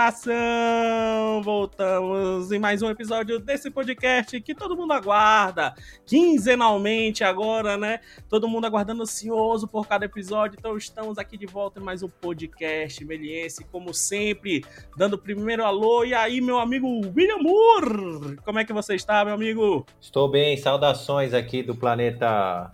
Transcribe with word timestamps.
coração! 0.00 1.42
Voltamos 1.42 2.50
em 2.50 2.58
mais 2.58 2.80
um 2.80 2.88
episódio 2.88 3.38
desse 3.38 3.70
podcast 3.70 4.40
que 4.40 4.54
todo 4.54 4.74
mundo 4.74 4.94
aguarda, 4.94 5.74
quinzenalmente 6.06 7.22
agora, 7.22 7.76
né? 7.76 8.00
Todo 8.26 8.48
mundo 8.48 8.64
aguardando 8.64 9.02
ansioso 9.02 9.68
por 9.68 9.86
cada 9.86 10.06
episódio. 10.06 10.56
Então 10.58 10.74
estamos 10.74 11.18
aqui 11.18 11.36
de 11.36 11.44
volta 11.44 11.80
em 11.80 11.82
mais 11.82 12.02
um 12.02 12.08
podcast 12.08 13.04
meliense, 13.04 13.62
como 13.66 13.92
sempre, 13.92 14.64
dando 14.96 15.14
o 15.14 15.18
primeiro 15.18 15.66
alô. 15.66 16.02
E 16.02 16.14
aí, 16.14 16.40
meu 16.40 16.58
amigo 16.58 16.86
William 17.14 17.36
Moore, 17.36 18.36
como 18.42 18.58
é 18.58 18.64
que 18.64 18.72
você 18.72 18.94
está, 18.94 19.22
meu 19.22 19.34
amigo? 19.34 19.84
Estou 20.00 20.30
bem, 20.30 20.56
saudações 20.56 21.34
aqui 21.34 21.62
do 21.62 21.74
planeta 21.74 22.72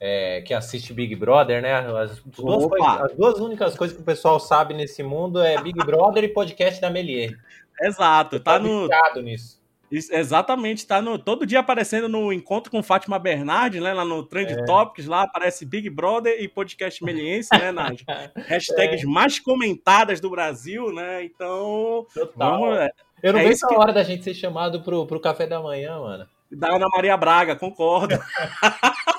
é, 0.00 0.42
que 0.42 0.52
assiste 0.52 0.92
Big 0.92 1.14
Brother, 1.14 1.62
né? 1.62 1.74
As 1.74 2.20
duas, 2.20 2.66
coisas, 2.66 3.00
as 3.00 3.12
duas, 3.14 3.38
únicas 3.38 3.76
coisas 3.76 3.96
que 3.96 4.02
o 4.02 4.06
pessoal 4.06 4.38
sabe 4.38 4.74
nesse 4.74 5.02
mundo 5.02 5.40
é 5.40 5.60
Big 5.60 5.78
Brother 5.84 6.24
e 6.24 6.28
podcast 6.28 6.80
da 6.80 6.90
Melier. 6.90 7.38
Exato, 7.80 8.40
tá 8.40 8.58
no. 8.58 8.88
nisso. 9.22 9.64
Isso, 9.90 10.12
exatamente, 10.12 10.84
tá 10.84 11.00
no, 11.00 11.16
todo 11.16 11.46
dia 11.46 11.60
aparecendo 11.60 12.08
no 12.08 12.32
encontro 12.32 12.72
com 12.72 12.82
Fátima 12.82 13.20
Bernardi, 13.20 13.78
né? 13.78 13.94
Lá 13.94 14.04
no 14.04 14.24
Trend 14.24 14.50
é. 14.50 14.64
Topics, 14.64 15.06
lá 15.06 15.22
aparece 15.22 15.64
Big 15.64 15.88
Brother 15.88 16.42
e 16.42 16.48
podcast 16.48 17.02
meliense, 17.04 17.48
né? 17.52 17.70
Nas 17.70 18.02
hashtags 18.48 19.04
é. 19.04 19.06
mais 19.06 19.38
comentadas 19.38 20.20
do 20.20 20.28
Brasil, 20.28 20.92
né? 20.92 21.22
Então. 21.24 22.04
Total. 22.12 22.60
Vamos, 22.60 22.78
é, 22.78 22.90
Eu 23.22 23.32
não 23.32 23.40
é 23.40 23.44
vejo 23.44 23.64
a 23.64 23.68
que... 23.68 23.74
hora 23.76 23.92
da 23.92 24.02
gente 24.02 24.24
ser 24.24 24.34
chamado 24.34 24.82
pro, 24.82 25.06
pro 25.06 25.20
café 25.20 25.46
da 25.46 25.60
manhã, 25.60 26.00
mano. 26.00 26.26
Da 26.50 26.74
Ana 26.74 26.88
Maria 26.88 27.16
Braga, 27.16 27.54
concordo. 27.54 28.18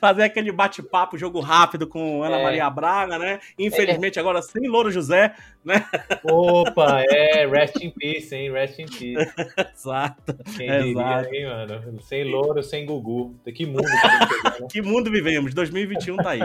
fazer 0.00 0.22
aquele 0.22 0.52
bate-papo, 0.52 1.18
jogo 1.18 1.40
rápido 1.40 1.86
com 1.86 2.22
Ana 2.22 2.38
é. 2.38 2.42
Maria 2.42 2.70
Braga, 2.70 3.18
né? 3.18 3.40
Infelizmente 3.58 4.18
é. 4.18 4.20
agora 4.20 4.42
sem 4.42 4.66
Louro 4.68 4.90
José, 4.90 5.34
né? 5.64 5.84
Opa, 6.24 7.02
é, 7.08 7.46
rest 7.46 7.76
in 7.76 7.90
peace, 7.90 8.34
hein? 8.34 8.52
Rest 8.52 8.78
in 8.78 8.86
peace. 8.86 9.32
Exato. 9.74 10.34
Quem 10.56 10.68
Exato. 10.68 11.24
diria, 11.24 11.40
hein, 11.40 11.46
mano? 11.46 12.02
Sem 12.02 12.24
Louro, 12.24 12.62
sem 12.62 12.86
Gugu. 12.86 13.34
Que 13.54 13.66
mundo 13.66 13.84
que, 13.84 14.66
que 14.80 14.82
mundo 14.82 15.10
vivemos? 15.10 15.54
2021 15.54 16.16
tá 16.16 16.30
aí. 16.30 16.40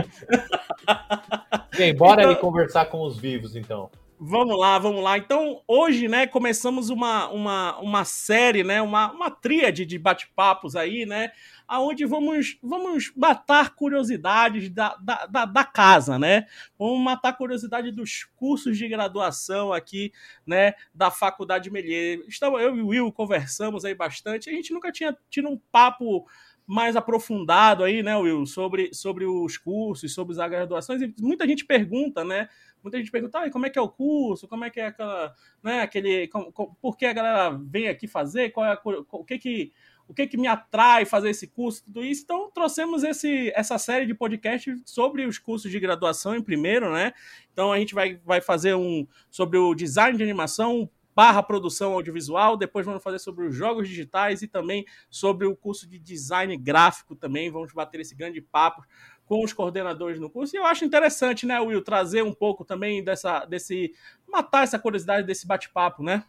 Bem, 1.77 1.93
bora 1.93 2.21
então... 2.21 2.31
ali 2.31 2.39
conversar 2.39 2.85
com 2.85 3.01
os 3.01 3.17
vivos, 3.17 3.55
então. 3.55 3.89
Vamos 4.17 4.57
lá, 4.57 4.79
vamos 4.79 5.03
lá. 5.03 5.17
Então, 5.17 5.61
hoje, 5.67 6.07
né, 6.07 6.25
começamos 6.25 6.89
uma, 6.89 7.27
uma, 7.29 7.77
uma 7.79 8.05
série, 8.05 8.63
né, 8.63 8.81
uma, 8.81 9.11
uma 9.11 9.29
tríade 9.29 9.85
de 9.85 9.99
bate-papos 9.99 10.75
aí, 10.75 11.05
né, 11.05 11.31
aonde 11.67 12.05
vamos, 12.05 12.57
vamos 12.61 13.11
matar 13.15 13.75
curiosidades 13.75 14.69
da, 14.69 14.95
da, 14.95 15.25
da, 15.25 15.45
da, 15.45 15.63
casa, 15.63 16.19
né? 16.19 16.45
Vamos 16.77 16.99
matar 17.03 17.33
curiosidade 17.33 17.91
dos 17.91 18.23
cursos 18.35 18.77
de 18.77 18.87
graduação 18.87 19.73
aqui, 19.73 20.11
né, 20.45 20.73
da 20.93 21.09
Faculdade 21.09 21.71
Melier. 21.71 22.23
Estamos, 22.27 22.61
eu 22.61 22.75
e 22.75 22.81
o 22.81 22.87
Will 22.87 23.11
conversamos 23.11 23.85
aí 23.85 23.95
bastante, 23.95 24.49
a 24.49 24.53
gente 24.53 24.73
nunca 24.73 24.91
tinha 24.91 25.17
tido 25.29 25.49
um 25.49 25.57
papo 25.71 26.25
mais 26.67 26.95
aprofundado 26.95 27.83
aí, 27.83 28.01
né, 28.01 28.17
Will, 28.17 28.45
sobre, 28.45 28.93
sobre 28.93 29.25
os 29.25 29.57
cursos, 29.57 30.13
sobre 30.13 30.39
as 30.39 30.49
graduações, 30.49 31.01
e 31.01 31.13
muita 31.19 31.47
gente 31.47 31.63
pergunta, 31.63 32.23
né, 32.23 32.49
muita 32.81 32.97
gente 32.97 33.11
pergunta, 33.11 33.39
ah, 33.39 33.51
como 33.51 33.65
é 33.65 33.69
que 33.69 33.77
é 33.77 33.81
o 33.81 33.89
curso, 33.89 34.47
como 34.47 34.65
é 34.65 34.69
que 34.69 34.79
é 34.79 34.87
aquela, 34.87 35.33
né, 35.61 35.81
aquele, 35.81 36.27
por 36.81 36.97
que 36.97 37.05
a 37.05 37.13
galera 37.13 37.51
vem 37.51 37.87
aqui 37.87 38.07
fazer, 38.07 38.49
qual 38.49 38.65
é 38.65 38.73
a, 38.73 38.81
o 38.83 39.23
que 39.23 39.37
que 39.37 39.73
o 40.07 40.13
que, 40.13 40.27
que 40.27 40.37
me 40.37 40.47
atrai 40.47 41.05
fazer 41.05 41.29
esse 41.29 41.47
curso, 41.47 41.83
tudo 41.83 42.03
isso. 42.03 42.23
Então, 42.23 42.51
trouxemos 42.51 43.03
esse, 43.03 43.51
essa 43.55 43.77
série 43.77 44.05
de 44.05 44.13
podcast 44.13 44.75
sobre 44.85 45.25
os 45.25 45.37
cursos 45.37 45.71
de 45.71 45.79
graduação 45.79 46.35
em 46.35 46.41
primeiro, 46.41 46.93
né? 46.93 47.13
Então, 47.51 47.71
a 47.71 47.79
gente 47.79 47.95
vai, 47.95 48.19
vai 48.23 48.41
fazer 48.41 48.75
um 48.75 49.07
sobre 49.29 49.57
o 49.57 49.73
design 49.73 50.17
de 50.17 50.23
animação 50.23 50.89
barra 51.15 51.41
produção 51.41 51.93
audiovisual, 51.93 52.57
depois 52.57 52.85
vamos 52.85 53.01
fazer 53.01 53.19
sobre 53.19 53.47
os 53.47 53.55
jogos 53.55 53.87
digitais 53.87 54.41
e 54.41 54.47
também 54.47 54.85
sobre 55.09 55.47
o 55.47 55.55
curso 55.55 55.87
de 55.87 55.97
design 55.97 56.55
gráfico 56.57 57.15
também, 57.15 57.49
vamos 57.49 57.71
bater 57.71 58.01
esse 58.01 58.13
grande 58.13 58.41
papo 58.41 58.83
com 59.25 59.41
os 59.41 59.53
coordenadores 59.53 60.19
no 60.19 60.29
curso. 60.29 60.55
E 60.55 60.59
eu 60.59 60.65
acho 60.65 60.83
interessante, 60.83 61.45
né, 61.45 61.59
Will, 61.59 61.81
trazer 61.81 62.21
um 62.21 62.33
pouco 62.33 62.65
também 62.65 63.01
dessa, 63.01 63.45
desse, 63.45 63.93
matar 64.27 64.63
essa 64.63 64.77
curiosidade 64.77 65.25
desse 65.25 65.47
bate-papo, 65.47 66.03
né? 66.03 66.25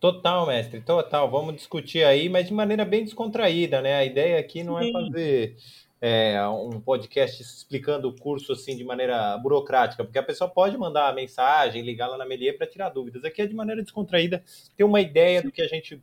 Total, 0.00 0.46
mestre, 0.46 0.80
total. 0.80 1.28
Vamos 1.28 1.56
discutir 1.56 2.04
aí, 2.04 2.28
mas 2.28 2.46
de 2.46 2.54
maneira 2.54 2.84
bem 2.84 3.04
descontraída, 3.04 3.82
né? 3.82 3.94
A 3.94 4.04
ideia 4.04 4.38
aqui 4.38 4.62
não 4.62 4.78
é 4.78 4.84
Sim. 4.84 4.88
é 4.88 4.92
fazer 4.92 5.56
é, 6.00 6.48
um 6.48 6.80
podcast 6.80 7.42
explicando 7.42 8.08
o 8.08 8.16
curso 8.16 8.52
assim 8.52 8.76
de 8.76 8.84
maneira 8.84 9.36
burocrática, 9.38 10.04
porque 10.04 10.18
a 10.18 10.22
pessoa 10.22 10.48
pode 10.48 10.78
mandar 10.78 11.08
a 11.08 11.12
mensagem, 11.12 11.82
ligar 11.82 12.06
lá 12.06 12.16
na 12.16 12.24
Melier 12.24 12.56
para 12.56 12.66
tirar 12.68 12.90
dúvidas. 12.90 13.24
Aqui 13.24 13.42
é 13.42 13.46
de 13.46 13.54
maneira 13.54 13.82
descontraída, 13.82 14.44
ter 14.76 14.84
uma 14.84 15.00
ideia 15.00 15.42
do 15.42 15.50
que 15.50 15.62
a 15.62 15.66
gente, 15.66 16.00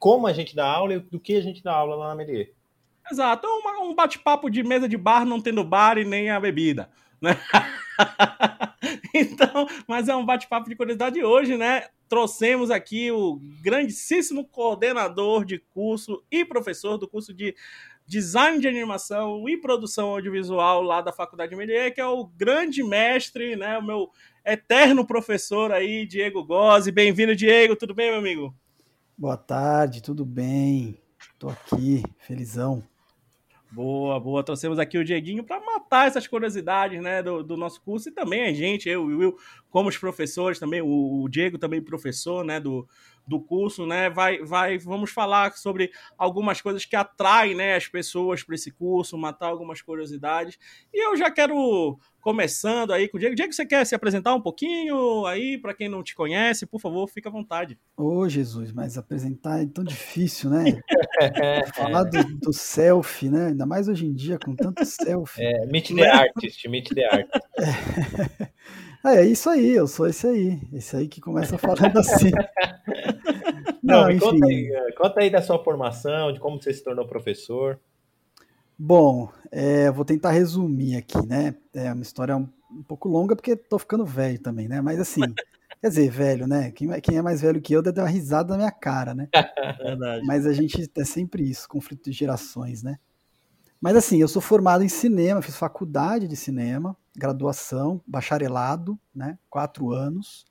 como 0.00 0.26
a 0.26 0.32
gente 0.32 0.56
dá 0.56 0.66
aula 0.66 0.94
e 0.94 0.98
do 0.98 1.20
que 1.20 1.36
a 1.36 1.40
gente 1.40 1.62
dá 1.62 1.72
aula 1.72 1.94
lá 1.94 2.08
na 2.08 2.16
Melier. 2.16 2.52
Exato, 3.10 3.46
um, 3.46 3.90
um 3.90 3.94
bate-papo 3.94 4.50
de 4.50 4.64
mesa 4.64 4.88
de 4.88 4.96
bar, 4.96 5.24
não 5.24 5.40
tendo 5.40 5.62
bar 5.62 5.96
e 5.98 6.04
nem 6.04 6.30
a 6.30 6.40
bebida, 6.40 6.90
né? 7.22 7.40
então, 9.14 9.66
mas 9.86 10.08
é 10.08 10.16
um 10.16 10.26
bate-papo 10.26 10.68
de 10.68 10.76
curiosidade 10.76 11.22
hoje, 11.22 11.56
né? 11.56 11.84
trouxemos 12.12 12.70
aqui 12.70 13.10
o 13.10 13.40
grandíssimo 13.62 14.44
coordenador 14.44 15.46
de 15.46 15.58
curso 15.58 16.22
e 16.30 16.44
professor 16.44 16.98
do 16.98 17.08
curso 17.08 17.32
de 17.32 17.56
design 18.06 18.60
de 18.60 18.68
animação 18.68 19.48
e 19.48 19.56
produção 19.56 20.10
audiovisual 20.10 20.82
lá 20.82 21.00
da 21.00 21.10
Faculdade 21.10 21.56
Melier, 21.56 21.94
que 21.94 22.02
é 22.02 22.06
o 22.06 22.26
grande 22.26 22.84
mestre, 22.84 23.56
né, 23.56 23.78
o 23.78 23.82
meu 23.82 24.10
eterno 24.44 25.06
professor 25.06 25.72
aí, 25.72 26.04
Diego 26.04 26.44
Gozzi. 26.44 26.92
Bem-vindo, 26.92 27.34
Diego. 27.34 27.76
Tudo 27.76 27.94
bem, 27.94 28.10
meu 28.10 28.18
amigo? 28.18 28.54
Boa 29.16 29.38
tarde, 29.38 30.02
tudo 30.02 30.26
bem? 30.26 31.00
Tô 31.38 31.48
aqui, 31.48 32.02
felizão. 32.18 32.82
Boa, 33.72 34.20
boa. 34.20 34.44
Trouxemos 34.44 34.78
aqui 34.78 34.98
o 34.98 35.04
Dieguinho 35.04 35.42
para 35.42 35.58
matar 35.58 36.06
essas 36.06 36.26
curiosidades 36.26 37.02
né, 37.02 37.22
do, 37.22 37.42
do, 37.42 37.56
nosso 37.56 37.80
curso 37.80 38.10
e 38.10 38.12
também 38.12 38.42
a 38.42 38.52
gente, 38.52 38.86
eu 38.86 39.10
e 39.10 39.14
o 39.14 39.18
Will, 39.18 39.38
como 39.70 39.88
os 39.88 39.96
professores 39.96 40.58
também, 40.58 40.82
o, 40.82 41.22
o, 41.22 41.26
Diego 41.26 41.56
também 41.56 41.80
professor 41.80 42.44
né, 42.44 42.60
do, 42.60 42.86
do 43.26 43.40
curso, 43.40 43.86
né? 43.86 44.10
Vai, 44.10 44.44
vai, 44.44 44.76
vamos 44.76 45.10
falar 45.10 45.52
sobre 45.52 45.90
algumas 46.18 46.60
coisas 46.60 46.84
que 46.84 46.94
atraem 46.94 47.54
né, 47.54 47.74
as 47.74 47.88
pessoas 47.88 48.42
para 48.42 48.54
esse 48.54 48.70
curso, 48.70 49.16
matar 49.16 49.46
algumas 49.46 49.80
curiosidades. 49.80 50.58
E 50.92 51.06
eu 51.06 51.16
já 51.16 51.30
quero 51.30 51.98
começando 52.22 52.92
aí 52.92 53.08
com 53.08 53.16
o 53.16 53.20
Diego. 53.20 53.34
Diego, 53.34 53.52
você 53.52 53.66
quer 53.66 53.84
se 53.84 53.94
apresentar 53.94 54.34
um 54.34 54.40
pouquinho 54.40 55.26
aí 55.26 55.58
para 55.58 55.74
quem 55.74 55.88
não 55.88 56.02
te 56.02 56.14
conhece? 56.14 56.64
Por 56.64 56.80
favor, 56.80 57.06
fica 57.08 57.28
à 57.28 57.32
vontade. 57.32 57.78
Ô, 57.96 58.20
oh, 58.20 58.28
Jesus, 58.28 58.72
mas 58.72 58.96
apresentar 58.96 59.60
é 59.60 59.66
tão 59.66 59.84
difícil, 59.84 60.48
né? 60.48 60.80
Falar 61.74 62.04
do, 62.04 62.22
do, 62.38 62.52
selfie, 62.52 63.28
né? 63.28 63.48
Ainda 63.48 63.66
mais 63.66 63.88
hoje 63.88 64.06
em 64.06 64.14
dia, 64.14 64.38
com 64.38 64.54
tanto 64.54 64.84
selfie. 64.86 65.42
É, 65.42 65.66
meet 65.66 65.94
the 65.94 66.08
artist, 66.08 66.68
meet 66.68 66.88
the 66.94 67.04
artist. 67.04 67.46
É. 69.04 69.16
é 69.16 69.26
isso 69.26 69.50
aí, 69.50 69.72
eu 69.72 69.88
sou 69.88 70.06
esse 70.06 70.24
aí. 70.28 70.60
Esse 70.72 70.96
aí 70.96 71.08
que 71.08 71.20
começa 71.20 71.58
falando 71.58 71.98
assim. 71.98 72.30
Não, 73.82 74.08
não 74.08 74.16
conta, 74.16 74.46
aí, 74.46 74.70
conta 74.96 75.20
aí 75.20 75.28
da 75.28 75.42
sua 75.42 75.58
formação, 75.58 76.32
de 76.32 76.38
como 76.38 76.62
você 76.62 76.72
se 76.72 76.84
tornou 76.84 77.04
professor. 77.04 77.80
Bom, 78.78 79.30
é, 79.50 79.90
vou 79.90 80.04
tentar 80.04 80.30
resumir 80.30 80.96
aqui, 80.96 81.24
né? 81.26 81.54
É 81.74 81.92
uma 81.92 82.02
história 82.02 82.36
um, 82.36 82.48
um 82.70 82.82
pouco 82.82 83.08
longa, 83.08 83.36
porque 83.36 83.54
tô 83.54 83.78
ficando 83.78 84.04
velho 84.04 84.38
também, 84.38 84.66
né? 84.66 84.80
Mas 84.80 84.98
assim, 84.98 85.20
quer 85.80 85.88
dizer, 85.88 86.10
velho, 86.10 86.46
né? 86.46 86.70
Quem, 86.72 86.88
quem, 87.00 87.18
é 87.18 87.22
mais 87.22 87.40
velho 87.40 87.60
que 87.60 87.72
eu 87.72 87.82
deve 87.82 87.96
dar 87.96 88.02
uma 88.02 88.08
risada 88.08 88.52
na 88.52 88.56
minha 88.58 88.72
cara, 88.72 89.14
né? 89.14 89.28
Verdade. 89.78 90.26
Mas 90.26 90.46
a 90.46 90.52
gente 90.52 90.90
é 90.96 91.04
sempre 91.04 91.48
isso, 91.48 91.68
conflito 91.68 92.04
de 92.04 92.12
gerações, 92.12 92.82
né? 92.82 92.98
Mas 93.80 93.96
assim, 93.96 94.20
eu 94.20 94.28
sou 94.28 94.40
formado 94.40 94.84
em 94.84 94.88
cinema, 94.88 95.42
fiz 95.42 95.56
faculdade 95.56 96.28
de 96.28 96.36
cinema, 96.36 96.96
graduação, 97.16 98.00
bacharelado, 98.06 98.98
né? 99.14 99.38
Quatro 99.50 99.90
anos. 99.90 100.46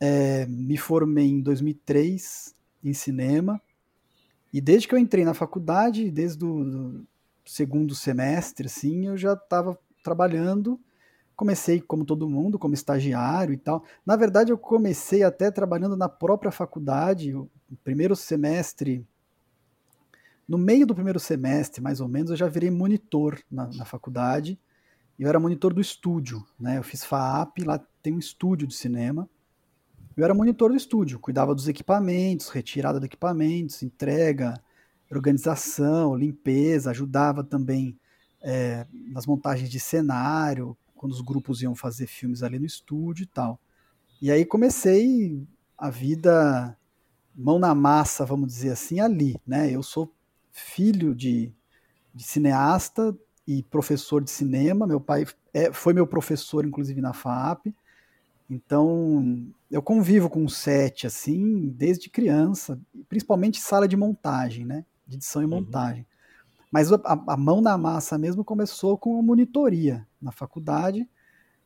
É, 0.00 0.46
me 0.46 0.78
formei 0.78 1.28
em 1.28 1.40
2003 1.40 2.54
em 2.82 2.94
cinema. 2.94 3.60
E 4.52 4.60
desde 4.60 4.88
que 4.88 4.94
eu 4.94 4.98
entrei 4.98 5.24
na 5.24 5.34
faculdade, 5.34 6.10
desde 6.10 6.44
o 6.44 7.04
segundo 7.50 7.96
semestre, 7.96 8.66
assim, 8.66 9.08
eu 9.08 9.16
já 9.16 9.32
estava 9.32 9.76
trabalhando. 10.04 10.80
Comecei, 11.34 11.80
como 11.80 12.04
todo 12.04 12.30
mundo, 12.30 12.60
como 12.60 12.74
estagiário 12.74 13.52
e 13.52 13.56
tal. 13.56 13.82
Na 14.06 14.14
verdade, 14.14 14.52
eu 14.52 14.58
comecei 14.58 15.24
até 15.24 15.50
trabalhando 15.50 15.96
na 15.96 16.08
própria 16.08 16.52
faculdade. 16.52 17.34
O 17.34 17.50
primeiro 17.82 18.14
semestre, 18.14 19.04
no 20.46 20.56
meio 20.56 20.86
do 20.86 20.94
primeiro 20.94 21.18
semestre, 21.18 21.82
mais 21.82 22.00
ou 22.00 22.06
menos, 22.06 22.30
eu 22.30 22.36
já 22.36 22.46
virei 22.46 22.70
monitor 22.70 23.40
na, 23.50 23.66
na 23.74 23.84
faculdade. 23.84 24.56
Eu 25.18 25.28
era 25.28 25.40
monitor 25.40 25.74
do 25.74 25.80
estúdio, 25.80 26.46
né? 26.58 26.78
Eu 26.78 26.84
fiz 26.84 27.04
FAAP, 27.04 27.64
lá 27.64 27.80
tem 28.00 28.14
um 28.14 28.18
estúdio 28.20 28.68
de 28.68 28.74
cinema. 28.74 29.28
Eu 30.16 30.24
era 30.24 30.34
monitor 30.34 30.70
do 30.70 30.76
estúdio, 30.76 31.18
cuidava 31.18 31.52
dos 31.52 31.66
equipamentos, 31.66 32.48
retirada 32.48 33.00
de 33.00 33.06
equipamentos, 33.06 33.82
entrega, 33.82 34.54
organização, 35.18 36.14
limpeza, 36.14 36.90
ajudava 36.90 37.42
também 37.42 37.98
é, 38.42 38.86
nas 39.12 39.26
montagens 39.26 39.68
de 39.68 39.80
cenário, 39.80 40.76
quando 40.94 41.12
os 41.12 41.20
grupos 41.20 41.62
iam 41.62 41.74
fazer 41.74 42.06
filmes 42.06 42.42
ali 42.42 42.58
no 42.58 42.66
estúdio 42.66 43.24
e 43.24 43.26
tal. 43.26 43.58
E 44.20 44.30
aí 44.30 44.44
comecei 44.44 45.42
a 45.76 45.88
vida 45.90 46.76
mão 47.34 47.58
na 47.58 47.74
massa, 47.74 48.24
vamos 48.24 48.48
dizer 48.48 48.70
assim, 48.70 49.00
ali, 49.00 49.36
né? 49.46 49.70
Eu 49.70 49.82
sou 49.82 50.12
filho 50.50 51.14
de, 51.14 51.52
de 52.14 52.22
cineasta 52.22 53.16
e 53.46 53.62
professor 53.62 54.22
de 54.22 54.30
cinema. 54.30 54.86
Meu 54.86 55.00
pai 55.00 55.26
é, 55.54 55.72
foi 55.72 55.94
meu 55.94 56.06
professor, 56.06 56.66
inclusive, 56.66 57.00
na 57.00 57.12
FAP. 57.12 57.74
Então, 58.48 59.46
eu 59.70 59.80
convivo 59.80 60.28
com 60.28 60.44
o 60.44 60.50
set, 60.50 61.06
assim, 61.06 61.68
desde 61.68 62.10
criança, 62.10 62.78
principalmente 63.08 63.60
sala 63.60 63.88
de 63.88 63.96
montagem, 63.96 64.66
né? 64.66 64.84
De 65.10 65.16
edição 65.16 65.42
e 65.42 65.44
uhum. 65.44 65.50
montagem. 65.50 66.06
Mas 66.70 66.92
a, 66.92 67.00
a, 67.04 67.36
mão 67.36 67.60
na 67.60 67.76
massa 67.76 68.16
mesmo 68.16 68.44
começou 68.44 68.96
com 68.96 69.18
a 69.18 69.22
monitoria 69.22 70.06
na 70.22 70.30
faculdade, 70.30 71.08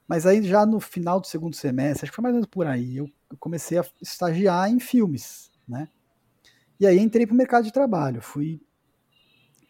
mas 0.08 0.24
aí 0.24 0.42
já 0.42 0.64
no 0.64 0.80
final 0.80 1.20
do 1.20 1.26
segundo 1.26 1.54
semestre, 1.54 2.04
acho 2.04 2.12
que 2.12 2.16
foi 2.16 2.22
mais 2.22 2.32
ou 2.32 2.38
menos 2.38 2.48
por 2.48 2.66
aí, 2.66 2.96
eu 2.96 3.10
comecei 3.38 3.78
a 3.78 3.84
estagiar 4.00 4.70
em 4.70 4.80
filmes, 4.80 5.50
né? 5.68 5.88
E 6.80 6.86
aí 6.86 6.98
entrei 6.98 7.26
para 7.26 7.34
o 7.34 7.36
mercado 7.36 7.64
de 7.64 7.72
trabalho, 7.72 8.22
fui 8.22 8.60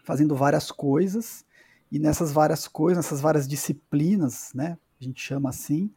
fazendo 0.05 0.37
várias 0.37 0.71
coisas, 0.71 1.45
e 1.91 1.99
nessas 1.99 2.31
várias 2.31 2.69
coisas, 2.69 3.05
nessas 3.05 3.21
várias 3.21 3.49
disciplinas, 3.49 4.53
né? 4.55 4.79
A 5.01 5.05
gente 5.05 5.21
chama 5.21 5.49
assim, 5.49 5.93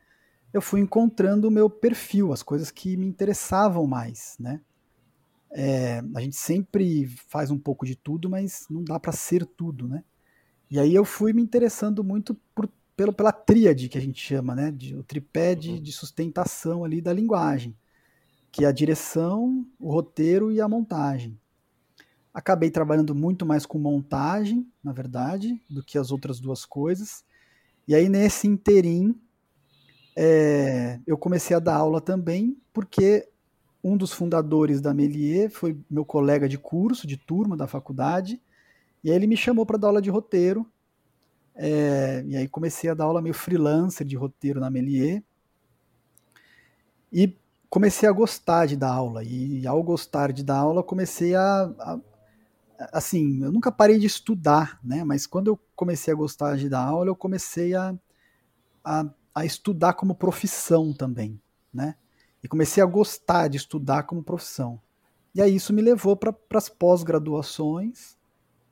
eu 0.51 0.61
fui 0.61 0.79
encontrando 0.79 1.47
o 1.47 1.51
meu 1.51 1.69
perfil, 1.69 2.33
as 2.33 2.41
coisas 2.41 2.71
que 2.71 2.97
me 2.97 3.05
interessavam 3.05 3.85
mais, 3.85 4.35
né? 4.39 4.61
É, 5.51 6.01
a 6.15 6.21
gente 6.21 6.35
sempre 6.35 7.07
faz 7.27 7.49
um 7.49 7.57
pouco 7.57 7.85
de 7.85 7.95
tudo, 7.95 8.29
mas 8.29 8.65
não 8.69 8.83
dá 8.83 8.99
para 8.99 9.11
ser 9.11 9.45
tudo, 9.45 9.87
né? 9.87 10.03
E 10.69 10.79
aí 10.79 10.93
eu 10.93 11.05
fui 11.05 11.31
me 11.31 11.41
interessando 11.41 12.03
muito 12.03 12.35
por, 12.53 12.69
pelo, 12.95 13.13
pela 13.13 13.31
tríade 13.31 13.87
que 13.87 13.97
a 13.97 14.01
gente 14.01 14.19
chama, 14.19 14.53
né? 14.53 14.71
De, 14.71 14.95
o 14.95 15.03
tripé 15.03 15.55
de, 15.55 15.71
uhum. 15.71 15.81
de 15.81 15.91
sustentação 15.91 16.83
ali 16.83 17.01
da 17.01 17.13
linguagem, 17.13 17.75
que 18.51 18.65
é 18.65 18.67
a 18.67 18.71
direção, 18.71 19.65
o 19.79 19.91
roteiro 19.91 20.51
e 20.51 20.59
a 20.59 20.67
montagem. 20.67 21.39
Acabei 22.33 22.69
trabalhando 22.69 23.15
muito 23.15 23.45
mais 23.45 23.65
com 23.65 23.79
montagem, 23.79 24.67
na 24.83 24.91
verdade, 24.91 25.59
do 25.69 25.83
que 25.83 25.97
as 25.97 26.11
outras 26.11 26.39
duas 26.39 26.65
coisas. 26.65 27.23
E 27.87 27.95
aí 27.95 28.09
nesse 28.09 28.47
interim 28.47 29.19
é, 30.15 30.99
eu 31.05 31.17
comecei 31.17 31.55
a 31.55 31.59
dar 31.59 31.75
aula 31.75 32.01
também, 32.01 32.57
porque 32.73 33.29
um 33.87 33.97
dos 33.97 34.11
fundadores 34.11 34.81
da 34.81 34.93
Melier 34.93 35.49
foi 35.49 35.79
meu 35.89 36.05
colega 36.05 36.47
de 36.47 36.57
curso, 36.57 37.07
de 37.07 37.17
turma 37.17 37.55
da 37.55 37.67
faculdade, 37.67 38.41
e 39.03 39.09
aí 39.09 39.15
ele 39.15 39.27
me 39.27 39.37
chamou 39.37 39.65
para 39.65 39.77
dar 39.77 39.87
aula 39.87 40.01
de 40.01 40.09
roteiro. 40.09 40.65
É, 41.55 42.23
e 42.27 42.35
aí 42.35 42.47
comecei 42.47 42.89
a 42.89 42.93
dar 42.93 43.05
aula 43.05 43.21
meio 43.21 43.33
freelancer 43.33 44.05
de 44.05 44.15
roteiro 44.15 44.59
na 44.59 44.69
Melier. 44.69 45.23
E 47.11 47.35
comecei 47.69 48.07
a 48.07 48.11
gostar 48.11 48.65
de 48.65 48.75
dar 48.75 48.91
aula. 48.91 49.23
E 49.23 49.65
ao 49.65 49.81
gostar 49.81 50.31
de 50.31 50.43
dar 50.43 50.57
aula, 50.57 50.83
comecei 50.83 51.35
a, 51.35 51.71
a 51.79 51.99
assim, 52.91 53.43
eu 53.43 53.51
nunca 53.51 53.71
parei 53.71 53.97
de 53.97 54.05
estudar, 54.05 54.79
né? 54.83 55.03
Mas 55.03 55.25
quando 55.25 55.47
eu 55.47 55.59
comecei 55.75 56.13
a 56.13 56.17
gostar 56.17 56.57
de 56.57 56.69
dar 56.69 56.83
aula, 56.83 57.09
eu 57.09 57.15
comecei 57.15 57.73
a, 57.73 57.95
a 58.83 59.09
a 59.37 59.45
estudar 59.45 59.93
como 59.93 60.15
profissão 60.15 60.91
também, 60.91 61.39
né? 61.71 61.93
E 62.47 62.49
comecei 62.49 62.81
a 62.81 62.85
gostar 62.85 63.49
de 63.49 63.57
estudar 63.57 64.03
como 64.03 64.23
profissão. 64.23 64.81
E 65.35 65.41
aí 65.41 65.53
isso 65.53 65.73
me 65.73 65.81
levou 65.81 66.15
para 66.15 66.33
as 66.53 66.69
pós-graduações. 66.69 68.15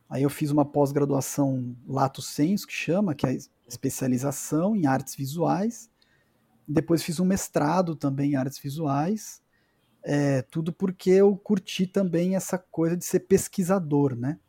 Aí 0.09 0.23
eu 0.23 0.29
fiz 0.29 0.49
uma 0.49 0.63
pós-graduação 0.63 1.75
lato 1.85 2.21
sensu, 2.21 2.65
que 2.65 2.71
chama, 2.71 3.13
que 3.13 3.27
é 3.27 3.37
especialização 3.67 4.77
em 4.77 4.85
artes 4.85 5.13
visuais. 5.13 5.89
Depois 6.65 7.03
fiz 7.03 7.19
um 7.19 7.25
mestrado 7.25 7.97
também 7.97 8.31
em 8.31 8.35
artes 8.37 8.59
visuais. 8.59 9.41
É, 10.01 10.41
tudo 10.43 10.71
porque 10.71 11.09
eu 11.09 11.35
curti 11.35 11.85
também 11.85 12.37
essa 12.37 12.57
coisa 12.57 12.95
de 12.95 13.03
ser 13.03 13.19
pesquisador, 13.27 14.15
né? 14.15 14.39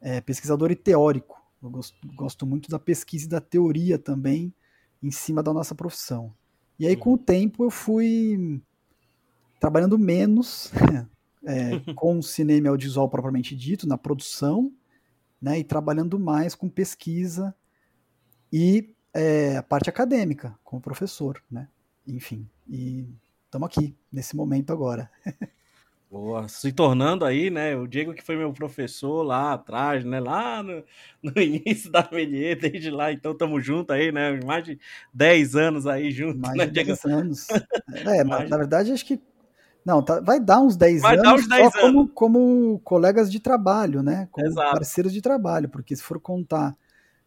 É, 0.00 0.20
pesquisador 0.20 0.72
e 0.72 0.76
teórico. 0.76 1.40
Eu 1.62 1.70
gosto, 1.70 1.96
gosto 2.16 2.44
muito 2.44 2.68
da 2.68 2.80
pesquisa 2.80 3.26
e 3.26 3.28
da 3.28 3.40
teoria 3.40 3.96
também 3.96 4.52
em 5.00 5.12
cima 5.12 5.40
da 5.40 5.52
nossa 5.52 5.72
profissão. 5.72 6.34
E 6.80 6.86
aí, 6.86 6.96
com 6.96 7.12
o 7.12 7.18
tempo, 7.18 7.62
eu 7.62 7.70
fui 7.70 8.58
trabalhando 9.60 9.98
menos 9.98 10.72
é, 11.44 11.78
com 11.94 12.18
o 12.18 12.22
cinema 12.22 12.68
e 12.68 12.70
audiovisual 12.70 13.06
propriamente 13.06 13.54
dito, 13.54 13.86
na 13.86 13.98
produção, 13.98 14.72
né, 15.42 15.58
e 15.58 15.64
trabalhando 15.64 16.18
mais 16.18 16.54
com 16.54 16.70
pesquisa 16.70 17.54
e 18.50 18.94
é, 19.12 19.58
a 19.58 19.62
parte 19.62 19.90
acadêmica, 19.90 20.58
como 20.64 20.80
professor, 20.80 21.42
né? 21.50 21.68
Enfim, 22.06 22.48
e 22.66 23.06
estamos 23.44 23.66
aqui, 23.66 23.94
nesse 24.10 24.34
momento 24.34 24.72
agora. 24.72 25.10
Boa, 26.10 26.48
se 26.48 26.72
tornando 26.72 27.24
aí, 27.24 27.50
né? 27.50 27.76
O 27.76 27.86
Diego 27.86 28.12
que 28.12 28.22
foi 28.22 28.34
meu 28.34 28.52
professor 28.52 29.22
lá 29.22 29.52
atrás, 29.52 30.04
né? 30.04 30.18
Lá 30.18 30.60
no, 30.60 30.82
no 31.22 31.40
início 31.40 31.88
da 31.88 32.08
Melier, 32.10 32.58
desde 32.58 32.90
lá, 32.90 33.12
então 33.12 33.30
estamos 33.30 33.64
juntos 33.64 33.94
aí, 33.94 34.10
né? 34.10 34.40
Mais 34.44 34.64
de 34.64 34.76
10 35.14 35.54
anos 35.54 35.86
aí 35.86 36.10
juntos, 36.10 36.40
Mais 36.40 36.56
né, 36.56 36.66
de 36.66 36.72
10 36.72 37.04
anos. 37.04 37.46
É, 38.04 38.24
mas... 38.24 38.50
na 38.50 38.56
verdade, 38.56 38.90
acho 38.90 39.06
que. 39.06 39.20
Não, 39.84 40.02
tá, 40.02 40.20
vai 40.20 40.40
dar 40.40 40.60
uns 40.60 40.76
10 40.76 41.00
vai 41.00 41.14
anos, 41.14 41.22
dar 41.22 41.34
uns 41.34 41.48
10 41.48 41.72
só 41.72 41.78
anos. 41.78 41.80
Como, 41.80 42.08
como 42.08 42.80
colegas 42.80 43.30
de 43.30 43.38
trabalho, 43.38 44.02
né? 44.02 44.28
Como 44.32 44.48
Exato. 44.48 44.72
parceiros 44.72 45.12
de 45.12 45.22
trabalho, 45.22 45.68
porque 45.68 45.94
se 45.94 46.02
for 46.02 46.20
contar 46.20 46.76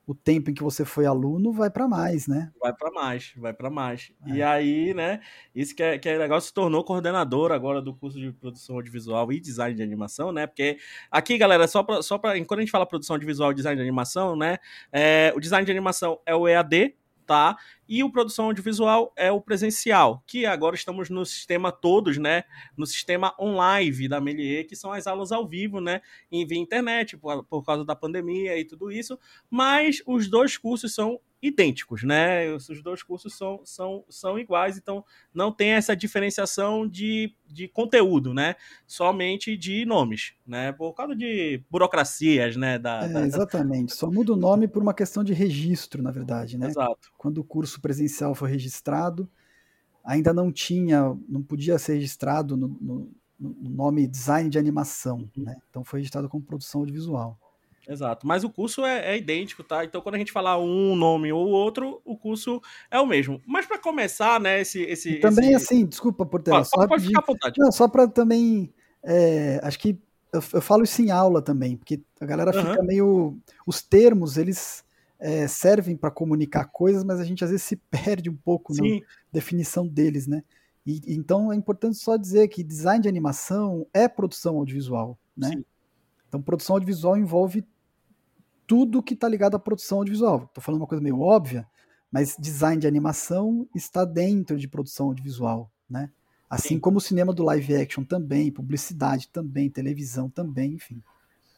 o 0.06 0.14
tempo 0.14 0.50
em 0.50 0.54
que 0.54 0.64
você 0.64 0.84
foi 0.84 1.06
aluno 1.06 1.54
vai 1.54 1.70
para 1.70 1.88
mais, 1.88 2.28
né? 2.28 2.52
Vai 2.62 2.74
para 2.74 2.92
mais, 2.92 3.34
vai 3.38 3.54
para 3.54 3.70
mais. 3.70 4.12
É. 4.28 4.32
E 4.32 4.44
aí, 4.44 4.94
né, 4.94 5.22
isso 5.56 5.74
que 5.74 5.82
é, 5.82 5.98
que 5.98 6.10
é 6.10 6.18
legal, 6.18 6.40
se 6.42 6.54
tornou 6.54 6.84
coordenador 6.84 7.52
agora 7.52 7.82
do 7.82 7.94
curso 7.94 8.20
de 8.20 8.32
produção 8.34 8.76
audiovisual 8.76 9.32
e 9.32 9.40
design 9.40 9.76
de 9.76 9.82
animação, 9.82 10.32
né? 10.32 10.46
Porque 10.46 10.78
aqui, 11.10 11.38
galera, 11.38 11.68
só 11.68 11.84
para 11.84 12.02
só 12.02 12.18
para 12.18 12.34
quando 12.46 12.60
a 12.60 12.64
gente 12.64 12.72
fala 12.72 12.86
produção 12.86 13.16
audiovisual 13.16 13.52
e 13.52 13.56
design 13.56 13.78
de 13.78 13.82
animação, 13.82 14.36
né, 14.36 14.58
é, 14.92 15.32
o 15.36 15.40
design 15.40 15.66
de 15.66 15.72
animação 15.72 16.20
é 16.26 16.36
o 16.36 16.48
EAD, 16.48 16.96
tá? 17.26 17.58
E 17.88 18.04
o 18.04 18.12
produção 18.12 18.46
audiovisual 18.46 19.14
é 19.16 19.32
o 19.32 19.42
presencial, 19.42 20.24
que 20.26 20.46
agora 20.46 20.76
estamos 20.76 21.10
no 21.10 21.26
sistema 21.26 21.72
todos, 21.72 22.18
né? 22.18 22.44
No 22.78 22.86
sistema 22.86 23.34
online 23.40 24.08
da 24.08 24.22
Melier, 24.22 24.68
que 24.68 24.76
são 24.76 24.92
as 24.92 25.08
aulas 25.08 25.32
ao 25.32 25.48
vivo, 25.48 25.80
né? 25.80 26.02
Em 26.32 26.46
via 26.46 26.60
internet, 26.60 27.18
por, 27.18 27.44
por 27.44 27.64
causa 27.64 27.84
da 27.84 27.96
pandemia 27.96 28.58
e 28.58 28.66
tudo 28.66 28.92
isso. 28.92 29.18
Mas 29.50 30.02
os 30.06 30.30
dois 30.30 30.58
cursos 30.58 30.94
são 30.94 31.20
idênticos, 31.44 32.04
né? 32.04 32.50
Os 32.54 32.82
dois 32.82 33.04
cursos 33.04 33.38
são, 33.38 33.60
são, 33.66 34.06
são 34.10 34.40
iguais, 34.40 34.78
então 34.78 35.04
não 35.34 35.52
tem 35.52 35.72
essa 35.72 35.94
diferenciação 35.94 36.88
de, 36.88 37.36
de 37.46 37.68
conteúdo, 37.68 38.34
né? 38.34 38.56
Somente 38.88 39.58
de 39.58 39.86
nomes, 39.86 40.34
né? 40.48 40.72
Por 40.72 40.94
causa 40.94 41.14
de 41.14 41.62
burocracias, 41.70 42.56
né? 42.56 42.80
Da, 42.80 43.04
é, 43.04 43.10
da... 43.10 43.26
Exatamente. 43.28 43.94
Só 43.94 44.10
muda 44.10 44.32
o 44.32 44.38
nome 44.38 44.70
por 44.70 44.82
uma 44.82 44.94
questão 44.94 45.22
de 45.22 45.34
registro, 45.34 46.02
na 46.02 46.12
verdade, 46.12 46.58
né? 46.58 46.68
Exato. 46.68 47.12
Quando 47.18 47.40
o 47.40 47.44
curso 47.44 47.82
presencial 47.82 48.34
foi 48.34 48.50
registrado, 48.50 49.30
ainda 50.02 50.34
não 50.34 50.50
tinha, 50.50 51.14
não 51.28 51.44
podia 51.44 51.78
ser 51.78 51.96
registrado 51.96 52.56
no, 52.56 52.70
no, 52.80 53.12
no 53.38 53.70
nome 53.70 54.08
design 54.08 54.50
de 54.50 54.58
animação, 54.58 55.30
uhum. 55.36 55.44
né? 55.44 55.58
Então 55.70 55.84
foi 55.84 56.00
registrado 56.00 56.30
como 56.30 56.46
produção 56.46 56.82
audiovisual. 56.82 57.38
Exato, 57.88 58.26
mas 58.26 58.44
o 58.44 58.50
curso 58.50 58.86
é, 58.86 59.14
é, 59.14 59.18
idêntico, 59.18 59.64
tá? 59.64 59.84
Então, 59.84 60.02
quando 60.02 60.16
a 60.16 60.18
gente 60.18 60.32
falar 60.32 60.58
um 60.58 60.96
nome 60.96 61.34
ou 61.34 61.48
outro, 61.50 62.02
o 62.06 62.16
curso 62.16 62.62
é 62.90 63.00
o 63.00 63.06
mesmo. 63.06 63.42
Mas 63.46 63.66
para 63.66 63.78
começar, 63.78 64.40
né, 64.40 64.62
esse. 64.62 64.82
esse 64.84 65.16
e 65.16 65.20
também, 65.20 65.54
esse... 65.54 65.66
assim, 65.66 65.86
desculpa 65.86 66.26
por 66.26 66.42
ter. 66.42 66.54
Ah, 66.54 66.64
só 66.64 66.88
pode 66.88 67.06
ficar 67.06 67.20
à 67.20 67.26
vontade. 67.26 67.56
Não, 67.60 67.72
só 67.72 67.88
para 67.88 68.08
também. 68.08 68.74
É, 69.04 69.60
acho 69.64 69.78
que 69.80 70.00
eu, 70.32 70.42
eu, 70.54 70.62
falo 70.62 70.84
isso 70.84 71.02
em 71.02 71.12
aula 71.12 71.42
também, 71.42 71.76
porque 71.76 72.02
a 72.22 72.26
galera 72.26 72.56
uhum. 72.56 72.72
fica 72.72 72.84
meio. 72.84 73.38
Os 73.68 73.82
termos, 73.82 74.38
eles 74.38 74.86
é, 75.20 75.46
servem 75.48 75.98
para 75.98 76.10
comunicar 76.10 76.66
coisas, 76.66 77.04
mas 77.04 77.20
a 77.20 77.26
gente 77.26 77.44
às 77.44 77.50
vezes 77.50 77.66
se 77.66 77.76
perde 77.92 78.30
um 78.30 78.36
pouco 78.36 78.74
Sim. 78.74 79.02
na 79.02 79.06
definição 79.32 79.86
deles, 79.86 80.26
né? 80.26 80.42
E, 80.86 81.02
então 81.14 81.52
é 81.52 81.56
importante 81.56 81.98
só 81.98 82.16
dizer 82.16 82.48
que 82.48 82.64
design 82.64 83.02
de 83.02 83.10
animação 83.10 83.86
é 83.94 84.08
produção 84.08 84.58
audiovisual, 84.58 85.18
né? 85.36 85.50
Sim. 85.50 85.66
Então, 86.34 86.42
produção 86.42 86.78
audiovisual 86.78 87.16
envolve 87.16 87.64
tudo 88.68 89.04
que 89.04 89.14
está 89.14 89.28
ligado 89.28 89.56
à 89.56 89.60
produção 89.60 90.00
audiovisual. 90.00 90.44
Estou 90.44 90.64
falando 90.64 90.82
uma 90.82 90.88
coisa 90.88 91.04
meio 91.04 91.20
óbvia, 91.20 91.68
mas 92.12 92.36
design 92.40 92.80
de 92.80 92.88
animação 92.88 93.68
está 93.74 94.06
dentro 94.06 94.58
de 94.58 94.68
produção 94.68 95.08
audiovisual, 95.08 95.70
né? 95.90 96.10
Assim 96.50 96.76
Sim. 96.76 96.80
como 96.80 96.98
o 96.98 97.02
cinema 97.02 97.34
do 97.34 97.44
live 97.44 97.76
action 97.76 98.04
também, 98.04 98.52
publicidade 98.52 99.28
também, 99.30 99.70
televisão 99.70 100.30
também, 100.30 100.74
enfim. 100.74 101.02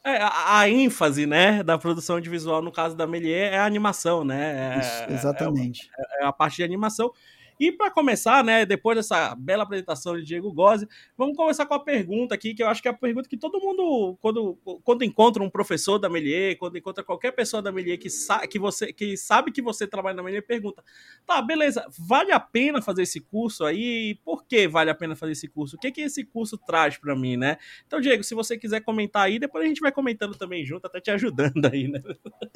É, 0.06 0.22
a, 0.22 0.60
a, 0.60 0.70
ênfase, 0.70 1.26
né, 1.26 1.64
da 1.64 1.80
produção 1.80 2.18
audiovisual, 2.18 2.62
no 2.62 2.72
caso 2.72 2.96
da 2.96 3.08
Melier, 3.08 3.52
é 3.52 3.58
a 3.58 3.66
animação, 3.66 4.24
né? 4.24 4.76
É, 4.76 4.80
Isso, 4.80 5.14
exatamente. 5.14 5.90
É, 5.98 6.24
é, 6.24 6.26
a 6.28 6.32
parte 6.32 6.58
de 6.58 6.64
animação. 6.64 7.12
E 7.60 7.72
para 7.72 7.90
começar, 7.92 8.44
né, 8.44 8.66
depois 8.66 8.98
dessa 8.98 9.34
bela 9.36 9.64
apresentação 9.64 10.18
de 10.18 10.24
Diego 10.24 10.52
Gozzi, 10.52 10.88
vamos 11.18 11.36
começar 11.36 11.66
com 11.66 11.74
a 11.74 11.80
pergunta 11.80 12.36
aqui, 12.36 12.54
que 12.54 12.62
eu 12.62 12.68
acho 12.68 12.82
que 12.82 12.88
é 12.88 12.92
a 12.92 12.94
pergunta 12.94 13.30
que 13.30 13.38
todo 13.38 13.60
mundo, 13.60 14.18
quando, 14.22 14.58
quando 14.84 15.04
encontra 15.04 15.42
um 15.42 15.50
professor 15.50 15.98
da 15.98 16.10
Melier, 16.10 16.58
quando 16.58 16.78
encontra 16.78 17.04
qualquer 17.04 17.32
pessoa 17.32 17.62
da 17.62 17.72
Melier 17.72 17.98
que, 17.98 18.10
sa 18.10 18.46
que, 18.48 18.60
você, 18.60 18.92
que 18.92 19.16
sabe 19.16 19.52
que 19.52 19.62
você 19.62 19.88
trabalha 19.88 20.16
na 20.16 20.24
Melier, 20.24 20.46
pergunta: 20.46 20.84
tá, 21.26 21.42
beleza, 21.42 21.86
vale 21.98 22.32
a 22.32 22.40
pena 22.40 22.82
fazer 22.82 23.04
esse 23.04 23.22
curso 23.22 23.64
aí? 23.64 24.16
Por 24.24 24.46
que 24.46 24.68
vale 24.68 24.90
a 24.90 24.96
pena 24.96 25.16
fazer 25.16 25.32
esse 25.32 25.48
curso? 25.48 25.76
O 25.76 25.80
que, 25.80 25.92
que 25.92 26.02
esse 26.02 26.24
curso 26.24 26.58
traz 26.58 26.98
para 26.98 27.16
mim, 27.16 27.38
né? 27.38 27.58
Então, 27.88 28.02
Diego, 28.02 28.24
se 28.24 28.36
você 28.36 28.58
quiser 28.58 28.82
comentar 28.82 29.24
aí, 29.24 29.40
depois 29.40 29.64
a 29.64 29.68
gente 29.68 29.82
vai 29.82 29.92
comentando 29.92 30.36
também 30.36 30.66
junto, 30.66 30.86
até 30.86 31.00
te 31.00 31.12
ajudando 31.12 31.66
aí, 31.72 31.88
né? 31.88 32.02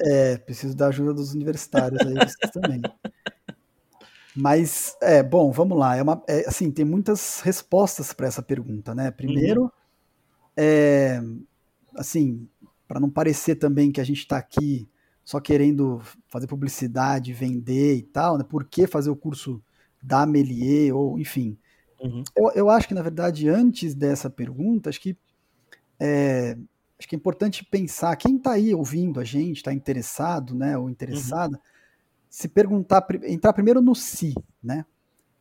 É, 0.02 0.36
preciso 0.38 0.76
da 0.76 0.88
ajuda 0.88 1.14
dos 1.14 1.34
universitários 1.34 2.00
aí, 2.00 2.14
vocês 2.14 2.50
também. 2.52 2.80
Mas, 4.34 4.96
é, 5.02 5.22
bom, 5.22 5.50
vamos 5.50 5.76
lá. 5.76 5.96
É 5.96 6.02
uma, 6.02 6.22
é, 6.28 6.48
assim, 6.48 6.70
tem 6.70 6.84
muitas 6.84 7.40
respostas 7.40 8.12
para 8.12 8.28
essa 8.28 8.42
pergunta, 8.42 8.94
né? 8.94 9.10
Primeiro, 9.10 9.62
uhum. 9.62 9.70
é, 10.56 11.20
assim, 11.96 12.48
para 12.86 13.00
não 13.00 13.10
parecer 13.10 13.56
também 13.56 13.90
que 13.90 14.00
a 14.00 14.04
gente 14.04 14.18
está 14.18 14.36
aqui 14.36 14.88
só 15.24 15.40
querendo 15.40 16.00
fazer 16.28 16.46
publicidade, 16.46 17.32
vender 17.32 17.96
e 17.96 18.02
tal, 18.02 18.38
né? 18.38 18.44
Por 18.44 18.64
que 18.64 18.86
fazer 18.86 19.10
o 19.10 19.16
curso 19.16 19.62
da 20.02 20.24
Melier, 20.24 20.94
ou 20.94 21.18
enfim. 21.18 21.58
Uhum. 22.00 22.22
Eu, 22.36 22.50
eu 22.54 22.70
acho 22.70 22.88
que, 22.88 22.94
na 22.94 23.02
verdade, 23.02 23.48
antes 23.48 23.94
dessa 23.94 24.30
pergunta, 24.30 24.88
acho 24.88 25.00
que 25.00 25.16
é, 25.98 26.56
acho 26.98 27.08
que 27.08 27.14
é 27.14 27.18
importante 27.18 27.64
pensar, 27.64 28.16
quem 28.16 28.36
está 28.36 28.52
aí 28.52 28.74
ouvindo 28.74 29.20
a 29.20 29.24
gente, 29.24 29.58
está 29.58 29.72
interessado, 29.72 30.54
né, 30.54 30.78
ou 30.78 30.88
interessada, 30.88 31.56
uhum 31.56 31.69
se 32.30 32.48
perguntar, 32.48 33.04
entrar 33.24 33.52
primeiro 33.52 33.82
no 33.82 33.94
se, 33.94 34.34
né? 34.62 34.86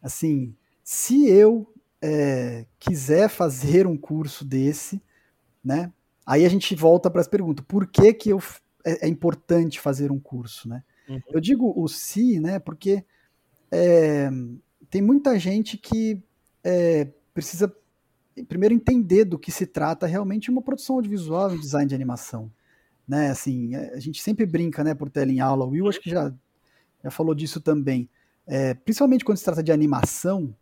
Assim, 0.01 0.55
se 0.83 1.29
eu 1.29 1.71
é, 2.01 2.65
quiser 2.79 3.29
fazer 3.29 3.85
um 3.85 3.95
curso 3.95 4.43
desse, 4.43 4.99
né? 5.63 5.93
Aí 6.25 6.45
a 6.45 6.49
gente 6.49 6.75
volta 6.75 7.09
para 7.09 7.21
as 7.21 7.27
perguntas: 7.27 7.63
por 7.67 7.85
que, 7.85 8.11
que 8.11 8.29
eu, 8.29 8.41
é, 8.83 9.05
é, 9.05 9.07
importante 9.07 9.79
fazer 9.79 10.11
um 10.11 10.19
curso, 10.19 10.67
né? 10.67 10.83
Uhum. 11.07 11.21
Eu 11.29 11.39
digo 11.39 11.71
o 11.75 11.87
se, 11.87 12.39
né? 12.39 12.57
Porque 12.57 13.05
é, 13.71 14.29
tem 14.89 15.01
muita 15.01 15.37
gente 15.37 15.77
que 15.77 16.23
é, 16.63 17.07
precisa 17.33 17.71
primeiro 18.47 18.73
entender 18.73 19.25
do 19.25 19.37
que 19.37 19.51
se 19.51 19.67
trata 19.67 20.07
realmente 20.07 20.49
uma 20.49 20.61
produção 20.61 20.95
audiovisual 20.95 21.53
e 21.53 21.59
design 21.59 21.87
de 21.87 21.95
animação. 21.95 22.51
Né, 23.07 23.31
assim, 23.31 23.75
é, 23.75 23.95
a 23.95 23.99
gente 23.99 24.21
sempre 24.21 24.45
brinca, 24.45 24.83
né, 24.83 24.93
por 24.93 25.09
tela 25.09 25.31
em 25.31 25.39
aula. 25.39 25.65
O 25.65 25.69
Will 25.69 25.89
acho 25.89 25.99
que 25.99 26.11
já 26.11 26.31
já 27.03 27.11
falou 27.11 27.33
disso 27.33 27.61
também. 27.61 28.09
É, 28.45 28.73
principalmente 28.73 29.23
quando 29.23 29.37
se 29.37 29.43
trata 29.43 29.61
de 29.61 29.71
animação, 29.71 30.55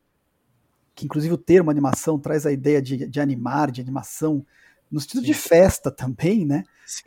que 0.94 1.06
inclusive 1.06 1.34
o 1.34 1.38
termo 1.38 1.72
animação 1.72 2.20
traz 2.20 2.46
a 2.46 2.51
ideia 2.51 2.82
de, 2.82 3.08
de 3.08 3.20
animar, 3.20 3.72
de 3.72 3.82
animação, 3.82 4.46
no 4.91 5.00
sentido 5.00 5.22
Sim. 5.22 5.27
de 5.27 5.34
festa 5.34 5.91
também, 5.91 6.46
né? 6.46 6.63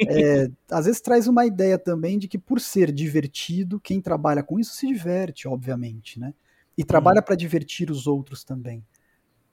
É, 0.06 0.50
às 0.70 0.84
vezes 0.84 1.00
traz 1.00 1.26
uma 1.26 1.46
ideia 1.46 1.78
também 1.78 2.18
de 2.18 2.28
que 2.28 2.38
por 2.38 2.60
ser 2.60 2.92
divertido, 2.92 3.80
quem 3.80 4.00
trabalha 4.00 4.42
com 4.42 4.58
isso 4.58 4.74
se 4.74 4.86
diverte, 4.86 5.48
obviamente, 5.48 6.20
né? 6.20 6.34
E 6.76 6.84
trabalha 6.84 7.20
hum. 7.20 7.24
para 7.24 7.34
divertir 7.34 7.90
os 7.90 8.06
outros 8.06 8.44
também. 8.44 8.84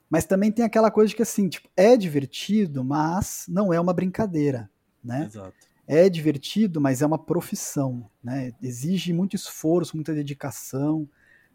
Mas 0.08 0.24
também 0.24 0.50
tem 0.50 0.64
aquela 0.64 0.90
coisa 0.90 1.10
de 1.10 1.16
que 1.16 1.22
assim, 1.22 1.48
tipo, 1.48 1.68
é 1.76 1.96
divertido, 1.96 2.82
mas 2.82 3.44
não 3.48 3.72
é 3.72 3.78
uma 3.78 3.92
brincadeira, 3.92 4.70
né? 5.04 5.24
Exato 5.26 5.67
é 5.88 6.06
divertido, 6.10 6.82
mas 6.82 7.00
é 7.00 7.06
uma 7.06 7.18
profissão, 7.18 8.10
né? 8.22 8.52
Exige 8.62 9.10
muito 9.14 9.34
esforço, 9.34 9.96
muita 9.96 10.14
dedicação, 10.14 11.08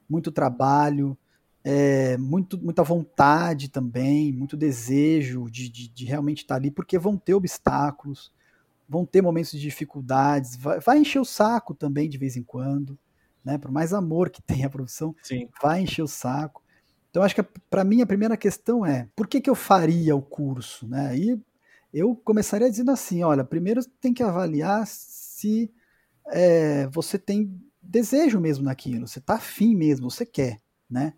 muito 0.10 0.32
trabalho, 0.32 1.16
é, 1.64 2.18
muito, 2.18 2.58
muita 2.58 2.84
vontade 2.84 3.70
também, 3.70 4.34
muito 4.34 4.58
desejo 4.58 5.50
de, 5.52 5.70
de, 5.70 5.88
de, 5.88 6.06
realmente 6.06 6.40
estar 6.40 6.56
ali, 6.56 6.72
porque 6.72 6.98
vão 6.98 7.16
ter 7.16 7.36
obstáculos, 7.36 8.34
vão 8.90 9.06
ter 9.06 9.22
momentos 9.22 9.52
de 9.52 9.60
dificuldades, 9.60 10.56
vai, 10.58 10.80
vai, 10.80 10.98
encher 10.98 11.20
o 11.20 11.26
saco 11.26 11.76
também 11.76 12.10
de 12.10 12.18
vez 12.18 12.36
em 12.36 12.44
quando, 12.44 12.98
né? 13.46 13.60
Por 13.60 13.72
mais 13.72 13.94
amor 13.94 14.32
que 14.32 14.42
tenha 14.44 14.66
a 14.66 14.70
profissão, 14.70 15.16
Sim. 15.22 15.48
vai 15.62 15.82
encher 15.82 16.02
o 16.02 16.08
saco. 16.08 16.64
Então, 17.12 17.22
acho 17.22 17.36
que 17.36 17.44
para 17.70 17.84
mim 17.84 18.02
a 18.02 18.08
primeira 18.08 18.36
questão 18.36 18.84
é 18.84 19.08
por 19.16 19.28
que, 19.28 19.40
que 19.40 19.50
eu 19.50 19.54
faria 19.54 20.16
o 20.16 20.22
curso? 20.24 20.88
Né? 20.88 21.10
Aí 21.10 21.40
eu 21.94 22.16
começaria 22.16 22.70
dizendo 22.70 22.92
assim: 22.92 23.24
olha, 23.24 23.44
primeiro 23.44 23.86
tem 24.02 24.14
que 24.14 24.24
avaliar 24.24 24.86
se 24.88 25.72
é, 26.28 26.88
você 26.88 27.20
tem 27.20 27.62
desejo 27.82 28.40
mesmo 28.40 28.66
naquilo, 28.66 29.08
você 29.08 29.20
está 29.20 29.36
afim 29.36 29.76
mesmo, 29.76 30.10
você 30.10 30.26
quer, 30.26 30.62
né? 30.90 31.14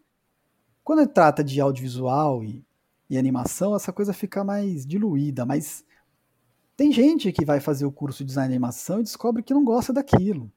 Quando 0.84 1.08
trata 1.08 1.44
de 1.44 1.62
audiovisual 1.62 2.44
e, 2.44 2.66
e 3.10 3.18
animação, 3.18 3.76
essa 3.76 3.94
coisa 3.94 4.14
fica 4.14 4.44
mais 4.44 4.86
diluída, 4.86 5.46
mas 5.46 5.86
tem 6.76 6.92
gente 6.92 7.32
que 7.32 7.46
vai 7.46 7.60
fazer 7.60 7.86
o 7.86 7.92
curso 7.92 8.24
de 8.24 8.28
design 8.28 8.50
de 8.50 8.56
animação 8.56 9.00
e 9.00 9.04
descobre 9.04 9.42
que 9.42 9.54
não 9.54 9.64
gosta 9.64 9.94
daquilo, 9.94 10.52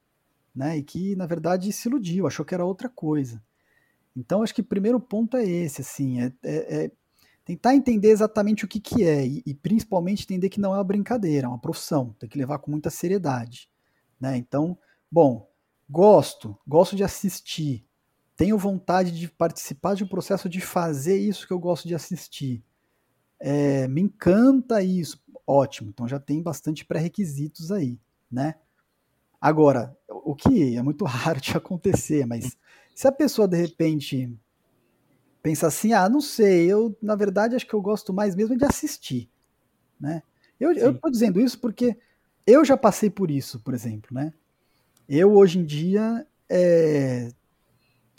né? 0.54 0.76
E 0.78 0.82
que, 0.82 1.14
na 1.14 1.26
verdade, 1.26 1.72
se 1.72 1.88
iludiu, 1.88 2.26
achou 2.26 2.44
que 2.44 2.54
era 2.54 2.64
outra 2.64 2.88
coisa. 2.88 3.42
Então, 4.16 4.42
acho 4.42 4.54
que 4.54 4.62
o 4.62 4.64
primeiro 4.64 4.98
ponto 4.98 5.36
é 5.36 5.44
esse, 5.44 5.82
assim, 5.82 6.20
é, 6.20 6.32
é, 6.42 6.84
é 6.84 6.90
tentar 7.48 7.74
entender 7.74 8.10
exatamente 8.10 8.66
o 8.66 8.68
que, 8.68 8.78
que 8.78 9.02
é 9.04 9.26
e, 9.26 9.42
e, 9.46 9.54
principalmente 9.54 10.24
entender 10.24 10.50
que 10.50 10.60
não 10.60 10.74
é 10.74 10.76
uma 10.76 10.84
brincadeira, 10.84 11.46
é 11.46 11.48
uma 11.48 11.58
profissão, 11.58 12.14
tem 12.18 12.28
que 12.28 12.36
levar 12.36 12.58
com 12.58 12.70
muita 12.70 12.90
seriedade. 12.90 13.70
Né? 14.20 14.36
Então, 14.36 14.76
bom, 15.10 15.50
gosto, 15.88 16.58
gosto 16.66 16.94
de 16.94 17.02
assistir, 17.02 17.86
tenho 18.36 18.58
vontade 18.58 19.12
de 19.12 19.28
participar 19.28 19.94
de 19.94 20.04
um 20.04 20.06
processo 20.06 20.46
de 20.46 20.60
fazer 20.60 21.16
isso 21.16 21.46
que 21.46 21.52
eu 21.52 21.58
gosto 21.58 21.88
de 21.88 21.94
assistir. 21.94 22.62
É, 23.40 23.88
me 23.88 24.02
encanta 24.02 24.82
isso, 24.82 25.18
ótimo, 25.46 25.88
então 25.88 26.06
já 26.06 26.20
tem 26.20 26.42
bastante 26.42 26.84
pré-requisitos 26.84 27.72
aí, 27.72 27.98
né? 28.30 28.56
Agora, 29.40 29.96
o 30.06 30.34
que 30.34 30.76
é 30.76 30.82
muito 30.82 31.02
raro 31.06 31.40
de 31.40 31.56
acontecer, 31.56 32.26
mas 32.26 32.58
se 32.94 33.08
a 33.08 33.12
pessoa 33.12 33.48
de 33.48 33.56
repente 33.56 34.38
pensa 35.42 35.66
assim, 35.66 35.92
ah, 35.92 36.08
não 36.08 36.20
sei, 36.20 36.70
eu 36.70 36.96
na 37.00 37.14
verdade 37.14 37.54
acho 37.54 37.66
que 37.66 37.74
eu 37.74 37.80
gosto 37.80 38.12
mais 38.12 38.34
mesmo 38.34 38.56
de 38.56 38.64
assistir, 38.64 39.30
né? 40.00 40.22
Eu, 40.58 40.72
eu 40.72 40.98
tô 40.98 41.08
dizendo 41.08 41.40
isso 41.40 41.58
porque 41.60 41.96
eu 42.46 42.64
já 42.64 42.76
passei 42.76 43.08
por 43.08 43.30
isso, 43.30 43.60
por 43.60 43.74
exemplo, 43.74 44.10
né? 44.12 44.32
Eu 45.08 45.34
hoje 45.34 45.58
em 45.58 45.64
dia, 45.64 46.26
é... 46.48 47.30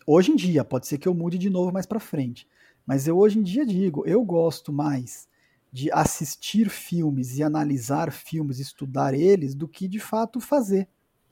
hoje 0.05 0.31
em 0.31 0.35
dia, 0.35 0.63
pode 0.63 0.87
ser 0.87 0.97
que 0.97 1.07
eu 1.07 1.13
mude 1.13 1.37
de 1.37 1.49
novo 1.49 1.71
mais 1.71 1.85
para 1.85 1.99
frente, 1.99 2.47
mas 2.85 3.07
eu 3.07 3.17
hoje 3.17 3.39
em 3.39 3.43
dia 3.43 3.65
digo, 3.65 4.05
eu 4.07 4.23
gosto 4.23 4.71
mais 4.71 5.27
de 5.71 5.91
assistir 5.91 6.69
filmes 6.69 7.37
e 7.37 7.43
analisar 7.43 8.11
filmes, 8.11 8.59
estudar 8.59 9.13
eles, 9.13 9.53
do 9.53 9.67
que 9.67 9.87
de 9.87 9.99
fato 9.99 10.39
fazer. 10.39 10.87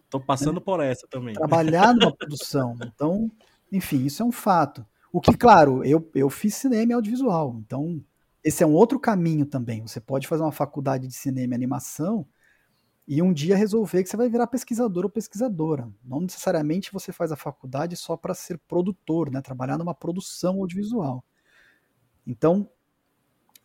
Tô 0.09 0.19
passando 0.19 0.55
né? 0.55 0.61
por 0.63 0.79
essa 0.79 1.07
também. 1.07 1.33
Trabalhar 1.33 1.93
numa 1.93 2.13
produção. 2.15 2.77
Então, 2.83 3.31
enfim, 3.71 4.05
isso 4.05 4.21
é 4.21 4.25
um 4.25 4.31
fato. 4.31 4.85
O 5.11 5.21
que, 5.21 5.35
claro, 5.35 5.83
eu, 5.83 6.09
eu 6.13 6.29
fiz 6.29 6.55
cinema 6.55 6.91
e 6.91 6.95
audiovisual, 6.95 7.55
então 7.65 8.03
esse 8.43 8.63
é 8.63 8.67
um 8.67 8.73
outro 8.73 8.99
caminho 8.99 9.45
também. 9.45 9.81
Você 9.85 9.99
pode 9.99 10.27
fazer 10.27 10.43
uma 10.43 10.51
faculdade 10.51 11.07
de 11.07 11.13
cinema 11.13 11.53
e 11.53 11.55
animação 11.55 12.25
e 13.07 13.21
um 13.21 13.33
dia 13.33 13.55
resolver 13.55 14.03
que 14.03 14.09
você 14.09 14.17
vai 14.17 14.29
virar 14.29 14.47
pesquisador 14.47 15.05
ou 15.05 15.09
pesquisadora. 15.09 15.89
Não 16.03 16.21
necessariamente 16.21 16.91
você 16.91 17.11
faz 17.11 17.31
a 17.31 17.37
faculdade 17.37 17.95
só 17.95 18.17
para 18.17 18.33
ser 18.33 18.57
produtor, 18.59 19.31
né? 19.31 19.41
trabalhar 19.41 19.77
numa 19.77 19.93
produção 19.93 20.61
audiovisual. 20.61 21.23
Então, 22.25 22.69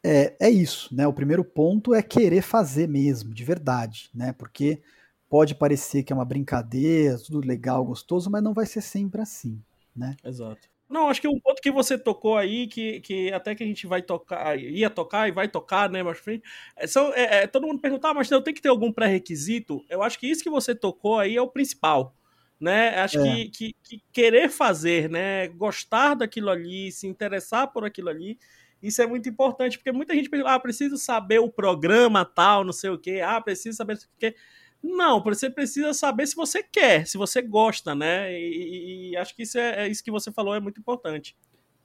é, 0.02 0.36
é 0.40 0.50
isso. 0.50 0.94
Né? 0.94 1.06
O 1.06 1.12
primeiro 1.12 1.44
ponto 1.44 1.94
é 1.94 2.02
querer 2.02 2.42
fazer 2.42 2.88
mesmo, 2.88 3.34
de 3.34 3.44
verdade, 3.44 4.10
né? 4.14 4.32
porque 4.32 4.82
pode 5.28 5.54
parecer 5.54 6.02
que 6.02 6.12
é 6.12 6.16
uma 6.16 6.24
brincadeira, 6.24 7.18
tudo 7.18 7.40
legal, 7.46 7.84
gostoso, 7.84 8.30
mas 8.30 8.42
não 8.42 8.52
vai 8.52 8.66
ser 8.66 8.80
sempre 8.80 9.20
assim. 9.20 9.60
Né? 9.94 10.16
Exato. 10.24 10.71
Não, 10.92 11.08
acho 11.08 11.22
que 11.22 11.26
um 11.26 11.40
ponto 11.40 11.62
que 11.62 11.70
você 11.70 11.96
tocou 11.96 12.36
aí, 12.36 12.66
que, 12.66 13.00
que 13.00 13.32
até 13.32 13.54
que 13.54 13.64
a 13.64 13.66
gente 13.66 13.86
vai 13.86 14.02
tocar, 14.02 14.58
ia 14.58 14.90
tocar 14.90 15.26
e 15.26 15.32
vai 15.32 15.48
tocar, 15.48 15.88
né, 15.88 16.02
mais 16.02 16.18
frente, 16.18 16.44
é, 16.76 16.86
são, 16.86 17.14
é, 17.14 17.44
é, 17.44 17.46
todo 17.46 17.66
mundo 17.66 17.80
perguntar, 17.80 18.10
ah, 18.10 18.14
mas 18.14 18.30
eu 18.30 18.42
tenho 18.42 18.54
que 18.54 18.60
ter 18.60 18.68
algum 18.68 18.92
pré-requisito? 18.92 19.82
Eu 19.88 20.02
acho 20.02 20.18
que 20.18 20.26
isso 20.26 20.42
que 20.42 20.50
você 20.50 20.74
tocou 20.74 21.18
aí 21.18 21.34
é 21.34 21.40
o 21.40 21.48
principal, 21.48 22.14
né? 22.60 22.90
Acho 23.00 23.20
é. 23.20 23.22
que, 23.22 23.48
que, 23.48 23.76
que, 23.82 24.02
querer 24.12 24.50
fazer, 24.50 25.08
né, 25.08 25.48
gostar 25.48 26.14
daquilo 26.14 26.50
ali, 26.50 26.92
se 26.92 27.06
interessar 27.06 27.72
por 27.72 27.86
aquilo 27.86 28.10
ali, 28.10 28.38
isso 28.82 29.00
é 29.00 29.06
muito 29.06 29.26
importante, 29.30 29.78
porque 29.78 29.92
muita 29.92 30.14
gente 30.14 30.28
pensa, 30.28 30.46
ah, 30.46 30.60
preciso 30.60 30.98
saber 30.98 31.38
o 31.38 31.48
programa 31.48 32.22
tal, 32.22 32.64
não 32.64 32.72
sei 32.72 32.90
o 32.90 32.98
quê, 32.98 33.22
ah, 33.24 33.40
preciso 33.40 33.78
saber 33.78 33.94
o 33.94 33.98
quê. 34.18 34.34
Não, 34.82 35.22
você 35.22 35.48
precisa 35.48 35.94
saber 35.94 36.26
se 36.26 36.34
você 36.34 36.62
quer, 36.62 37.06
se 37.06 37.16
você 37.16 37.40
gosta, 37.40 37.94
né? 37.94 38.32
E, 38.32 39.10
e 39.10 39.16
acho 39.16 39.34
que 39.34 39.42
isso 39.42 39.58
é, 39.58 39.86
é, 39.86 39.88
isso 39.88 40.02
que 40.02 40.10
você 40.10 40.32
falou 40.32 40.54
é 40.54 40.60
muito 40.60 40.80
importante. 40.80 41.36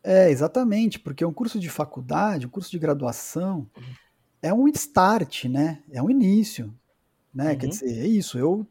É, 0.04 0.32
exatamente, 0.32 1.00
porque 1.00 1.24
um 1.24 1.34
curso 1.34 1.60
de 1.60 1.70
faculdade, 1.70 2.48
um 2.48 2.50
curso 2.50 2.72
de 2.72 2.80
graduação, 2.80 3.70
é 4.42 4.54
um 4.54 4.68
start, 4.70 5.46
né? 5.46 5.84
É 5.92 6.02
um 6.02 6.10
início, 6.10 6.74
né? 7.34 7.52
Uhum. 7.52 7.58
Quer 7.58 7.68
dizer, 7.68 8.00
é 8.00 8.08
isso. 8.08 8.38
Eu 8.38 8.66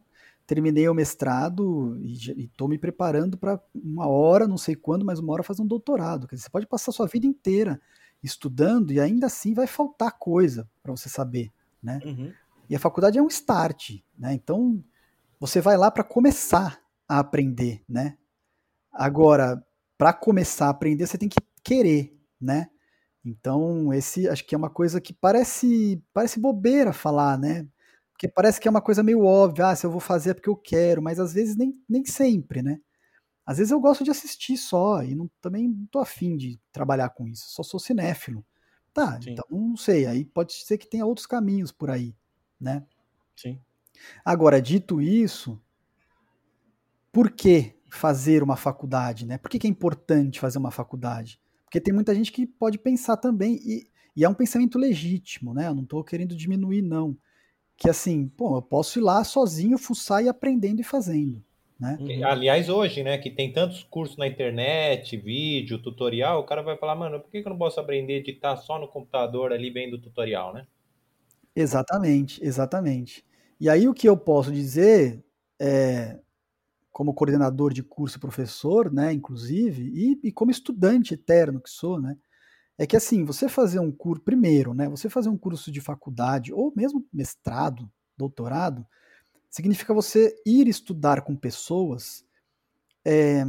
terminei 0.47 0.89
o 0.89 0.95
mestrado 0.95 1.97
e 2.01 2.45
estou 2.45 2.69
me 2.69 2.79
preparando 2.79 3.37
para 3.37 3.61
uma 3.75 4.07
hora, 4.07 4.47
não 4.47 4.57
sei 4.57 4.75
quando, 4.75 5.05
mas 5.05 5.19
uma 5.19 5.33
hora 5.33 5.43
fazer 5.43 5.63
um 5.63 5.67
doutorado. 5.67 6.27
Quer 6.27 6.37
dizer, 6.37 6.45
você 6.45 6.51
pode 6.51 6.67
passar 6.67 6.93
sua 6.93 7.07
vida 7.07 7.27
inteira 7.27 7.81
estudando 8.23 8.93
e 8.93 9.01
ainda 9.01 9.27
assim 9.27 9.55
vai 9.55 9.67
faltar 9.67 10.19
coisa 10.19 10.69
para 10.83 10.93
você 10.93 11.09
saber, 11.09 11.53
né? 11.83 12.01
Uhum. 12.05 12.33
E 12.69 12.77
a 12.77 12.79
faculdade 12.79 13.19
é 13.19 13.23
um 13.23 13.29
start, 13.29 14.01
né? 14.19 14.35
Então 14.35 14.83
você 15.39 15.61
vai 15.61 15.77
lá 15.77 15.91
para 15.91 16.05
começar 16.05 16.81
a 17.09 17.19
aprender, 17.19 17.83
né? 17.89 18.17
Agora, 18.93 19.63
para 19.99 20.13
começar 20.13 20.67
a 20.67 20.71
aprender, 20.71 21.07
você 21.07 21.19
tem 21.19 21.29
que 21.29 21.39
querer, 21.63 22.19
né? 22.41 22.69
Então, 23.25 23.93
esse 23.93 24.29
acho 24.29 24.47
que 24.47 24.55
é 24.55 24.59
uma 24.59 24.71
coisa 24.71 25.01
que 25.01 25.13
parece 25.13 26.03
parece 26.13 26.41
bobeira 26.41 26.93
falar, 26.93 27.39
né? 27.39 27.67
Porque 28.13 28.29
parece 28.29 28.61
que 28.61 28.67
é 28.67 28.71
uma 28.71 28.81
coisa 28.81 29.03
meio 29.03 29.25
óbvia, 29.25 29.69
ah, 29.69 29.77
se 29.77 29.85
eu 29.85 29.91
vou 29.91 30.01
fazer 30.01 30.31
é 30.31 30.35
porque 30.35 30.49
eu 30.49 30.57
quero, 30.57 31.03
mas 31.03 31.21
às 31.21 31.35
vezes 31.35 31.55
nem, 31.57 31.75
nem 31.89 32.05
sempre, 32.05 32.63
né? 32.63 32.79
Às 33.45 33.59
vezes 33.59 33.71
eu 33.71 33.81
gosto 33.81 34.03
de 34.03 34.11
assistir 34.11 34.57
só, 34.57 35.03
e 35.03 35.15
não, 35.15 35.31
também 35.41 35.69
não 35.69 35.87
tô 35.87 35.99
afim 35.99 36.37
de 36.37 36.59
trabalhar 36.73 37.11
com 37.11 37.29
isso, 37.29 37.45
só 37.49 37.63
sou 37.63 37.79
cinéfilo. 37.79 38.45
Tá, 38.95 39.21
Sim. 39.21 39.33
então 39.33 39.45
não 39.51 39.77
sei, 39.77 40.07
aí 40.07 40.25
pode 40.25 40.55
ser 40.55 40.79
que 40.79 40.89
tenha 40.89 41.05
outros 41.05 41.27
caminhos 41.27 41.71
por 41.71 41.91
aí, 41.91 42.15
né? 42.61 42.85
Sim. 43.35 43.61
Agora, 44.25 44.61
dito 44.61 45.01
isso, 45.01 45.61
por 47.13 47.31
que 47.31 47.75
fazer 47.91 48.43
uma 48.43 48.57
faculdade, 48.57 49.27
né? 49.27 49.39
Por 49.39 49.51
que, 49.51 49.59
que 49.59 49.67
é 49.67 49.71
importante 49.71 50.41
fazer 50.41 50.59
uma 50.59 50.71
faculdade? 50.71 51.41
Porque 51.65 51.81
tem 51.81 51.95
muita 51.95 52.15
gente 52.15 52.31
que 52.31 52.47
pode 52.47 52.79
pensar 52.79 53.17
também, 53.17 53.61
e, 53.65 53.87
e 54.15 54.25
é 54.25 54.29
um 54.29 54.35
pensamento 54.35 54.79
legítimo, 54.79 55.55
né? 55.55 55.69
Eu 55.69 55.75
não 55.75 55.83
estou 55.83 56.03
querendo 56.05 56.37
diminuir, 56.37 56.83
não. 56.83 57.17
Que 57.77 57.89
assim, 57.89 58.29
pô, 58.29 58.57
eu 58.57 58.63
posso 58.63 58.99
ir 58.99 59.03
lá 59.03 59.23
sozinho, 59.25 59.79
fuçar 59.79 60.23
e 60.25 60.29
aprendendo 60.29 60.81
e 60.81 60.85
fazendo. 60.85 61.43
Né? 61.79 61.99
Aliás, 62.25 62.71
hoje, 62.71 63.03
né, 63.03 63.19
que 63.19 63.31
tem 63.31 63.53
tantos 63.53 63.83
cursos 63.85 64.17
na 64.17 64.27
internet, 64.27 65.15
vídeo, 65.17 65.79
tutorial, 65.79 66.41
o 66.41 66.45
cara 66.45 66.63
vai 66.63 66.77
falar, 66.79 66.95
mano, 66.95 67.21
por 67.21 67.31
que 67.31 67.39
eu 67.39 67.51
não 67.51 67.59
posso 67.59 67.79
aprender 67.79 68.15
a 68.15 68.19
editar 68.19 68.57
só 68.57 68.79
no 68.79 68.89
computador 68.89 69.53
ali 69.53 69.71
bem 69.71 69.91
do 69.91 69.99
tutorial, 69.99 70.55
né? 70.55 70.67
Exatamente, 71.59 72.39
exatamente. 72.45 73.25
E 73.59 73.71
aí 73.71 73.89
o 73.89 73.95
que 73.95 74.07
eu 74.07 74.15
posso 74.17 74.53
dizer 74.53 75.25
é, 75.59 76.19
como 76.93 77.15
coordenador 77.15 77.73
de 77.73 77.83
curso 77.83 78.21
professor, 78.21 78.93
né, 78.93 79.13
inclusive, 79.13 79.83
e, 79.95 80.21
e, 80.29 80.33
como 80.33 80.51
estudante 80.51 81.15
eterno 81.15 81.61
que 81.61 81.71
sou, 81.71 82.01
né, 82.01 82.17
é 82.79 82.87
que 82.87 82.97
assim, 82.97 83.25
você 83.25 83.49
fazer 83.49 83.81
um 83.81 83.93
curso, 83.93 84.23
primeiro, 84.25 84.75
né, 84.75 84.89
você 84.89 85.09
fazer 85.11 85.29
um 85.31 85.39
curso 85.39 85.73
de 85.73 85.81
faculdade, 85.81 86.53
ou 86.53 86.73
mesmo 86.77 87.05
mestrado, 87.13 87.91
doutorado, 88.19 88.87
significa 89.51 89.95
você 89.95 90.35
ir 90.47 90.69
estudar 90.69 91.23
com 91.23 91.37
pessoas 91.37 92.25
é, 93.07 93.45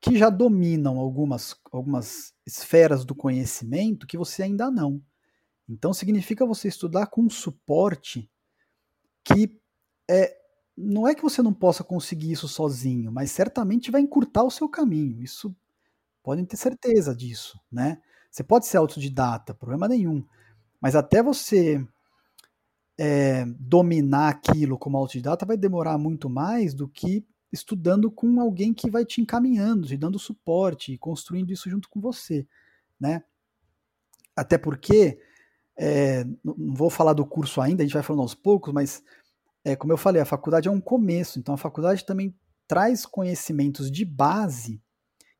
que 0.00 0.18
já 0.18 0.30
dominam 0.30 0.98
algumas, 0.98 1.56
algumas 1.72 2.34
esferas 2.46 3.04
do 3.04 3.14
conhecimento 3.14 4.06
que 4.06 4.18
você 4.18 4.42
ainda 4.44 4.70
não. 4.70 5.02
Então 5.70 5.94
significa 5.94 6.44
você 6.44 6.68
estudar 6.68 7.06
com 7.06 7.22
um 7.22 7.30
suporte 7.30 8.28
que 9.24 9.58
é, 10.10 10.36
não 10.76 11.06
é 11.06 11.14
que 11.14 11.22
você 11.22 11.42
não 11.42 11.52
possa 11.52 11.84
conseguir 11.84 12.32
isso 12.32 12.48
sozinho, 12.48 13.12
mas 13.12 13.30
certamente 13.30 13.90
vai 13.90 14.00
encurtar 14.00 14.42
o 14.42 14.50
seu 14.50 14.68
caminho. 14.68 15.22
Isso 15.22 15.54
podem 16.22 16.44
ter 16.44 16.56
certeza 16.56 17.14
disso, 17.14 17.60
né? 17.70 18.00
Você 18.30 18.42
pode 18.42 18.66
ser 18.66 18.76
autodidata, 18.78 19.54
problema 19.54 19.88
nenhum. 19.88 20.24
Mas 20.80 20.96
até 20.96 21.22
você 21.22 21.86
é, 22.98 23.44
dominar 23.58 24.28
aquilo 24.28 24.78
como 24.78 24.96
autodidata 24.96 25.46
vai 25.46 25.56
demorar 25.56 25.98
muito 25.98 26.28
mais 26.28 26.74
do 26.74 26.88
que 26.88 27.24
estudando 27.52 28.10
com 28.10 28.40
alguém 28.40 28.72
que 28.72 28.90
vai 28.90 29.04
te 29.04 29.20
encaminhando, 29.20 29.86
te 29.86 29.96
dando 29.96 30.18
suporte 30.18 30.92
e 30.92 30.98
construindo 30.98 31.50
isso 31.50 31.68
junto 31.68 31.88
com 31.88 32.00
você, 32.00 32.46
né? 32.98 33.22
Até 34.36 34.56
porque, 34.56 35.18
é, 35.78 36.24
não 36.44 36.74
vou 36.74 36.90
falar 36.90 37.12
do 37.12 37.26
curso 37.26 37.60
ainda, 37.60 37.82
a 37.82 37.86
gente 37.86 37.94
vai 37.94 38.02
falando 38.02 38.22
aos 38.22 38.34
poucos, 38.34 38.72
mas 38.72 39.02
é, 39.64 39.76
como 39.76 39.92
eu 39.92 39.96
falei, 39.96 40.20
a 40.20 40.26
faculdade 40.26 40.68
é 40.68 40.70
um 40.70 40.80
começo, 40.80 41.38
então 41.38 41.54
a 41.54 41.58
faculdade 41.58 42.04
também 42.04 42.34
traz 42.66 43.04
conhecimentos 43.04 43.90
de 43.90 44.04
base 44.04 44.80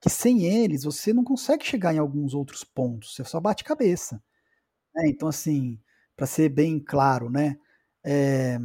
que 0.01 0.09
sem 0.09 0.45
eles 0.45 0.85
você 0.85 1.13
não 1.13 1.23
consegue 1.23 1.65
chegar 1.65 1.95
em 1.95 1.99
alguns 1.99 2.33
outros 2.33 2.65
pontos, 2.65 3.15
você 3.15 3.25
só 3.25 3.39
bate 3.39 3.63
cabeça. 3.63 4.23
Né? 4.95 5.09
Então, 5.09 5.29
assim, 5.29 5.79
para 6.17 6.27
ser 6.27 6.49
bem 6.49 6.81
claro, 6.81 7.29
né? 7.29 7.59
É, 8.03 8.59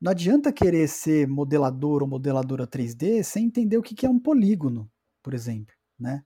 não 0.00 0.12
adianta 0.12 0.52
querer 0.52 0.88
ser 0.88 1.26
modelador 1.26 2.02
ou 2.02 2.08
modeladora 2.08 2.66
3D 2.66 3.22
sem 3.24 3.46
entender 3.46 3.76
o 3.76 3.82
que 3.82 4.06
é 4.06 4.10
um 4.10 4.20
polígono, 4.20 4.90
por 5.22 5.34
exemplo, 5.34 5.74
né? 5.98 6.24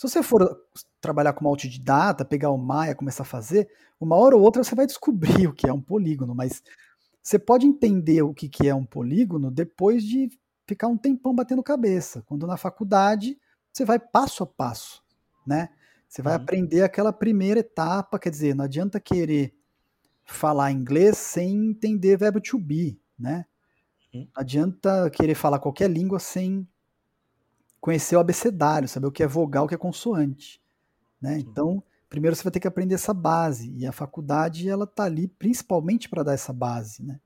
Se 0.00 0.08
você 0.08 0.22
for 0.22 0.58
trabalhar 0.98 1.34
como 1.34 1.50
autodidata, 1.50 2.24
pegar 2.24 2.48
o 2.48 2.56
Maya, 2.56 2.94
começar 2.94 3.22
a 3.22 3.26
fazer, 3.26 3.68
uma 4.00 4.16
hora 4.16 4.34
ou 4.34 4.40
outra 4.40 4.64
você 4.64 4.74
vai 4.74 4.86
descobrir 4.86 5.44
o 5.46 5.52
que 5.52 5.68
é 5.68 5.72
um 5.74 5.80
polígono, 5.82 6.34
mas 6.34 6.62
você 7.22 7.38
pode 7.38 7.66
entender 7.66 8.22
o 8.22 8.32
que, 8.32 8.48
que 8.48 8.66
é 8.66 8.74
um 8.74 8.86
polígono 8.86 9.50
depois 9.50 10.02
de 10.02 10.30
ficar 10.66 10.88
um 10.88 10.96
tempão 10.96 11.34
batendo 11.34 11.62
cabeça. 11.62 12.22
Quando 12.22 12.46
na 12.46 12.56
faculdade 12.56 13.38
você 13.70 13.84
vai 13.84 13.98
passo 13.98 14.42
a 14.42 14.46
passo, 14.46 15.04
né? 15.46 15.68
Você 16.08 16.22
vai 16.22 16.34
uhum. 16.34 16.44
aprender 16.44 16.82
aquela 16.82 17.12
primeira 17.12 17.60
etapa, 17.60 18.18
quer 18.18 18.30
dizer, 18.30 18.54
não 18.54 18.64
adianta 18.64 18.98
querer 18.98 19.54
falar 20.24 20.72
inglês 20.72 21.18
sem 21.18 21.72
entender 21.72 22.16
verbo 22.16 22.40
to 22.40 22.58
be, 22.58 22.98
né? 23.18 23.44
Não 24.14 24.26
adianta 24.34 25.10
querer 25.10 25.34
falar 25.34 25.58
qualquer 25.58 25.90
língua 25.90 26.18
sem 26.18 26.66
conhecer 27.80 28.16
o 28.16 28.20
abecedário, 28.20 28.88
saber 28.88 29.06
o 29.06 29.12
que 29.12 29.22
é 29.22 29.26
vogal, 29.26 29.64
o 29.64 29.68
que 29.68 29.74
é 29.74 29.78
consoante, 29.78 30.60
né? 31.20 31.38
Então, 31.38 31.82
primeiro 32.08 32.36
você 32.36 32.42
vai 32.42 32.50
ter 32.50 32.60
que 32.60 32.68
aprender 32.68 32.94
essa 32.94 33.14
base 33.14 33.72
e 33.76 33.86
a 33.86 33.92
faculdade 33.92 34.68
ela 34.68 34.86
tá 34.86 35.04
ali 35.04 35.28
principalmente 35.28 36.08
para 36.08 36.22
dar 36.22 36.34
essa 36.34 36.52
base, 36.52 37.02
né? 37.02 37.20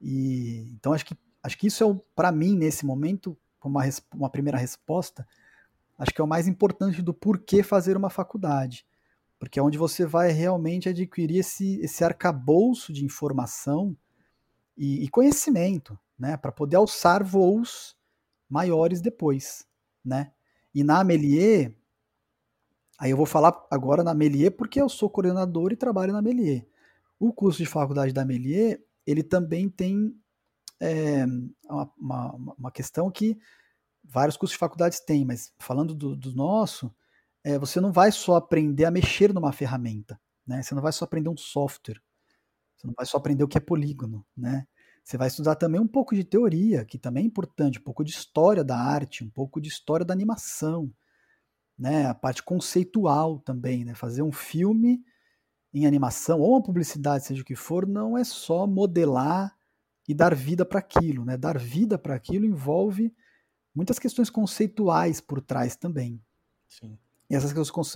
E 0.00 0.68
então 0.74 0.92
acho 0.92 1.06
que 1.06 1.16
acho 1.42 1.58
que 1.58 1.66
isso 1.66 1.82
é 1.82 2.00
para 2.14 2.30
mim 2.30 2.56
nesse 2.56 2.86
momento 2.86 3.36
uma, 3.64 3.82
uma 4.14 4.30
primeira 4.30 4.58
resposta 4.58 5.26
acho 5.98 6.12
que 6.12 6.20
é 6.20 6.24
o 6.24 6.28
mais 6.28 6.48
importante 6.48 7.00
do 7.00 7.14
porquê 7.14 7.62
fazer 7.62 7.96
uma 7.96 8.10
faculdade, 8.10 8.84
porque 9.38 9.58
é 9.58 9.62
onde 9.62 9.78
você 9.78 10.04
vai 10.04 10.30
realmente 10.30 10.88
adquirir 10.88 11.38
esse 11.38 11.80
esse 11.80 12.04
arcabouço 12.04 12.92
de 12.92 13.04
informação 13.04 13.96
e, 14.76 15.04
e 15.04 15.08
conhecimento, 15.08 15.98
né, 16.18 16.36
para 16.36 16.52
poder 16.52 16.76
alçar 16.76 17.24
voos 17.24 17.96
maiores 18.48 19.00
depois, 19.00 19.66
né? 20.04 20.32
E 20.74 20.82
na 20.82 21.00
Amelier 21.00 21.74
Aí 23.02 23.10
eu 23.10 23.16
vou 23.16 23.26
falar 23.26 23.66
agora 23.68 24.04
na 24.04 24.14
Melier 24.14 24.52
porque 24.52 24.80
eu 24.80 24.88
sou 24.88 25.10
coordenador 25.10 25.72
e 25.72 25.76
trabalho 25.76 26.12
na 26.12 26.22
Melier. 26.22 26.64
O 27.18 27.32
curso 27.32 27.58
de 27.58 27.66
faculdade 27.66 28.12
da 28.12 28.24
Melier, 28.24 28.80
ele 29.04 29.24
também 29.24 29.68
tem 29.68 30.14
é, 30.78 31.24
uma, 31.68 31.92
uma, 31.98 32.54
uma, 32.56 32.70
questão 32.70 33.10
que 33.10 33.36
vários 34.04 34.36
cursos 34.36 34.54
de 34.54 34.58
faculdades 34.60 35.00
têm, 35.00 35.24
mas 35.24 35.52
falando 35.58 35.96
do, 35.96 36.14
do 36.14 36.32
nosso, 36.32 36.94
é, 37.42 37.58
você 37.58 37.80
não 37.80 37.90
vai 37.90 38.12
só 38.12 38.36
aprender 38.36 38.84
a 38.84 38.90
mexer 38.92 39.34
numa 39.34 39.52
ferramenta, 39.52 40.20
né? 40.46 40.62
Você 40.62 40.72
não 40.72 40.82
vai 40.82 40.92
só 40.92 41.04
aprender 41.04 41.28
um 41.28 41.36
software, 41.36 42.00
você 42.76 42.86
não 42.86 42.94
vai 42.96 43.04
só 43.04 43.16
aprender 43.16 43.42
o 43.42 43.48
que 43.48 43.58
é 43.58 43.60
polígono, 43.60 44.24
né? 44.36 44.64
Você 45.02 45.16
vai 45.16 45.28
estudar 45.28 45.56
também 45.56 45.80
um 45.80 45.86
pouco 45.86 46.14
de 46.14 46.24
teoria, 46.24 46.84
que 46.84 46.98
também 46.98 47.24
é 47.24 47.26
importante, 47.26 47.78
um 47.78 47.82
pouco 47.82 48.04
de 48.04 48.12
história 48.12 48.62
da 48.62 48.78
arte, 48.78 49.24
um 49.24 49.30
pouco 49.30 49.60
de 49.60 49.68
história 49.68 50.06
da 50.06 50.14
animação, 50.14 50.92
né, 51.78 52.06
a 52.06 52.14
parte 52.14 52.42
conceitual 52.42 53.40
também, 53.40 53.84
né, 53.84 53.94
fazer 53.94 54.22
um 54.22 54.32
filme 54.32 55.02
em 55.74 55.86
animação 55.86 56.40
ou 56.40 56.50
uma 56.52 56.62
publicidade, 56.62 57.24
seja 57.24 57.42
o 57.42 57.44
que 57.44 57.56
for, 57.56 57.86
não 57.86 58.16
é 58.16 58.24
só 58.24 58.66
modelar 58.66 59.56
e 60.08 60.14
dar 60.14 60.34
vida 60.34 60.64
para 60.64 60.78
aquilo, 60.80 61.24
né? 61.24 61.36
Dar 61.36 61.58
vida 61.58 61.96
para 61.96 62.14
aquilo 62.14 62.44
envolve 62.44 63.14
muitas 63.74 63.98
questões 63.98 64.28
conceituais 64.28 65.20
por 65.20 65.40
trás 65.40 65.76
também. 65.76 66.20
Sim. 66.68 66.98
E 67.30 67.34
essas, 67.34 67.54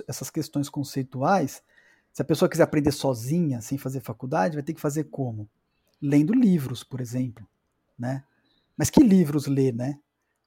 essas 0.09 0.31
questões 0.31 0.69
conceituais, 0.69 1.63
se 2.13 2.23
a 2.23 2.25
pessoa 2.25 2.49
quiser 2.49 2.63
aprender 2.63 2.93
sozinha, 2.93 3.61
sem 3.61 3.77
fazer 3.77 4.01
faculdade, 4.01 4.57
vai 4.57 4.63
ter 4.63 4.73
que 4.73 4.81
fazer 4.81 5.05
como? 5.05 5.49
Lendo 6.01 6.35
livros, 6.35 6.85
por 6.85 7.01
exemplo, 7.01 7.47
né? 7.99 8.25
Mas 8.77 8.91
que 8.91 9.03
livros 9.03 9.47
ler, 9.47 9.75
né? 9.75 9.99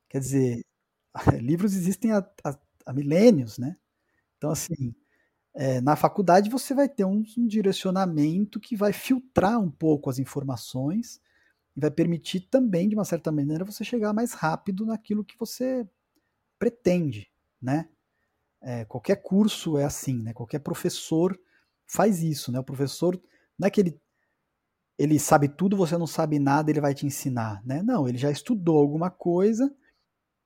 Quer 0.09 0.19
dizer, 0.19 0.65
livros 1.41 1.75
existem 1.75 2.11
há, 2.11 2.19
há 2.43 2.57
há 2.89 2.93
milênios, 2.93 3.59
né? 3.59 3.77
Então, 4.37 4.49
assim, 4.51 4.95
é, 5.55 5.81
na 5.81 5.95
faculdade 5.95 6.49
você 6.49 6.73
vai 6.73 6.89
ter 6.89 7.05
um, 7.05 7.23
um, 7.37 7.47
direcionamento 7.47 8.59
que 8.59 8.75
vai 8.75 8.93
filtrar 8.93 9.59
um 9.59 9.71
pouco 9.71 10.09
as 10.09 10.19
informações 10.19 11.21
e 11.75 11.79
vai 11.81 11.91
permitir 11.91 12.41
também, 12.41 12.89
de 12.89 12.95
uma 12.95 13.05
certa 13.05 13.31
maneira, 13.31 13.65
você 13.65 13.83
chegar 13.83 14.13
mais 14.13 14.33
rápido 14.33 14.85
naquilo 14.85 15.25
que 15.25 15.37
você 15.37 15.87
pretende, 16.59 17.31
né? 17.61 17.89
É, 18.61 18.85
qualquer 18.85 19.17
curso 19.17 19.77
é 19.77 19.85
assim, 19.85 20.21
né? 20.21 20.33
Qualquer 20.33 20.59
professor 20.59 21.39
faz 21.87 22.23
isso, 22.23 22.51
né? 22.51 22.59
O 22.59 22.63
professor 22.63 23.21
não 23.57 23.67
é 23.67 23.71
que 23.71 23.81
ele 23.81 24.01
ele 24.99 25.17
sabe 25.17 25.47
tudo, 25.47 25.77
você 25.77 25.97
não 25.97 26.05
sabe 26.05 26.37
nada, 26.37 26.69
ele 26.69 26.81
vai 26.81 26.93
te 26.93 27.05
ensinar, 27.05 27.65
né? 27.65 27.81
Não, 27.81 28.05
ele 28.07 28.17
já 28.17 28.29
estudou 28.29 28.77
alguma 28.77 29.09
coisa 29.09 29.73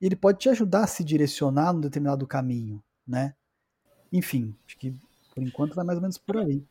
e 0.00 0.06
ele 0.06 0.14
pode 0.14 0.38
te 0.38 0.48
ajudar 0.48 0.84
a 0.84 0.86
se 0.86 1.02
direcionar 1.02 1.72
num 1.72 1.80
determinado 1.80 2.24
caminho, 2.24 2.80
né? 3.04 3.34
Enfim, 4.12 4.54
acho 4.64 4.78
que 4.78 4.94
por 5.34 5.42
enquanto 5.42 5.74
vai 5.74 5.84
mais 5.84 5.98
ou 5.98 6.02
menos 6.02 6.16
por 6.16 6.36
aí. 6.36 6.62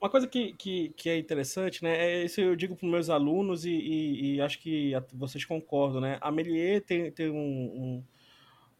Uma 0.00 0.10
coisa 0.10 0.26
que, 0.26 0.52
que, 0.54 0.88
que, 0.96 1.08
é 1.08 1.16
interessante, 1.16 1.82
né? 1.84 1.96
É 1.96 2.24
isso 2.24 2.40
eu 2.40 2.56
digo 2.56 2.74
para 2.74 2.88
meus 2.88 3.08
alunos 3.08 3.64
e, 3.64 3.70
e, 3.70 4.34
e, 4.34 4.40
acho 4.40 4.58
que 4.58 4.92
vocês 5.12 5.44
concordam, 5.44 6.00
né? 6.00 6.18
A 6.20 6.32
Melier 6.32 6.84
tem, 6.84 7.10
tem 7.12 7.30
um, 7.30 7.36
um, 7.36 8.04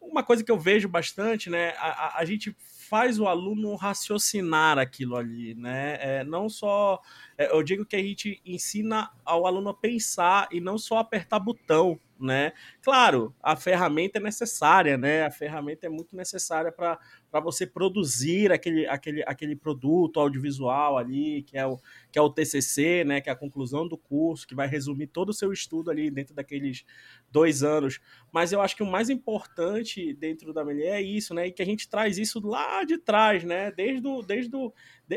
uma 0.01 0.23
coisa 0.23 0.43
que 0.43 0.51
eu 0.51 0.59
vejo 0.59 0.89
bastante, 0.89 1.51
né? 1.51 1.71
A, 1.79 1.89
a, 1.89 2.19
a, 2.21 2.25
gente 2.25 2.57
faz 2.89 3.19
o 3.19 3.27
aluno 3.27 3.75
raciocinar 3.75 4.79
aquilo 4.79 5.17
ali, 5.17 5.55
né? 5.55 5.99
É, 6.01 6.25
não 6.25 6.49
só. 6.49 7.01
É, 7.37 7.53
eu 7.53 7.63
digo 7.63 7.85
que 7.85 7.97
a 7.97 8.03
gente 8.03 8.41
ensina 8.45 9.11
ao 9.25 9.47
aluno 9.47 9.71
a 9.71 9.75
pensar 9.75 10.49
e 10.51 10.61
não 10.61 10.79
só 10.79 10.99
apertar 10.99 11.39
botão, 11.39 12.01
né? 12.19 12.53
Claro, 12.83 13.35
a 13.43 13.55
ferramenta 13.57 14.19
é 14.19 14.23
necessária, 14.23 14.97
né? 14.97 15.25
A 15.25 15.31
ferramenta 15.31 15.87
é 15.87 15.91
muito 15.91 16.17
necessária 16.17 16.73
para 16.73 16.99
você 17.33 17.67
produzir 17.67 18.51
aquele, 18.53 18.87
aquele, 18.87 19.23
aquele 19.27 19.57
produto 19.57 20.19
audiovisual 20.19 20.97
ali, 20.97 21.43
que 21.43 21.57
é, 21.57 21.67
o, 21.67 21.79
que 22.11 22.19
é 22.19 22.23
o 22.23 22.31
TCC, 22.31 23.05
né? 23.05 23.21
Que 23.21 23.29
é 23.29 23.33
a 23.33 23.37
conclusão 23.37 23.87
do 23.87 23.97
curso, 23.97 24.47
que 24.47 24.55
vai 24.55 24.67
resumir 24.67 25.09
todo 25.09 25.29
o 25.29 25.35
seu 25.35 25.53
estudo 25.53 25.91
ali 25.91 26.11
dentro 26.11 26.35
daqueles 26.35 26.85
dois 27.31 27.63
anos. 27.63 28.01
Mas 28.33 28.53
eu 28.53 28.61
acho 28.61 28.75
que 28.77 28.83
o 28.83 28.91
mais 28.91 29.11
importante 29.11 30.13
dentro 30.15 30.53
da 30.53 30.65
Melier 30.65 30.95
é 30.95 31.03
isso, 31.03 31.35
né? 31.35 31.47
E 31.47 31.53
que 31.53 31.63
a 31.63 31.67
gente 31.67 31.89
traz 31.89 32.19
isso 32.19 32.41
lá 32.47 32.85
de 32.85 32.99
trás, 32.99 33.45
né? 33.45 33.71
Desde 33.71 34.07
o, 34.07 34.23
desde 34.23 34.55
o, 34.57 34.73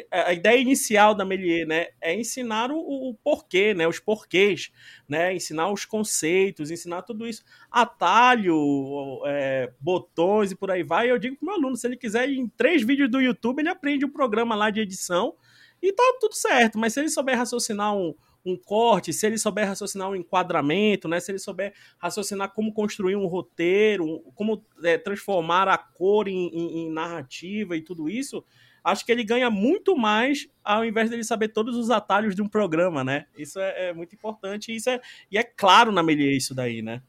a 0.09 0.33
ideia 0.33 0.57
inicial 0.57 1.13
da 1.13 1.25
Melier, 1.25 1.67
né, 1.67 1.87
é 1.99 2.15
ensinar 2.15 2.71
o, 2.71 2.77
o, 2.77 3.13
porquê, 3.15 3.73
né, 3.73 3.87
os 3.87 3.99
porquês, 3.99 4.71
né, 5.07 5.35
ensinar 5.35 5.69
os 5.69 5.83
conceitos, 5.83 6.71
ensinar 6.71 7.01
tudo 7.01 7.27
isso, 7.27 7.43
atalho, 7.69 9.21
é, 9.25 9.71
botões 9.79 10.51
e 10.51 10.55
por 10.55 10.71
aí 10.71 10.83
vai. 10.83 11.11
Eu 11.11 11.17
digo 11.17 11.35
para 11.35 11.43
o 11.43 11.47
meu 11.47 11.55
aluno, 11.55 11.75
se 11.75 11.85
ele 11.87 11.97
quiser 12.01 12.29
em 12.29 12.47
três 12.47 12.83
vídeos 12.83 13.09
do 13.09 13.21
YouTube, 13.21 13.59
ele 13.59 13.69
aprende 13.69 14.05
um 14.05 14.09
programa 14.09 14.55
lá 14.55 14.69
de 14.69 14.81
edição 14.81 15.35
e 15.81 15.93
tá 15.93 16.03
tudo 16.19 16.35
certo. 16.35 16.77
Mas 16.77 16.93
se 16.93 16.99
ele 16.99 17.09
souber 17.09 17.37
raciocinar 17.37 17.95
um, 17.95 18.13
um 18.45 18.57
corte, 18.57 19.13
se 19.13 19.25
ele 19.25 19.37
souber 19.37 19.67
raciocinar 19.67 20.09
um 20.09 20.15
enquadramento, 20.15 21.07
né? 21.07 21.19
Se 21.19 21.31
ele 21.31 21.39
souber 21.39 21.73
raciocinar 21.97 22.51
como 22.53 22.73
construir 22.73 23.15
um 23.15 23.27
roteiro, 23.27 24.19
como 24.35 24.65
é, 24.83 24.97
transformar 24.97 25.67
a 25.67 25.77
cor 25.77 26.27
em, 26.27 26.47
em, 26.47 26.79
em, 26.79 26.91
narrativa 26.91 27.77
e 27.77 27.81
tudo 27.81 28.09
isso, 28.09 28.43
acho 28.83 29.05
que 29.05 29.11
ele 29.11 29.23
ganha 29.23 29.49
muito 29.49 29.95
mais 29.95 30.49
ao 30.63 30.83
invés 30.83 31.09
dele 31.09 31.23
saber 31.23 31.49
todos 31.49 31.77
os 31.77 31.89
atalhos 31.89 32.35
de 32.35 32.41
um 32.41 32.47
programa, 32.47 33.03
né? 33.03 33.25
Isso 33.37 33.59
é, 33.59 33.89
é 33.89 33.93
muito 33.93 34.15
importante 34.15 34.71
e, 34.71 34.75
isso 34.75 34.89
é, 34.89 34.99
e 35.31 35.37
é 35.37 35.43
claro 35.43 35.91
na 35.91 36.01
Melier 36.03 36.35
isso 36.35 36.55
daí, 36.55 36.81
né? 36.81 37.01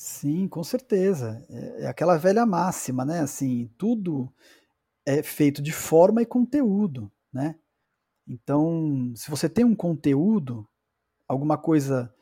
Sim, 0.00 0.46
com 0.46 0.62
certeza. 0.62 1.44
É, 1.50 1.82
é 1.82 1.86
aquela 1.88 2.16
velha 2.16 2.46
máxima, 2.46 3.04
né? 3.04 3.18
Assim, 3.18 3.68
tudo 3.76 4.32
é 5.06 5.22
feito 5.22 5.62
de 5.62 5.72
forma 5.72 6.22
e 6.22 6.26
conteúdo, 6.26 7.12
né? 7.32 7.56
Então, 8.28 9.12
se 9.16 9.30
você 9.30 9.48
tem 9.48 9.64
um 9.64 9.76
conteúdo, 9.76 10.68
alguma 11.28 11.58
coisa 11.58 12.14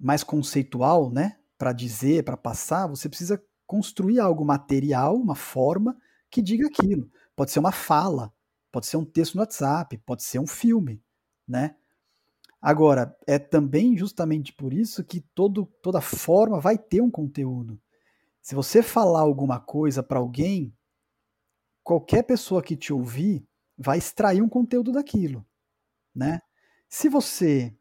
mais 0.00 0.24
conceitual, 0.24 1.10
né, 1.10 1.38
para 1.58 1.72
dizer, 1.72 2.24
para 2.24 2.36
passar, 2.36 2.86
você 2.88 3.08
precisa 3.08 3.42
construir 3.66 4.20
algo 4.20 4.44
material, 4.44 5.16
uma 5.16 5.36
forma 5.36 5.96
que 6.30 6.42
diga 6.42 6.66
aquilo. 6.68 7.10
Pode 7.36 7.52
ser 7.52 7.60
uma 7.60 7.72
fala, 7.72 8.32
pode 8.72 8.86
ser 8.86 8.98
um 8.98 9.04
texto 9.04 9.36
no 9.36 9.42
WhatsApp, 9.42 9.98
pode 10.06 10.22
ser 10.24 10.38
um 10.40 10.46
filme, 10.46 11.02
né? 11.48 11.76
Agora, 12.66 13.16
é 13.28 13.38
também 13.38 13.96
justamente 13.96 14.52
por 14.52 14.72
isso 14.72 15.04
que 15.04 15.20
todo, 15.20 15.66
toda 15.80 16.00
forma 16.00 16.58
vai 16.58 16.76
ter 16.76 17.00
um 17.00 17.08
conteúdo. 17.08 17.80
Se 18.42 18.56
você 18.56 18.82
falar 18.82 19.20
alguma 19.20 19.60
coisa 19.60 20.02
para 20.02 20.18
alguém, 20.18 20.76
qualquer 21.84 22.24
pessoa 22.24 22.60
que 22.60 22.76
te 22.76 22.92
ouvir 22.92 23.46
vai 23.78 23.98
extrair 23.98 24.42
um 24.42 24.48
conteúdo 24.48 24.90
daquilo, 24.90 25.46
né? 26.12 26.40
Se 26.88 27.08
você 27.08 27.72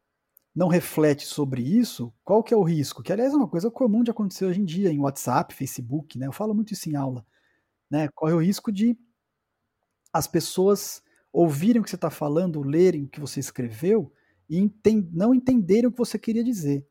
não 0.54 0.68
reflete 0.68 1.26
sobre 1.26 1.64
isso, 1.64 2.14
qual 2.24 2.44
que 2.44 2.54
é 2.54 2.58
o 2.58 2.62
risco? 2.62 3.02
Que 3.02 3.12
aliás 3.12 3.34
é 3.34 3.38
uma 3.38 3.50
coisa 3.50 3.72
comum 3.72 4.04
de 4.04 4.12
acontecer 4.12 4.46
hoje 4.46 4.62
em 4.62 4.66
dia 4.66 4.92
em 4.92 5.00
WhatsApp, 5.00 5.56
Facebook, 5.56 6.16
né? 6.20 6.28
Eu 6.28 6.32
falo 6.32 6.54
muito 6.54 6.74
isso 6.74 6.88
em 6.88 6.96
aula, 6.96 7.26
né? 7.90 8.08
Corre 8.10 8.34
o 8.34 8.40
risco 8.40 8.72
de 8.72 8.96
as 10.14 10.28
pessoas 10.28 11.02
ouvirem 11.34 11.82
o 11.82 11.84
que 11.84 11.90
você 11.90 11.96
está 11.96 12.12
falando, 12.12 12.62
lerem 12.62 13.06
o 13.06 13.10
que 13.10 13.20
você 13.20 13.40
escreveu 13.40 14.14
e 14.50 14.58
enten 14.60 15.10
não 15.12 15.34
entenderem 15.34 15.88
o 15.88 15.92
que 15.92 15.98
você 15.98 16.18
queria 16.18 16.44
dizer. 16.44 16.86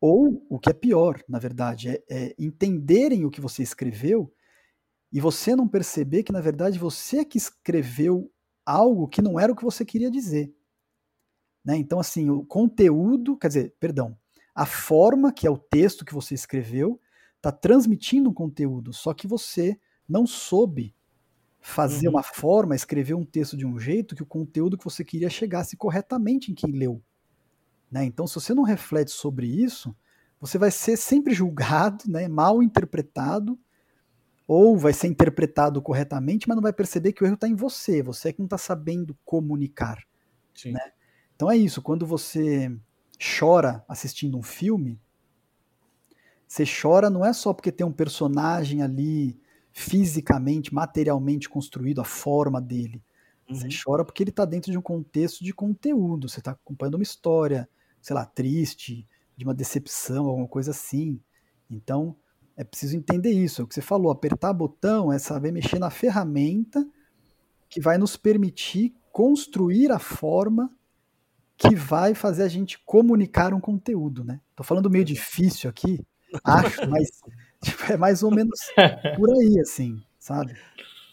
Ou, 0.00 0.44
o 0.48 0.58
que 0.58 0.70
é 0.70 0.72
pior, 0.72 1.22
na 1.28 1.38
verdade, 1.38 1.88
é, 1.88 2.04
é, 2.08 2.34
entenderem 2.38 3.24
o 3.24 3.30
que 3.30 3.40
você 3.40 3.62
escreveu 3.62 4.32
e 5.12 5.20
você 5.20 5.56
não 5.56 5.68
perceber 5.68 6.22
que, 6.22 6.32
na 6.32 6.40
verdade, 6.40 6.78
você 6.78 7.24
que 7.24 7.38
escreveu 7.38 8.30
algo 8.64 9.08
que 9.08 9.22
não 9.22 9.38
era 9.38 9.52
o 9.52 9.56
que 9.56 9.64
você 9.64 9.84
queria 9.84 10.10
dizer. 10.10 10.52
Né? 11.64 11.76
Então, 11.76 11.98
assim, 11.98 12.28
o 12.30 12.44
conteúdo, 12.44 13.36
quer 13.36 13.48
dizer, 13.48 13.74
perdão, 13.78 14.16
a 14.54 14.66
forma, 14.66 15.32
que 15.32 15.46
é 15.46 15.50
o 15.50 15.58
texto 15.58 16.04
que 16.04 16.14
você 16.14 16.34
escreveu, 16.34 17.00
está 17.36 17.52
transmitindo 17.52 18.30
um 18.30 18.34
conteúdo, 18.34 18.92
só 18.92 19.14
que 19.14 19.26
você 19.26 19.78
não 20.08 20.26
soube 20.26 20.95
fazer 21.66 22.06
uhum. 22.06 22.14
uma 22.14 22.22
forma, 22.22 22.76
escrever 22.76 23.14
um 23.14 23.24
texto 23.24 23.56
de 23.56 23.66
um 23.66 23.76
jeito 23.76 24.14
que 24.14 24.22
o 24.22 24.26
conteúdo 24.26 24.78
que 24.78 24.84
você 24.84 25.04
queria 25.04 25.28
chegasse 25.28 25.76
corretamente 25.76 26.52
em 26.52 26.54
quem 26.54 26.70
leu. 26.70 27.02
Né? 27.90 28.04
Então, 28.04 28.24
se 28.24 28.36
você 28.36 28.54
não 28.54 28.62
reflete 28.62 29.10
sobre 29.10 29.48
isso, 29.48 29.94
você 30.40 30.58
vai 30.58 30.70
ser 30.70 30.96
sempre 30.96 31.34
julgado, 31.34 32.04
né, 32.06 32.28
mal 32.28 32.62
interpretado, 32.62 33.58
ou 34.46 34.78
vai 34.78 34.92
ser 34.92 35.08
interpretado 35.08 35.82
corretamente, 35.82 36.48
mas 36.48 36.54
não 36.54 36.62
vai 36.62 36.72
perceber 36.72 37.12
que 37.12 37.24
o 37.24 37.26
erro 37.26 37.34
está 37.34 37.48
em 37.48 37.56
você, 37.56 38.00
você 38.00 38.28
é 38.28 38.32
que 38.32 38.38
não 38.38 38.46
está 38.46 38.58
sabendo 38.58 39.18
comunicar. 39.24 39.98
Né? 40.66 40.92
Então 41.34 41.50
é 41.50 41.56
isso, 41.56 41.82
quando 41.82 42.06
você 42.06 42.72
chora 43.18 43.84
assistindo 43.88 44.38
um 44.38 44.42
filme, 44.42 45.00
você 46.46 46.62
chora 46.64 47.10
não 47.10 47.24
é 47.24 47.32
só 47.32 47.52
porque 47.52 47.72
tem 47.72 47.84
um 47.84 47.92
personagem 47.92 48.82
ali 48.82 49.36
fisicamente, 49.78 50.74
materialmente 50.74 51.50
construído, 51.50 52.00
a 52.00 52.04
forma 52.04 52.62
dele. 52.62 53.02
Uhum. 53.46 53.56
Você 53.56 53.68
chora 53.84 54.06
porque 54.06 54.22
ele 54.22 54.30
está 54.30 54.46
dentro 54.46 54.72
de 54.72 54.78
um 54.78 54.82
contexto 54.82 55.44
de 55.44 55.52
conteúdo. 55.52 56.30
Você 56.30 56.40
está 56.40 56.52
acompanhando 56.52 56.94
uma 56.94 57.02
história, 57.02 57.68
sei 58.00 58.14
lá, 58.14 58.24
triste, 58.24 59.06
de 59.36 59.44
uma 59.44 59.52
decepção, 59.52 60.28
alguma 60.28 60.48
coisa 60.48 60.70
assim. 60.70 61.20
Então, 61.70 62.16
é 62.56 62.64
preciso 62.64 62.96
entender 62.96 63.32
isso. 63.32 63.60
É 63.60 63.64
o 63.64 63.66
que 63.66 63.74
você 63.74 63.82
falou, 63.82 64.10
apertar 64.10 64.54
botão 64.54 65.12
é 65.12 65.18
saber 65.18 65.52
mexer 65.52 65.78
na 65.78 65.90
ferramenta 65.90 66.82
que 67.68 67.78
vai 67.78 67.98
nos 67.98 68.16
permitir 68.16 68.94
construir 69.12 69.92
a 69.92 69.98
forma 69.98 70.74
que 71.54 71.76
vai 71.76 72.14
fazer 72.14 72.44
a 72.44 72.48
gente 72.48 72.78
comunicar 72.86 73.52
um 73.52 73.60
conteúdo, 73.60 74.24
né? 74.24 74.40
Tô 74.54 74.64
falando 74.64 74.88
meio 74.88 75.04
difícil 75.04 75.68
aqui, 75.68 76.00
acho, 76.42 76.80
mas 76.88 77.10
Tipo, 77.66 77.92
é 77.92 77.96
mais 77.96 78.22
ou 78.22 78.30
menos 78.30 78.60
por 79.16 79.28
aí, 79.30 79.58
assim, 79.58 80.00
sabe? 80.20 80.56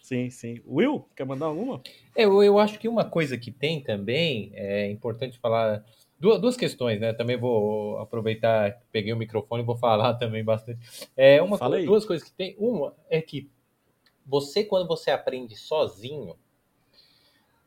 Sim, 0.03 0.29
sim. 0.29 0.61
Will, 0.67 1.03
quer 1.15 1.25
mandar 1.25 1.47
alguma? 1.47 1.81
Eu, 2.15 2.43
eu 2.43 2.59
acho 2.59 2.77
que 2.77 2.87
uma 2.87 3.03
coisa 3.03 3.37
que 3.37 3.51
tem 3.51 3.81
também, 3.81 4.51
é 4.53 4.91
importante 4.91 5.39
falar, 5.39 5.83
duas, 6.19 6.39
duas 6.39 6.55
questões, 6.55 6.99
né? 6.99 7.11
Também 7.11 7.37
vou 7.37 7.97
aproveitar, 7.97 8.79
peguei 8.91 9.11
o 9.11 9.17
microfone 9.17 9.63
e 9.63 9.65
vou 9.65 9.75
falar 9.75 10.13
também 10.19 10.43
bastante. 10.43 10.79
É, 11.17 11.41
uma, 11.41 11.57
duas 11.57 12.05
coisas 12.05 12.27
que 12.27 12.33
tem. 12.35 12.55
Uma 12.59 12.93
é 13.09 13.19
que 13.19 13.49
você, 14.23 14.63
quando 14.63 14.87
você 14.87 15.09
aprende 15.09 15.55
sozinho, 15.55 16.35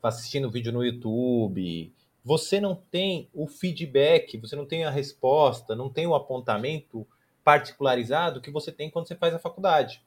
assistindo 0.00 0.48
vídeo 0.48 0.72
no 0.72 0.84
YouTube, 0.84 1.92
você 2.24 2.60
não 2.60 2.76
tem 2.76 3.28
o 3.34 3.48
feedback, 3.48 4.38
você 4.38 4.54
não 4.54 4.64
tem 4.64 4.84
a 4.84 4.90
resposta, 4.90 5.74
não 5.74 5.90
tem 5.90 6.06
o 6.06 6.14
apontamento 6.14 7.04
particularizado 7.46 8.40
que 8.40 8.50
você 8.50 8.72
tem 8.72 8.90
quando 8.90 9.06
você 9.06 9.14
faz 9.14 9.32
a 9.32 9.38
faculdade. 9.38 10.02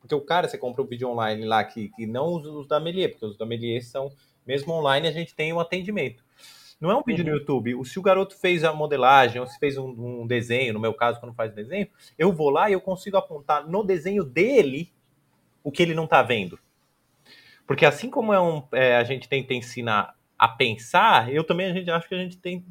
Porque 0.00 0.12
o 0.12 0.20
cara, 0.20 0.48
você 0.48 0.58
compra 0.58 0.82
o 0.82 0.84
um 0.84 0.88
vídeo 0.88 1.08
online 1.08 1.44
lá 1.44 1.62
que, 1.62 1.90
que 1.90 2.04
não 2.04 2.34
os, 2.34 2.44
os 2.44 2.66
da 2.66 2.80
Melier, 2.80 3.12
porque 3.12 3.24
os 3.24 3.38
da 3.38 3.46
Melier 3.46 3.80
são, 3.84 4.10
mesmo 4.44 4.72
online, 4.72 5.06
a 5.06 5.12
gente 5.12 5.32
tem 5.32 5.52
um 5.52 5.60
atendimento. 5.60 6.24
Não 6.80 6.90
é 6.90 6.96
um 6.96 7.02
vídeo 7.06 7.24
uhum. 7.24 7.30
no 7.30 7.36
YouTube. 7.36 7.84
Se 7.84 7.96
o 7.96 8.02
garoto 8.02 8.36
fez 8.36 8.64
a 8.64 8.72
modelagem 8.72 9.40
ou 9.40 9.46
se 9.46 9.56
fez 9.60 9.78
um, 9.78 10.22
um, 10.22 10.26
desenho, 10.26 10.72
no 10.72 10.80
meu 10.80 10.92
caso, 10.92 11.20
quando 11.20 11.32
faz 11.32 11.54
desenho, 11.54 11.86
eu 12.18 12.32
vou 12.32 12.50
lá 12.50 12.68
e 12.68 12.72
eu 12.72 12.80
consigo 12.80 13.16
apontar 13.16 13.68
no 13.68 13.84
desenho 13.84 14.24
dele 14.24 14.92
o 15.62 15.70
que 15.70 15.84
ele 15.84 15.94
não 15.94 16.04
está 16.04 16.22
vendo. 16.22 16.58
Porque 17.68 17.86
assim 17.86 18.10
como 18.10 18.34
é 18.34 18.40
um, 18.40 18.64
é, 18.72 18.96
a 18.96 19.04
gente 19.04 19.28
tenta 19.28 19.54
ensinar 19.54 20.16
a 20.36 20.48
pensar, 20.48 21.32
eu 21.32 21.44
também 21.44 21.70
a 21.70 21.72
gente 21.72 21.88
acho 21.88 22.08
que 22.08 22.16
a 22.16 22.18
gente 22.18 22.36
tem 22.36 22.64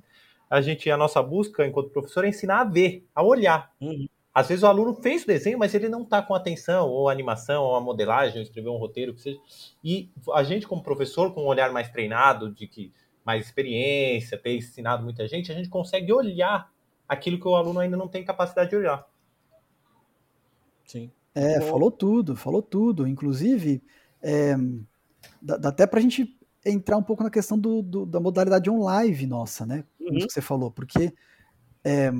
a 0.49 0.61
gente 0.61 0.89
a 0.89 0.97
nossa 0.97 1.21
busca 1.21 1.65
enquanto 1.65 1.89
professor 1.89 2.25
é 2.25 2.29
ensinar 2.29 2.61
a 2.61 2.63
ver, 2.63 3.07
a 3.13 3.23
olhar. 3.23 3.71
Uhum. 3.79 4.07
Às 4.33 4.47
vezes 4.47 4.63
o 4.63 4.67
aluno 4.67 4.93
fez 4.95 5.23
o 5.23 5.27
desenho, 5.27 5.59
mas 5.59 5.73
ele 5.73 5.89
não 5.89 6.03
está 6.03 6.21
com 6.21 6.33
atenção, 6.33 6.87
ou 6.87 7.09
animação, 7.09 7.63
ou 7.63 7.75
a 7.75 7.81
modelagem, 7.81 8.37
ou 8.37 8.43
escrever 8.43 8.69
um 8.69 8.77
roteiro, 8.77 9.13
que 9.13 9.21
seja. 9.21 9.39
E 9.83 10.09
a 10.33 10.43
gente, 10.43 10.67
como 10.67 10.83
professor, 10.83 11.33
com 11.33 11.41
um 11.41 11.47
olhar 11.47 11.71
mais 11.71 11.89
treinado, 11.89 12.51
de 12.51 12.67
que 12.67 12.93
mais 13.25 13.45
experiência, 13.45 14.37
ter 14.37 14.55
ensinado 14.55 15.03
muita 15.03 15.27
gente, 15.27 15.51
a 15.51 15.55
gente 15.55 15.69
consegue 15.69 16.13
olhar 16.13 16.71
aquilo 17.07 17.39
que 17.39 17.47
o 17.47 17.55
aluno 17.55 17.79
ainda 17.79 17.97
não 17.97 18.07
tem 18.07 18.23
capacidade 18.23 18.69
de 18.69 18.75
olhar. 18.75 19.05
Sim. 20.85 21.11
É, 21.35 21.59
Bom. 21.59 21.67
falou 21.67 21.91
tudo, 21.91 22.35
falou 22.35 22.61
tudo. 22.61 23.07
Inclusive, 23.07 23.83
é, 24.21 24.55
dá, 25.41 25.57
dá 25.57 25.69
até 25.69 25.85
para 25.85 25.99
a 25.99 26.01
gente 26.01 26.37
entrar 26.65 26.97
um 26.97 27.03
pouco 27.03 27.23
na 27.23 27.29
questão 27.29 27.57
do, 27.57 27.81
do, 27.81 28.05
da 28.05 28.19
modalidade 28.19 28.69
online 28.69 29.25
nossa, 29.25 29.65
né? 29.65 29.83
Uhum. 30.09 30.17
Isso 30.17 30.27
que 30.27 30.33
você 30.33 30.41
falou, 30.41 30.71
porque 30.71 31.13
é, 31.83 32.11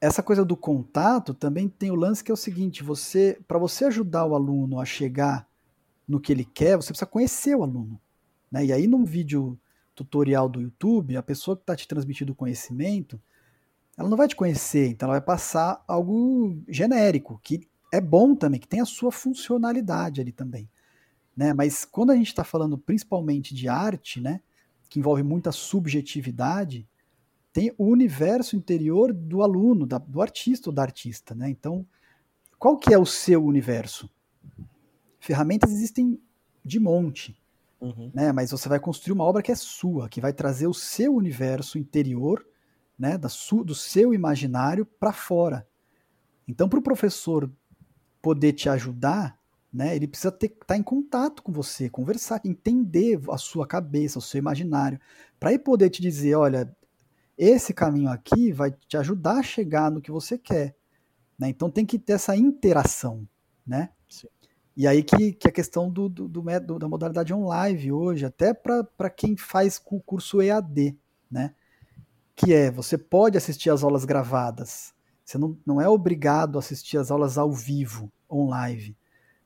essa 0.00 0.22
coisa 0.22 0.44
do 0.44 0.56
contato 0.56 1.32
também 1.32 1.68
tem 1.68 1.90
o 1.90 1.94
lance 1.94 2.22
que 2.22 2.30
é 2.30 2.34
o 2.34 2.36
seguinte: 2.36 2.82
você, 2.82 3.38
para 3.46 3.58
você 3.58 3.86
ajudar 3.86 4.26
o 4.26 4.34
aluno 4.34 4.80
a 4.80 4.84
chegar 4.84 5.48
no 6.06 6.20
que 6.20 6.32
ele 6.32 6.44
quer, 6.44 6.76
você 6.76 6.88
precisa 6.88 7.06
conhecer 7.06 7.56
o 7.56 7.62
aluno. 7.62 8.00
Né? 8.50 8.66
E 8.66 8.72
aí, 8.72 8.86
num 8.86 9.04
vídeo 9.04 9.58
tutorial 9.94 10.48
do 10.48 10.60
YouTube, 10.60 11.16
a 11.16 11.22
pessoa 11.22 11.56
que 11.56 11.62
está 11.62 11.74
te 11.74 11.88
transmitindo 11.88 12.32
o 12.32 12.36
conhecimento, 12.36 13.20
ela 13.96 14.08
não 14.08 14.16
vai 14.16 14.28
te 14.28 14.36
conhecer, 14.36 14.88
então 14.88 15.06
ela 15.06 15.18
vai 15.18 15.24
passar 15.24 15.82
algo 15.86 16.58
genérico, 16.68 17.40
que 17.42 17.66
é 17.92 18.00
bom 18.00 18.34
também, 18.34 18.58
que 18.58 18.66
tem 18.66 18.80
a 18.80 18.84
sua 18.84 19.12
funcionalidade 19.12 20.20
ali 20.20 20.32
também. 20.32 20.68
Né? 21.36 21.52
Mas 21.52 21.84
quando 21.84 22.10
a 22.10 22.16
gente 22.16 22.28
está 22.28 22.44
falando 22.44 22.76
principalmente 22.76 23.54
de 23.54 23.68
arte, 23.68 24.20
né, 24.20 24.40
que 24.88 24.98
envolve 24.98 25.22
muita 25.22 25.52
subjetividade, 25.52 26.86
tem 27.54 27.72
o 27.78 27.86
universo 27.86 28.56
interior 28.56 29.12
do 29.12 29.40
aluno, 29.40 29.86
da, 29.86 29.96
do 29.96 30.20
artista 30.20 30.70
ou 30.70 30.74
da 30.74 30.82
artista. 30.82 31.36
Né? 31.36 31.48
Então, 31.48 31.86
qual 32.58 32.76
que 32.76 32.92
é 32.92 32.98
o 32.98 33.06
seu 33.06 33.44
universo? 33.44 34.10
Ferramentas 35.20 35.70
existem 35.70 36.20
de 36.64 36.80
monte, 36.80 37.40
uhum. 37.80 38.10
né? 38.12 38.32
mas 38.32 38.50
você 38.50 38.68
vai 38.68 38.80
construir 38.80 39.12
uma 39.12 39.22
obra 39.22 39.40
que 39.40 39.52
é 39.52 39.54
sua, 39.54 40.08
que 40.08 40.20
vai 40.20 40.32
trazer 40.32 40.66
o 40.66 40.74
seu 40.74 41.14
universo 41.14 41.78
interior, 41.78 42.44
né, 42.98 43.16
da 43.16 43.28
su, 43.28 43.62
do 43.62 43.74
seu 43.74 44.12
imaginário 44.12 44.84
para 44.84 45.12
fora. 45.12 45.66
Então, 46.46 46.68
para 46.68 46.78
o 46.78 46.82
professor 46.82 47.50
poder 48.20 48.52
te 48.52 48.68
ajudar, 48.68 49.38
né, 49.72 49.94
ele 49.94 50.08
precisa 50.08 50.34
estar 50.34 50.48
tá 50.66 50.76
em 50.76 50.82
contato 50.82 51.42
com 51.42 51.52
você, 51.52 51.88
conversar, 51.88 52.40
entender 52.44 53.20
a 53.30 53.38
sua 53.38 53.66
cabeça, 53.66 54.18
o 54.18 54.22
seu 54.22 54.38
imaginário, 54.38 55.00
para 55.38 55.52
ele 55.52 55.60
poder 55.60 55.90
te 55.90 56.02
dizer, 56.02 56.34
olha, 56.34 56.74
esse 57.36 57.72
caminho 57.74 58.10
aqui 58.10 58.52
vai 58.52 58.70
te 58.70 58.96
ajudar 58.96 59.38
a 59.38 59.42
chegar 59.42 59.90
no 59.90 60.00
que 60.00 60.10
você 60.10 60.38
quer. 60.38 60.76
Né? 61.38 61.48
Então 61.48 61.70
tem 61.70 61.84
que 61.84 61.98
ter 61.98 62.14
essa 62.14 62.36
interação, 62.36 63.26
né? 63.66 63.90
Sim. 64.08 64.28
E 64.76 64.86
aí 64.86 65.02
que, 65.02 65.32
que 65.32 65.48
a 65.48 65.52
questão 65.52 65.90
do, 65.90 66.08
do, 66.08 66.28
do 66.28 66.42
método, 66.42 66.78
da 66.78 66.88
modalidade 66.88 67.32
online 67.32 67.92
hoje, 67.92 68.26
até 68.26 68.52
para 68.52 69.10
quem 69.10 69.36
faz 69.36 69.80
o 69.86 70.00
curso 70.00 70.42
EAD, 70.42 70.96
né? 71.30 71.54
Que 72.34 72.52
é, 72.52 72.70
você 72.70 72.98
pode 72.98 73.38
assistir 73.38 73.70
as 73.70 73.84
aulas 73.84 74.04
gravadas, 74.04 74.92
você 75.24 75.38
não, 75.38 75.56
não 75.64 75.80
é 75.80 75.88
obrigado 75.88 76.56
a 76.56 76.58
assistir 76.58 76.98
as 76.98 77.10
aulas 77.10 77.38
ao 77.38 77.52
vivo, 77.52 78.10
online 78.30 78.96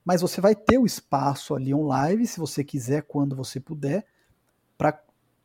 mas 0.09 0.23
você 0.23 0.41
vai 0.41 0.55
ter 0.55 0.79
o 0.79 0.87
espaço 0.87 1.55
ali 1.55 1.75
online, 1.75 2.27
se 2.27 2.41
você 2.41 2.65
quiser, 2.65 3.03
quando 3.03 3.37
você 3.37 3.61
puder, 3.61 4.07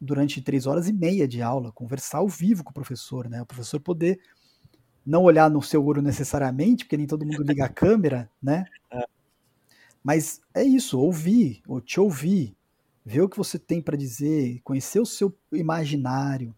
durante 0.03 0.41
três 0.41 0.67
horas 0.67 0.87
e 0.87 0.93
meia 0.93 1.27
de 1.27 1.41
aula, 1.41 1.71
conversar 1.71 2.19
ao 2.19 2.27
vivo 2.27 2.63
com 2.63 2.71
o 2.71 2.73
professor, 2.73 3.29
né? 3.29 3.41
O 3.41 3.45
professor 3.45 3.79
poder 3.79 4.19
não 5.05 5.23
olhar 5.23 5.49
no 5.49 5.61
seu 5.61 5.83
olho 5.85 6.01
necessariamente, 6.01 6.85
porque 6.85 6.97
nem 6.97 7.07
todo 7.07 7.25
mundo 7.25 7.43
liga 7.43 7.65
a 7.65 7.69
câmera, 7.69 8.29
né? 8.41 8.65
É. 8.91 9.05
Mas 10.03 10.41
é 10.53 10.63
isso, 10.63 10.99
ouvir, 10.99 11.63
ou 11.65 11.81
te 11.81 11.99
ouvir, 11.99 12.55
ver 13.03 13.21
o 13.21 13.29
que 13.29 13.37
você 13.37 13.57
tem 13.57 13.81
para 13.81 13.97
dizer, 13.97 14.59
conhecer 14.63 14.99
o 14.99 15.05
seu 15.05 15.33
imaginário, 15.51 16.53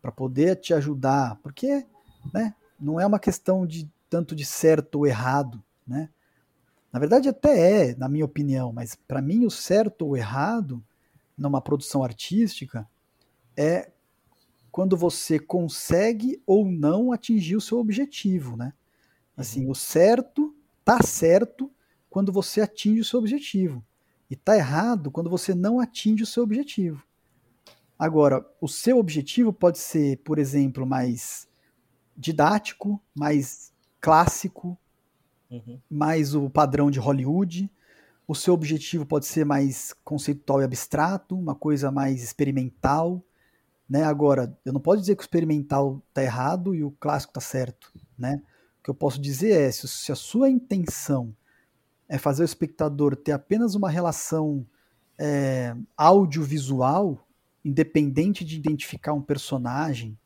para 0.00 0.12
poder 0.12 0.56
te 0.56 0.72
ajudar, 0.74 1.40
porque, 1.42 1.86
né? 2.32 2.54
Não 2.78 3.00
é 3.00 3.06
uma 3.06 3.18
questão 3.18 3.66
de 3.66 3.90
tanto 4.10 4.34
de 4.34 4.44
certo 4.44 4.96
ou 4.96 5.06
errado, 5.06 5.62
né? 5.86 6.08
Na 6.92 7.00
verdade, 7.00 7.28
até 7.28 7.90
é, 7.90 7.96
na 7.96 8.08
minha 8.08 8.24
opinião, 8.24 8.72
mas 8.72 8.94
para 8.94 9.22
mim 9.22 9.46
o 9.46 9.50
certo 9.50 10.06
ou 10.06 10.16
errado 10.16 10.84
numa 11.36 11.60
produção 11.60 12.02
artística 12.02 12.88
é 13.56 13.90
quando 14.70 14.96
você 14.96 15.38
consegue 15.38 16.42
ou 16.46 16.64
não 16.64 17.12
atingir 17.12 17.56
o 17.56 17.60
seu 17.60 17.78
objetivo, 17.78 18.56
né? 18.56 18.72
Assim, 19.36 19.66
uhum. 19.66 19.72
o 19.72 19.74
certo 19.74 20.54
tá 20.84 21.02
certo 21.02 21.70
quando 22.08 22.32
você 22.32 22.60
atinge 22.60 23.00
o 23.00 23.04
seu 23.04 23.18
objetivo 23.18 23.84
e 24.30 24.36
tá 24.36 24.56
errado 24.56 25.10
quando 25.10 25.28
você 25.28 25.54
não 25.54 25.78
atinge 25.78 26.22
o 26.22 26.26
seu 26.26 26.42
objetivo. 26.42 27.04
Agora, 27.98 28.44
o 28.60 28.68
seu 28.68 28.98
objetivo 28.98 29.52
pode 29.52 29.78
ser, 29.78 30.18
por 30.18 30.38
exemplo, 30.38 30.86
mais 30.86 31.46
didático, 32.16 33.00
mais 33.14 33.72
clássico, 34.00 34.76
uhum. 35.50 35.78
mais 35.88 36.34
o 36.34 36.50
padrão 36.50 36.90
de 36.90 36.98
Hollywood. 36.98 37.70
O 38.26 38.34
seu 38.34 38.54
objetivo 38.54 39.04
pode 39.04 39.26
ser 39.26 39.44
mais 39.44 39.94
conceitual 40.04 40.60
e 40.60 40.64
abstrato, 40.64 41.36
uma 41.36 41.54
coisa 41.54 41.90
mais 41.90 42.22
experimental. 42.22 43.22
Né? 43.88 44.04
Agora, 44.04 44.56
eu 44.64 44.72
não 44.72 44.80
posso 44.80 45.00
dizer 45.00 45.16
que 45.16 45.22
o 45.22 45.24
experimental 45.24 46.02
está 46.08 46.22
errado 46.22 46.74
e 46.74 46.84
o 46.84 46.90
clássico 46.92 47.30
está 47.30 47.40
certo. 47.40 47.92
Né? 48.16 48.40
O 48.80 48.84
que 48.84 48.90
eu 48.90 48.94
posso 48.94 49.20
dizer 49.20 49.52
é, 49.52 49.70
se, 49.70 50.12
a 50.12 50.16
sua 50.16 50.48
intenção 50.48 51.34
é 52.08 52.18
fazer 52.18 52.42
o 52.42 52.44
espectador 52.44 53.16
ter 53.16 53.32
apenas 53.32 53.74
uma 53.74 53.90
relação 53.90 54.66
é, 55.18 55.74
audiovisual, 55.96 57.26
independente 57.64 58.44
de 58.44 58.56
identificar 58.56 59.12
um 59.12 59.22
personagem 59.22 60.18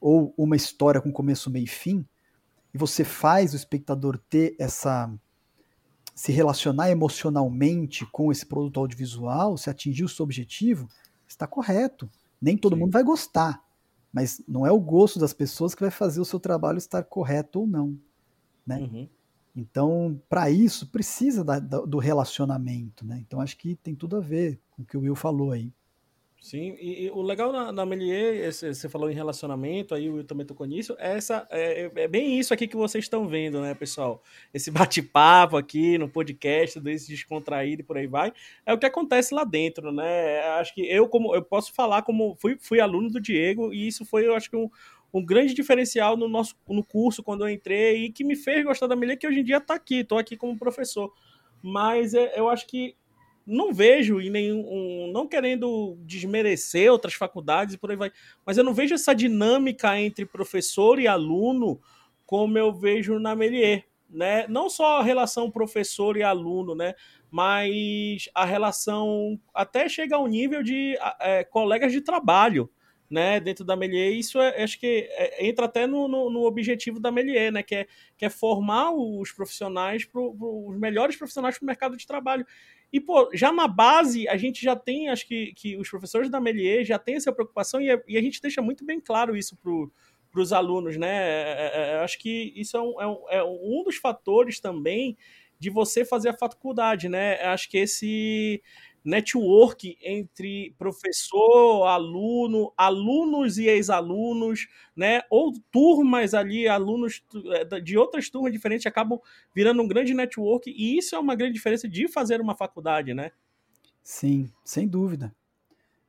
ou 0.00 0.34
uma 0.36 0.56
história 0.56 1.00
com 1.00 1.12
começo, 1.12 1.50
meio 1.50 1.64
e 1.64 1.68
fim, 1.68 2.06
e 2.74 2.78
você 2.78 3.04
faz 3.04 3.52
o 3.52 3.56
espectador 3.56 4.18
ter 4.18 4.56
essa 4.58 5.10
se 6.14 6.30
relacionar 6.30 6.90
emocionalmente 6.90 8.06
com 8.06 8.30
esse 8.30 8.46
produto 8.46 8.78
audiovisual, 8.78 9.56
se 9.56 9.68
atingir 9.68 10.04
o 10.04 10.08
seu 10.08 10.22
objetivo, 10.22 10.88
está 11.26 11.46
correto. 11.46 12.08
Nem 12.40 12.56
todo 12.56 12.74
Sim. 12.74 12.80
mundo 12.80 12.92
vai 12.92 13.02
gostar, 13.02 13.62
mas 14.12 14.42
não 14.46 14.66
é 14.66 14.70
o 14.70 14.80
gosto 14.80 15.18
das 15.18 15.32
pessoas 15.32 15.74
que 15.74 15.82
vai 15.82 15.90
fazer 15.90 16.20
o 16.20 16.24
seu 16.24 16.38
trabalho 16.38 16.78
estar 16.78 17.02
correto 17.02 17.60
ou 17.60 17.66
não, 17.66 17.98
né? 18.66 18.78
Uhum. 18.78 19.08
Então, 19.56 20.20
para 20.28 20.50
isso, 20.50 20.88
precisa 20.88 21.44
da, 21.44 21.58
da, 21.60 21.80
do 21.80 21.98
relacionamento, 21.98 23.06
né? 23.06 23.18
Então, 23.24 23.40
acho 23.40 23.56
que 23.56 23.76
tem 23.76 23.94
tudo 23.94 24.16
a 24.16 24.20
ver 24.20 24.60
com 24.70 24.82
o 24.82 24.84
que 24.84 24.96
o 24.96 25.00
Will 25.00 25.14
falou 25.14 25.52
aí. 25.52 25.72
Sim, 26.44 26.76
e, 26.78 27.06
e, 27.06 27.10
o 27.10 27.22
legal 27.22 27.50
na, 27.50 27.72
na 27.72 27.86
Melier, 27.86 28.52
você 28.52 28.86
falou 28.86 29.10
em 29.10 29.14
relacionamento, 29.14 29.94
aí 29.94 30.10
Will 30.10 30.24
também 30.24 30.44
tocou 30.44 30.66
nisso, 30.66 30.94
é, 30.98 31.16
essa, 31.16 31.48
é, 31.50 31.90
é, 31.96 32.06
bem 32.06 32.38
isso 32.38 32.52
aqui 32.52 32.68
que 32.68 32.76
vocês 32.76 33.06
estão 33.06 33.26
vendo, 33.26 33.62
né, 33.62 33.72
pessoal? 33.74 34.22
Esse 34.52 34.70
bate-papo 34.70 35.56
aqui 35.56 35.96
no 35.96 36.06
podcast, 36.06 36.78
desse 36.80 37.08
descontraído 37.08 37.80
e 37.80 37.82
por 37.82 37.96
aí 37.96 38.06
vai, 38.06 38.30
é 38.66 38.74
o 38.74 38.78
que 38.78 38.84
acontece 38.84 39.32
lá 39.32 39.42
dentro, 39.42 39.90
né? 39.90 40.40
Acho 40.58 40.74
que 40.74 40.82
eu, 40.82 41.08
como 41.08 41.34
eu 41.34 41.42
posso 41.42 41.72
falar 41.72 42.02
como 42.02 42.36
fui, 42.38 42.58
fui 42.60 42.78
aluno 42.78 43.08
do 43.08 43.22
Diego, 43.22 43.72
e 43.72 43.88
isso 43.88 44.04
foi, 44.04 44.26
eu 44.26 44.34
acho 44.34 44.50
que 44.50 44.56
um, 44.56 44.68
um 45.14 45.24
grande 45.24 45.54
diferencial 45.54 46.14
no 46.14 46.28
nosso 46.28 46.54
no 46.68 46.84
curso 46.84 47.22
quando 47.22 47.48
eu 47.48 47.48
entrei 47.48 48.04
e 48.04 48.12
que 48.12 48.22
me 48.22 48.36
fez 48.36 48.62
gostar 48.62 48.86
da 48.86 48.94
Melier, 48.94 49.18
que 49.18 49.26
hoje 49.26 49.40
em 49.40 49.44
dia 49.44 49.56
está 49.56 49.72
aqui, 49.76 50.00
estou 50.00 50.18
aqui 50.18 50.36
como 50.36 50.58
professor. 50.58 51.10
Mas 51.62 52.12
é, 52.12 52.38
eu 52.38 52.50
acho 52.50 52.66
que 52.66 52.94
não 53.46 53.72
vejo 53.72 54.20
e 54.20 54.30
nenhum 54.30 54.60
um, 54.66 55.12
não 55.12 55.26
querendo 55.26 55.98
desmerecer 56.00 56.90
outras 56.90 57.14
faculdades 57.14 57.74
e 57.74 57.78
por 57.78 57.90
aí 57.90 57.96
vai, 57.96 58.12
mas 58.44 58.56
eu 58.56 58.64
não 58.64 58.72
vejo 58.74 58.94
essa 58.94 59.14
dinâmica 59.14 59.98
entre 59.98 60.24
professor 60.24 60.98
e 60.98 61.06
aluno 61.06 61.80
como 62.24 62.56
eu 62.56 62.72
vejo 62.72 63.18
na 63.18 63.36
Melier, 63.36 63.84
né? 64.08 64.46
Não 64.48 64.70
só 64.70 65.00
a 65.00 65.02
relação 65.02 65.50
professor 65.50 66.16
e 66.16 66.22
aluno, 66.22 66.74
né? 66.74 66.94
Mas 67.30 68.28
a 68.34 68.44
relação 68.44 69.38
até 69.52 69.88
chega 69.88 70.16
ao 70.16 70.26
nível 70.26 70.62
de 70.62 70.96
é, 71.20 71.44
colegas 71.44 71.92
de 71.92 72.00
trabalho, 72.00 72.70
né, 73.10 73.38
dentro 73.38 73.64
da 73.64 73.76
Melier, 73.76 74.12
isso 74.12 74.40
é, 74.40 74.62
acho 74.62 74.78
que 74.78 75.08
é, 75.12 75.46
entra 75.46 75.66
até 75.66 75.86
no, 75.86 76.08
no, 76.08 76.30
no, 76.30 76.44
objetivo 76.44 76.98
da 76.98 77.12
Melier, 77.12 77.52
né, 77.52 77.62
que 77.62 77.74
é, 77.74 77.86
que 78.16 78.24
é 78.24 78.30
formar 78.30 78.92
os 78.92 79.30
profissionais, 79.30 80.04
pro, 80.04 80.34
pro, 80.34 80.68
os 80.68 80.76
melhores 80.78 81.14
profissionais 81.14 81.56
para 81.56 81.64
o 81.64 81.66
mercado 81.66 81.96
de 81.96 82.06
trabalho. 82.06 82.46
E, 82.94 83.00
pô, 83.00 83.28
já 83.34 83.50
na 83.50 83.66
base, 83.66 84.28
a 84.28 84.36
gente 84.36 84.62
já 84.62 84.76
tem, 84.76 85.08
acho 85.08 85.26
que, 85.26 85.52
que 85.54 85.76
os 85.76 85.90
professores 85.90 86.30
da 86.30 86.38
Melier 86.38 86.84
já 86.84 86.96
têm 86.96 87.16
essa 87.16 87.32
preocupação 87.32 87.80
e, 87.80 87.88
e 88.06 88.16
a 88.16 88.22
gente 88.22 88.40
deixa 88.40 88.62
muito 88.62 88.84
bem 88.84 89.00
claro 89.00 89.36
isso 89.36 89.58
para 90.30 90.40
os 90.40 90.52
alunos, 90.52 90.96
né? 90.96 91.08
É, 91.08 91.72
é, 91.74 91.90
é, 91.90 91.96
acho 92.04 92.16
que 92.20 92.52
isso 92.54 92.76
é 92.76 92.80
um, 92.80 93.02
é, 93.02 93.06
um, 93.08 93.24
é 93.30 93.42
um 93.42 93.82
dos 93.82 93.96
fatores 93.96 94.60
também 94.60 95.18
de 95.58 95.70
você 95.70 96.04
fazer 96.04 96.28
a 96.28 96.38
faculdade, 96.38 97.08
né? 97.08 97.42
Acho 97.42 97.68
que 97.68 97.78
esse 97.78 98.62
network 99.04 99.98
entre 100.02 100.74
professor, 100.78 101.86
aluno, 101.86 102.72
alunos 102.76 103.58
e 103.58 103.66
ex-alunos, 103.66 104.66
né? 104.96 105.20
Ou 105.30 105.52
turmas 105.70 106.32
ali, 106.32 106.66
alunos 106.66 107.22
é, 107.52 107.80
de 107.80 107.98
outras 107.98 108.30
turmas 108.30 108.52
diferentes 108.52 108.86
acabam 108.86 109.20
virando 109.54 109.82
um 109.82 109.88
grande 109.88 110.14
network 110.14 110.70
e 110.70 110.96
isso 110.96 111.14
é 111.14 111.18
uma 111.18 111.34
grande 111.34 111.52
diferença 111.52 111.86
de 111.86 112.08
fazer 112.08 112.40
uma 112.40 112.54
faculdade, 112.54 113.12
né? 113.12 113.30
Sim, 114.02 114.50
sem 114.64 114.88
dúvida. 114.88 115.34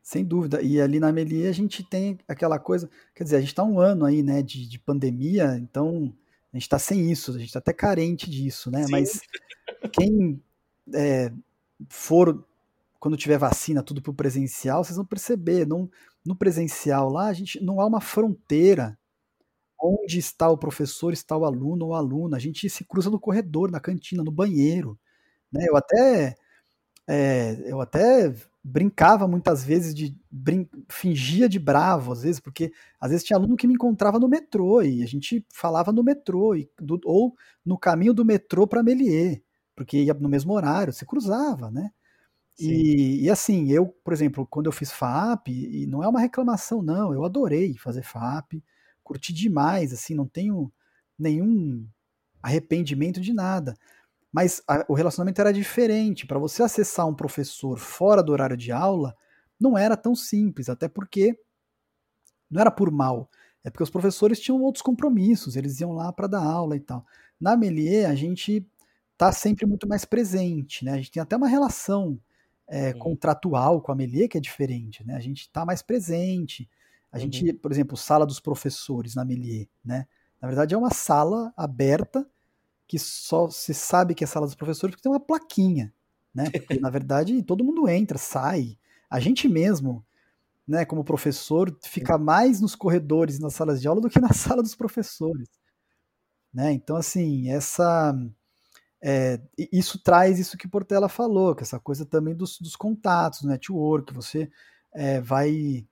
Sem 0.01 0.23
dúvida. 0.23 0.61
E 0.61 0.79
ali 0.79 0.99
na 0.99 1.11
Melier 1.11 1.49
a 1.49 1.53
gente 1.53 1.83
tem 1.83 2.17
aquela 2.27 2.59
coisa. 2.59 2.89
Quer 3.13 3.23
dizer, 3.23 3.37
a 3.37 3.39
gente 3.39 3.49
está 3.49 3.63
um 3.63 3.79
ano 3.79 4.05
aí, 4.05 4.21
né, 4.21 4.41
de, 4.41 4.67
de 4.67 4.79
pandemia, 4.79 5.57
então 5.57 6.13
a 6.53 6.55
gente 6.55 6.63
está 6.63 6.79
sem 6.79 7.11
isso, 7.11 7.31
a 7.31 7.39
gente 7.39 7.47
está 7.47 7.59
até 7.59 7.73
carente 7.73 8.29
disso, 8.29 8.71
né? 8.71 8.83
Sim. 8.83 8.91
Mas 8.91 9.21
quem 9.91 10.41
é, 10.93 11.31
for, 11.89 12.45
quando 13.05 13.17
tiver 13.17 13.37
vacina, 13.37 13.83
tudo 13.83 14.01
para 14.01 14.09
o 14.09 14.15
presencial, 14.15 14.83
vocês 14.83 14.95
vão 14.95 15.05
perceber. 15.05 15.67
Não, 15.67 15.87
no 16.25 16.35
presencial 16.35 17.07
lá, 17.07 17.27
a 17.27 17.33
gente 17.33 17.63
não 17.63 17.79
há 17.79 17.85
uma 17.85 18.01
fronteira 18.01 18.97
onde 19.79 20.17
está 20.17 20.49
o 20.49 20.57
professor, 20.57 21.13
está 21.13 21.37
o 21.37 21.45
aluno 21.45 21.85
ou 21.85 21.93
aluna. 21.93 22.35
A 22.35 22.39
gente 22.39 22.67
se 22.67 22.83
cruza 22.83 23.11
no 23.11 23.19
corredor, 23.19 23.69
na 23.69 23.79
cantina, 23.79 24.23
no 24.23 24.31
banheiro. 24.31 24.97
Né? 25.53 25.67
Eu 25.69 25.77
até. 25.77 26.35
É, 27.07 27.55
eu 27.67 27.79
até 27.79 28.33
brincava 28.63 29.27
muitas 29.27 29.63
vezes 29.63 29.93
de 29.93 30.17
brin 30.31 30.67
fingia 30.89 31.47
de 31.47 31.59
bravo 31.59 32.11
às 32.11 32.23
vezes 32.23 32.39
porque 32.39 32.73
às 32.99 33.11
vezes 33.11 33.23
tinha 33.23 33.37
aluno 33.37 33.55
que 33.55 33.67
me 33.67 33.75
encontrava 33.75 34.17
no 34.17 34.27
metrô 34.27 34.81
e 34.81 35.03
a 35.03 35.05
gente 35.05 35.45
falava 35.53 35.91
no 35.91 36.03
metrô 36.03 36.55
e, 36.55 36.67
do, 36.81 36.99
ou 37.05 37.35
no 37.63 37.77
caminho 37.77 38.11
do 38.15 38.25
metrô 38.25 38.65
para 38.65 38.81
Melier 38.81 39.43
porque 39.75 40.01
ia 40.05 40.15
no 40.15 40.27
mesmo 40.27 40.51
horário 40.53 40.91
se 40.91 41.05
cruzava 41.05 41.69
né 41.69 41.91
e, 42.59 43.23
e, 43.23 43.29
assim 43.29 43.71
eu 43.71 43.87
por 43.87 44.13
exemplo 44.13 44.47
quando 44.47 44.67
eu 44.67 44.71
fiz 44.71 44.91
FAP 44.91 45.49
e 45.49 45.85
não 45.87 46.03
é 46.03 46.07
uma 46.07 46.19
reclamação 46.19 46.81
não 46.81 47.13
eu 47.13 47.25
adorei 47.25 47.77
fazer 47.77 48.01
FAP 48.01 48.63
curti 49.03 49.33
demais 49.33 49.91
assim 49.91 50.15
não 50.15 50.25
tenho 50.25 50.71
nenhum 51.19 51.85
arrependimento 52.41 53.19
de 53.19 53.33
nada 53.33 53.75
mas 54.35 54.61
a, 54.67 54.83
o 54.89 54.93
relacionamento 54.93 55.39
era 55.39 55.53
diferente. 55.53 56.27
Para 56.27 56.37
você 56.37 56.61
acessar 56.61 57.07
um 57.07 57.15
professor 57.15 57.79
fora 57.79 58.21
do 58.21 58.33
horário 58.33 58.57
de 58.57 58.69
aula, 58.69 59.15
não 59.57 59.77
era 59.77 59.95
tão 59.95 60.13
simples, 60.13 60.67
até 60.67 60.89
porque 60.89 61.39
não 62.51 62.59
era 62.59 62.69
por 62.69 62.91
mal, 62.91 63.29
é 63.63 63.69
porque 63.69 63.83
os 63.83 63.89
professores 63.89 64.37
tinham 64.41 64.61
outros 64.61 64.81
compromissos, 64.81 65.55
eles 65.55 65.79
iam 65.79 65.93
lá 65.93 66.11
para 66.11 66.27
dar 66.27 66.43
aula 66.43 66.75
e 66.75 66.81
tal. 66.81 67.05
Na 67.39 67.55
Melier, 67.55 68.09
a 68.09 68.13
gente 68.13 68.69
está 69.13 69.31
sempre 69.31 69.65
muito 69.65 69.87
mais 69.87 70.03
presente, 70.03 70.83
né? 70.83 70.91
A 70.91 70.97
gente 70.97 71.11
tem 71.11 71.23
até 71.23 71.37
uma 71.37 71.47
relação 71.47 72.19
é, 72.67 72.93
contratual 72.93 73.81
com 73.81 73.91
a 73.91 73.95
Melier 73.95 74.27
que 74.27 74.37
é 74.37 74.41
diferente, 74.41 75.05
né? 75.05 75.15
A 75.15 75.19
gente 75.19 75.41
está 75.41 75.65
mais 75.65 75.81
presente. 75.81 76.69
A 77.11 77.17
uhum. 77.17 77.21
gente, 77.21 77.53
por 77.53 77.71
exemplo, 77.71 77.95
sala 77.95 78.25
dos 78.25 78.39
professores 78.39 79.15
na 79.15 79.23
Melier, 79.23 79.67
né? 79.83 80.07
Na 80.41 80.47
verdade 80.47 80.73
é 80.75 80.77
uma 80.77 80.91
sala 80.91 81.53
aberta 81.55 82.27
que 82.87 82.99
só 82.99 83.49
se 83.49 83.73
sabe 83.73 84.13
que 84.13 84.23
é 84.23 84.27
sala 84.27 84.45
dos 84.45 84.55
professores 84.55 84.95
porque 84.95 85.03
tem 85.03 85.11
uma 85.11 85.19
plaquinha, 85.19 85.93
né? 86.33 86.49
Porque, 86.49 86.79
na 86.79 86.89
verdade, 86.89 87.41
todo 87.43 87.63
mundo 87.63 87.87
entra, 87.89 88.17
sai. 88.17 88.77
A 89.09 89.19
gente 89.19 89.47
mesmo, 89.47 90.05
né, 90.67 90.85
como 90.85 91.03
professor, 91.03 91.75
fica 91.83 92.17
mais 92.17 92.59
nos 92.59 92.75
corredores, 92.75 93.39
nas 93.39 93.53
salas 93.53 93.81
de 93.81 93.87
aula 93.87 94.01
do 94.01 94.09
que 94.09 94.19
na 94.19 94.31
sala 94.33 94.61
dos 94.61 94.75
professores. 94.75 95.49
Né? 96.53 96.73
Então, 96.73 96.95
assim, 96.95 97.49
essa... 97.49 98.13
É, 99.01 99.39
isso 99.71 99.99
traz 100.01 100.39
isso 100.39 100.57
que 100.57 100.67
Portela 100.67 101.07
falou, 101.07 101.55
que 101.55 101.63
essa 101.63 101.79
coisa 101.79 102.05
também 102.05 102.33
dos, 102.35 102.59
dos 102.59 102.75
contatos, 102.75 103.41
do 103.41 103.47
network, 103.47 104.13
você 104.13 104.49
é, 104.93 105.21
vai 105.21 105.85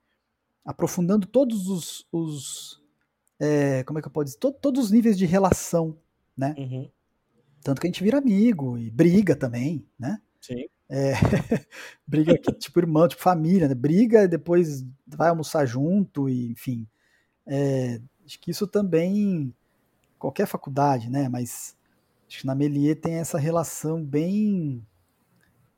aprofundando 0.66 1.28
todos 1.28 1.68
os, 1.68 2.08
os 2.12 2.82
é, 3.40 3.84
como 3.84 4.00
é 4.00 4.02
que 4.02 4.08
eu 4.08 4.12
posso 4.12 4.26
dizer, 4.26 4.38
todo, 4.38 4.56
todos 4.56 4.86
os 4.86 4.92
níveis 4.92 5.18
de 5.18 5.26
relação 5.26 5.98
né? 6.38 6.56
Uhum. 6.58 6.90
Tanto 7.64 7.80
que 7.80 7.88
a 7.88 7.90
gente 7.90 8.04
vira 8.04 8.18
amigo 8.18 8.78
e 8.78 8.90
briga 8.90 9.36
também, 9.36 9.86
né? 9.98 10.20
Sim. 10.42 10.66
É, 10.90 11.14
briga 12.06 12.36
tipo 12.60 12.80
irmão, 12.80 13.08
tipo 13.08 13.22
família, 13.22 13.68
né? 13.68 13.76
Briga 13.76 14.24
e 14.24 14.28
depois 14.28 14.86
vai 15.08 15.30
almoçar 15.30 15.66
junto 15.66 16.28
e 16.28 16.52
enfim. 16.52 16.88
É, 17.46 18.02
acho 18.26 18.40
que 18.40 18.52
isso 18.52 18.68
também 18.68 19.54
qualquer 20.20 20.46
faculdade, 20.46 21.10
né? 21.10 21.30
Mas 21.30 21.76
acho 22.34 22.42
que 22.42 22.48
na 22.48 22.56
Melier 22.56 23.00
tem 23.00 23.16
essa 23.16 23.38
relação 23.38 24.04
bem 24.04 24.84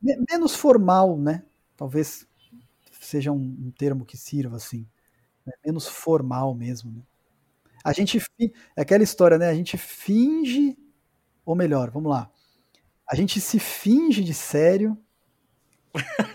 menos 0.01 0.55
formal, 0.55 1.17
né? 1.17 1.43
Talvez 1.75 2.25
seja 3.01 3.31
um, 3.31 3.35
um 3.35 3.71
termo 3.71 4.05
que 4.05 4.15
sirva 4.15 4.55
assim, 4.55 4.87
né? 5.45 5.51
menos 5.65 5.87
formal 5.87 6.55
mesmo, 6.55 6.91
né? 6.91 7.01
A 7.83 7.91
gente. 7.91 8.19
É 8.75 8.81
aquela 8.81 9.03
história, 9.03 9.37
né? 9.37 9.47
A 9.49 9.53
gente 9.53 9.77
finge. 9.77 10.77
Ou 11.45 11.55
melhor, 11.55 11.91
vamos 11.91 12.09
lá. 12.09 12.31
A 13.07 13.15
gente 13.15 13.39
se 13.39 13.59
finge 13.59 14.23
de 14.23 14.33
sério, 14.33 14.97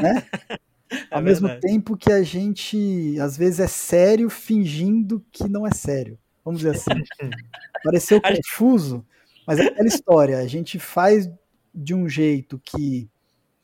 né? 0.00 0.22
É 0.92 1.14
Ao 1.14 1.22
mesmo 1.22 1.48
tempo 1.60 1.96
que 1.96 2.12
a 2.12 2.20
gente, 2.20 3.16
às 3.20 3.36
vezes, 3.36 3.60
é 3.60 3.68
sério 3.68 4.28
fingindo 4.28 5.24
que 5.30 5.48
não 5.48 5.64
é 5.64 5.72
sério. 5.72 6.18
Vamos 6.44 6.62
dizer 6.62 6.74
assim. 6.74 6.90
Pareceu 7.84 8.20
confuso, 8.20 9.06
mas 9.46 9.58
é 9.58 9.66
aquela 9.66 9.88
história. 9.88 10.38
A 10.38 10.46
gente 10.46 10.78
faz 10.78 11.28
de 11.74 11.94
um 11.94 12.08
jeito 12.08 12.58
que 12.58 13.10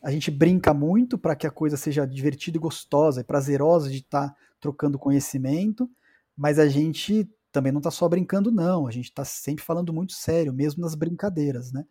a 0.02 0.10
gente 0.10 0.30
brinca 0.30 0.72
muito 0.72 1.18
para 1.18 1.34
que 1.34 1.46
a 1.46 1.50
coisa 1.50 1.76
seja 1.76 2.06
divertida 2.06 2.56
e 2.56 2.60
gostosa 2.60 3.20
e 3.20 3.24
prazerosa 3.24 3.90
de 3.90 3.98
estar 3.98 4.28
tá 4.28 4.36
trocando 4.60 4.98
conhecimento, 4.98 5.90
mas 6.36 6.58
a 6.58 6.68
gente 6.68 7.28
também 7.50 7.72
não 7.72 7.80
está 7.80 7.90
só 7.90 8.08
brincando, 8.08 8.52
não. 8.52 8.86
A 8.86 8.90
gente 8.90 9.06
está 9.06 9.24
sempre 9.24 9.64
falando 9.64 9.92
muito 9.92 10.12
sério, 10.12 10.52
mesmo 10.52 10.82
nas 10.82 10.94
brincadeiras, 10.94 11.72
né? 11.72 11.84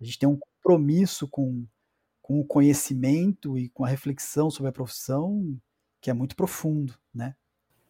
A 0.00 0.04
gente 0.04 0.18
tem 0.18 0.28
um 0.28 0.38
compromisso 0.38 1.26
com, 1.26 1.66
com 2.20 2.38
o 2.38 2.44
conhecimento 2.44 3.58
e 3.58 3.68
com 3.70 3.84
a 3.84 3.88
reflexão 3.88 4.50
sobre 4.50 4.68
a 4.68 4.72
profissão 4.72 5.58
que 6.00 6.10
é 6.10 6.14
muito 6.14 6.36
profundo, 6.36 6.94
né? 7.12 7.34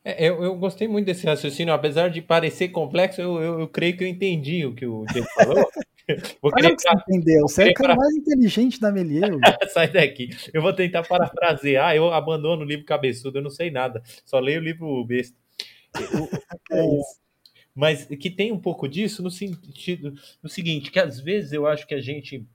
É, 0.09 0.29
eu, 0.29 0.41
eu, 0.45 0.55
gostei 0.55 0.87
muito 0.87 1.07
desse 1.07 1.27
raciocínio, 1.27 1.75
apesar 1.75 2.11
de 2.11 2.23
parecer 2.23 2.69
complexo, 2.69 3.21
eu, 3.21 3.43
eu, 3.43 3.61
eu 3.61 3.69
creio 3.69 3.97
que 3.97 4.05
eu 4.05 4.09
entendi 4.09 4.65
o 4.65 4.73
que 4.73 4.87
o 4.87 5.05
Diego 5.07 5.27
falou. 5.35 5.69
Vou 6.41 6.53
claro 6.53 6.77
que 6.77 6.83
você 6.83 6.95
entendeu. 6.95 7.49
Você 7.49 7.65
é 7.65 7.71
o 7.73 7.75
cara 7.75 7.97
mais 7.97 8.15
inteligente 8.15 8.81
da 8.81 8.93
Melier. 8.93 9.29
Sai 9.75 9.91
daqui. 9.91 10.29
Eu 10.55 10.63
vou 10.63 10.73
tentar 10.73 11.03
parafrasear. 11.03 11.97
Eu 11.97 12.13
abandono 12.13 12.63
o 12.63 12.65
livro 12.65 12.87
cabeçudo, 12.87 13.39
eu 13.39 13.43
não 13.43 13.51
sei 13.51 13.73
nada. 13.73 14.01
Só 14.25 14.39
leio 14.39 14.61
o 14.61 14.65
livro 14.65 15.05
besta. 15.05 15.37
É 16.71 16.83
o, 16.83 17.01
mas 17.75 18.05
que 18.05 18.31
tem 18.31 18.53
um 18.53 18.59
pouco 18.59 18.89
disso 18.89 19.23
no 19.23 19.31
sentido 19.31 20.15
no 20.43 20.49
seguinte, 20.49 20.91
que 20.91 20.99
às 20.99 21.21
vezes 21.21 21.53
eu 21.53 21.67
acho 21.67 21.87
que 21.87 21.95
a 21.95 22.01
gente 22.01 22.47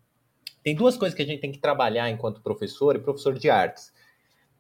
tem 0.64 0.76
duas 0.76 0.98
coisas 0.98 1.16
que 1.16 1.22
a 1.22 1.26
gente 1.26 1.40
tem 1.42 1.52
que 1.52 1.60
trabalhar 1.60 2.10
enquanto 2.10 2.42
professor 2.42 2.96
e 2.96 3.00
professor 3.00 3.38
de 3.38 3.50
artes. 3.50 3.92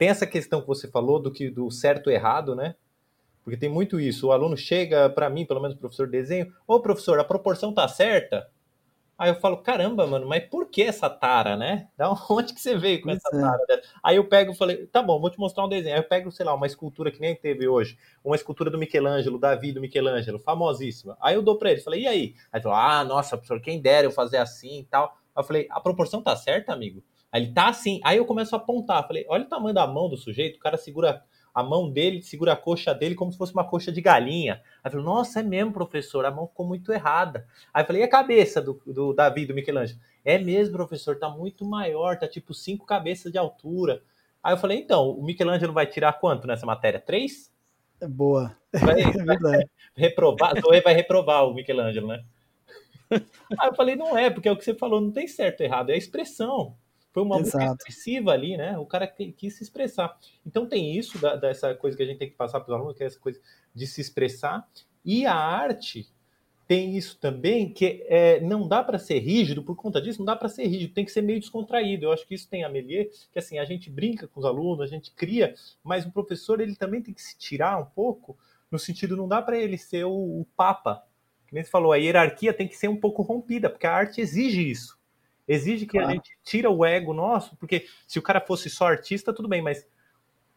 Tem 0.01 0.09
essa 0.09 0.25
questão 0.25 0.61
que 0.61 0.67
você 0.67 0.87
falou 0.87 1.21
do 1.21 1.31
que 1.31 1.47
do 1.47 1.69
certo 1.69 2.09
e 2.09 2.15
errado, 2.15 2.55
né? 2.55 2.73
Porque 3.43 3.55
tem 3.55 3.69
muito 3.69 3.99
isso. 3.99 4.29
O 4.29 4.31
aluno 4.31 4.57
chega 4.57 5.07
para 5.11 5.29
mim, 5.29 5.45
pelo 5.45 5.61
menos 5.61 5.77
professor 5.77 6.07
de 6.07 6.13
desenho, 6.13 6.51
ô 6.65 6.79
professor, 6.79 7.19
a 7.19 7.23
proporção 7.23 7.71
tá 7.71 7.87
certa? 7.87 8.49
Aí 9.15 9.29
eu 9.29 9.35
falo, 9.35 9.57
caramba, 9.57 10.07
mano, 10.07 10.27
mas 10.27 10.43
por 10.45 10.71
que 10.71 10.81
essa 10.81 11.07
tara, 11.07 11.55
né? 11.55 11.87
Da 11.95 12.11
onde 12.31 12.51
que 12.51 12.59
você 12.59 12.75
veio 12.75 12.99
com 12.99 13.11
essa 13.11 13.29
é. 13.31 13.39
tara? 13.39 13.81
Aí 14.01 14.15
eu 14.15 14.27
pego 14.27 14.53
e 14.53 14.55
falei, 14.55 14.87
tá 14.87 15.03
bom, 15.03 15.21
vou 15.21 15.29
te 15.29 15.37
mostrar 15.37 15.65
um 15.65 15.69
desenho. 15.69 15.93
Aí 15.93 16.01
eu 16.01 16.07
pego, 16.07 16.31
sei 16.31 16.47
lá, 16.47 16.55
uma 16.55 16.65
escultura 16.65 17.11
que 17.11 17.21
nem 17.21 17.35
teve 17.35 17.67
hoje, 17.67 17.95
uma 18.23 18.35
escultura 18.35 18.71
do 18.71 18.79
Michelangelo, 18.79 19.37
Davi 19.37 19.71
do 19.71 19.81
Michelangelo, 19.81 20.39
famosíssima. 20.39 21.15
Aí 21.21 21.35
eu 21.35 21.43
dou 21.43 21.59
pra 21.59 21.69
ele, 21.73 21.81
falei, 21.81 22.01
e 22.01 22.07
aí? 22.07 22.35
Aí 22.51 22.57
ele 22.57 22.63
falou, 22.63 22.75
ah, 22.79 23.03
nossa, 23.03 23.37
professor, 23.37 23.61
quem 23.61 23.79
dera 23.79 24.07
eu 24.07 24.11
fazer 24.11 24.37
assim 24.37 24.79
e 24.79 24.83
tal. 24.83 25.15
Aí 25.35 25.43
eu 25.43 25.45
falei, 25.45 25.67
a 25.69 25.79
proporção 25.79 26.23
tá 26.23 26.35
certa, 26.35 26.73
amigo? 26.73 27.03
Aí 27.31 27.43
ele 27.43 27.53
tá 27.53 27.69
assim. 27.69 27.99
Aí 28.03 28.17
eu 28.17 28.25
começo 28.25 28.55
a 28.55 28.57
apontar, 28.57 29.07
falei, 29.07 29.25
olha 29.29 29.43
o 29.43 29.49
tamanho 29.49 29.73
da 29.73 29.87
mão 29.87 30.09
do 30.09 30.17
sujeito, 30.17 30.57
o 30.57 30.59
cara 30.59 30.77
segura 30.77 31.23
a 31.53 31.61
mão 31.61 31.89
dele, 31.89 32.21
segura 32.21 32.53
a 32.53 32.55
coxa 32.55 32.93
dele 32.93 33.15
como 33.15 33.31
se 33.31 33.37
fosse 33.37 33.53
uma 33.53 33.63
coxa 33.63 33.91
de 33.91 34.01
galinha. 34.01 34.61
Aí 34.83 34.87
eu 34.87 34.91
falei, 34.91 35.05
nossa, 35.05 35.39
é 35.39 35.43
mesmo, 35.43 35.71
professor, 35.71 36.25
a 36.25 36.31
mão 36.31 36.47
ficou 36.47 36.65
muito 36.65 36.91
errada. 36.91 37.45
Aí 37.73 37.83
eu 37.83 37.87
falei, 37.87 38.01
e 38.01 38.05
a 38.05 38.09
cabeça 38.09 38.61
do, 38.61 38.81
do 38.85 39.13
Davi, 39.13 39.45
do 39.45 39.53
Michelangelo? 39.53 39.99
É 40.23 40.37
mesmo, 40.37 40.75
professor, 40.75 41.17
tá 41.17 41.29
muito 41.29 41.65
maior, 41.65 42.17
tá 42.17 42.27
tipo 42.27 42.53
cinco 42.53 42.85
cabeças 42.85 43.31
de 43.31 43.37
altura. 43.37 44.01
Aí 44.43 44.53
eu 44.53 44.57
falei, 44.57 44.79
então, 44.79 45.09
o 45.11 45.23
Michelangelo 45.23 45.73
vai 45.73 45.85
tirar 45.85 46.13
quanto 46.13 46.47
nessa 46.47 46.65
matéria? 46.65 46.99
Três? 46.99 47.51
É 47.99 48.07
boa. 48.07 48.55
Vai, 48.73 49.01
é 49.03 49.37
vai 49.37 49.63
reprovar, 49.95 50.59
Zoe 50.59 50.81
vai 50.81 50.93
reprovar 50.93 51.45
o 51.45 51.53
Michelangelo, 51.53 52.07
né? 52.07 52.23
Aí 53.11 53.69
eu 53.69 53.75
falei, 53.75 53.95
não 53.95 54.17
é, 54.17 54.29
porque 54.29 54.47
é 54.47 54.51
o 54.51 54.57
que 54.57 54.63
você 54.63 54.73
falou, 54.73 55.01
não 55.01 55.11
tem 55.11 55.27
certo 55.27 55.61
e 55.61 55.65
errado, 55.65 55.89
é 55.89 55.93
a 55.93 55.97
expressão. 55.97 56.75
Foi 57.11 57.23
uma 57.23 57.39
Exato. 57.39 57.57
música 57.57 57.73
expressiva 57.73 58.31
ali, 58.31 58.55
né? 58.55 58.77
O 58.77 58.85
cara 58.85 59.05
quis 59.07 59.55
se 59.55 59.63
expressar. 59.63 60.17
Então 60.45 60.65
tem 60.65 60.97
isso 60.97 61.19
da, 61.19 61.35
dessa 61.35 61.75
coisa 61.75 61.97
que 61.97 62.03
a 62.03 62.05
gente 62.05 62.17
tem 62.17 62.29
que 62.29 62.35
passar 62.35 62.59
para 62.61 62.73
os 62.73 62.79
alunos, 62.79 62.97
que 62.97 63.03
é 63.03 63.07
essa 63.07 63.19
coisa 63.19 63.39
de 63.75 63.85
se 63.85 63.99
expressar. 63.99 64.67
E 65.03 65.25
a 65.25 65.35
arte 65.35 66.07
tem 66.71 66.95
isso 66.95 67.17
também, 67.19 67.69
que 67.73 68.05
é, 68.07 68.39
não 68.39 68.65
dá 68.65 68.81
para 68.81 68.97
ser 68.97 69.19
rígido, 69.19 69.61
por 69.61 69.75
conta 69.75 70.01
disso, 70.01 70.19
não 70.19 70.25
dá 70.25 70.37
para 70.37 70.47
ser 70.47 70.67
rígido, 70.67 70.93
tem 70.93 71.03
que 71.03 71.11
ser 71.11 71.21
meio 71.21 71.37
descontraído. 71.37 72.05
Eu 72.05 72.13
acho 72.13 72.25
que 72.25 72.33
isso 72.33 72.47
tem 72.47 72.63
a 72.63 72.69
Melier, 72.69 73.09
que 73.29 73.37
assim, 73.37 73.59
a 73.59 73.65
gente 73.65 73.89
brinca 73.89 74.25
com 74.25 74.39
os 74.39 74.45
alunos, 74.45 74.79
a 74.79 74.87
gente 74.87 75.11
cria, 75.11 75.53
mas 75.83 76.05
o 76.05 76.11
professor 76.13 76.61
ele 76.61 76.73
também 76.77 77.01
tem 77.01 77.13
que 77.13 77.21
se 77.21 77.37
tirar 77.37 77.77
um 77.77 77.85
pouco, 77.85 78.37
no 78.71 78.79
sentido, 78.79 79.17
não 79.17 79.27
dá 79.27 79.41
para 79.41 79.59
ele 79.59 79.77
ser 79.77 80.05
o, 80.05 80.13
o 80.13 80.47
papa. 80.55 81.03
Nem 81.51 81.61
você 81.61 81.69
falou, 81.69 81.91
a 81.91 81.97
hierarquia 81.97 82.53
tem 82.53 82.69
que 82.69 82.77
ser 82.77 82.87
um 82.87 82.95
pouco 82.95 83.21
rompida, 83.21 83.69
porque 83.69 83.85
a 83.85 83.93
arte 83.93 84.21
exige 84.21 84.71
isso. 84.71 84.97
Exige 85.51 85.85
que 85.85 85.99
a 85.99 86.09
gente 86.09 86.31
tira 86.41 86.69
o 86.69 86.85
ego 86.85 87.13
nosso, 87.13 87.57
porque 87.57 87.85
se 88.07 88.17
o 88.17 88.21
cara 88.21 88.39
fosse 88.39 88.69
só 88.69 88.87
artista, 88.87 89.33
tudo 89.33 89.49
bem, 89.49 89.61
mas 89.61 89.85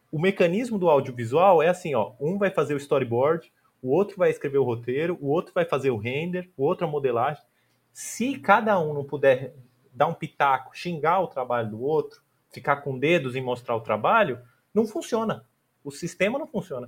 o 0.09 0.17
mecanismo 0.17 0.79
do 0.79 0.89
audiovisual 0.89 1.61
é 1.61 1.67
assim, 1.67 1.93
ó, 1.93 2.13
um 2.17 2.37
vai 2.37 2.49
fazer 2.49 2.75
o 2.75 2.77
storyboard, 2.77 3.51
o 3.81 3.89
outro 3.89 4.15
vai 4.15 4.29
escrever 4.29 4.57
o 4.57 4.63
roteiro, 4.63 5.17
o 5.19 5.27
outro 5.27 5.53
vai 5.53 5.65
fazer 5.65 5.89
o 5.89 5.97
render, 5.97 6.49
o 6.55 6.63
outro 6.63 6.87
a 6.87 6.89
modelagem. 6.89 7.43
Se 7.91 8.39
cada 8.39 8.79
um 8.79 8.93
não 8.93 9.03
puder 9.03 9.53
dar 9.93 10.07
um 10.07 10.13
pitaco, 10.13 10.71
xingar 10.73 11.19
o 11.19 11.27
trabalho 11.27 11.71
do 11.71 11.81
outro, 11.81 12.21
ficar 12.49 12.77
com 12.77 12.97
dedos 12.97 13.35
em 13.35 13.41
mostrar 13.41 13.75
o 13.75 13.81
trabalho, 13.81 14.39
não 14.73 14.87
funciona. 14.87 15.45
O 15.83 15.91
sistema 15.91 16.39
não 16.39 16.47
funciona. 16.47 16.87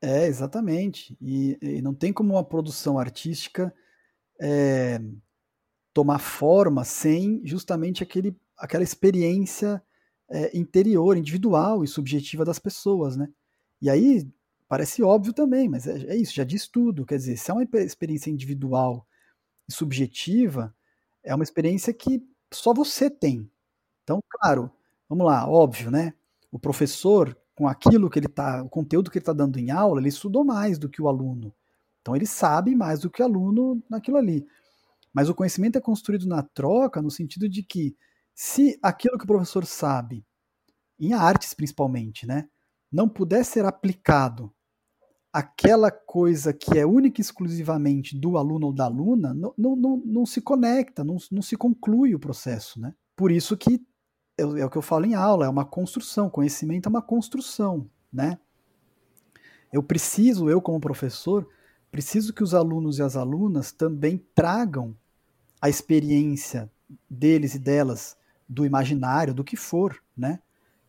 É, 0.00 0.26
exatamente. 0.26 1.18
E, 1.20 1.58
e 1.60 1.82
não 1.82 1.92
tem 1.92 2.12
como 2.12 2.34
uma 2.34 2.44
produção 2.44 3.00
artística 3.00 3.74
é, 4.40 5.00
tomar 5.92 6.18
forma 6.18 6.84
sem 6.84 7.40
justamente 7.44 8.02
aquele, 8.02 8.36
aquela 8.56 8.84
experiência 8.84 9.82
é, 10.28 10.56
interior, 10.56 11.16
individual 11.16 11.82
e 11.82 11.88
subjetiva 11.88 12.44
das 12.44 12.58
pessoas, 12.58 13.16
né? 13.16 13.28
E 13.80 13.88
aí 13.88 14.28
parece 14.68 15.02
óbvio 15.02 15.32
também, 15.32 15.68
mas 15.68 15.86
é, 15.86 16.14
é, 16.14 16.16
isso, 16.16 16.34
já 16.34 16.44
diz 16.44 16.68
tudo. 16.68 17.06
Quer 17.06 17.16
dizer, 17.16 17.36
se 17.36 17.50
é 17.50 17.54
uma 17.54 17.66
experiência 17.80 18.30
individual 18.30 19.06
e 19.68 19.72
subjetiva, 19.72 20.74
é 21.24 21.34
uma 21.34 21.44
experiência 21.44 21.92
que 21.92 22.22
só 22.52 22.74
você 22.74 23.10
tem. 23.10 23.50
Então, 24.04 24.20
claro, 24.28 24.70
vamos 25.08 25.26
lá, 25.26 25.48
óbvio, 25.48 25.90
né? 25.90 26.12
O 26.50 26.58
professor, 26.58 27.36
com 27.54 27.66
aquilo 27.66 28.08
que 28.10 28.18
ele 28.18 28.28
tá, 28.28 28.62
o 28.62 28.68
conteúdo 28.68 29.10
que 29.10 29.18
ele 29.18 29.22
está 29.22 29.32
dando 29.32 29.58
em 29.58 29.70
aula, 29.70 30.00
ele 30.00 30.08
estudou 30.08 30.44
mais 30.44 30.78
do 30.78 30.88
que 30.88 31.02
o 31.02 31.08
aluno. 31.08 31.54
Então 32.00 32.16
ele 32.16 32.26
sabe 32.26 32.74
mais 32.74 33.00
do 33.00 33.10
que 33.10 33.22
o 33.22 33.24
aluno 33.24 33.82
naquilo 33.88 34.16
ali. 34.16 34.46
Mas 35.18 35.28
o 35.28 35.34
conhecimento 35.34 35.76
é 35.76 35.80
construído 35.80 36.28
na 36.28 36.44
troca, 36.44 37.02
no 37.02 37.10
sentido 37.10 37.48
de 37.48 37.60
que 37.64 37.96
se 38.32 38.78
aquilo 38.80 39.18
que 39.18 39.24
o 39.24 39.26
professor 39.26 39.66
sabe, 39.66 40.24
em 40.96 41.12
artes 41.12 41.52
principalmente, 41.52 42.24
né, 42.24 42.48
não 42.88 43.08
puder 43.08 43.44
ser 43.44 43.64
aplicado 43.64 44.54
aquela 45.32 45.90
coisa 45.90 46.52
que 46.52 46.78
é 46.78 46.86
única 46.86 47.20
e 47.20 47.22
exclusivamente 47.22 48.16
do 48.16 48.38
aluno 48.38 48.68
ou 48.68 48.72
da 48.72 48.84
aluna, 48.84 49.34
não, 49.34 49.52
não, 49.58 49.74
não, 49.74 49.96
não 50.06 50.24
se 50.24 50.40
conecta, 50.40 51.02
não, 51.02 51.16
não 51.32 51.42
se 51.42 51.56
conclui 51.56 52.14
o 52.14 52.20
processo. 52.20 52.80
Né? 52.80 52.94
Por 53.16 53.32
isso 53.32 53.56
que 53.56 53.84
é, 54.38 54.42
é 54.42 54.64
o 54.64 54.70
que 54.70 54.78
eu 54.78 54.82
falo 54.82 55.04
em 55.04 55.16
aula, 55.16 55.46
é 55.46 55.48
uma 55.48 55.64
construção, 55.64 56.30
conhecimento 56.30 56.86
é 56.86 56.90
uma 56.90 57.02
construção. 57.02 57.90
Né? 58.12 58.38
Eu 59.72 59.82
preciso, 59.82 60.48
eu 60.48 60.62
como 60.62 60.78
professor, 60.78 61.44
preciso 61.90 62.32
que 62.32 62.44
os 62.44 62.54
alunos 62.54 63.00
e 63.00 63.02
as 63.02 63.16
alunas 63.16 63.72
também 63.72 64.24
tragam 64.32 64.96
a 65.60 65.68
experiência 65.68 66.70
deles 67.08 67.54
e 67.54 67.58
delas 67.58 68.16
do 68.48 68.64
imaginário, 68.64 69.34
do 69.34 69.44
que 69.44 69.56
for, 69.56 70.02
né? 70.16 70.40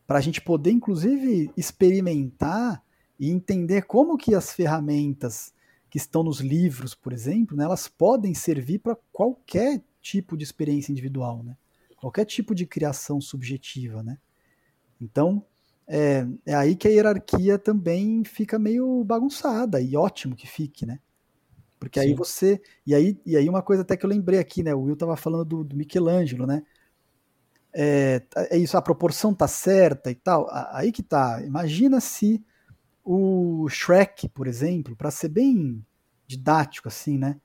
Para 0.08 0.20
a 0.20 0.22
gente 0.22 0.42
poder, 0.42 0.72
inclusive, 0.72 1.52
experimentar 1.56 2.82
e 3.20 3.30
entender 3.30 3.84
como 3.84 4.18
que 4.18 4.34
as 4.34 4.54
ferramentas 4.54 5.54
que 5.90 5.98
estão 5.98 6.24
nos 6.24 6.40
livros, 6.40 6.96
por 6.96 7.12
exemplo, 7.12 7.58
né, 7.58 7.64
elas 7.64 7.88
podem 7.88 8.34
servir 8.34 8.80
para 8.80 8.98
qualquer 9.12 9.82
tipo 10.02 10.38
de 10.38 10.44
experiência 10.44 10.92
individual, 10.92 11.44
né? 11.44 11.58
Qualquer 11.98 12.26
tipo 12.26 12.56
de 12.56 12.66
criação 12.66 13.20
subjetiva, 13.20 14.02
né? 14.02 14.18
Então, 15.02 15.44
é, 15.88 16.26
é 16.46 16.54
aí 16.54 16.76
que 16.76 16.88
a 16.88 16.92
hierarquia 16.92 17.58
também 17.58 18.24
fica 18.24 18.58
meio 18.58 19.04
bagunçada 19.04 19.82
e 19.82 19.96
ótimo 19.96 20.36
que 20.36 20.48
fique, 20.48 20.86
né? 20.86 21.00
Porque 21.80 22.00
Sim. 22.00 22.08
aí 22.08 22.14
você. 22.14 22.62
E 22.86 22.94
aí, 22.94 23.20
e 23.26 23.38
aí 23.38 23.48
uma 23.48 23.62
coisa 23.62 23.84
até 23.84 23.96
que 23.96 24.06
eu 24.06 24.10
lembrei 24.10 24.40
aqui, 24.40 24.62
né? 24.62 24.76
O 24.76 24.82
Will 24.82 24.98
tava 24.98 25.16
falando 25.16 25.46
do, 25.46 25.64
do 25.64 25.76
Michelangelo, 25.76 26.46
né? 26.46 26.64
É, 27.74 28.22
é, 28.36 28.58
isso, 28.58 28.76
a 28.78 28.82
proporção 28.82 29.34
tá 29.34 29.48
certa 29.48 30.12
e 30.12 30.16
tal. 30.16 30.48
Aí 30.72 30.92
que 30.92 31.02
tá. 31.02 31.42
Imagina 31.44 32.02
se 32.02 32.44
o 33.04 33.68
Shrek, 33.70 34.28
por 34.30 34.48
exemplo, 34.48 34.96
para 34.96 35.10
ser 35.10 35.30
bem 35.30 35.84
didático 36.28 36.88
assim, 36.88 37.18
né? 37.18 37.40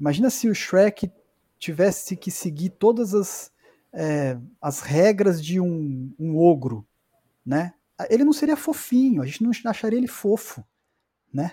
Imagina 0.00 0.30
se 0.30 0.48
o 0.48 0.54
Shrek 0.54 1.10
tivesse 1.58 2.16
que 2.16 2.30
seguir 2.30 2.70
todas 2.70 3.14
as, 3.14 3.52
é, 3.92 4.38
as 4.60 4.80
regras 4.80 5.44
de 5.44 5.60
um, 5.60 6.12
um 6.18 6.38
ogro, 6.38 6.86
né? 7.44 7.74
Ele 8.08 8.24
não 8.24 8.32
seria 8.32 8.56
fofinho, 8.56 9.22
a 9.22 9.26
gente 9.26 9.42
não 9.42 9.50
acharia 9.70 9.98
ele 9.98 10.06
fofo, 10.06 10.64
né? 11.32 11.52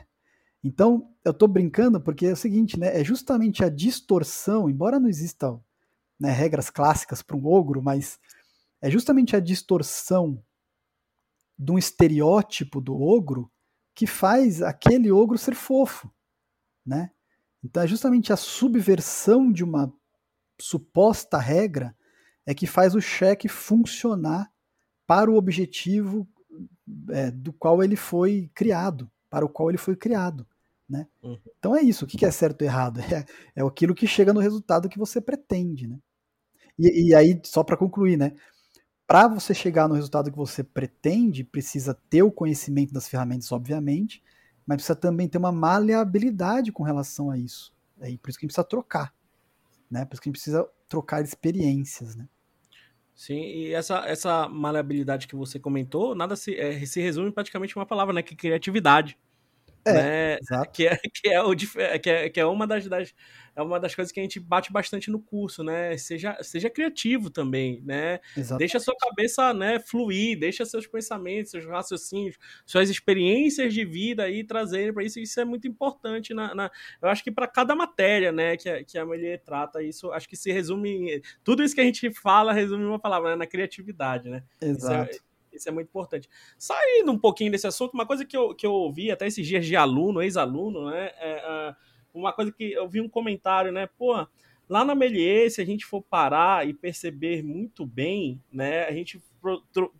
Então, 0.67 1.13
eu 1.23 1.29
estou 1.29 1.47
brincando 1.47 2.01
porque 2.01 2.25
é 2.25 2.31
o 2.31 2.35
seguinte, 2.35 2.79
né? 2.79 2.99
É 2.99 3.03
justamente 3.03 3.63
a 3.63 3.69
distorção, 3.69 4.67
embora 4.67 4.99
não 4.99 5.07
exista 5.07 5.55
né, 6.19 6.31
regras 6.31 6.71
clássicas 6.71 7.21
para 7.21 7.37
um 7.37 7.45
ogro, 7.45 7.83
mas 7.83 8.19
é 8.81 8.89
justamente 8.89 9.35
a 9.35 9.39
distorção 9.39 10.43
de 11.55 11.71
um 11.71 11.77
estereótipo 11.77 12.81
do 12.81 12.99
ogro 12.99 13.51
que 13.93 14.07
faz 14.07 14.63
aquele 14.63 15.11
ogro 15.11 15.37
ser 15.37 15.53
fofo, 15.53 16.11
né? 16.83 17.11
Então 17.63 17.83
é 17.83 17.87
justamente 17.87 18.33
a 18.33 18.35
subversão 18.35 19.51
de 19.51 19.63
uma 19.63 19.93
suposta 20.59 21.37
regra 21.37 21.95
é 22.43 22.55
que 22.55 22.65
faz 22.65 22.95
o 22.95 23.01
cheque 23.01 23.47
funcionar 23.47 24.51
para 25.05 25.29
o 25.29 25.35
objetivo 25.35 26.27
é, 27.11 27.29
do 27.29 27.53
qual 27.53 27.83
ele 27.83 27.95
foi 27.95 28.49
criado, 28.55 29.11
para 29.29 29.45
o 29.45 29.49
qual 29.49 29.69
ele 29.69 29.77
foi 29.77 29.95
criado. 29.95 30.47
Né? 30.87 31.07
Uhum. 31.23 31.39
Então 31.57 31.75
é 31.75 31.81
isso. 31.81 32.05
O 32.05 32.07
que 32.07 32.25
é 32.25 32.31
certo 32.31 32.61
e 32.61 32.65
errado? 32.65 32.99
É, 33.11 33.25
é 33.55 33.63
aquilo 33.63 33.95
que 33.95 34.07
chega 34.07 34.33
no 34.33 34.39
resultado 34.39 34.89
que 34.89 34.99
você 34.99 35.19
pretende. 35.19 35.87
Né? 35.87 35.97
E, 36.77 37.09
e 37.09 37.15
aí, 37.15 37.39
só 37.43 37.63
para 37.63 37.77
concluir, 37.77 38.17
né? 38.17 38.33
para 39.07 39.27
você 39.27 39.53
chegar 39.53 39.87
no 39.87 39.95
resultado 39.95 40.31
que 40.31 40.37
você 40.37 40.63
pretende, 40.63 41.43
precisa 41.43 41.93
ter 42.09 42.23
o 42.23 42.31
conhecimento 42.31 42.93
das 42.93 43.07
ferramentas, 43.07 43.51
obviamente, 43.51 44.23
mas 44.65 44.77
precisa 44.77 44.95
também 44.95 45.27
ter 45.27 45.37
uma 45.37 45.51
maleabilidade 45.51 46.71
com 46.71 46.83
relação 46.83 47.29
a 47.29 47.37
isso. 47.37 47.73
É 47.99 48.05
por 48.17 48.29
isso 48.29 48.39
que 48.39 48.45
a 48.45 48.47
gente 48.47 48.53
precisa 48.53 48.63
trocar. 48.63 49.13
Né? 49.89 50.05
Por 50.05 50.15
isso 50.15 50.21
que 50.21 50.29
a 50.29 50.31
gente 50.31 50.39
precisa 50.39 50.67
trocar 50.89 51.23
experiências. 51.23 52.15
Né? 52.15 52.27
Sim, 53.13 53.41
e 53.41 53.73
essa, 53.73 53.99
essa 54.07 54.49
maleabilidade 54.49 55.27
que 55.27 55.35
você 55.35 55.59
comentou, 55.59 56.15
nada 56.15 56.35
se, 56.35 56.55
é, 56.55 56.83
se 56.85 56.99
resume 56.99 57.31
praticamente 57.31 57.75
uma 57.75 57.85
palavra, 57.85 58.13
né? 58.13 58.21
Que 58.21 58.33
é 58.33 58.37
criatividade. 58.37 59.17
É, 59.87 60.39
né? 60.49 60.65
que, 60.73 60.87
é, 60.87 60.97
que, 60.97 61.29
é 61.29 61.41
o, 61.41 61.55
que, 61.55 62.09
é, 62.09 62.29
que 62.29 62.39
é 62.39 62.45
uma 62.45 62.65
das, 62.65 62.87
das, 62.87 63.13
é 63.55 63.61
uma 63.61 63.79
das 63.79 63.95
coisas 63.95 64.11
que 64.11 64.19
a 64.19 64.23
gente 64.23 64.39
bate 64.39 64.71
bastante 64.71 65.09
no 65.09 65.19
curso, 65.19 65.63
né? 65.63 65.95
Seja, 65.97 66.37
seja 66.41 66.69
criativo 66.69 67.29
também, 67.29 67.81
né? 67.85 68.19
Exatamente. 68.35 68.59
Deixa 68.59 68.77
a 68.77 68.81
sua 68.81 68.95
cabeça 68.99 69.53
né, 69.53 69.79
fluir, 69.79 70.37
deixa 70.37 70.65
seus 70.65 70.85
pensamentos, 70.85 71.51
seus 71.51 71.65
raciocínios, 71.65 72.37
suas 72.65 72.89
experiências 72.89 73.73
de 73.73 73.85
vida 73.85 74.23
aí 74.23 74.43
trazerem 74.43 74.93
para 74.93 75.03
isso. 75.03 75.19
Isso 75.19 75.39
é 75.39 75.45
muito 75.45 75.67
importante. 75.67 76.33
Na, 76.33 76.53
na 76.53 76.71
eu 77.01 77.07
acho 77.07 77.23
que 77.23 77.31
para 77.31 77.47
cada 77.47 77.75
matéria 77.75 78.31
né, 78.31 78.57
que, 78.57 78.67
a, 78.67 78.83
que 78.83 78.97
a 78.97 79.05
Melier 79.05 79.41
trata, 79.41 79.81
isso 79.81 80.11
acho 80.11 80.27
que 80.27 80.35
se 80.35 80.51
resume. 80.51 81.21
Tudo 81.43 81.63
isso 81.63 81.73
que 81.73 81.81
a 81.81 81.85
gente 81.85 82.11
fala 82.11 82.51
resume 82.51 82.83
uma 82.83 82.99
palavra, 82.99 83.31
né, 83.31 83.35
na 83.37 83.47
criatividade, 83.47 84.29
né? 84.29 84.43
Exato. 84.61 85.11
Isso 85.11 85.21
é, 85.21 85.24
isso 85.57 85.69
é 85.69 85.71
muito 85.71 85.87
importante. 85.87 86.29
Saindo 86.57 87.11
um 87.11 87.17
pouquinho 87.17 87.51
desse 87.51 87.67
assunto, 87.67 87.93
uma 87.93 88.05
coisa 88.05 88.25
que 88.25 88.35
eu, 88.35 88.53
que 88.53 88.65
eu 88.65 88.71
ouvi 88.71 89.11
até 89.11 89.27
esses 89.27 89.45
dias 89.45 89.65
de 89.65 89.75
aluno, 89.75 90.21
ex-aluno, 90.21 90.89
né? 90.89 91.11
É, 91.19 91.71
uh, 91.71 91.75
uma 92.13 92.33
coisa 92.33 92.51
que 92.51 92.71
eu 92.71 92.87
vi 92.87 93.01
um 93.01 93.09
comentário, 93.09 93.71
né? 93.71 93.87
Pô, 93.97 94.15
lá 94.67 94.83
na 94.83 94.95
Melier, 94.95 95.49
se 95.49 95.61
a 95.61 95.65
gente 95.65 95.85
for 95.85 96.01
parar 96.01 96.67
e 96.67 96.73
perceber 96.73 97.43
muito 97.43 97.85
bem, 97.85 98.41
né? 98.51 98.85
A 98.85 98.91
gente 98.91 99.21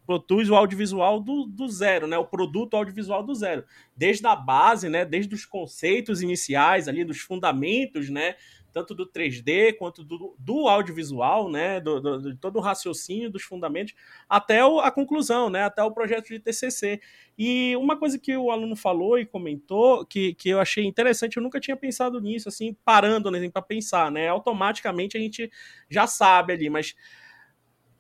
produz 0.06 0.50
o 0.50 0.56
audiovisual 0.56 1.20
do, 1.20 1.46
do 1.46 1.68
zero, 1.68 2.08
né? 2.08 2.18
O 2.18 2.26
produto 2.26 2.76
audiovisual 2.76 3.24
do 3.24 3.36
zero. 3.36 3.64
Desde 3.96 4.26
a 4.26 4.36
base, 4.36 4.90
né? 4.90 5.06
Desde 5.06 5.34
os 5.36 5.46
conceitos 5.46 6.22
iniciais 6.22 6.88
ali, 6.88 7.04
dos 7.04 7.20
fundamentos, 7.20 8.10
né? 8.10 8.36
Tanto 8.76 8.94
do 8.94 9.10
3D 9.10 9.78
quanto 9.78 10.04
do, 10.04 10.36
do 10.38 10.68
audiovisual, 10.68 11.50
né, 11.50 11.80
do, 11.80 12.02
do, 12.02 12.34
de 12.34 12.38
todo 12.38 12.58
o 12.58 12.62
raciocínio 12.62 13.32
dos 13.32 13.42
fundamentos, 13.42 13.94
até 14.28 14.66
o, 14.66 14.82
a 14.82 14.92
conclusão, 14.92 15.50
né, 15.50 15.64
até 15.64 15.82
o 15.82 15.92
projeto 15.92 16.28
de 16.28 16.42
TCC. 16.42 17.00
E 17.38 17.74
uma 17.78 17.98
coisa 17.98 18.20
que 18.20 18.36
o 18.36 18.52
aluno 18.52 18.76
falou 18.76 19.18
e 19.18 19.26
comentou, 19.26 20.06
que, 20.06 20.34
que 20.34 20.50
eu 20.50 20.60
achei 20.60 20.84
interessante, 20.84 21.38
eu 21.38 21.44
nunca 21.44 21.58
tinha 21.58 21.78
pensado 21.78 22.20
nisso, 22.20 22.50
assim, 22.50 22.76
parando 22.84 23.32
né, 23.32 23.50
para 23.50 23.62
pensar, 23.62 24.12
né, 24.12 24.28
automaticamente 24.28 25.16
a 25.16 25.22
gente 25.22 25.50
já 25.90 26.06
sabe 26.06 26.52
ali, 26.52 26.70
mas 26.70 26.94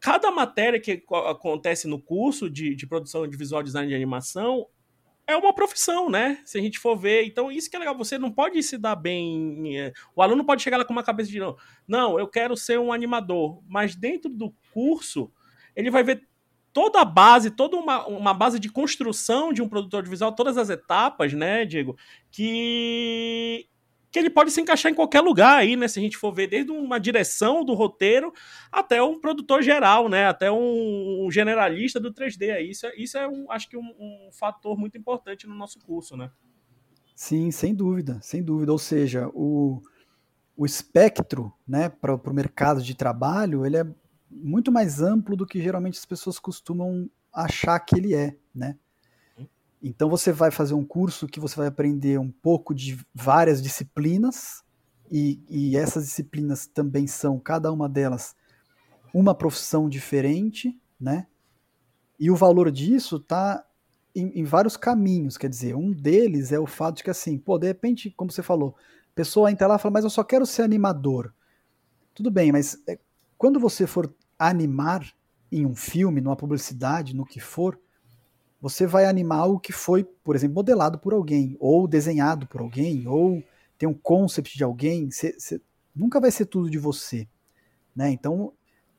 cada 0.01 0.29
matéria 0.29 0.77
que 0.77 1.01
acontece 1.25 1.87
no 1.87 2.01
curso 2.01 2.49
de, 2.49 2.75
de 2.75 2.85
produção 2.85 3.25
de 3.25 3.37
visual 3.37 3.63
design 3.63 3.87
de 3.87 3.95
animação 3.95 4.67
é 5.27 5.35
uma 5.35 5.53
profissão, 5.53 6.09
né? 6.09 6.39
Se 6.45 6.57
a 6.57 6.61
gente 6.61 6.79
for 6.79 6.95
ver. 6.95 7.25
Então, 7.25 7.51
isso 7.51 7.69
que 7.69 7.75
é 7.75 7.79
legal. 7.79 7.97
Você 7.97 8.17
não 8.17 8.31
pode 8.31 8.61
se 8.61 8.77
dar 8.77 8.95
bem. 8.95 9.77
É, 9.77 9.93
o 10.15 10.21
aluno 10.21 10.45
pode 10.45 10.61
chegar 10.61 10.77
lá 10.77 10.85
com 10.85 10.93
uma 10.93 11.03
cabeça 11.03 11.29
de 11.29 11.39
não, 11.39 11.57
não, 11.87 12.19
eu 12.19 12.27
quero 12.27 12.55
ser 12.55 12.79
um 12.79 12.93
animador. 12.93 13.61
Mas 13.67 13.95
dentro 13.95 14.29
do 14.29 14.53
curso, 14.73 15.31
ele 15.75 15.89
vai 15.89 16.03
ver 16.03 16.27
toda 16.71 17.01
a 17.01 17.05
base, 17.05 17.51
toda 17.51 17.77
uma, 17.77 18.05
uma 18.05 18.33
base 18.33 18.59
de 18.59 18.69
construção 18.69 19.53
de 19.53 19.61
um 19.61 19.69
produtor 19.69 20.07
visual, 20.07 20.33
todas 20.33 20.57
as 20.57 20.69
etapas, 20.69 21.33
né, 21.33 21.65
Diego? 21.65 21.97
Que 22.29 23.67
que 24.15 24.19
ele 24.19 24.29
pode 24.29 24.49
se 24.49 24.61
encaixar 24.61 24.89
em 24.89 24.95
qualquer 24.95 25.19
lugar 25.19 25.57
aí, 25.57 25.75
né? 25.75 25.89
Se 25.89 25.99
a 25.99 26.01
gente 26.01 26.15
for 26.15 26.31
ver 26.31 26.47
desde 26.47 26.71
uma 26.71 26.97
direção 26.97 27.65
do 27.65 27.73
roteiro 27.73 28.31
até 28.71 29.03
um 29.03 29.19
produtor 29.19 29.61
geral, 29.61 30.07
né? 30.07 30.25
Até 30.25 30.49
um, 30.49 31.27
generalista 31.29 31.99
do 31.99 32.13
3D 32.13 32.49
aí. 32.49 32.69
Isso, 32.69 32.87
é, 32.87 32.95
isso 32.95 33.17
é 33.17 33.27
um, 33.27 33.51
acho 33.51 33.67
que 33.69 33.75
um, 33.75 33.81
um 33.99 34.29
fator 34.31 34.77
muito 34.77 34.97
importante 34.97 35.45
no 35.45 35.53
nosso 35.53 35.79
curso, 35.79 36.15
né? 36.15 36.31
Sim, 37.13 37.51
sem 37.51 37.75
dúvida, 37.75 38.17
sem 38.21 38.41
dúvida. 38.41 38.71
Ou 38.71 38.79
seja, 38.79 39.29
o, 39.33 39.81
o 40.55 40.65
espectro 40.65 41.51
né, 41.67 41.89
para 41.89 42.15
o 42.15 42.33
mercado 42.33 42.81
de 42.81 42.95
trabalho 42.95 43.65
ele 43.65 43.75
é 43.75 43.85
muito 44.31 44.71
mais 44.71 45.01
amplo 45.01 45.35
do 45.35 45.45
que 45.45 45.61
geralmente 45.61 45.99
as 45.99 46.05
pessoas 46.05 46.39
costumam 46.39 47.09
achar 47.33 47.77
que 47.81 47.97
ele 47.97 48.15
é, 48.15 48.37
né? 48.55 48.77
Então 49.87 50.09
você 50.09 50.31
vai 50.31 50.49
fazer 50.49 50.73
um 50.73 50.83
curso 50.83 51.27
que 51.27 51.39
você 51.39 51.55
vai 51.55 51.67
aprender 51.67 52.19
um 52.19 52.31
pouco 52.31 52.73
de 52.73 52.99
várias 53.13 53.61
disciplinas, 53.61 54.63
e, 55.11 55.39
e 55.47 55.77
essas 55.77 56.05
disciplinas 56.05 56.65
também 56.65 57.05
são, 57.05 57.39
cada 57.39 57.71
uma 57.71 57.87
delas, 57.87 58.35
uma 59.13 59.35
profissão 59.35 59.87
diferente, 59.87 60.75
né? 60.99 61.27
E 62.19 62.31
o 62.31 62.35
valor 62.35 62.71
disso 62.71 63.17
está 63.17 63.63
em, 64.15 64.39
em, 64.39 64.43
vários 64.43 64.75
caminhos, 64.75 65.37
quer 65.37 65.49
dizer, 65.49 65.75
um 65.75 65.91
deles 65.91 66.51
é 66.51 66.59
o 66.59 66.65
fato 66.65 66.97
de 66.97 67.03
que 67.03 67.11
assim, 67.11 67.37
pô, 67.37 67.59
de 67.59 67.67
repente, 67.67 68.09
como 68.09 68.31
você 68.31 68.41
falou, 68.41 68.75
a 69.11 69.13
pessoa 69.13 69.51
entra 69.51 69.67
lá 69.67 69.75
e 69.75 69.79
fala, 69.79 69.93
mas 69.93 70.03
eu 70.03 70.09
só 70.09 70.23
quero 70.23 70.47
ser 70.47 70.63
animador. 70.63 71.31
Tudo 72.15 72.31
bem, 72.31 72.51
mas 72.51 72.81
é, 72.87 72.97
quando 73.37 73.59
você 73.59 73.85
for 73.85 74.11
animar 74.39 75.13
em 75.51 75.63
um 75.63 75.75
filme, 75.75 76.21
numa 76.21 76.35
publicidade, 76.35 77.15
no 77.15 77.23
que 77.23 77.39
for, 77.39 77.79
você 78.65 78.87
vai 78.87 79.05
animar 79.05 79.37
algo 79.37 79.59
que 79.59 79.71
foi, 79.71 80.03
por 80.03 80.35
exemplo, 80.35 80.55
modelado 80.55 80.97
por 80.97 81.13
alguém, 81.13 81.55
ou 81.59 81.87
desenhado 81.87 82.47
por 82.47 82.61
alguém, 82.61 83.07
ou 83.07 83.43
tem 83.77 83.87
um 83.87 83.93
concept 83.93 84.57
de 84.57 84.63
alguém, 84.63 85.11
cê, 85.11 85.35
cê, 85.37 85.61
nunca 85.95 86.19
vai 86.19 86.31
ser 86.31 86.47
tudo 86.47 86.67
de 86.67 86.79
você. 86.79 87.27
Né? 87.95 88.09
Então, 88.09 88.53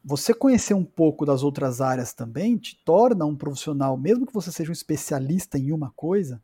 você 0.04 0.32
conhecer 0.32 0.72
um 0.72 0.84
pouco 0.84 1.26
das 1.26 1.42
outras 1.42 1.80
áreas 1.80 2.12
também 2.12 2.56
te 2.56 2.80
torna 2.84 3.24
um 3.24 3.34
profissional, 3.34 3.96
mesmo 3.96 4.24
que 4.24 4.32
você 4.32 4.52
seja 4.52 4.70
um 4.70 4.72
especialista 4.72 5.58
em 5.58 5.72
uma 5.72 5.90
coisa, 5.96 6.40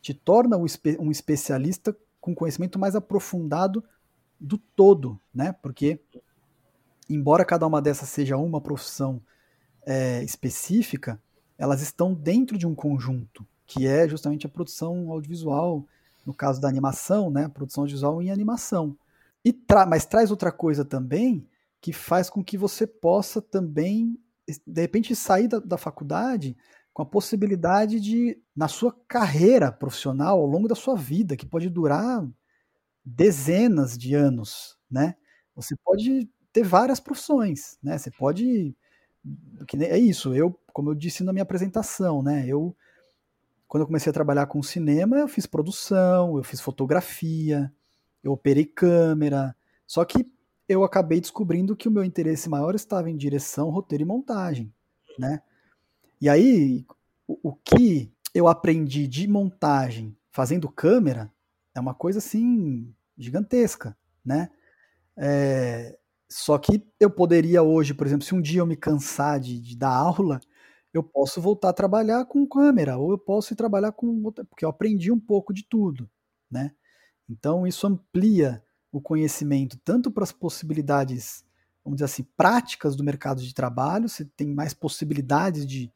te 0.00 0.14
torna 0.14 0.56
um, 0.56 0.64
um 1.00 1.10
especialista 1.10 1.94
com 2.18 2.34
conhecimento 2.34 2.78
mais 2.78 2.96
aprofundado 2.96 3.84
do 4.40 4.56
todo, 4.56 5.20
né? 5.34 5.52
Porque, 5.52 6.00
embora 7.10 7.44
cada 7.44 7.66
uma 7.66 7.82
dessas 7.82 8.08
seja 8.08 8.38
uma 8.38 8.58
profissão 8.58 9.20
é, 9.84 10.24
específica, 10.24 11.20
elas 11.58 11.82
estão 11.82 12.12
dentro 12.14 12.58
de 12.58 12.66
um 12.66 12.74
conjunto, 12.74 13.46
que 13.66 13.86
é 13.86 14.08
justamente 14.08 14.46
a 14.46 14.50
produção 14.50 15.10
audiovisual, 15.10 15.84
no 16.26 16.34
caso 16.34 16.60
da 16.60 16.68
animação, 16.68 17.30
né, 17.30 17.48
produção 17.48 17.84
audiovisual 17.84 18.22
em 18.22 18.30
animação. 18.30 18.96
E 19.44 19.52
tra 19.52 19.86
mas 19.86 20.06
traz 20.06 20.30
outra 20.30 20.50
coisa 20.50 20.84
também, 20.84 21.46
que 21.80 21.92
faz 21.92 22.30
com 22.30 22.42
que 22.42 22.56
você 22.56 22.86
possa 22.86 23.42
também, 23.42 24.18
de 24.66 24.80
repente, 24.80 25.14
sair 25.14 25.48
da, 25.48 25.58
da 25.58 25.76
faculdade 25.76 26.56
com 26.94 27.02
a 27.02 27.06
possibilidade 27.06 28.00
de, 28.00 28.40
na 28.56 28.68
sua 28.68 28.94
carreira 29.08 29.70
profissional, 29.72 30.38
ao 30.40 30.46
longo 30.46 30.68
da 30.68 30.74
sua 30.76 30.96
vida, 30.96 31.36
que 31.36 31.44
pode 31.44 31.68
durar 31.68 32.26
dezenas 33.04 33.98
de 33.98 34.14
anos, 34.14 34.78
né? 34.90 35.16
Você 35.54 35.76
pode 35.84 36.28
ter 36.52 36.62
várias 36.64 37.00
profissões, 37.00 37.78
né? 37.82 37.98
Você 37.98 38.10
pode 38.10 38.74
é 39.88 39.98
isso, 39.98 40.34
eu, 40.34 40.58
como 40.74 40.90
eu 40.90 40.94
disse 40.94 41.22
na 41.22 41.32
minha 41.32 41.44
apresentação, 41.44 42.22
né? 42.22 42.44
Eu 42.46 42.76
quando 43.66 43.82
eu 43.82 43.86
comecei 43.86 44.10
a 44.10 44.14
trabalhar 44.14 44.46
com 44.46 44.62
cinema, 44.62 45.16
eu 45.16 45.26
fiz 45.26 45.46
produção, 45.46 46.36
eu 46.36 46.44
fiz 46.44 46.60
fotografia, 46.60 47.72
eu 48.22 48.32
operei 48.32 48.64
câmera. 48.64 49.56
Só 49.86 50.04
que 50.04 50.30
eu 50.68 50.84
acabei 50.84 51.20
descobrindo 51.20 51.74
que 51.74 51.88
o 51.88 51.90
meu 51.90 52.04
interesse 52.04 52.48
maior 52.48 52.74
estava 52.74 53.10
em 53.10 53.16
direção, 53.16 53.70
roteiro 53.70 54.02
e 54.02 54.06
montagem, 54.06 54.72
né? 55.18 55.42
E 56.20 56.28
aí, 56.28 56.86
o, 57.26 57.50
o 57.50 57.52
que 57.54 58.12
eu 58.32 58.46
aprendi 58.46 59.08
de 59.08 59.26
montagem 59.26 60.16
fazendo 60.30 60.68
câmera 60.68 61.32
é 61.74 61.80
uma 61.80 61.94
coisa 61.94 62.18
assim 62.18 62.94
gigantesca, 63.16 63.96
né? 64.24 64.50
É, 65.16 65.96
só 66.28 66.58
que 66.58 66.84
eu 66.98 67.10
poderia 67.10 67.62
hoje, 67.62 67.94
por 67.94 68.06
exemplo, 68.06 68.24
se 68.24 68.34
um 68.34 68.40
dia 68.40 68.60
eu 68.60 68.66
me 68.66 68.76
cansar 68.76 69.38
de, 69.38 69.60
de 69.60 69.76
dar 69.76 69.94
aula, 69.94 70.40
eu 70.94 71.02
posso 71.02 71.40
voltar 71.40 71.70
a 71.70 71.74
trabalhar 71.74 72.24
com 72.24 72.46
câmera, 72.46 72.96
ou 72.96 73.10
eu 73.10 73.18
posso 73.18 73.52
ir 73.52 73.56
trabalhar 73.56 73.92
com 73.92 74.32
porque 74.48 74.64
eu 74.64 74.68
aprendi 74.68 75.10
um 75.10 75.20
pouco 75.20 75.52
de 75.52 75.64
tudo, 75.64 76.08
né? 76.50 76.72
Então 77.28 77.66
isso 77.66 77.86
amplia 77.86 78.62
o 78.90 79.00
conhecimento 79.00 79.76
tanto 79.84 80.10
para 80.10 80.24
as 80.24 80.32
possibilidades, 80.32 81.44
vamos 81.84 81.96
dizer 81.96 82.04
assim, 82.04 82.22
práticas 82.36 82.94
do 82.94 83.02
mercado 83.02 83.42
de 83.42 83.52
trabalho, 83.52 84.08
você 84.08 84.24
tem 84.24 84.54
mais 84.54 84.72
possibilidades 84.72 85.66
de, 85.66 85.92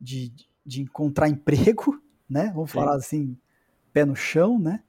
de, 0.00 0.34
de 0.66 0.82
encontrar 0.82 1.28
emprego, 1.30 2.02
né? 2.28 2.50
Vamos 2.54 2.70
Sim. 2.70 2.78
falar 2.78 2.96
assim, 2.96 3.38
pé 3.92 4.04
no 4.04 4.16
chão, 4.16 4.58
né? 4.58 4.82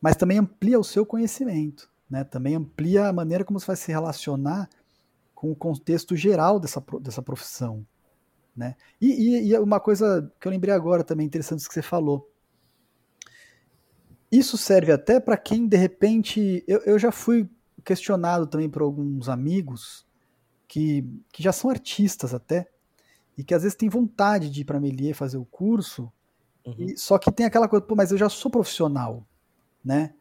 Mas 0.00 0.16
também 0.16 0.38
amplia 0.38 0.78
o 0.78 0.84
seu 0.84 1.04
conhecimento 1.04 1.92
né? 2.12 2.24
Também 2.24 2.54
amplia 2.54 3.08
a 3.08 3.12
maneira 3.12 3.42
como 3.42 3.58
você 3.58 3.66
vai 3.66 3.76
se 3.76 3.90
relacionar 3.90 4.68
com 5.34 5.50
o 5.50 5.56
contexto 5.56 6.14
geral 6.14 6.60
dessa, 6.60 6.84
dessa 7.00 7.22
profissão, 7.22 7.86
né? 8.56 8.76
E, 9.00 9.06
e, 9.06 9.48
e 9.48 9.58
uma 9.58 9.80
coisa 9.80 10.30
que 10.40 10.46
eu 10.46 10.52
lembrei 10.52 10.74
agora 10.74 11.02
também 11.02 11.26
interessante 11.26 11.66
que 11.66 11.74
você 11.74 11.82
falou. 11.82 12.30
Isso 14.30 14.56
serve 14.56 14.92
até 14.92 15.20
para 15.20 15.36
quem 15.36 15.66
de 15.66 15.76
repente 15.76 16.64
eu, 16.66 16.80
eu 16.80 16.98
já 16.98 17.12
fui 17.12 17.48
questionado 17.84 18.46
também 18.46 18.68
por 18.68 18.82
alguns 18.82 19.28
amigos 19.28 20.06
que, 20.68 21.04
que 21.30 21.42
já 21.42 21.52
são 21.52 21.70
artistas 21.70 22.32
até 22.32 22.70
e 23.36 23.44
que 23.44 23.54
às 23.54 23.62
vezes 23.62 23.76
têm 23.76 23.88
vontade 23.88 24.50
de 24.50 24.62
ir 24.62 24.64
para 24.64 24.80
Melier 24.80 25.14
fazer 25.14 25.36
o 25.36 25.44
curso, 25.44 26.12
uhum. 26.64 26.74
e, 26.78 26.96
só 26.96 27.18
que 27.18 27.32
tem 27.32 27.46
aquela 27.46 27.68
coisa, 27.68 27.84
pô, 27.84 27.94
mas 27.94 28.10
eu 28.10 28.18
já 28.18 28.28
sou 28.28 28.50
profissional, 28.50 29.26
né? 29.84 30.14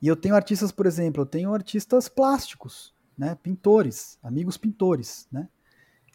E 0.00 0.06
eu 0.06 0.16
tenho 0.16 0.34
artistas, 0.34 0.70
por 0.70 0.86
exemplo, 0.86 1.22
eu 1.22 1.26
tenho 1.26 1.52
artistas 1.52 2.08
plásticos, 2.08 2.94
né? 3.16 3.34
Pintores, 3.42 4.18
amigos 4.22 4.56
pintores, 4.56 5.26
né? 5.30 5.48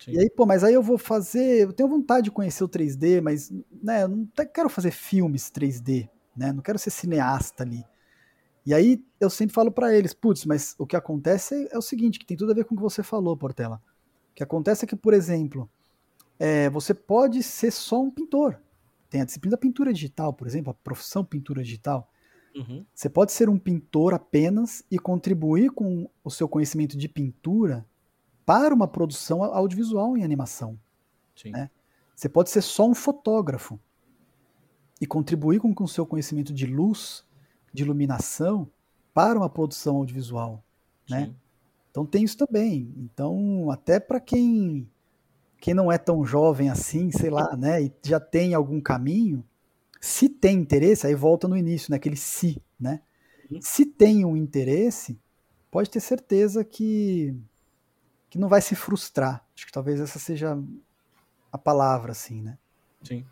Sim. 0.04 0.12
E 0.12 0.20
aí, 0.20 0.30
pô, 0.30 0.46
mas 0.46 0.64
aí 0.64 0.74
eu 0.74 0.82
vou 0.82 0.98
fazer, 0.98 1.62
eu 1.62 1.74
tenho 1.74 1.88
vontade 1.88 2.26
de 2.26 2.32
conhecer 2.32 2.64
o 2.64 2.68
3D, 2.68 3.22
mas, 3.22 3.50
né, 3.82 4.04
eu 4.04 4.10
não 4.10 4.28
quero 4.54 4.70
fazer 4.70 4.92
filmes 4.92 5.50
3D, 5.50 6.10
né? 6.36 6.52
Não 6.52 6.62
quero 6.62 6.78
ser 6.78 6.90
cineasta 6.90 7.64
ali. 7.64 7.86
E 8.66 8.74
aí 8.74 9.04
eu 9.20 9.30
sempre 9.30 9.54
falo 9.54 9.72
para 9.72 9.96
eles, 9.96 10.14
putz, 10.14 10.46
mas 10.46 10.76
o 10.78 10.86
que 10.86 10.96
acontece 10.96 11.68
é 11.72 11.78
o 11.78 11.82
seguinte, 11.82 12.20
que 12.20 12.26
tem 12.26 12.36
tudo 12.36 12.52
a 12.52 12.56
ver 12.56 12.66
com 12.66 12.74
o 12.74 12.78
que 12.78 12.84
você 12.84 13.02
falou, 13.02 13.38
Portela. 13.38 13.82
O 14.32 14.36
que 14.36 14.44
acontece 14.44 14.84
é 14.84 14.88
que, 14.88 14.96
por 14.96 15.14
exemplo, 15.14 15.70
é, 16.40 16.70
você 16.70 16.94
pode 16.94 17.42
ser 17.44 17.72
só 17.72 18.02
um 18.02 18.12
pintor. 18.12 18.60
Tem 19.10 19.22
a 19.22 19.26
disciplina 19.26 19.56
da 19.56 19.60
pintura 19.60 19.94
digital, 19.94 20.34
por 20.34 20.48
exemplo, 20.48 20.72
a 20.72 20.74
profissão 20.74 21.24
pintura 21.24 21.64
digital. 21.64 22.10
Uhum. 22.56 22.86
Você 22.94 23.10
pode 23.10 23.32
ser 23.32 23.50
um 23.50 23.58
pintor 23.58 24.14
apenas 24.14 24.84
e 24.90 25.00
contribuir 25.00 25.70
com 25.70 26.10
o 26.24 26.30
seu 26.30 26.48
conhecimento 26.48 26.98
de 26.98 27.08
pintura 27.08 27.86
para 28.46 28.74
uma 28.74 28.88
produção 28.88 29.44
audiovisual 29.44 30.18
em 30.18 30.24
animação. 30.24 30.80
Né? 31.46 31.70
Você 32.16 32.30
pode 32.30 32.50
ser 32.50 32.62
só 32.62 32.88
um 32.88 32.94
fotógrafo 32.94 33.80
e 35.02 35.06
contribuir 35.06 35.60
com, 35.60 35.74
o 35.78 35.88
seu 35.88 36.06
conhecimento 36.06 36.54
de 36.54 36.66
luz, 36.66 37.26
de 37.74 37.84
iluminação, 37.84 38.70
para 39.14 39.38
uma 39.38 39.50
produção 39.50 39.98
audiovisual. 39.98 40.64
Né? 41.10 41.34
Então 41.92 42.06
tem 42.06 42.24
isso 42.24 42.38
também. 42.38 42.94
Então, 42.98 43.70
até 43.70 44.00
para 44.00 44.20
quem, 44.20 44.90
quem 45.60 45.74
não 45.74 45.92
é 45.92 45.98
tão 45.98 46.26
jovem 46.26 46.70
assim, 46.70 47.12
sei 47.12 47.30
lá, 47.30 47.56
né, 47.56 47.84
e 47.84 47.92
já 48.04 48.20
tem 48.20 48.54
algum 48.54 48.82
caminho, 48.82 49.44
se 50.02 50.28
tem 50.28 50.58
interesse, 50.58 51.08
aí 51.08 51.16
volta 51.16 51.48
no 51.48 51.56
início, 51.56 51.92
naquele 51.92 52.16
né, 52.16 52.22
se, 52.22 52.62
né? 52.80 53.02
Uhum. 53.50 53.60
Se 53.62 53.86
tem 53.86 54.26
um 54.26 54.36
interesse, 54.36 55.18
pode 55.72 55.90
ter 55.90 56.00
certeza 56.00 56.64
que, 56.64 57.34
que 58.34 58.40
não 58.40 58.50
vai 58.50 58.62
se 58.62 58.76
frustrar. 58.76 59.46
Acho 59.56 59.68
que 59.68 59.72
talvez 59.72 60.02
essa 60.02 60.18
seja 60.18 60.58
a 61.52 61.58
palavra, 61.60 62.14
assim, 62.14 62.42
né? 62.42 62.58
Sim. 63.04 63.24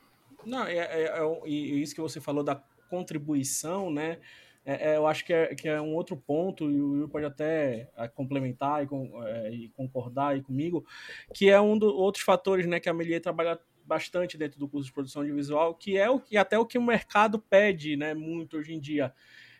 Não, 0.45 0.63
é, 0.63 0.77
é, 0.77 1.03
é, 1.05 1.47
e 1.47 1.81
isso 1.81 1.95
que 1.95 2.01
você 2.01 2.21
falou 2.21 2.43
da 2.43 2.61
contribuição, 2.87 3.89
né? 3.89 4.19
É, 4.63 4.91
é, 4.91 4.97
eu 4.97 5.07
acho 5.07 5.25
que 5.25 5.33
é, 5.33 5.55
que 5.55 5.67
é 5.67 5.81
um 5.81 5.95
outro 5.95 6.15
ponto, 6.15 6.69
e 6.69 6.79
o 6.79 6.91
Will 6.91 7.09
pode 7.09 7.25
até 7.25 7.89
é, 7.97 8.07
complementar 8.09 8.83
e, 8.83 8.87
com, 8.87 9.23
é, 9.23 9.49
e 9.49 9.69
concordar 9.69 10.33
aí 10.33 10.43
comigo, 10.43 10.85
que 11.33 11.49
é 11.49 11.59
um 11.59 11.75
dos 11.75 11.91
outros 11.91 12.23
fatores 12.23 12.67
né, 12.67 12.79
que 12.79 12.87
a 12.87 12.93
Melier 12.93 13.19
trabalha 13.19 13.59
bastante 13.83 14.37
dentro 14.37 14.59
do 14.59 14.69
curso 14.69 14.85
de 14.85 14.93
produção 14.93 15.23
audiovisual, 15.23 15.73
que 15.73 15.97
é 15.97 16.07
o 16.07 16.19
que 16.19 16.37
até 16.37 16.59
o 16.59 16.65
que 16.65 16.77
o 16.77 16.83
mercado 16.83 17.39
pede, 17.39 17.97
né, 17.97 18.13
muito 18.13 18.57
hoje 18.57 18.71
em 18.71 18.79
dia, 18.79 19.11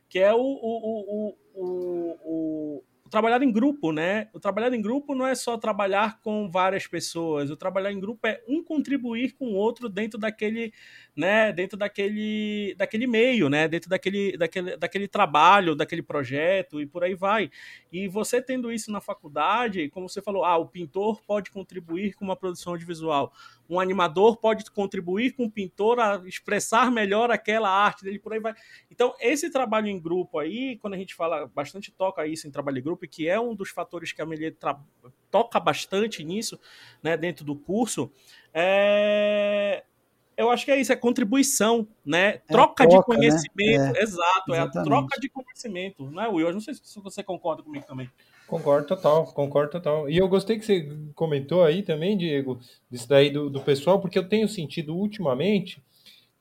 que 0.08 0.20
é 0.20 0.32
o, 0.32 0.39
o, 0.39 1.34
o, 1.34 1.38
o, 1.56 2.78
o 2.78 2.84
trabalhar 3.12 3.43
em 3.43 3.51
grupo, 3.51 3.91
né? 3.91 4.30
O 4.34 4.39
trabalhar 4.39 4.74
em 4.74 4.82
grupo 4.82 5.14
não 5.14 5.28
é 5.28 5.36
só 5.36 5.57
trabalhar 5.57 6.20
com 6.22 6.49
várias 6.49 6.88
pessoas. 6.88 7.51
O 7.51 7.57
trabalhar 7.57 7.91
em 7.91 7.99
grupo 7.99 8.26
é 8.26 8.41
um 8.47 8.64
contribuir 8.64 9.34
com 9.34 9.47
o 9.47 9.53
outro 9.53 9.89
dentro 9.89 10.18
daquele, 10.18 10.74
né? 11.16 11.51
Dentro 11.51 11.78
daquele, 11.78 12.74
daquele 12.78 13.05
meio, 13.05 13.49
né? 13.49 13.68
Dentro 13.68 13.89
daquele, 13.89 14.38
daquele, 14.38 14.78
daquele 14.78 15.07
trabalho, 15.09 15.76
daquele 15.76 16.01
projeto 16.01 16.82
e 16.82 16.88
por 16.88 17.03
aí 17.03 17.14
vai. 17.14 17.51
E 17.91 18.07
você 18.07 18.41
tendo 18.41 18.72
isso 18.72 18.89
na 18.89 19.01
faculdade, 19.01 19.89
como 19.89 20.07
você 20.07 20.22
falou, 20.22 20.45
ah, 20.45 20.57
o 20.57 20.66
pintor 20.66 21.22
pode 21.28 21.51
contribuir 21.51 22.14
com 22.14 22.24
uma 22.24 22.38
produção 22.38 22.72
audiovisual. 22.72 23.34
Um 23.72 23.80
animador 23.80 24.36
pode 24.36 24.70
contribuir 24.70 25.32
com 25.32 25.46
o 25.46 25.50
pintor 25.50 25.98
a 25.98 26.22
expressar 26.26 26.92
melhor 26.92 27.32
aquela 27.32 27.70
arte 27.70 28.04
dele, 28.04 28.20
por 28.20 28.34
aí 28.34 28.40
vai. 28.42 28.54
Então, 28.92 29.16
esse 29.18 29.50
trabalho 29.50 29.88
em 29.88 29.98
grupo 29.98 30.40
aí, 30.40 30.78
quando 30.80 30.96
a 30.96 30.98
gente 30.98 31.16
fala 31.16 31.48
bastante, 31.48 31.90
toca 31.90 32.28
isso 32.28 32.46
em 32.46 32.52
trabalho 32.52 32.80
em 32.80 32.84
grupo, 32.84 33.08
que 33.08 33.30
é 33.30 33.40
um 33.40 33.56
dos 33.56 33.70
fatores 33.70 34.12
que 34.12 34.22
a 34.22 34.26
Melier 34.26 34.54
toca 35.32 35.58
bastante 35.58 36.22
nisso, 36.22 36.60
né, 37.02 37.16
dentro 37.16 37.46
do 37.46 37.56
curso, 37.56 38.12
é... 38.54 39.86
eu 40.36 40.52
acho 40.52 40.66
que 40.66 40.72
é 40.72 40.78
isso, 40.78 40.92
é 40.92 40.96
contribuição, 40.98 41.88
né? 42.06 42.28
É 42.28 42.38
troca, 42.40 42.86
troca, 42.86 42.88
de 42.90 42.96
né? 42.98 43.04
conhecimento. 43.04 43.94
Né? 43.94 43.94
É, 43.96 44.04
Exato, 44.04 44.54
exatamente. 44.54 44.78
é 44.78 44.82
a 44.82 44.84
troca 44.84 45.22
de 45.22 45.30
conhecimento, 45.30 46.12
né, 46.12 46.28
Will? 46.28 46.48
Eu 46.48 46.54
não 46.54 46.60
sei 46.60 46.74
se 46.74 47.00
você 47.00 47.24
concorda 47.24 47.64
comigo 47.64 47.86
também. 47.86 48.12
Concordo 48.52 48.86
total, 48.86 49.26
concordo 49.28 49.72
total. 49.72 50.10
E 50.10 50.18
eu 50.18 50.28
gostei 50.28 50.60
que 50.60 50.66
você 50.66 50.86
comentou 51.16 51.64
aí 51.64 51.82
também, 51.82 52.18
Diego, 52.18 52.60
disso 52.89 53.08
daí 53.08 53.30
do, 53.30 53.49
do 53.49 53.62
pessoal, 53.62 54.02
porque 54.02 54.20
eu 54.20 54.28
tenho 54.28 54.45
sentido 54.45 54.93
ultimamente 54.93 55.82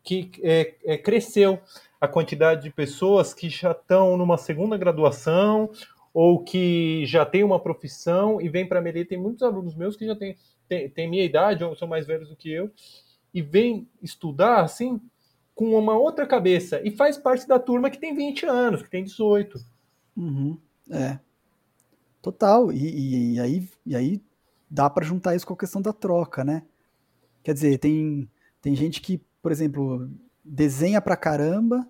que 0.02 0.28
é, 0.42 0.74
é, 0.84 0.98
cresceu 0.98 1.60
a 2.00 2.08
quantidade 2.08 2.64
de 2.64 2.70
pessoas 2.70 3.32
que 3.32 3.48
já 3.48 3.70
estão 3.70 4.16
numa 4.16 4.36
segunda 4.36 4.76
graduação 4.76 5.70
ou 6.12 6.42
que 6.42 7.06
já 7.06 7.24
tem 7.24 7.44
uma 7.44 7.60
profissão 7.60 8.40
e 8.40 8.48
vem 8.48 8.66
para 8.66 8.80
a 8.80 8.82
Merê. 8.82 9.04
Tem 9.04 9.16
muitos 9.16 9.44
alunos 9.44 9.76
meus 9.76 9.94
que 9.94 10.04
já 10.04 10.16
têm 10.16 10.36
tem, 10.68 10.88
tem 10.90 11.08
minha 11.08 11.24
idade 11.24 11.62
ou 11.62 11.76
são 11.76 11.86
mais 11.86 12.08
velhos 12.08 12.28
do 12.28 12.34
que 12.34 12.50
eu 12.50 12.72
e 13.32 13.40
vem 13.40 13.86
estudar 14.02 14.62
assim 14.62 15.00
com 15.54 15.78
uma 15.78 15.96
outra 15.96 16.26
cabeça 16.26 16.80
e 16.82 16.90
faz 16.90 17.16
parte 17.16 17.46
da 17.46 17.60
turma 17.60 17.88
que 17.88 17.98
tem 17.98 18.16
20 18.16 18.46
anos, 18.46 18.82
que 18.82 18.90
tem 18.90 19.04
18. 19.04 19.64
Uhum, 20.16 20.58
é. 20.90 21.20
Total. 22.22 22.72
E, 22.72 23.34
e, 23.34 23.40
aí, 23.40 23.68
e 23.86 23.96
aí 23.96 24.22
dá 24.70 24.88
para 24.88 25.04
juntar 25.04 25.34
isso 25.34 25.46
com 25.46 25.54
a 25.54 25.58
questão 25.58 25.80
da 25.80 25.92
troca, 25.92 26.44
né? 26.44 26.62
Quer 27.42 27.54
dizer, 27.54 27.78
tem, 27.78 28.30
tem 28.60 28.74
gente 28.74 29.00
que, 29.00 29.20
por 29.42 29.50
exemplo, 29.50 30.08
desenha 30.44 31.00
pra 31.00 31.16
caramba, 31.16 31.86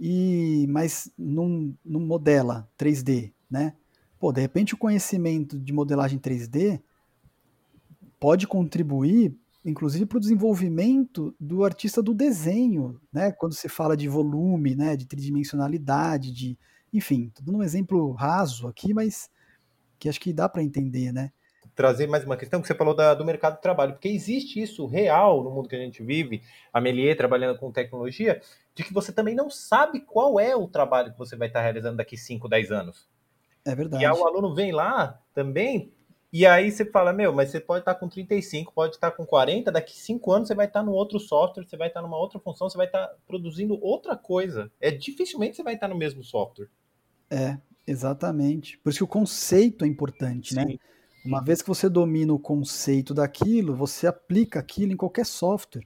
e 0.00 0.66
mas 0.70 1.12
não, 1.18 1.76
não 1.84 2.00
modela 2.00 2.66
3D, 2.78 3.32
né? 3.50 3.74
Pô, 4.18 4.32
de 4.32 4.40
repente 4.40 4.74
o 4.74 4.78
conhecimento 4.78 5.58
de 5.58 5.72
modelagem 5.72 6.18
3D 6.18 6.80
pode 8.18 8.46
contribuir, 8.46 9.36
inclusive, 9.64 10.06
para 10.06 10.16
o 10.16 10.20
desenvolvimento 10.20 11.34
do 11.38 11.64
artista 11.64 12.02
do 12.02 12.14
desenho, 12.14 12.98
né? 13.12 13.30
Quando 13.32 13.54
se 13.54 13.68
fala 13.68 13.94
de 13.94 14.08
volume, 14.08 14.74
né? 14.74 14.96
De 14.96 15.06
tridimensionalidade, 15.06 16.32
de, 16.32 16.58
enfim, 16.92 17.30
tô 17.34 17.42
dando 17.42 17.58
um 17.58 17.62
exemplo 17.62 18.12
raso 18.12 18.66
aqui, 18.66 18.94
mas 18.94 19.28
que 20.00 20.08
acho 20.08 20.18
que 20.18 20.32
dá 20.32 20.48
para 20.48 20.62
entender, 20.62 21.12
né? 21.12 21.30
Trazer 21.76 22.08
mais 22.08 22.24
uma 22.24 22.36
questão 22.36 22.60
que 22.60 22.66
você 22.66 22.74
falou 22.74 22.94
da, 22.94 23.14
do 23.14 23.24
mercado 23.24 23.56
de 23.56 23.62
trabalho, 23.62 23.92
porque 23.92 24.08
existe 24.08 24.60
isso 24.60 24.86
real 24.86 25.44
no 25.44 25.50
mundo 25.50 25.68
que 25.68 25.76
a 25.76 25.78
gente 25.78 26.02
vive, 26.02 26.42
a 26.72 26.80
Melier 26.80 27.16
trabalhando 27.16 27.58
com 27.58 27.70
tecnologia, 27.70 28.40
de 28.74 28.82
que 28.82 28.92
você 28.92 29.12
também 29.12 29.34
não 29.34 29.50
sabe 29.50 30.00
qual 30.00 30.40
é 30.40 30.56
o 30.56 30.66
trabalho 30.66 31.12
que 31.12 31.18
você 31.18 31.36
vai 31.36 31.48
estar 31.48 31.60
realizando 31.60 31.98
daqui 31.98 32.16
5, 32.16 32.48
10 32.48 32.72
anos. 32.72 33.08
É 33.64 33.74
verdade. 33.74 34.02
E 34.02 34.06
aí 34.06 34.12
o 34.12 34.26
aluno 34.26 34.54
vem 34.54 34.72
lá 34.72 35.20
também, 35.34 35.92
e 36.32 36.46
aí 36.46 36.70
você 36.70 36.84
fala, 36.84 37.12
meu, 37.12 37.32
mas 37.32 37.50
você 37.50 37.60
pode 37.60 37.80
estar 37.80 37.94
com 37.94 38.08
35, 38.08 38.72
pode 38.72 38.94
estar 38.94 39.10
com 39.10 39.26
40, 39.26 39.70
daqui 39.70 39.98
5 39.98 40.32
anos 40.32 40.48
você 40.48 40.54
vai 40.54 40.66
estar 40.66 40.82
no 40.82 40.92
outro 40.92 41.20
software, 41.20 41.64
você 41.64 41.76
vai 41.76 41.88
estar 41.88 42.00
numa 42.00 42.16
outra 42.16 42.38
função, 42.38 42.70
você 42.70 42.76
vai 42.76 42.86
estar 42.86 43.06
produzindo 43.26 43.78
outra 43.82 44.16
coisa. 44.16 44.72
É 44.80 44.90
dificilmente 44.90 45.56
você 45.56 45.62
vai 45.62 45.74
estar 45.74 45.88
no 45.88 45.96
mesmo 45.96 46.24
software. 46.24 46.68
É, 47.30 47.58
Exatamente. 47.90 48.78
Por 48.78 48.90
isso 48.90 48.98
que 49.00 49.04
o 49.04 49.08
conceito 49.08 49.84
é 49.84 49.88
importante, 49.88 50.54
né? 50.54 50.62
Sim. 50.62 50.68
né? 50.74 50.78
Uma 51.24 51.42
vez 51.42 51.60
que 51.60 51.68
você 51.68 51.88
domina 51.88 52.32
o 52.32 52.38
conceito 52.38 53.12
daquilo, 53.12 53.74
você 53.74 54.06
aplica 54.06 54.60
aquilo 54.60 54.92
em 54.92 54.96
qualquer 54.96 55.26
software, 55.26 55.84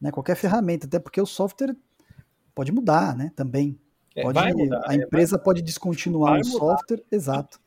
né? 0.00 0.12
Qualquer 0.12 0.36
ferramenta, 0.36 0.86
até 0.86 1.00
porque 1.00 1.20
o 1.20 1.26
software 1.26 1.76
pode 2.54 2.70
mudar, 2.70 3.16
né? 3.16 3.32
Também. 3.34 3.76
É, 4.14 4.22
pode, 4.22 4.54
mudar, 4.54 4.82
a 4.86 4.94
é, 4.94 4.98
empresa 4.98 5.36
vai... 5.36 5.44
pode 5.44 5.62
descontinuar 5.62 6.40
o 6.40 6.44
software, 6.44 7.02
exato. 7.10 7.60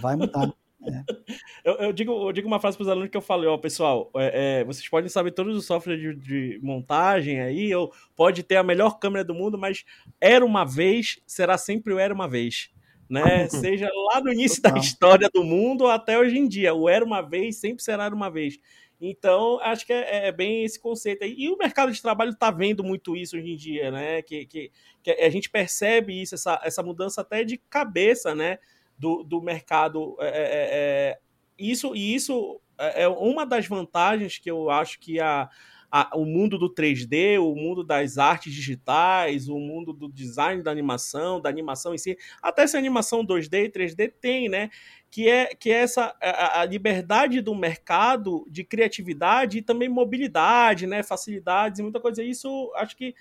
Vai 0.00 0.14
mudar. 0.14 0.54
É. 0.84 1.02
Eu, 1.64 1.74
eu, 1.78 1.92
digo, 1.92 2.12
eu 2.12 2.32
digo 2.32 2.46
uma 2.46 2.60
frase 2.60 2.76
para 2.76 2.84
os 2.84 2.88
alunos 2.88 3.10
que 3.10 3.16
eu 3.16 3.20
falei, 3.20 3.48
ó, 3.48 3.58
pessoal, 3.58 4.08
é, 4.14 4.60
é, 4.60 4.64
vocês 4.64 4.88
podem 4.88 5.08
saber 5.08 5.32
todos 5.32 5.56
os 5.56 5.66
softwares 5.66 6.00
de, 6.00 6.14
de, 6.14 6.60
montagem 6.62 7.40
aí, 7.40 7.74
ou 7.74 7.92
pode 8.14 8.44
ter 8.44 8.54
a 8.54 8.62
melhor 8.62 9.00
câmera 9.00 9.24
do 9.24 9.34
mundo, 9.34 9.58
mas 9.58 9.84
era 10.20 10.46
uma 10.46 10.64
vez, 10.64 11.18
será 11.26 11.58
sempre 11.58 11.92
o 11.92 11.98
era 11.98 12.14
uma 12.14 12.28
vez 12.28 12.70
né? 13.08 13.48
Seja 13.50 13.88
lá 14.12 14.20
no 14.20 14.32
início 14.32 14.62
Total. 14.62 14.74
da 14.74 14.80
história 14.80 15.30
do 15.32 15.44
mundo 15.44 15.86
até 15.86 16.18
hoje 16.18 16.38
em 16.38 16.48
dia. 16.48 16.74
O 16.74 16.88
era 16.88 17.04
uma 17.04 17.20
vez 17.20 17.56
sempre 17.56 17.82
será 17.82 18.08
uma 18.08 18.30
vez. 18.30 18.58
Então, 19.00 19.60
acho 19.60 19.84
que 19.84 19.92
é, 19.92 20.28
é 20.28 20.32
bem 20.32 20.64
esse 20.64 20.80
conceito 20.80 21.22
aí. 21.22 21.34
E 21.36 21.50
o 21.50 21.58
mercado 21.58 21.92
de 21.92 22.00
trabalho 22.00 22.30
está 22.30 22.50
vendo 22.50 22.82
muito 22.82 23.16
isso 23.16 23.36
hoje 23.36 23.50
em 23.50 23.56
dia, 23.56 23.90
né? 23.90 24.22
Que, 24.22 24.46
que, 24.46 24.70
que, 25.02 25.10
a 25.10 25.28
gente 25.28 25.50
percebe 25.50 26.20
isso, 26.20 26.34
essa, 26.34 26.60
essa 26.64 26.82
mudança 26.82 27.20
até 27.20 27.44
de 27.44 27.58
cabeça, 27.68 28.34
né? 28.34 28.58
Do, 28.98 29.22
do 29.22 29.42
mercado. 29.42 30.16
É, 30.18 30.28
é, 30.28 30.68
é 31.12 31.18
isso, 31.58 31.94
e 31.94 32.14
isso 32.14 32.60
é, 32.78 33.02
é 33.02 33.08
uma 33.08 33.44
das 33.44 33.66
vantagens 33.66 34.38
que 34.38 34.50
eu 34.50 34.70
acho 34.70 34.98
que 34.98 35.20
a, 35.20 35.48
a, 35.96 36.10
o 36.14 36.26
mundo 36.26 36.58
do 36.58 36.68
3D, 36.68 37.40
o 37.40 37.54
mundo 37.54 37.82
das 37.82 38.18
artes 38.18 38.52
digitais, 38.52 39.48
o 39.48 39.58
mundo 39.58 39.94
do 39.94 40.12
design 40.12 40.62
da 40.62 40.70
animação, 40.70 41.40
da 41.40 41.48
animação 41.48 41.94
em 41.94 41.98
si, 41.98 42.18
até 42.42 42.62
essa 42.62 42.76
animação 42.76 43.24
2D 43.24 43.64
e 43.64 43.70
3D 43.70 44.12
tem, 44.20 44.46
né? 44.48 44.68
Que 45.10 45.28
é, 45.28 45.54
que 45.54 45.70
é 45.70 45.78
essa 45.78 46.14
a, 46.20 46.60
a 46.60 46.64
liberdade 46.66 47.40
do 47.40 47.54
mercado 47.54 48.44
de 48.50 48.62
criatividade 48.62 49.58
e 49.58 49.62
também 49.62 49.88
mobilidade, 49.88 50.86
né? 50.86 51.02
Facilidades 51.02 51.78
e 51.78 51.82
muita 51.82 51.98
coisa. 51.98 52.22
Isso 52.22 52.70
acho 52.76 52.94
que 52.94 53.14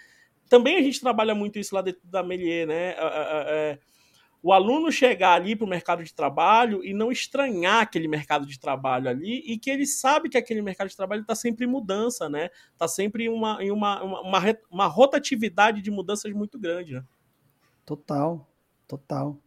também 0.50 0.76
a 0.78 0.82
gente 0.82 1.00
trabalha 1.00 1.34
muito 1.34 1.58
isso 1.58 1.74
lá 1.74 1.82
dentro 1.82 2.02
da 2.04 2.22
Melier, 2.22 2.68
né? 2.68 2.96
É, 2.98 3.80
o 4.46 4.54
aluno 4.54 4.92
chegar 4.92 5.34
ali 5.34 5.56
para 5.56 5.66
o 5.66 5.68
mercado 5.68 6.04
de 6.04 6.14
trabalho 6.14 6.86
e 6.86 6.94
não 6.94 7.12
estranhar 7.12 7.82
aquele 7.82 8.08
mercado 8.08 8.46
de 8.46 8.60
trabalho 8.60 9.10
ali 9.10 9.40
e 9.40 9.58
que 9.58 9.72
ele 9.72 9.88
sabe 9.88 10.30
que 10.30 10.38
aquele 10.38 10.62
mercado 10.62 10.88
de 10.88 10.96
trabalho 10.96 11.22
está 11.22 11.34
sempre 11.34 11.66
em 11.66 11.68
mudança, 11.68 12.30
né? 12.30 12.52
Está 12.72 12.88
sempre 12.88 13.24
em 13.24 13.28
uma, 13.28 13.58
em 13.60 13.72
uma, 13.72 14.04
uma, 14.04 14.40
uma, 14.70 14.86
rotatividade 14.86 15.82
de 15.82 15.90
mudanças 15.90 16.32
muito 16.32 16.60
grande, 16.60 16.94
né? 16.94 17.04
Total, 17.84 18.48
total. 18.88 19.42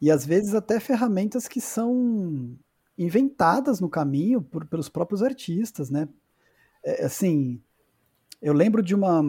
E 0.00 0.12
às 0.12 0.24
vezes 0.24 0.54
até 0.54 0.78
ferramentas 0.78 1.48
que 1.48 1.60
são 1.60 2.56
inventadas 2.96 3.80
no 3.80 3.90
caminho 3.90 4.40
por, 4.40 4.64
pelos 4.64 4.88
próprios 4.88 5.24
artistas, 5.24 5.90
né? 5.90 6.08
É, 6.84 7.04
assim, 7.04 7.60
eu 8.40 8.52
lembro 8.52 8.80
de 8.80 8.94
uma, 8.94 9.22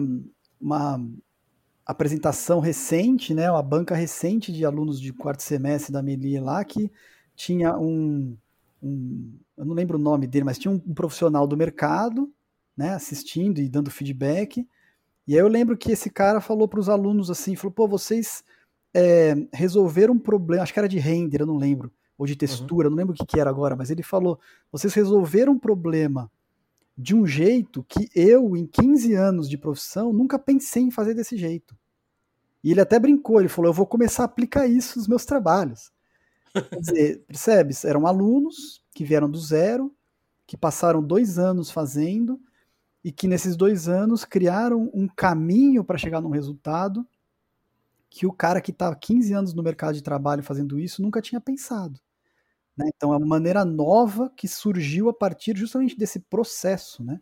uma 0.60 1.04
apresentação 1.84 2.60
recente, 2.60 3.34
né, 3.34 3.50
uma 3.50 3.62
banca 3.62 3.94
recente 3.94 4.52
de 4.52 4.64
alunos 4.64 5.00
de 5.00 5.12
quarto 5.12 5.42
semestre 5.42 5.92
da 5.92 6.02
Meli 6.02 6.38
lá, 6.38 6.64
que 6.64 6.90
tinha 7.34 7.76
um, 7.76 8.36
um, 8.82 9.34
eu 9.56 9.64
não 9.64 9.74
lembro 9.74 9.98
o 9.98 10.00
nome 10.00 10.26
dele, 10.26 10.44
mas 10.44 10.58
tinha 10.58 10.70
um, 10.70 10.80
um, 10.86 10.94
profissional 10.94 11.46
do 11.46 11.56
mercado, 11.56 12.32
né, 12.76 12.94
assistindo 12.94 13.60
e 13.60 13.68
dando 13.68 13.90
feedback, 13.90 14.66
e 15.26 15.34
aí 15.34 15.40
eu 15.40 15.48
lembro 15.48 15.76
que 15.76 15.92
esse 15.92 16.10
cara 16.10 16.40
falou 16.40 16.68
para 16.68 16.80
os 16.80 16.88
alunos 16.88 17.30
assim, 17.30 17.56
falou, 17.56 17.72
pô, 17.72 17.88
vocês 17.88 18.42
é, 18.94 19.34
resolveram 19.52 20.14
um 20.14 20.18
problema, 20.18 20.62
acho 20.62 20.72
que 20.72 20.78
era 20.78 20.88
de 20.88 20.98
render, 20.98 21.40
eu 21.40 21.46
não 21.46 21.56
lembro, 21.56 21.92
ou 22.16 22.26
de 22.26 22.36
textura, 22.36 22.86
uhum. 22.86 22.90
não 22.90 22.98
lembro 22.98 23.14
o 23.14 23.16
que, 23.16 23.26
que 23.26 23.40
era 23.40 23.50
agora, 23.50 23.74
mas 23.74 23.90
ele 23.90 24.02
falou, 24.02 24.38
vocês 24.70 24.94
resolveram 24.94 25.54
um 25.54 25.58
problema 25.58 26.30
de 26.96 27.14
um 27.14 27.26
jeito 27.26 27.84
que 27.84 28.08
eu, 28.14 28.56
em 28.56 28.66
15 28.66 29.14
anos 29.14 29.48
de 29.48 29.56
profissão, 29.56 30.12
nunca 30.12 30.38
pensei 30.38 30.82
em 30.82 30.90
fazer 30.90 31.14
desse 31.14 31.36
jeito. 31.36 31.76
E 32.62 32.70
ele 32.70 32.80
até 32.80 32.98
brincou, 32.98 33.40
ele 33.40 33.48
falou: 33.48 33.70
eu 33.70 33.74
vou 33.74 33.86
começar 33.86 34.22
a 34.22 34.26
aplicar 34.26 34.66
isso 34.66 34.98
nos 34.98 35.08
meus 35.08 35.24
trabalhos. 35.24 35.90
Quer 36.52 36.80
dizer, 36.80 37.24
percebe? 37.26 37.74
Eram 37.84 38.06
alunos 38.06 38.84
que 38.94 39.04
vieram 39.04 39.30
do 39.30 39.38
zero, 39.38 39.94
que 40.46 40.56
passaram 40.56 41.02
dois 41.02 41.38
anos 41.38 41.70
fazendo, 41.70 42.40
e 43.02 43.10
que 43.10 43.26
nesses 43.26 43.56
dois 43.56 43.88
anos 43.88 44.24
criaram 44.24 44.90
um 44.94 45.08
caminho 45.08 45.82
para 45.82 45.98
chegar 45.98 46.20
num 46.20 46.30
resultado 46.30 47.06
que 48.08 48.26
o 48.26 48.32
cara 48.32 48.60
que 48.60 48.70
está 48.70 48.94
15 48.94 49.32
anos 49.32 49.54
no 49.54 49.62
mercado 49.62 49.94
de 49.94 50.02
trabalho 50.02 50.42
fazendo 50.42 50.78
isso 50.78 51.00
nunca 51.00 51.22
tinha 51.22 51.40
pensado. 51.40 51.98
Né? 52.82 52.90
Então 52.94 53.12
é 53.12 53.16
uma 53.16 53.26
maneira 53.26 53.64
nova 53.64 54.30
que 54.36 54.48
surgiu 54.48 55.08
a 55.08 55.14
partir 55.14 55.56
justamente 55.56 55.96
desse 55.96 56.18
processo, 56.18 57.04
né? 57.04 57.20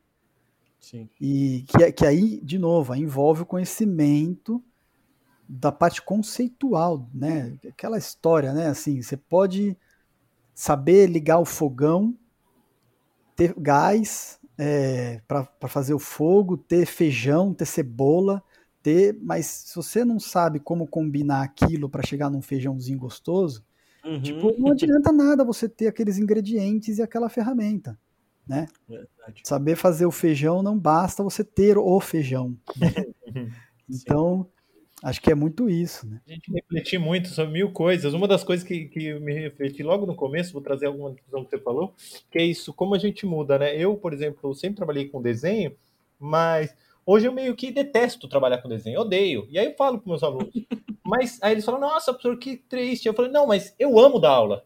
Sim. 0.78 1.08
E 1.20 1.64
que, 1.68 1.92
que 1.92 2.06
aí, 2.06 2.40
de 2.40 2.58
novo, 2.58 2.94
envolve 2.94 3.42
o 3.42 3.46
conhecimento 3.46 4.62
da 5.46 5.70
parte 5.70 6.00
conceitual, 6.00 7.06
né? 7.12 7.58
Aquela 7.68 7.98
história, 7.98 8.52
né? 8.52 8.68
Assim, 8.68 9.02
você 9.02 9.16
pode 9.16 9.76
saber 10.54 11.06
ligar 11.06 11.38
o 11.38 11.44
fogão, 11.44 12.16
ter 13.36 13.54
gás 13.58 14.40
é, 14.56 15.20
para 15.26 15.68
fazer 15.68 15.92
o 15.92 15.98
fogo, 15.98 16.56
ter 16.56 16.86
feijão, 16.86 17.52
ter 17.52 17.66
cebola, 17.66 18.42
ter, 18.82 19.18
mas 19.20 19.46
se 19.46 19.76
você 19.76 20.04
não 20.04 20.18
sabe 20.18 20.60
como 20.60 20.86
combinar 20.86 21.42
aquilo 21.42 21.88
para 21.88 22.06
chegar 22.06 22.30
num 22.30 22.40
feijãozinho 22.40 22.98
gostoso, 22.98 23.64
uhum. 24.04 24.20
tipo, 24.20 24.54
não 24.58 24.72
adianta 24.72 25.12
nada 25.12 25.44
você 25.44 25.68
ter 25.68 25.86
aqueles 25.86 26.18
ingredientes 26.18 26.98
e 26.98 27.02
aquela 27.02 27.28
ferramenta, 27.28 27.98
né? 28.46 28.66
Verdade. 28.88 29.42
Saber 29.44 29.76
fazer 29.76 30.06
o 30.06 30.10
feijão 30.10 30.62
não 30.62 30.78
basta 30.78 31.22
você 31.22 31.44
ter 31.44 31.78
o 31.78 32.00
feijão. 32.00 32.56
Né? 32.76 32.92
então, 33.88 34.46
acho 35.02 35.20
que 35.20 35.30
é 35.30 35.34
muito 35.34 35.68
isso, 35.68 36.06
né? 36.08 36.20
A 36.26 36.32
gente 36.32 36.52
refletir 36.52 36.98
muito 36.98 37.28
sobre 37.28 37.52
mil 37.52 37.72
coisas. 37.72 38.14
Uma 38.14 38.28
das 38.28 38.44
coisas 38.44 38.66
que, 38.66 38.86
que 38.86 39.06
eu 39.06 39.20
me 39.20 39.32
refleti 39.32 39.82
logo 39.82 40.06
no 40.06 40.14
começo, 40.14 40.52
vou 40.52 40.62
trazer 40.62 40.86
alguma 40.86 41.12
discussão 41.12 41.44
que 41.44 41.50
você 41.50 41.58
falou, 41.58 41.94
que 42.30 42.38
é 42.38 42.44
isso, 42.44 42.72
como 42.72 42.94
a 42.94 42.98
gente 42.98 43.24
muda, 43.26 43.58
né? 43.58 43.76
Eu, 43.76 43.96
por 43.96 44.12
exemplo, 44.12 44.54
sempre 44.54 44.76
trabalhei 44.76 45.08
com 45.08 45.22
desenho, 45.22 45.74
mas 46.18 46.74
Hoje 47.12 47.26
eu 47.26 47.32
meio 47.32 47.56
que 47.56 47.72
detesto 47.72 48.28
trabalhar 48.28 48.58
com 48.58 48.68
desenho, 48.68 49.00
odeio. 49.00 49.46
E 49.50 49.58
aí 49.58 49.66
eu 49.66 49.74
falo 49.74 49.98
para 49.98 50.08
meus 50.08 50.22
alunos. 50.22 50.52
Mas 51.10 51.40
aí 51.42 51.52
eles 51.52 51.64
falam, 51.64 51.80
nossa, 51.80 52.12
professor, 52.12 52.38
que 52.38 52.56
triste. 52.56 53.06
Eu 53.06 53.14
falei, 53.14 53.32
não, 53.32 53.44
mas 53.44 53.74
eu 53.80 53.98
amo 53.98 54.20
dar 54.20 54.30
aula. 54.30 54.64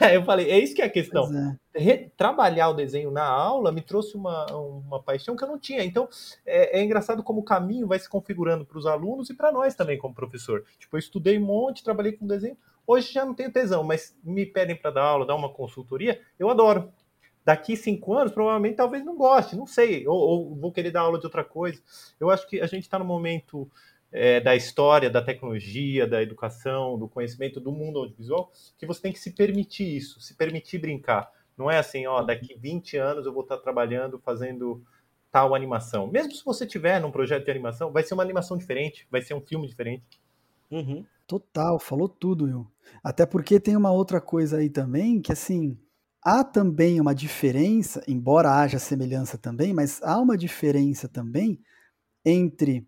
Aí 0.00 0.16
eu 0.16 0.24
falei, 0.24 0.50
é 0.50 0.58
isso 0.58 0.74
que 0.74 0.82
é 0.82 0.86
a 0.86 0.90
questão. 0.90 1.30
É. 1.72 2.10
Trabalhar 2.16 2.68
o 2.68 2.74
desenho 2.74 3.12
na 3.12 3.24
aula 3.24 3.70
me 3.70 3.80
trouxe 3.80 4.16
uma, 4.16 4.44
uma 4.52 5.00
paixão 5.00 5.36
que 5.36 5.44
eu 5.44 5.48
não 5.48 5.56
tinha. 5.56 5.84
Então, 5.84 6.08
é, 6.44 6.80
é 6.80 6.84
engraçado 6.84 7.22
como 7.22 7.40
o 7.40 7.44
caminho 7.44 7.86
vai 7.86 7.98
se 7.98 8.08
configurando 8.08 8.64
para 8.64 8.76
os 8.76 8.86
alunos 8.86 9.30
e 9.30 9.34
para 9.34 9.52
nós 9.52 9.76
também, 9.76 9.96
como 9.96 10.12
professor. 10.12 10.64
Tipo, 10.80 10.96
eu 10.96 10.98
estudei 10.98 11.38
um 11.38 11.46
monte, 11.46 11.84
trabalhei 11.84 12.12
com 12.12 12.26
desenho. 12.26 12.56
Hoje 12.84 13.12
já 13.12 13.24
não 13.24 13.34
tenho 13.34 13.52
tesão, 13.52 13.84
mas 13.84 14.16
me 14.24 14.44
pedem 14.44 14.74
para 14.74 14.90
dar 14.90 15.02
aula, 15.04 15.26
dar 15.26 15.36
uma 15.36 15.52
consultoria, 15.52 16.20
eu 16.38 16.48
adoro 16.48 16.90
daqui 17.44 17.76
cinco 17.76 18.14
anos, 18.14 18.32
provavelmente 18.32 18.76
talvez 18.76 19.02
não 19.02 19.16
goste, 19.16 19.56
não 19.56 19.66
sei, 19.66 20.06
ou, 20.06 20.18
ou 20.18 20.54
vou 20.54 20.72
querer 20.72 20.90
dar 20.90 21.00
aula 21.00 21.18
de 21.18 21.24
outra 21.24 21.42
coisa. 21.42 21.80
Eu 22.18 22.30
acho 22.30 22.46
que 22.46 22.60
a 22.60 22.66
gente 22.66 22.82
está 22.82 22.98
no 22.98 23.06
momento 23.06 23.70
é, 24.12 24.40
da 24.40 24.56
história, 24.56 25.10
da 25.10 25.22
tecnologia, 25.22 26.06
da 26.06 26.22
educação, 26.22 26.98
do 26.98 27.08
conhecimento 27.08 27.60
do 27.60 27.72
mundo 27.72 27.98
audiovisual, 27.98 28.50
que 28.78 28.86
você 28.86 29.02
tem 29.02 29.12
que 29.12 29.18
se 29.18 29.32
permitir 29.32 29.96
isso, 29.96 30.20
se 30.20 30.34
permitir 30.34 30.78
brincar. 30.78 31.30
Não 31.56 31.70
é 31.70 31.78
assim, 31.78 32.06
ó, 32.06 32.22
daqui 32.22 32.56
20 32.58 32.96
anos 32.96 33.26
eu 33.26 33.32
vou 33.32 33.42
estar 33.42 33.58
trabalhando, 33.58 34.18
fazendo 34.18 34.82
tal 35.30 35.54
animação. 35.54 36.06
Mesmo 36.06 36.32
se 36.32 36.44
você 36.44 36.66
tiver 36.66 37.00
num 37.00 37.10
projeto 37.10 37.44
de 37.44 37.50
animação, 37.50 37.92
vai 37.92 38.02
ser 38.02 38.14
uma 38.14 38.22
animação 38.22 38.56
diferente, 38.56 39.06
vai 39.10 39.20
ser 39.20 39.34
um 39.34 39.40
filme 39.40 39.66
diferente. 39.66 40.20
Uhum. 40.70 41.04
Total, 41.26 41.78
falou 41.78 42.08
tudo, 42.08 42.44
Will. 42.44 42.66
Até 43.04 43.26
porque 43.26 43.60
tem 43.60 43.76
uma 43.76 43.90
outra 43.90 44.20
coisa 44.20 44.58
aí 44.58 44.70
também, 44.70 45.20
que 45.20 45.32
assim, 45.32 45.78
Há 46.22 46.42
também 46.42 47.00
uma 47.00 47.14
diferença, 47.14 48.02
embora 48.08 48.50
haja 48.60 48.78
semelhança 48.78 49.38
também, 49.38 49.72
mas 49.72 50.02
há 50.02 50.20
uma 50.20 50.36
diferença 50.36 51.08
também 51.08 51.60
entre 52.24 52.87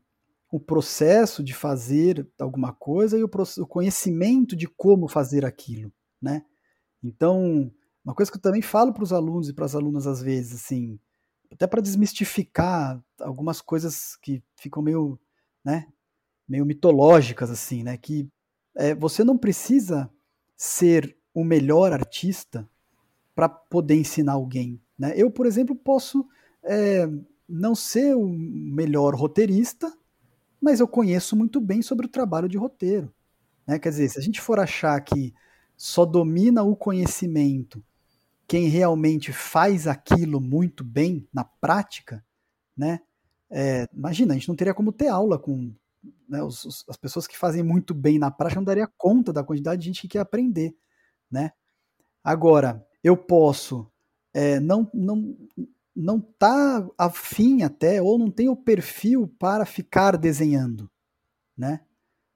o 0.51 0.59
processo 0.59 1.43
de 1.43 1.55
fazer 1.55 2.27
alguma 2.39 2.73
coisa 2.73 3.19
e 3.19 3.23
o, 3.23 3.31
o 3.59 3.67
conhecimento 3.67 4.57
de 4.57 4.67
como 4.67 5.07
fazer 5.09 5.45
aquilo, 5.45 5.93
né? 6.21 6.45
Então, 7.03 7.73
uma 8.05 8.15
coisa 8.15 8.31
que 8.31 8.37
eu 8.37 8.43
também 8.43 8.63
falo 8.63 8.93
para 8.93 9.05
os 9.05 9.13
alunos 9.13 9.49
e 9.49 9.53
para 9.53 9.65
as 9.65 9.75
alunas 9.75 10.07
às 10.07 10.21
vezes, 10.21 10.63
assim, 10.63 10.99
até 11.53 11.67
para 11.67 11.81
desmistificar 11.81 13.03
algumas 13.21 13.61
coisas 13.61 14.17
que 14.17 14.43
ficam 14.57 14.83
meio, 14.83 15.19
né, 15.65 15.87
meio 16.49 16.67
mitológicas 16.67 17.51
assim, 17.51 17.83
né? 17.83 17.97
Que 17.97 18.29
é, 18.77 18.95
você 18.95 19.23
não 19.23 19.39
precisa 19.39 20.11
ser 20.57 21.17
o 21.33 21.45
melhor 21.45 21.93
artista 21.93 22.69
para 23.35 23.49
poder 23.49 23.95
ensinar 23.95 24.33
alguém. 24.33 24.81
Né? 24.99 25.13
Eu, 25.17 25.31
por 25.31 25.47
exemplo, 25.47 25.75
posso 25.75 26.27
é, 26.63 27.09
não 27.49 27.75
ser 27.75 28.15
o 28.15 28.29
melhor 28.29 29.15
roteirista, 29.15 29.93
mas 30.61 30.81
eu 30.81 30.89
conheço 30.89 31.37
muito 31.37 31.61
bem 31.61 31.83
sobre 31.83 32.07
o 32.07 32.11
trabalho 32.11 32.49
de 32.49 32.59
roteiro. 32.59 33.13
Né? 33.67 33.79
Quer 33.79 33.91
dizer, 33.91 34.09
se 34.09 34.19
a 34.19 34.23
gente 34.23 34.41
for 34.41 34.59
achar 34.59 35.01
que 35.01 35.35
só 35.77 36.05
domina 36.05 36.63
o 36.63 36.77
conhecimento 36.77 37.83
quem 38.51 38.67
realmente 38.67 39.33
faz 39.33 39.87
aquilo 39.87 40.41
muito 40.41 40.83
bem 40.83 41.25
na 41.33 41.45
prática, 41.45 42.25
né? 42.77 43.01
É, 43.49 43.89
imagina, 43.95 44.33
a 44.33 44.37
gente 44.37 44.49
não 44.49 44.57
teria 44.57 44.75
como 44.75 44.91
ter 44.91 45.07
aula 45.07 45.39
com 45.39 45.73
né, 46.29 46.43
os, 46.43 46.65
os, 46.65 46.85
as 46.89 46.97
pessoas 46.97 47.29
que 47.29 47.39
fazem 47.39 47.63
muito 47.63 47.95
bem 47.95 48.19
na 48.19 48.29
prática, 48.29 48.59
não 48.59 48.65
daria 48.65 48.91
conta 48.99 49.33
da 49.33 49.45
quantidade 49.45 49.81
de 49.81 49.87
gente 49.87 50.01
que 50.01 50.09
quer 50.09 50.19
aprender, 50.19 50.75
né? 51.31 51.53
Agora, 52.25 52.85
eu 53.05 53.17
posso 53.17 53.89
é, 54.35 54.59
não 54.59 54.91
não 54.93 55.37
não 56.01 56.21
tá 56.21 56.87
afim 56.97 57.63
até 57.63 58.01
ou 58.01 58.19
não 58.19 58.31
tenho 58.31 58.53
o 58.53 58.57
perfil 58.57 59.29
para 59.39 59.67
ficar 59.67 60.17
desenhando, 60.17 60.91
né? 61.57 61.81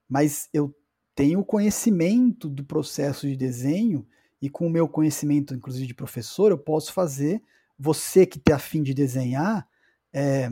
Mas 0.07 0.47
eu 0.53 0.75
tenho 1.15 1.43
conhecimento 1.43 2.49
do 2.49 2.63
processo 2.63 3.27
de 3.27 3.35
desenho 3.35 4.07
e 4.41 4.49
com 4.49 4.67
o 4.67 4.69
meu 4.69 4.87
conhecimento, 4.87 5.53
inclusive 5.55 5.87
de 5.87 5.93
professor, 5.93 6.51
eu 6.51 6.57
posso 6.57 6.93
fazer 6.93 7.41
você 7.77 8.25
que 8.25 8.39
tem 8.39 8.53
afim 8.53 8.83
de 8.83 8.93
desenhar 8.93 9.67
é, 10.13 10.49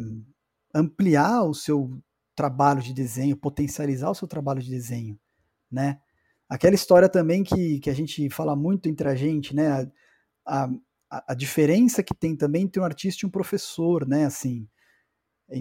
ampliar 0.73 1.43
o 1.43 1.53
seu 1.53 1.91
trabalho 2.35 2.81
de 2.81 2.93
desenho, 2.93 3.37
potencializar 3.37 4.09
o 4.09 4.15
seu 4.15 4.27
trabalho 4.27 4.61
de 4.61 4.69
desenho, 4.69 5.19
né? 5.71 5.99
Aquela 6.49 6.75
história 6.75 7.07
também 7.07 7.43
que, 7.43 7.79
que 7.79 7.89
a 7.89 7.93
gente 7.93 8.29
fala 8.29 8.55
muito 8.55 8.89
entre 8.89 9.07
a 9.07 9.15
gente, 9.15 9.55
né? 9.55 9.69
a, 10.45 10.63
a, 10.63 10.69
diferença 11.35 12.03
que 12.03 12.13
tem 12.13 12.35
também 12.35 12.63
entre 12.63 12.81
um 12.81 12.85
artista 12.85 13.25
e 13.25 13.27
um 13.27 13.31
professor, 13.31 14.07
né? 14.07 14.25
Assim, 14.25 14.67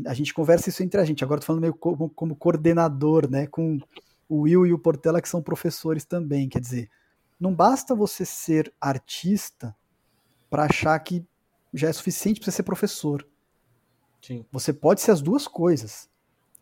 a 0.07 0.15
gente 0.15 0.33
conversa 0.33 0.69
isso 0.69 0.83
entre 0.83 1.01
a 1.01 1.05
gente. 1.05 1.25
Agora 1.25 1.41
tô 1.41 1.47
falando 1.47 1.63
meio 1.63 1.75
como, 1.75 2.09
como 2.11 2.37
coordenador, 2.37 3.31
né? 3.31 3.47
Com 3.47 3.79
o 4.29 4.43
Will 4.43 4.67
e 4.67 4.73
o 4.73 4.79
Portela, 4.79 5.21
que 5.21 5.29
são 5.29 5.43
professores 5.43 6.05
também. 6.05 6.49
Quer 6.49 6.61
dizer, 6.61 6.91
não 7.39 7.55
basta 7.55 7.95
você 7.95 8.25
ser 8.25 8.73
artista 8.81 9.77
para 10.49 10.65
achar 10.65 10.99
que 11.01 11.25
já 11.75 11.89
é 11.89 11.93
suficiente 11.93 12.41
para 12.41 12.51
você 12.51 12.57
ser 12.57 12.63
professor. 12.63 13.27
Sim. 14.21 14.45
Você 14.53 14.73
pode 14.73 15.01
ser 15.01 15.11
as 15.11 15.21
duas 15.21 15.47
coisas. 15.49 16.09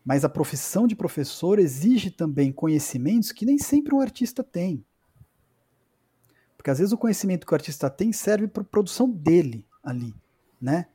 Mas 0.04 0.24
a 0.24 0.28
profissão 0.28 0.86
de 0.86 0.96
professor 0.96 1.58
exige 1.58 2.10
também 2.10 2.50
conhecimentos 2.50 3.32
que 3.32 3.44
nem 3.44 3.58
sempre 3.58 3.94
um 3.94 4.00
artista 4.00 4.42
tem. 4.42 4.84
Porque 6.60 6.70
às 6.70 6.78
vezes 6.78 6.92
o 6.92 6.98
conhecimento 6.98 7.46
que 7.46 7.54
o 7.54 7.56
artista 7.56 7.88
tem 7.88 8.12
serve 8.12 8.46
para 8.46 8.62
produção 8.62 9.08
dele 9.08 9.64
ali, 9.82 10.14
né? 10.60 10.88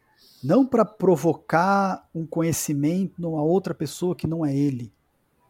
Não 0.44 0.64
para 0.64 0.86
provocar 0.86 2.08
um 2.14 2.24
conhecimento 2.24 3.20
numa 3.20 3.42
outra 3.42 3.74
pessoa 3.74 4.16
que 4.16 4.28
não 4.28 4.46
é 4.46 4.56
ele. 4.56 4.94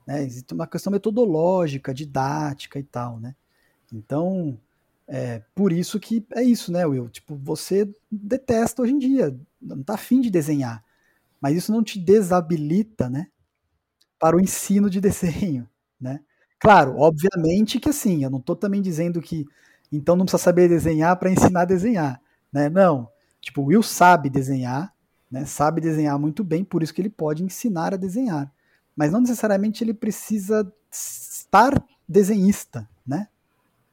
Né? 0.08 0.24
Existe 0.24 0.54
uma 0.54 0.66
questão 0.68 0.90
metodológica, 0.90 1.94
didática 1.94 2.80
e 2.80 2.84
tal, 2.84 3.20
né? 3.20 3.36
Então, 3.92 4.58
é 5.06 5.42
por 5.54 5.74
isso 5.74 6.00
que 6.00 6.26
é 6.32 6.42
isso, 6.42 6.72
né, 6.72 6.86
Will? 6.86 7.10
Tipo, 7.10 7.36
você 7.36 7.86
detesta 8.10 8.84
hoje 8.84 8.94
em 8.94 9.00
dia, 9.00 9.38
não 9.62 9.84
tá 9.84 9.96
afim 9.96 10.22
de 10.22 10.30
desenhar. 10.30 10.82
Mas 11.42 11.58
isso 11.58 11.74
não 11.74 11.84
te 11.84 12.00
desabilita, 12.00 13.10
né? 13.10 13.28
Para 14.18 14.38
o 14.38 14.40
ensino 14.40 14.90
de 14.90 15.02
desenho, 15.02 15.68
né? 16.00 16.22
Claro, 16.58 16.98
obviamente 17.00 17.82
que 17.82 17.90
assim, 17.90 18.24
eu 18.24 18.30
não 18.30 18.40
estou 18.40 18.56
também 18.56 18.82
dizendo 18.82 19.22
que 19.22 19.46
então 19.96 20.16
não 20.16 20.26
precisa 20.26 20.44
saber 20.44 20.68
desenhar 20.68 21.16
para 21.18 21.32
ensinar 21.32 21.62
a 21.62 21.66
desenhar, 21.66 22.22
né? 22.52 22.70
Não. 22.70 23.10
Tipo, 23.42 23.62
o 23.62 23.66
Will 23.66 23.84
sabe 23.84 24.30
desenhar, 24.30 24.94
né? 25.30 25.46
Sabe 25.46 25.82
desenhar 25.82 26.18
muito 26.20 26.44
bem, 26.44 26.64
por 26.64 26.82
isso 26.84 26.94
que 26.94 27.02
ele 27.02 27.10
pode 27.10 27.44
ensinar 27.44 27.94
a 27.94 27.98
desenhar. 27.98 28.52
Mas 28.96 29.12
não 29.12 29.22
necessariamente 29.22 29.84
ele 29.84 29.94
precisa 29.94 30.72
estar 30.92 31.84
desenhista, 32.08 32.90
né? 33.06 33.28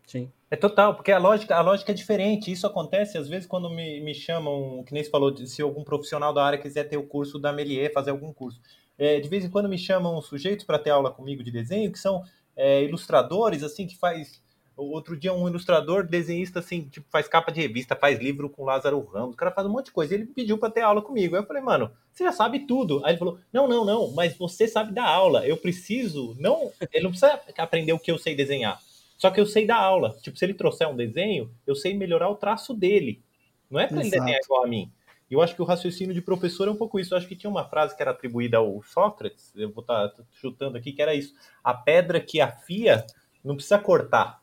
Sim. 0.07 0.31
É 0.51 0.57
total, 0.57 0.95
porque 0.95 1.11
a 1.11 1.19
lógica, 1.19 1.57
a 1.57 1.63
lógica 1.63 1.93
é 1.93 1.95
diferente. 1.95 2.53
Isso 2.53 2.67
acontece 2.67 3.17
às 3.17 3.29
vezes 3.29 3.47
quando 3.47 3.71
me, 3.71 4.01
me 4.03 4.15
chamam, 4.15 4.85
que 4.85 4.93
nem 4.93 5.03
você 5.03 5.11
falou, 5.11 5.35
se 5.47 5.63
algum 5.63 5.83
profissional 5.83 6.33
da 6.33 6.45
área 6.45 6.59
quiser 6.59 6.85
ter 6.85 6.99
o 6.99 7.07
curso 7.07 7.39
da 7.39 7.53
Melier, 7.53 7.93
fazer 7.93 8.11
algum 8.11 8.33
curso. 8.33 8.61
É, 8.99 9.19
de 9.19 9.29
vez 9.29 9.45
em 9.45 9.51
quando 9.51 9.69
me 9.69 9.79
chamam 9.79 10.21
sujeitos 10.21 10.67
para 10.67 10.79
ter 10.79 10.91
aula 10.91 11.11
comigo 11.11 11.43
de 11.43 11.51
desenho, 11.51 11.91
que 11.91 11.99
são 11.99 12.23
é, 12.55 12.85
ilustradores, 12.85 13.63
assim, 13.63 13.87
que 13.87 13.97
faz 13.97 14.43
Outro 14.77 15.17
dia, 15.17 15.33
um 15.33 15.47
ilustrador, 15.47 16.07
desenhista, 16.07 16.61
assim, 16.61 16.83
tipo, 16.83 17.07
faz 17.11 17.29
capa 17.29 17.53
de 17.53 17.61
revista, 17.61 17.95
faz 17.95 18.19
livro 18.19 18.49
com 18.49 18.65
Lázaro 18.65 19.01
Ramos, 19.05 19.35
o 19.35 19.37
cara 19.37 19.51
faz 19.51 19.67
um 19.67 19.71
monte 19.71 19.87
de 19.87 19.93
coisa. 19.93 20.15
E 20.15 20.17
ele 20.17 20.27
pediu 20.27 20.57
para 20.57 20.71
ter 20.71 20.81
aula 20.81 21.03
comigo. 21.03 21.37
Aí 21.37 21.43
eu 21.43 21.47
falei, 21.47 21.63
mano, 21.63 21.91
você 22.13 22.25
já 22.25 22.33
sabe 22.33 22.61
tudo. 22.61 23.05
Aí 23.05 23.13
ele 23.13 23.19
falou, 23.19 23.39
não, 23.53 23.69
não, 23.69 23.85
não, 23.85 24.11
mas 24.13 24.37
você 24.37 24.67
sabe 24.67 24.93
dar 24.93 25.07
aula. 25.07 25.47
Eu 25.47 25.57
preciso, 25.57 26.35
não, 26.39 26.73
ele 26.93 27.05
não 27.05 27.11
precisa 27.11 27.39
aprender 27.59 27.93
o 27.93 27.99
que 27.99 28.11
eu 28.11 28.19
sei 28.19 28.35
desenhar. 28.35 28.81
Só 29.19 29.31
que 29.31 29.41
eu 29.41 29.47
sei 29.47 29.67
dar 29.67 29.77
aula. 29.77 30.17
Tipo, 30.21 30.37
se 30.37 30.45
ele 30.45 30.55
trouxer 30.55 30.89
um 30.89 30.97
desenho, 30.97 31.51
eu 31.67 31.75
sei 31.75 31.95
melhorar 31.95 32.29
o 32.29 32.35
traço 32.35 32.75
dele. 32.75 33.23
Não 33.71 33.79
é 33.79 33.87
para 33.87 34.01
ele 34.01 34.11
desenhar 34.11 34.41
igual 34.43 34.65
a 34.65 34.67
mim. 34.67 34.91
E 35.31 35.35
eu 35.35 35.41
acho 35.41 35.55
que 35.55 35.63
o 35.63 35.65
raciocínio 35.65 36.13
de 36.13 36.21
professor 36.21 36.67
é 36.67 36.71
um 36.71 36.77
pouco 36.77 36.99
isso. 36.99 37.15
Eu 37.15 37.19
acho 37.19 37.29
que 37.29 37.37
tinha 37.37 37.49
uma 37.49 37.65
frase 37.65 37.95
que 37.97 38.03
era 38.03 38.11
atribuída 38.11 38.59
ao 38.59 38.83
Sócrates, 38.83 39.53
eu 39.57 39.71
vou 39.71 39.81
estar 39.81 40.09
tá 40.09 40.23
chutando 40.33 40.77
aqui, 40.77 40.93
que 40.93 41.01
era 41.01 41.15
isso: 41.15 41.35
a 41.63 41.73
pedra 41.73 42.21
que 42.21 42.41
afia 42.41 43.07
não 43.45 43.55
precisa 43.55 43.79
cortar. 43.79 44.42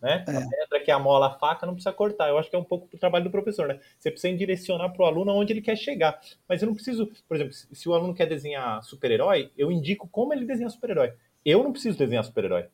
Né? 0.00 0.24
É. 0.28 0.36
A 0.36 0.48
pedra 0.48 0.80
que 0.84 0.90
amola 0.90 1.26
a 1.26 1.38
faca 1.38 1.66
não 1.66 1.74
precisa 1.74 1.92
cortar. 1.92 2.28
Eu 2.28 2.38
acho 2.38 2.48
que 2.48 2.54
é 2.54 2.58
um 2.58 2.64
pouco 2.64 2.88
o 2.92 2.98
trabalho 2.98 3.24
do 3.24 3.30
professor, 3.30 3.66
né? 3.66 3.80
Você 3.98 4.10
precisa 4.10 4.36
direcionar 4.36 4.90
para 4.90 5.02
o 5.02 5.06
aluno 5.06 5.32
onde 5.32 5.52
ele 5.52 5.60
quer 5.60 5.76
chegar. 5.76 6.20
Mas 6.48 6.62
eu 6.62 6.66
não 6.66 6.74
preciso, 6.74 7.10
por 7.26 7.36
exemplo, 7.36 7.52
se 7.52 7.88
o 7.88 7.94
aluno 7.94 8.14
quer 8.14 8.26
desenhar 8.26 8.82
super-herói, 8.84 9.50
eu 9.56 9.72
indico 9.72 10.08
como 10.08 10.32
ele 10.32 10.44
desenha 10.44 10.70
super-herói. 10.70 11.14
Eu 11.44 11.64
não 11.64 11.72
preciso 11.72 11.98
desenhar 11.98 12.24
super-herói, 12.24 12.66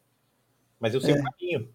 mas 0.78 0.94
eu 0.94 1.00
sei 1.00 1.14
é. 1.14 1.18
o 1.18 1.22
caminho. 1.22 1.68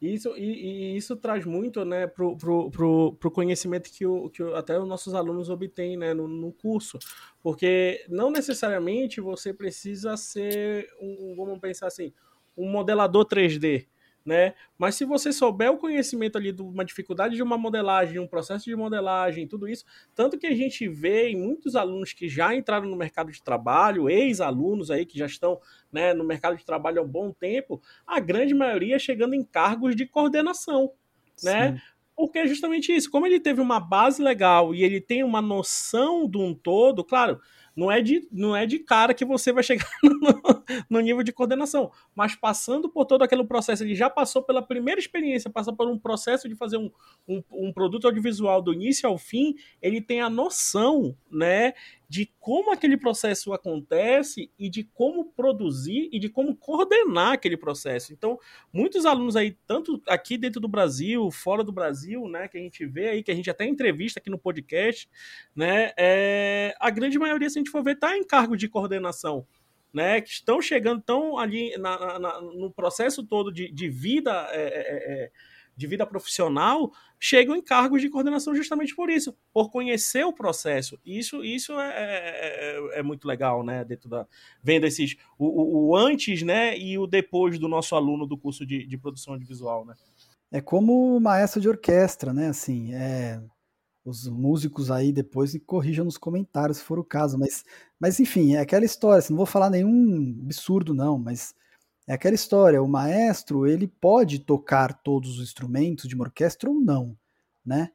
Isso, 0.00 0.36
e, 0.36 0.42
e, 0.42 0.96
isso 0.96 1.16
traz 1.16 1.46
muito 1.46 1.82
né, 1.84 2.06
para 2.06 2.26
o 2.26 2.36
pro, 2.36 2.70
pro, 2.70 3.16
pro 3.18 3.30
conhecimento 3.30 3.90
que, 3.90 4.04
o, 4.04 4.28
que 4.28 4.42
o, 4.42 4.54
até 4.54 4.78
os 4.78 4.86
nossos 4.86 5.14
alunos 5.14 5.48
obtêm 5.48 5.96
né, 5.96 6.12
no, 6.12 6.28
no, 6.28 6.52
curso. 6.52 6.98
Porque 7.42 8.04
não 8.08 8.30
necessariamente 8.30 9.20
você 9.20 9.54
precisa 9.54 10.16
ser, 10.16 10.88
um, 11.00 11.34
vamos 11.34 11.58
pensar 11.58 11.86
assim, 11.86 12.12
um 12.56 12.70
modelador 12.70 13.24
3D 13.24 13.86
né? 14.24 14.54
Mas 14.78 14.94
se 14.94 15.04
você 15.04 15.32
souber 15.32 15.70
o 15.70 15.76
conhecimento 15.76 16.36
ali 16.36 16.50
de 16.50 16.62
uma 16.62 16.84
dificuldade 16.84 17.36
de 17.36 17.42
uma 17.42 17.58
modelagem, 17.58 18.18
um 18.18 18.26
processo 18.26 18.64
de 18.64 18.74
modelagem, 18.74 19.46
tudo 19.46 19.68
isso, 19.68 19.84
tanto 20.14 20.38
que 20.38 20.46
a 20.46 20.54
gente 20.54 20.88
vê 20.88 21.28
em 21.28 21.36
muitos 21.36 21.76
alunos 21.76 22.12
que 22.12 22.28
já 22.28 22.54
entraram 22.54 22.88
no 22.88 22.96
mercado 22.96 23.30
de 23.30 23.42
trabalho, 23.42 24.08
ex-alunos 24.08 24.90
aí 24.90 25.04
que 25.04 25.18
já 25.18 25.26
estão 25.26 25.60
né, 25.92 26.14
no 26.14 26.24
mercado 26.24 26.56
de 26.56 26.64
trabalho 26.64 27.00
há 27.00 27.04
um 27.04 27.08
bom 27.08 27.32
tempo, 27.32 27.82
a 28.06 28.18
grande 28.18 28.54
maioria 28.54 28.98
chegando 28.98 29.34
em 29.34 29.44
cargos 29.44 29.94
de 29.94 30.06
coordenação, 30.06 30.92
né? 31.42 31.72
Sim. 31.72 31.94
Porque 32.16 32.38
é 32.38 32.46
justamente 32.46 32.94
isso, 32.94 33.10
como 33.10 33.26
ele 33.26 33.40
teve 33.40 33.60
uma 33.60 33.80
base 33.80 34.22
legal 34.22 34.72
e 34.72 34.84
ele 34.84 35.00
tem 35.00 35.24
uma 35.24 35.42
noção 35.42 36.28
de 36.28 36.38
um 36.38 36.54
todo, 36.54 37.02
claro, 37.02 37.40
não 37.76 37.90
é 37.90 38.00
de, 38.00 38.26
não 38.30 38.54
é 38.54 38.66
de 38.66 38.78
cara 38.78 39.12
que 39.12 39.24
você 39.24 39.52
vai 39.52 39.62
chegar 39.62 39.88
no, 40.02 40.64
no, 40.88 41.00
nível 41.00 41.22
de 41.22 41.32
coordenação, 41.32 41.90
mas 42.14 42.34
passando 42.34 42.88
por 42.88 43.04
todo 43.04 43.22
aquele 43.22 43.44
processo, 43.44 43.82
ele 43.82 43.94
já 43.94 44.08
passou 44.08 44.42
pela 44.42 44.62
primeira 44.62 45.00
experiência, 45.00 45.50
passa 45.50 45.72
por 45.72 45.88
um 45.88 45.98
processo 45.98 46.48
de 46.48 46.54
fazer 46.54 46.76
um, 46.76 46.90
um, 47.26 47.42
um 47.50 47.72
produto 47.72 48.06
audiovisual 48.06 48.62
do 48.62 48.72
início 48.72 49.08
ao 49.08 49.18
fim, 49.18 49.54
ele 49.82 50.00
tem 50.00 50.20
a 50.20 50.30
noção, 50.30 51.16
né, 51.30 51.74
de 52.08 52.30
como 52.38 52.72
aquele 52.72 52.96
processo 52.96 53.52
acontece 53.52 54.50
e 54.58 54.68
de 54.68 54.84
como 54.84 55.32
produzir 55.32 56.08
e 56.12 56.18
de 56.18 56.28
como 56.28 56.54
coordenar 56.56 57.32
aquele 57.32 57.56
processo. 57.56 58.12
Então, 58.12 58.38
muitos 58.72 59.06
alunos 59.06 59.36
aí, 59.36 59.56
tanto 59.66 60.02
aqui 60.06 60.36
dentro 60.36 60.60
do 60.60 60.68
Brasil, 60.68 61.30
fora 61.30 61.64
do 61.64 61.72
Brasil, 61.72 62.28
né, 62.28 62.48
que 62.48 62.58
a 62.58 62.60
gente 62.60 62.84
vê 62.86 63.08
aí, 63.08 63.22
que 63.22 63.30
a 63.30 63.34
gente 63.34 63.50
até 63.50 63.64
entrevista 63.64 64.20
aqui 64.20 64.30
no 64.30 64.38
podcast, 64.38 65.08
né, 65.54 65.92
é, 65.96 66.74
a 66.78 66.90
grande 66.90 67.18
maioria, 67.18 67.48
se 67.48 67.58
a 67.58 67.60
gente 67.60 67.70
for 67.70 67.82
ver, 67.82 67.94
está 67.94 68.16
em 68.16 68.24
cargo 68.24 68.56
de 68.56 68.68
coordenação. 68.68 69.46
Né, 69.92 70.20
que 70.20 70.28
estão 70.28 70.60
chegando, 70.60 70.98
estão 70.98 71.38
ali 71.38 71.78
na, 71.78 72.18
na, 72.18 72.40
no 72.40 72.68
processo 72.68 73.22
todo 73.22 73.52
de, 73.52 73.70
de 73.70 73.88
vida 73.88 74.48
é, 74.50 74.62
é, 74.62 75.24
é 75.24 75.30
de 75.76 75.86
vida 75.86 76.06
profissional 76.06 76.90
chegam 77.26 77.56
em 77.56 77.62
cargos 77.62 78.02
de 78.02 78.10
coordenação 78.10 78.54
justamente 78.54 78.94
por 78.94 79.08
isso, 79.08 79.34
por 79.50 79.70
conhecer 79.70 80.26
o 80.26 80.32
processo. 80.32 81.00
Isso, 81.06 81.42
isso 81.42 81.72
é, 81.72 81.88
é, 81.88 82.96
é, 82.96 82.98
é 82.98 83.02
muito 83.02 83.26
legal, 83.26 83.64
né? 83.64 83.82
Dentro 83.82 84.10
da 84.10 84.26
vendo 84.62 84.84
esses 84.84 85.16
o, 85.38 85.46
o, 85.46 85.88
o, 85.88 85.96
antes, 85.96 86.42
né, 86.42 86.78
e 86.78 86.98
o 86.98 87.06
depois 87.06 87.58
do 87.58 87.66
nosso 87.66 87.94
aluno 87.94 88.26
do 88.26 88.36
curso 88.36 88.66
de, 88.66 88.86
de 88.86 88.98
produção 88.98 89.32
audiovisual, 89.32 89.86
né? 89.86 89.94
É 90.52 90.60
como 90.60 91.18
maestro 91.18 91.62
de 91.62 91.68
orquestra, 91.68 92.30
né? 92.34 92.48
Assim, 92.48 92.92
é, 92.92 93.40
os 94.04 94.28
músicos 94.28 94.90
aí 94.90 95.10
depois 95.10 95.58
corrijam 95.64 96.04
nos 96.04 96.18
comentários 96.18 96.76
se 96.76 96.84
for 96.84 96.98
o 96.98 97.04
caso, 97.04 97.38
mas, 97.38 97.64
mas 97.98 98.20
enfim, 98.20 98.54
é 98.54 98.60
aquela 98.60 98.84
história. 98.84 99.20
Assim, 99.20 99.32
não 99.32 99.38
vou 99.38 99.46
falar 99.46 99.70
nenhum 99.70 100.42
absurdo 100.42 100.92
não, 100.92 101.18
mas 101.18 101.54
é 102.06 102.14
aquela 102.14 102.34
história, 102.34 102.82
o 102.82 102.88
maestro, 102.88 103.66
ele 103.66 103.86
pode 103.86 104.38
tocar 104.40 104.92
todos 104.92 105.38
os 105.38 105.42
instrumentos 105.44 106.08
de 106.08 106.14
uma 106.14 106.24
orquestra 106.24 106.68
ou 106.68 106.80
não, 106.80 107.16
né? 107.64 107.90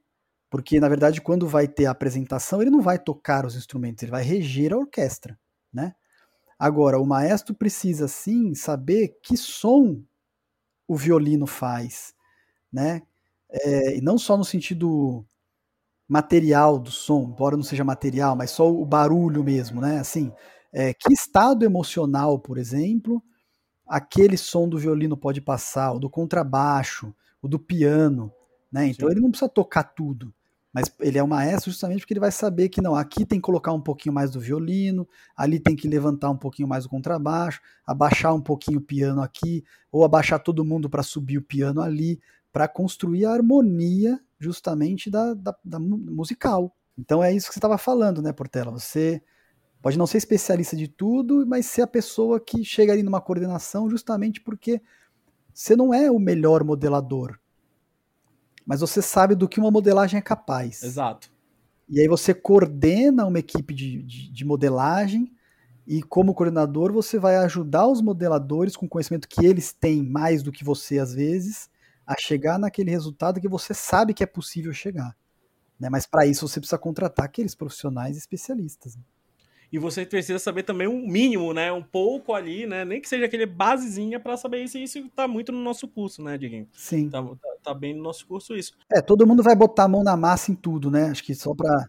Porque, 0.49 0.79
na 0.79 0.89
verdade, 0.89 1.21
quando 1.21 1.47
vai 1.47 1.67
ter 1.67 1.85
a 1.85 1.91
apresentação, 1.91 2.61
ele 2.61 2.71
não 2.71 2.81
vai 2.81 2.97
tocar 2.97 3.45
os 3.45 3.55
instrumentos, 3.55 4.01
ele 4.01 4.11
vai 4.11 4.23
reger 4.23 4.73
a 4.73 4.77
orquestra, 4.77 5.39
né? 5.71 5.93
Agora, 6.57 6.99
o 6.99 7.05
maestro 7.05 7.55
precisa, 7.55 8.07
sim, 8.07 8.55
saber 8.55 9.19
que 9.23 9.37
som 9.37 10.03
o 10.87 10.95
violino 10.97 11.47
faz, 11.47 12.13
né? 12.71 13.03
É, 13.51 13.97
e 13.97 14.01
não 14.01 14.17
só 14.17 14.37
no 14.37 14.45
sentido 14.45 15.25
material 16.07 16.79
do 16.79 16.91
som, 16.91 17.23
embora 17.25 17.55
não 17.55 17.63
seja 17.63 17.83
material, 17.83 18.35
mas 18.35 18.51
só 18.51 18.71
o 18.71 18.85
barulho 18.85 19.43
mesmo, 19.43 19.79
né? 19.81 19.99
Assim, 19.99 20.31
é, 20.73 20.93
que 20.93 21.13
estado 21.13 21.63
emocional, 21.63 22.39
por 22.39 22.57
exemplo, 22.57 23.23
aquele 23.89 24.37
som 24.37 24.69
do 24.69 24.77
violino 24.77 25.17
pode 25.17 25.41
passar, 25.41 25.91
o 25.93 25.99
do 25.99 26.09
contrabaixo, 26.09 27.13
o 27.41 27.47
do 27.47 27.57
piano, 27.57 28.31
né? 28.71 28.87
Então 28.87 29.07
Sim. 29.07 29.13
ele 29.13 29.21
não 29.21 29.31
precisa 29.31 29.49
tocar 29.49 29.83
tudo, 29.83 30.31
mas 30.71 30.93
ele 30.99 31.17
é 31.17 31.23
um 31.23 31.27
maestro 31.27 31.71
justamente 31.71 32.01
porque 32.01 32.13
ele 32.13 32.19
vai 32.19 32.31
saber 32.31 32.69
que 32.69 32.81
não, 32.81 32.93
aqui 32.95 33.25
tem 33.25 33.39
que 33.39 33.45
colocar 33.45 33.73
um 33.73 33.81
pouquinho 33.81 34.13
mais 34.13 34.29
do 34.29 34.39
violino, 34.39 35.07
ali 35.35 35.59
tem 35.59 35.75
que 35.75 35.87
levantar 35.87 36.29
um 36.29 36.37
pouquinho 36.37 36.67
mais 36.67 36.85
o 36.85 36.89
contrabaixo, 36.89 37.59
abaixar 37.83 38.35
um 38.35 38.41
pouquinho 38.41 38.77
o 38.77 38.83
piano 38.83 39.23
aqui, 39.23 39.63
ou 39.91 40.05
abaixar 40.05 40.39
todo 40.39 40.63
mundo 40.63 40.87
para 40.87 41.01
subir 41.01 41.39
o 41.39 41.43
piano 41.43 41.81
ali, 41.81 42.21
para 42.53 42.67
construir 42.67 43.25
a 43.25 43.31
harmonia 43.31 44.19
justamente 44.39 45.09
da, 45.09 45.33
da, 45.33 45.55
da 45.65 45.79
musical. 45.79 46.75
Então 46.95 47.23
é 47.23 47.33
isso 47.33 47.47
que 47.47 47.53
você 47.53 47.59
estava 47.59 47.77
falando, 47.77 48.21
né, 48.21 48.31
Portela? 48.31 48.71
Você 48.71 49.21
Pode 49.81 49.97
não 49.97 50.05
ser 50.05 50.17
especialista 50.17 50.75
de 50.75 50.87
tudo, 50.87 51.45
mas 51.47 51.65
ser 51.65 51.83
a 51.83 51.87
pessoa 51.87 52.39
que 52.39 52.65
chega 52.65 52.91
ali 52.91 53.01
numa 53.01 53.21
coordenação 53.21 53.89
justamente 53.89 54.41
porque 54.41 54.81
você 55.53 55.75
não 55.75 55.93
é 55.93 56.11
o 56.11 56.19
melhor 56.19 56.63
modelador. 56.63 57.39
Mas 58.65 58.81
você 58.81 59.01
sabe 59.01 59.35
do 59.35 59.47
que 59.47 59.59
uma 59.59 59.71
modelagem 59.71 60.17
é 60.17 60.21
capaz. 60.21 60.83
Exato. 60.83 61.31
E 61.87 61.99
aí 61.99 62.07
você 62.07 62.33
coordena 62.33 63.25
uma 63.25 63.39
equipe 63.39 63.73
de, 63.73 64.03
de, 64.03 64.31
de 64.31 64.45
modelagem 64.45 65.33
e 65.87 66.03
como 66.03 66.35
coordenador 66.35 66.91
você 66.91 67.17
vai 67.17 67.37
ajudar 67.37 67.87
os 67.87 68.01
modeladores 68.01 68.75
com 68.75 68.85
o 68.85 68.89
conhecimento 68.89 69.27
que 69.27 69.45
eles 69.45 69.73
têm 69.73 70.03
mais 70.03 70.43
do 70.43 70.51
que 70.51 70.63
você 70.63 70.99
às 70.99 71.13
vezes 71.13 71.69
a 72.05 72.15
chegar 72.19 72.59
naquele 72.59 72.91
resultado 72.91 73.39
que 73.39 73.47
você 73.47 73.73
sabe 73.73 74.13
que 74.13 74.23
é 74.23 74.27
possível 74.27 74.73
chegar. 74.73 75.15
Né? 75.79 75.89
Mas 75.89 76.05
para 76.05 76.25
isso 76.25 76.47
você 76.47 76.59
precisa 76.59 76.77
contratar 76.77 77.25
aqueles 77.25 77.55
profissionais 77.55 78.17
especialistas. 78.17 78.95
Né? 78.95 79.01
E 79.71 79.77
você 79.77 80.05
precisa 80.05 80.39
saber 80.39 80.63
também 80.63 80.87
um 80.87 81.07
mínimo, 81.07 81.53
né? 81.53 81.71
Um 81.71 81.83
pouco 81.83 82.33
ali, 82.33 82.65
né? 82.65 82.83
Nem 82.83 82.99
que 82.99 83.07
seja 83.07 83.25
aquele 83.25 83.45
basezinha 83.45 84.19
para 84.19 84.35
saber 84.35 84.63
isso. 84.63 84.77
E 84.77 84.83
isso 84.83 85.07
tá 85.15 85.27
muito 85.27 85.51
no 85.51 85.59
nosso 85.59 85.87
curso, 85.87 86.23
né, 86.23 86.37
Diguinho? 86.37 86.67
Sim. 86.73 87.09
Tá, 87.09 87.21
tá, 87.21 87.49
tá, 87.63 87.73
bem 87.73 87.95
no 87.95 88.01
nosso 88.01 88.25
curso 88.25 88.55
isso. 88.55 88.73
É, 88.91 88.99
todo 88.99 89.27
mundo 89.27 89.43
vai 89.43 89.55
botar 89.55 89.83
a 89.83 89.87
mão 89.87 90.03
na 90.03 90.17
massa 90.17 90.51
em 90.51 90.55
tudo, 90.55 90.89
né? 90.89 91.09
Acho 91.11 91.23
que 91.23 91.35
só 91.35 91.53
para 91.53 91.87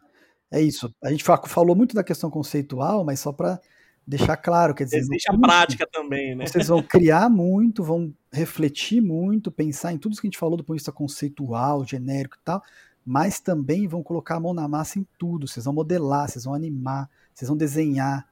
É 0.52 0.60
isso. 0.60 0.94
A 1.02 1.10
gente 1.10 1.24
falou 1.24 1.74
muito 1.74 1.94
da 1.94 2.04
questão 2.04 2.30
conceitual, 2.30 3.02
mas 3.02 3.20
só 3.20 3.32
para 3.32 3.58
deixar 4.06 4.36
claro, 4.36 4.74
quer 4.74 4.84
dizer, 4.84 4.98
existe 4.98 5.30
a 5.30 5.38
prática 5.38 5.86
também, 5.90 6.34
né? 6.34 6.46
Vocês 6.46 6.68
vão 6.68 6.82
criar 6.82 7.30
muito, 7.30 7.82
vão 7.82 8.12
refletir 8.32 9.00
muito, 9.00 9.50
pensar 9.50 9.92
em 9.92 9.98
tudo 9.98 10.12
isso 10.12 10.20
que 10.20 10.26
a 10.26 10.30
gente 10.30 10.38
falou 10.38 10.56
do 10.56 10.64
ponto 10.64 10.76
de 10.76 10.80
vista 10.80 10.92
conceitual, 10.92 11.86
genérico 11.86 12.36
e 12.36 12.44
tal, 12.44 12.62
mas 13.06 13.40
também 13.40 13.86
vão 13.86 14.02
colocar 14.02 14.36
a 14.36 14.40
mão 14.40 14.52
na 14.52 14.66
massa 14.68 14.98
em 14.98 15.06
tudo. 15.16 15.46
Vocês 15.46 15.64
vão 15.64 15.74
modelar, 15.74 16.28
vocês 16.28 16.44
vão 16.44 16.54
animar, 16.54 17.08
vocês 17.40 17.48
vão 17.48 17.56
desenhar. 17.56 18.28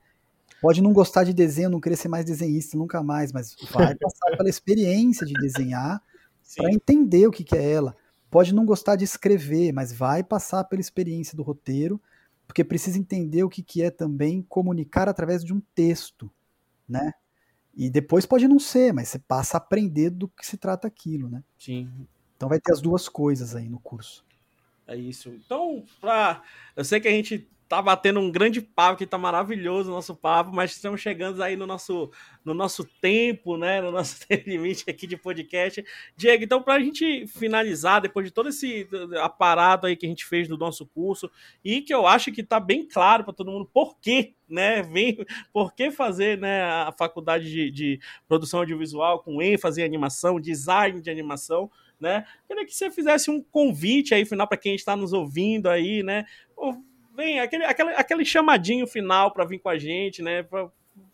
Pode 0.61 0.83
não 0.83 0.93
gostar 0.93 1.25
de 1.25 1.33
desenho, 1.33 1.71
não 1.71 1.81
querer 1.81 1.97
ser 1.97 2.09
mais 2.09 2.25
desenhista 2.25 2.77
nunca 2.77 3.03
mais, 3.03 3.33
mas 3.33 3.57
vai 3.71 3.95
passar 3.97 4.37
pela 4.37 4.49
experiência 4.49 5.27
de 5.27 5.33
desenhar 5.35 6.03
para 6.57 6.73
entender 6.73 7.27
o 7.27 7.31
que, 7.31 7.43
que 7.43 7.57
é 7.57 7.73
ela. 7.73 7.97
Pode 8.31 8.55
não 8.55 8.67
gostar 8.67 8.97
de 8.97 9.05
escrever, 9.05 9.73
mas 9.73 9.93
vai 9.93 10.23
passar 10.23 10.65
pela 10.65 10.81
experiência 10.81 11.37
do 11.37 11.43
roteiro, 11.43 12.01
porque 12.47 12.63
precisa 12.63 12.99
entender 12.99 13.43
o 13.45 13.49
que, 13.49 13.63
que 13.63 13.83
é 13.83 13.91
também 13.91 14.43
comunicar 14.43 15.09
através 15.09 15.43
de 15.43 15.55
um 15.55 15.61
texto, 15.75 16.31
né? 16.87 17.13
E 17.75 17.89
depois 17.89 18.27
pode 18.27 18.47
não 18.47 18.59
ser, 18.59 18.93
mas 18.93 19.09
você 19.09 19.19
passa 19.19 19.57
a 19.57 19.59
aprender 19.59 20.11
do 20.11 20.29
que 20.29 20.45
se 20.45 20.59
trata 20.59 20.87
aquilo, 20.87 21.31
né? 21.31 21.43
Sim. 21.57 21.89
Então 22.37 22.49
vai 22.49 22.61
ter 22.61 22.73
as 22.73 22.81
duas 22.81 23.09
coisas 23.09 23.55
aí 23.55 23.69
no 23.69 23.79
curso. 23.79 24.27
É 24.87 24.97
isso. 24.97 25.31
Então, 25.31 25.85
pra... 26.01 26.43
eu 26.75 26.85
sei 26.85 27.01
que 27.01 27.09
a 27.09 27.11
gente 27.13 27.49
tá 27.69 27.83
batendo 27.83 28.19
um 28.19 28.31
grande 28.31 28.63
papo, 28.63 28.97
que 28.97 29.07
tá 29.07 29.19
maravilhoso 29.19 29.91
o 29.91 29.95
nosso 29.95 30.17
papo, 30.17 30.51
mas 30.53 30.71
estamos 30.73 31.01
chegando 31.01 31.43
aí 31.43 31.55
no 31.55 31.67
nosso, 31.67 32.11
no 32.43 32.55
nosso 32.55 32.83
tempo, 32.83 33.59
né? 33.59 33.83
No 33.83 33.93
nosso 33.93 34.17
limite 34.47 34.89
aqui 34.89 35.07
de 35.07 35.19
podcast. 35.19 35.85
Diego, 36.17 36.43
então, 36.43 36.63
para 36.63 36.75
a 36.75 36.81
gente 36.81 37.27
finalizar, 37.27 38.01
depois 38.01 38.27
de 38.27 38.33
todo 38.33 38.49
esse 38.49 38.89
aparato 39.21 39.87
aí 39.87 39.97
que 39.97 40.07
a 40.07 40.09
gente 40.09 40.25
fez 40.25 40.49
do 40.49 40.57
nosso 40.57 40.87
curso, 40.87 41.31
e 41.63 41.83
que 41.83 41.93
eu 41.93 42.07
acho 42.07 42.33
que 42.33 42.43
tá 42.43 42.59
bem 42.59 42.89
claro 42.89 43.23
para 43.23 43.35
todo 43.35 43.51
mundo 43.51 43.67
por 43.67 43.99
quê, 44.01 44.35
né? 44.49 44.83
Vem, 44.83 45.19
por 45.53 45.75
que 45.75 45.91
fazer 45.91 46.39
né, 46.39 46.63
a 46.63 46.93
faculdade 46.99 47.51
de, 47.51 47.71
de 47.71 48.01
produção 48.27 48.61
audiovisual 48.61 49.23
com 49.23 49.43
ênfase 49.43 49.83
em 49.83 49.85
animação, 49.85 50.41
design 50.41 51.03
de 51.03 51.11
animação 51.11 51.71
né? 52.01 52.25
Queria 52.47 52.65
que 52.65 52.75
você 52.75 52.91
fizesse 52.91 53.29
um 53.31 53.43
convite 53.43 54.15
aí 54.15 54.25
final 54.25 54.47
para 54.47 54.57
quem 54.57 54.75
está 54.75 54.95
nos 54.95 55.13
ouvindo 55.13 55.69
aí, 55.69 56.03
né? 56.03 56.25
Vem 57.19 57.41
aquele, 57.41 57.65
aquele, 57.65 57.91
aquele 57.95 58.25
chamadinho 58.25 58.87
final 58.87 59.33
para 59.33 59.45
vir 59.45 59.59
com 59.59 59.69
a 59.69 59.77
gente, 59.77 60.23
né? 60.23 60.47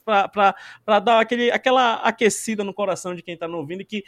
Para 0.05 1.01
dar 1.01 1.19
aquele, 1.19 1.51
aquela 1.51 1.95
aquecida 1.95 2.63
no 2.63 2.75
coração 2.75 3.15
de 3.15 3.23
quem 3.23 3.33
está 3.33 3.49
nos 3.49 3.59
ouvindo 3.59 3.81
e 3.81 3.87
que 3.87 4.05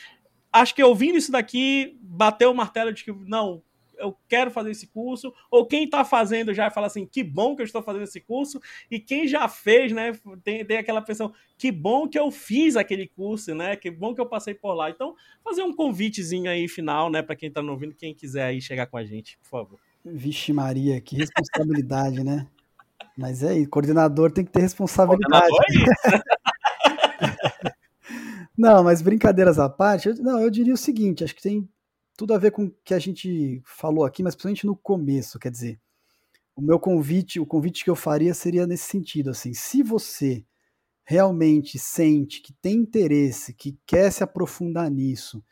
acho 0.53 0.74
que 0.74 0.84
ouvindo 0.84 1.16
isso 1.16 1.32
daqui 1.32 1.97
bateu 2.03 2.51
o 2.51 2.55
martelo 2.55 2.92
de 2.92 3.03
que 3.03 3.11
não, 3.12 3.62
eu 3.97 4.14
quero 4.28 4.51
fazer 4.51 4.72
esse 4.72 4.86
curso, 4.86 5.32
ou 5.51 5.66
quem 5.66 5.84
está 5.84 6.05
fazendo 6.05 6.53
já 6.53 6.70
fala 6.70 6.86
assim, 6.86 7.07
que 7.07 7.24
bom 7.24 7.57
que 7.57 7.62
eu 7.62 7.64
estou 7.64 7.82
fazendo 7.82 8.05
esse 8.05 8.20
curso, 8.20 8.61
e 8.90 9.01
quem 9.01 9.26
já 9.26 9.49
fez, 9.49 9.90
né, 9.90 10.12
tem, 10.44 10.66
tem 10.66 10.76
aquela 10.76 11.01
pessoa, 11.01 11.32
que 11.57 11.72
bom 11.72 12.07
que 12.07 12.18
eu 12.18 12.30
fiz 12.30 12.76
aquele 12.76 13.09
curso, 13.09 13.55
né, 13.55 13.74
que 13.74 13.90
bom 13.90 14.14
que 14.14 14.20
eu 14.20 14.26
passei 14.26 14.55
por 14.55 14.74
lá. 14.74 14.90
Então, 14.90 15.14
fazer 15.42 15.62
um 15.62 15.74
convitezinho 15.74 16.51
aí 16.51 16.68
final, 16.68 17.09
né, 17.09 17.22
para 17.22 17.36
quem 17.36 17.49
está 17.49 17.62
ouvindo, 17.62 17.94
quem 17.94 18.14
quiser 18.14 18.44
aí 18.44 18.61
chegar 18.61 18.86
com 18.86 18.99
a 18.99 19.05
gente, 19.05 19.38
por 19.38 19.49
favor. 19.49 19.86
Vixe 20.12 20.52
Maria, 20.52 21.00
que 21.00 21.16
responsabilidade, 21.16 22.22
né? 22.22 22.46
Mas 23.16 23.42
é 23.42 23.50
aí, 23.50 23.66
coordenador 23.66 24.30
tem 24.30 24.44
que 24.44 24.52
ter 24.52 24.61
responsabilidade. 24.61 25.46
É 27.22 27.72
não, 28.57 28.84
mas 28.84 29.02
brincadeiras 29.02 29.59
à 29.59 29.68
parte, 29.68 30.09
eu, 30.09 30.14
não, 30.16 30.40
eu 30.40 30.50
diria 30.50 30.74
o 30.74 30.78
seguinte, 30.78 31.24
acho 31.24 31.34
que 31.34 31.42
tem 31.42 31.68
tudo 32.16 32.34
a 32.34 32.38
ver 32.38 32.50
com 32.50 32.64
o 32.64 32.70
que 32.84 32.94
a 32.94 32.98
gente 32.98 33.61
falou 33.64 34.04
aqui, 34.04 34.22
mas 34.22 34.34
principalmente 34.34 34.66
no 34.66 34.76
começo, 34.76 35.38
quer 35.38 35.50
dizer, 35.50 35.80
o 36.54 36.62
meu 36.62 36.78
convite, 36.78 37.40
o 37.40 37.46
convite 37.46 37.84
que 37.84 37.90
eu 37.90 37.96
faria 37.96 38.32
seria 38.32 38.66
nesse 38.66 38.84
sentido, 38.84 39.30
assim, 39.30 39.52
se 39.52 39.82
você 39.82 40.44
realmente 41.04 41.78
sente 41.78 42.40
que 42.40 42.52
tem 42.54 42.76
interesse, 42.76 43.54
que 43.54 43.78
quer 43.86 44.11
se 44.11 44.24
aprofundar 44.24 44.90
nisso, 44.90 45.42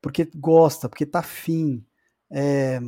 porque 0.00 0.28
gosta, 0.34 0.88
porque 0.88 1.06
tá 1.06 1.20
afim, 1.20 1.84
é, 2.30 2.80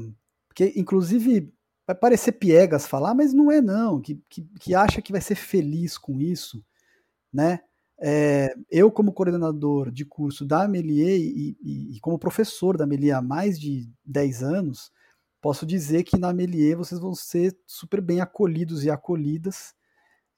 porque 0.54 0.72
inclusive 0.76 1.52
vai 1.84 1.96
parecer 1.96 2.32
piegas 2.32 2.86
falar, 2.86 3.12
mas 3.12 3.34
não 3.34 3.50
é 3.50 3.60
não, 3.60 4.00
que, 4.00 4.22
que, 4.30 4.42
que 4.60 4.74
acha 4.74 5.02
que 5.02 5.10
vai 5.10 5.20
ser 5.20 5.34
feliz 5.34 5.98
com 5.98 6.20
isso, 6.20 6.64
né? 7.32 7.60
É, 8.00 8.54
eu, 8.70 8.90
como 8.90 9.12
coordenador 9.12 9.90
de 9.90 10.04
curso 10.04 10.44
da 10.44 10.66
Melier 10.66 11.18
e, 11.20 11.56
e, 11.62 11.96
e, 11.96 12.00
como 12.00 12.18
professor 12.18 12.76
da 12.76 12.86
Melier 12.86 13.16
há 13.16 13.22
mais 13.22 13.58
de 13.58 13.88
10 14.04 14.42
anos, 14.42 14.90
posso 15.40 15.64
dizer 15.64 16.02
que 16.04 16.18
na 16.18 16.32
Melier 16.32 16.76
vocês 16.76 17.00
vão 17.00 17.14
ser 17.14 17.56
super 17.66 18.00
bem 18.00 18.20
acolhidos 18.20 18.84
e 18.84 18.90
acolhidas 18.90 19.74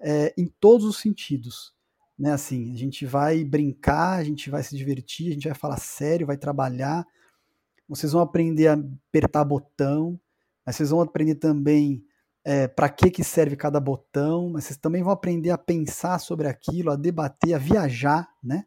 é, 0.01 0.35
em 0.37 0.47
todos 0.61 0.87
os 0.87 0.99
sentidos. 0.99 1.75
Né? 2.19 2.33
Assim, 2.33 2.73
a 2.73 2.77
gente 2.77 3.07
vai 3.07 3.43
brincar, 3.43 4.19
a 4.19 4.25
gente 4.25 4.51
vai 4.51 4.63
se 4.63 4.77
divertir, 4.77 5.29
a 5.31 5.35
gente 5.35 5.49
vai 5.49 5.57
falar 5.57 5.79
sério, 5.79 6.27
vai 6.27 6.37
trabalhar. 6.37 7.07
Vocês 7.89 8.13
vão 8.13 8.23
aprender 8.23 8.69
a 8.69 8.75
apertar 8.75 9.45
botão, 9.45 10.19
mas 10.65 10.77
vocês 10.77 10.91
vão 10.91 11.01
aprender 11.01 11.37
também 11.37 12.05
é, 12.45 12.69
para 12.69 12.89
que, 12.89 13.11
que 13.11 13.25
serve 13.25 13.57
cada 13.57 13.81
botão, 13.81 14.51
mas 14.51 14.65
vocês 14.65 14.79
também 14.79 15.03
vão 15.03 15.13
aprender 15.13 15.51
a 15.51 15.59
pensar 15.59 16.19
sobre 16.19 16.49
aquilo, 16.49 16.91
a 16.91 16.97
debater, 16.97 17.55
a 17.55 17.59
viajar, 17.59 18.29
né? 18.43 18.65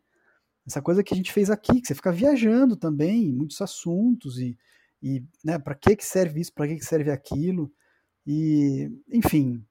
Essa 0.67 0.81
coisa 0.81 1.03
que 1.03 1.13
a 1.13 1.17
gente 1.17 1.31
fez 1.31 1.49
aqui, 1.49 1.81
que 1.81 1.87
você 1.87 1.95
fica 1.95 2.11
viajando 2.11 2.75
também 2.75 3.31
muitos 3.33 3.59
assuntos 3.61 4.37
e, 4.37 4.57
e 5.01 5.23
né, 5.43 5.57
para 5.57 5.73
que, 5.73 5.95
que 5.95 6.05
serve 6.05 6.41
isso, 6.41 6.53
para 6.53 6.67
que, 6.67 6.75
que 6.75 6.85
serve 6.85 7.09
aquilo, 7.09 7.71
e 8.27 8.91
enfim. 9.11 9.65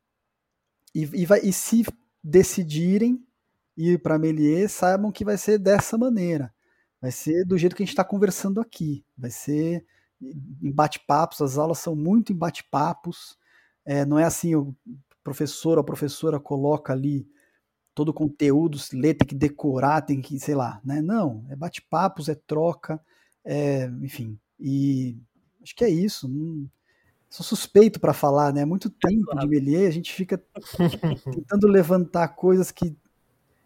E, 0.94 1.02
e, 1.02 1.26
vai, 1.26 1.40
e 1.40 1.52
se 1.52 1.84
decidirem 2.24 3.22
ir 3.76 4.02
para 4.02 4.18
Melier, 4.18 4.68
saibam 4.68 5.12
que 5.12 5.24
vai 5.24 5.38
ser 5.38 5.58
dessa 5.58 5.96
maneira. 5.96 6.52
Vai 7.00 7.12
ser 7.12 7.44
do 7.44 7.56
jeito 7.56 7.76
que 7.76 7.82
a 7.82 7.86
gente 7.86 7.92
está 7.92 8.04
conversando 8.04 8.60
aqui. 8.60 9.04
Vai 9.16 9.30
ser 9.30 9.84
em 10.20 10.70
bate-papos, 10.70 11.40
as 11.40 11.56
aulas 11.58 11.78
são 11.78 11.94
muito 11.94 12.32
em 12.32 12.36
bate-papos. 12.36 13.38
É, 13.84 14.04
não 14.04 14.18
é 14.18 14.24
assim, 14.24 14.54
o 14.54 14.74
professor 15.22 15.78
ou 15.78 15.82
a 15.82 15.84
professora 15.84 16.40
coloca 16.40 16.92
ali 16.92 17.28
todo 17.94 18.10
o 18.10 18.14
conteúdo, 18.14 18.78
lê, 18.92 19.12
tem 19.12 19.26
que 19.26 19.34
decorar, 19.34 20.02
tem 20.02 20.20
que, 20.20 20.38
sei 20.38 20.54
lá, 20.54 20.80
né? 20.84 21.02
Não, 21.02 21.44
é 21.48 21.56
bate-papos, 21.56 22.28
é 22.28 22.34
troca, 22.34 23.00
é, 23.44 23.86
enfim. 24.02 24.38
E 24.58 25.18
acho 25.62 25.74
que 25.74 25.84
é 25.84 25.90
isso. 25.90 26.28
Não, 26.28 26.68
sou 27.28 27.44
suspeito 27.44 27.98
para 27.98 28.12
falar, 28.12 28.52
né? 28.52 28.64
Muito 28.64 28.88
tempo 28.88 29.34
de 29.36 29.46
Melier, 29.46 29.88
a 29.88 29.92
gente 29.92 30.12
fica 30.12 30.40
tentando 31.24 31.66
levantar 31.66 32.28
coisas 32.28 32.70
que 32.70 32.96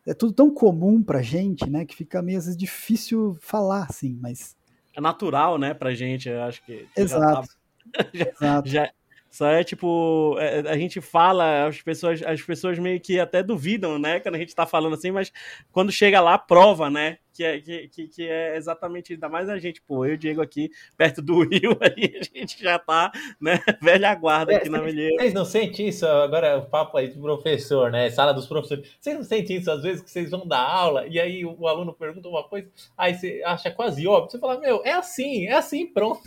é 0.07 0.15
tudo 0.15 0.33
tão 0.33 0.53
comum 0.53 1.03
pra 1.03 1.23
gente, 1.23 1.69
né? 1.69 1.85
Que 1.85 1.95
fica 1.95 2.23
meio 2.23 2.39
às 2.39 2.45
vezes 2.47 2.59
difícil 2.59 3.37
falar, 3.41 3.87
assim, 3.89 4.19
mas. 4.21 4.57
É 4.95 5.01
natural, 5.01 5.59
né, 5.59 5.73
pra 5.73 5.95
gente, 5.95 6.29
eu 6.29 6.43
acho 6.43 6.65
que. 6.65 6.87
Exato. 6.97 7.49
Já, 8.13 8.25
tá, 8.27 8.31
Exato. 8.31 8.69
Já, 8.69 8.93
só 9.33 9.49
é 9.49 9.65
tipo, 9.65 10.37
é, 10.39 10.61
a 10.71 10.77
gente 10.77 11.01
fala, 11.01 11.67
as 11.67 11.81
pessoas, 11.81 12.23
as 12.23 12.43
pessoas 12.43 12.79
meio 12.79 13.01
que 13.01 13.19
até 13.19 13.43
duvidam, 13.43 13.99
né? 13.99 14.21
Quando 14.21 14.35
a 14.35 14.39
gente 14.39 14.55
tá 14.55 14.67
falando 14.67 14.95
assim, 14.95 15.11
mas 15.11 15.33
quando 15.73 15.91
chega 15.91 16.21
lá, 16.21 16.37
prova, 16.37 16.91
né? 16.91 17.17
Que 17.33 17.45
é, 17.45 17.61
que, 17.61 18.09
que 18.09 18.29
é 18.29 18.57
exatamente, 18.57 19.15
ainda 19.15 19.29
mais 19.29 19.49
a 19.49 19.59
gente, 19.59 19.81
pô, 19.81 20.05
eu 20.05 20.13
e 20.13 20.15
o 20.15 20.19
Diego 20.19 20.43
aqui, 20.43 20.71
perto 20.97 21.23
do 21.23 21.41
Rio, 21.49 21.77
aí 21.81 22.19
a 22.21 22.39
gente 22.39 22.63
já 22.63 22.79
tá, 22.79 23.11
né, 23.41 23.59
velha 23.81 24.15
guarda 24.15 24.53
é, 24.53 24.57
aqui 24.57 24.69
na 24.69 24.83
Melheira. 24.83 25.17
Vocês 25.19 25.33
não 25.33 25.45
sentem 25.45 25.89
isso, 25.89 26.07
agora 26.07 26.59
o 26.59 26.67
papo 26.67 26.99
aí 26.99 27.09
do 27.09 27.21
professor, 27.21 27.91
né, 27.91 28.11
sala 28.11 28.33
dos 28.33 28.47
professores, 28.47 28.97
vocês 29.01 29.17
não 29.17 29.25
sentem 29.25 29.57
isso 29.57 29.71
às 29.71 29.83
vezes 29.83 30.03
que 30.03 30.11
vocês 30.11 30.31
vão 30.31 30.47
dar 30.47 30.61
aula 30.61 31.07
e 31.07 31.19
aí 31.19 31.45
o, 31.45 31.57
o 31.59 31.69
aluno 31.69 31.93
pergunta 31.93 32.29
uma 32.29 32.45
coisa, 32.45 32.69
aí 32.97 33.15
você 33.15 33.43
acha 33.45 33.71
quase 33.71 34.07
óbvio, 34.07 34.31
você 34.31 34.39
fala, 34.39 34.61
meu, 34.61 34.83
é 34.85 34.93
assim, 34.93 35.47
é 35.47 35.55
assim, 35.55 35.87
pronto. 35.87 36.23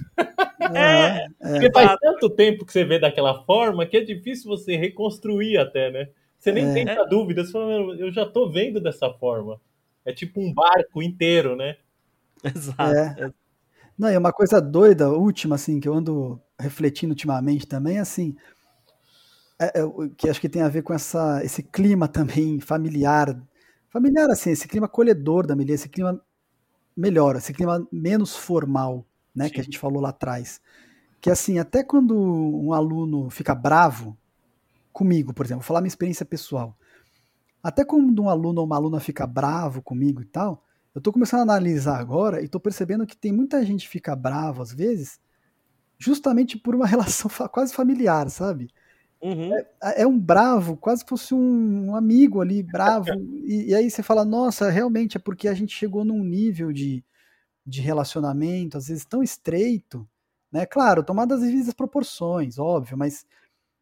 É, 0.73 1.25
é, 1.25 1.51
Porque 1.51 1.71
faz 1.71 1.95
tanto 2.01 2.29
tempo 2.29 2.65
que 2.65 2.71
você 2.71 2.83
vê 2.83 2.97
daquela 2.97 3.43
forma 3.43 3.85
que 3.85 3.97
é 3.97 4.01
difícil 4.01 4.49
você 4.49 4.75
reconstruir 4.75 5.57
até, 5.57 5.91
né? 5.91 6.09
Você 6.39 6.51
nem 6.51 6.69
é. 6.69 6.73
tem 6.73 6.89
essa 6.89 7.05
dúvida, 7.05 7.43
você 7.43 7.51
fala, 7.51 7.71
eu 7.95 8.11
já 8.11 8.25
tô 8.25 8.49
vendo 8.49 8.79
dessa 8.79 9.11
forma. 9.11 9.59
É 10.05 10.13
tipo 10.13 10.39
um 10.39 10.53
barco 10.53 11.01
inteiro, 11.01 11.55
né? 11.55 11.77
Exato. 12.43 12.81
É. 12.81 13.33
Não, 13.97 14.09
e 14.09 14.17
uma 14.17 14.31
coisa 14.31 14.61
doida, 14.61 15.09
última, 15.09 15.55
assim, 15.55 15.79
que 15.79 15.87
eu 15.87 15.93
ando 15.93 16.39
refletindo 16.59 17.11
ultimamente 17.11 17.65
também, 17.65 17.97
assim, 17.97 18.35
é, 19.59 19.79
é, 19.79 19.83
que 20.17 20.29
acho 20.29 20.41
que 20.41 20.49
tem 20.49 20.61
a 20.61 20.67
ver 20.69 20.81
com 20.81 20.93
essa, 20.93 21.43
esse 21.43 21.63
clima 21.63 22.07
também 22.07 22.59
familiar, 22.59 23.41
familiar, 23.89 24.29
assim, 24.29 24.51
esse 24.51 24.67
clima 24.67 24.85
acolhedor 24.85 25.47
da 25.47 25.55
Melia, 25.55 25.75
esse 25.75 25.87
clima 25.89 26.21
melhor, 26.95 27.37
esse 27.37 27.53
clima 27.53 27.85
menos 27.91 28.35
formal, 28.35 29.05
né, 29.33 29.47
Sim. 29.47 29.53
que 29.53 29.61
a 29.61 29.63
gente 29.63 29.79
falou 29.79 30.01
lá 30.01 30.09
atrás. 30.09 30.61
Que, 31.21 31.29
assim, 31.29 31.57
até 31.57 31.83
quando 31.83 32.15
um 32.17 32.73
aluno 32.73 33.29
fica 33.29 33.55
bravo 33.55 34.17
comigo, 34.91 35.33
por 35.33 35.45
exemplo, 35.45 35.61
vou 35.61 35.67
falar 35.67 35.81
minha 35.81 35.87
experiência 35.89 36.25
pessoal, 36.25 36.77
até 37.65 37.83
quando 37.83 38.21
um 38.21 38.29
aluno 38.29 38.59
ou 38.61 38.67
uma 38.67 38.75
aluna 38.75 38.99
fica 38.99 39.25
bravo 39.25 39.81
comigo 39.81 40.21
e 40.21 40.25
tal, 40.25 40.63
eu 40.93 40.99
estou 40.99 41.11
começando 41.11 41.39
a 41.39 41.41
analisar 41.41 41.99
agora 41.99 42.39
e 42.39 42.45
estou 42.45 42.61
percebendo 42.61 43.07
que 43.07 43.17
tem 43.17 43.31
muita 43.31 43.65
gente 43.65 43.85
que 43.85 43.89
fica 43.89 44.15
bravo 44.15 44.61
às 44.61 44.71
vezes, 44.71 45.19
justamente 45.97 46.59
por 46.59 46.75
uma 46.75 46.85
relação 46.85 47.27
quase 47.51 47.73
familiar, 47.73 48.29
sabe? 48.29 48.69
Uhum. 49.19 49.51
É, 49.81 50.03
é, 50.03 50.05
um 50.05 50.19
bravo, 50.19 50.77
quase 50.77 51.03
fosse 51.07 51.33
um, 51.33 51.87
um 51.89 51.95
amigo 51.95 52.39
ali, 52.39 52.61
bravo. 52.61 53.07
e, 53.43 53.71
e, 53.71 53.73
aí 53.73 53.89
você 53.89 54.03
fala, 54.03 54.23
nossa, 54.23 54.69
realmente 54.69 55.17
é 55.17 55.19
porque 55.19 55.47
a 55.47 55.53
gente 55.55 55.75
chegou 55.75 56.05
num 56.05 56.23
nível 56.23 56.71
de, 56.71 57.03
de 57.65 57.81
relacionamento, 57.81 58.77
às 58.77 58.89
vezes 58.89 59.05
tão 59.05 59.23
estreito, 59.23 60.07
né? 60.51 60.67
Claro, 60.67 61.03
tomadas 61.03 61.41
as 61.41 61.47
devidas 61.47 61.73
proporções, 61.73 62.59
óbvio, 62.59 62.95
mas 62.95 63.25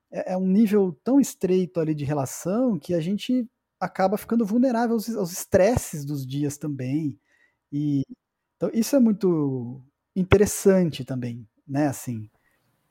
é, 0.10 0.32
é 0.32 0.38
um 0.38 0.48
nível 0.48 0.98
tão 1.04 1.20
estreito 1.20 1.82
ali 1.82 1.94
de 1.94 2.06
relação 2.06 2.80
que 2.80 2.94
a 2.94 3.02
gente 3.02 3.46
acaba 3.84 4.18
ficando 4.18 4.46
vulnerável 4.46 4.96
aos, 4.96 5.32
estresses 5.32 6.06
dos 6.06 6.26
dias 6.26 6.58
também. 6.58 7.20
E 7.72 8.04
então 8.56 8.70
isso 8.74 8.96
é 8.96 9.00
muito 9.00 9.82
interessante 10.16 11.04
também, 11.04 11.48
né? 11.68 11.88
Assim, 11.88 12.30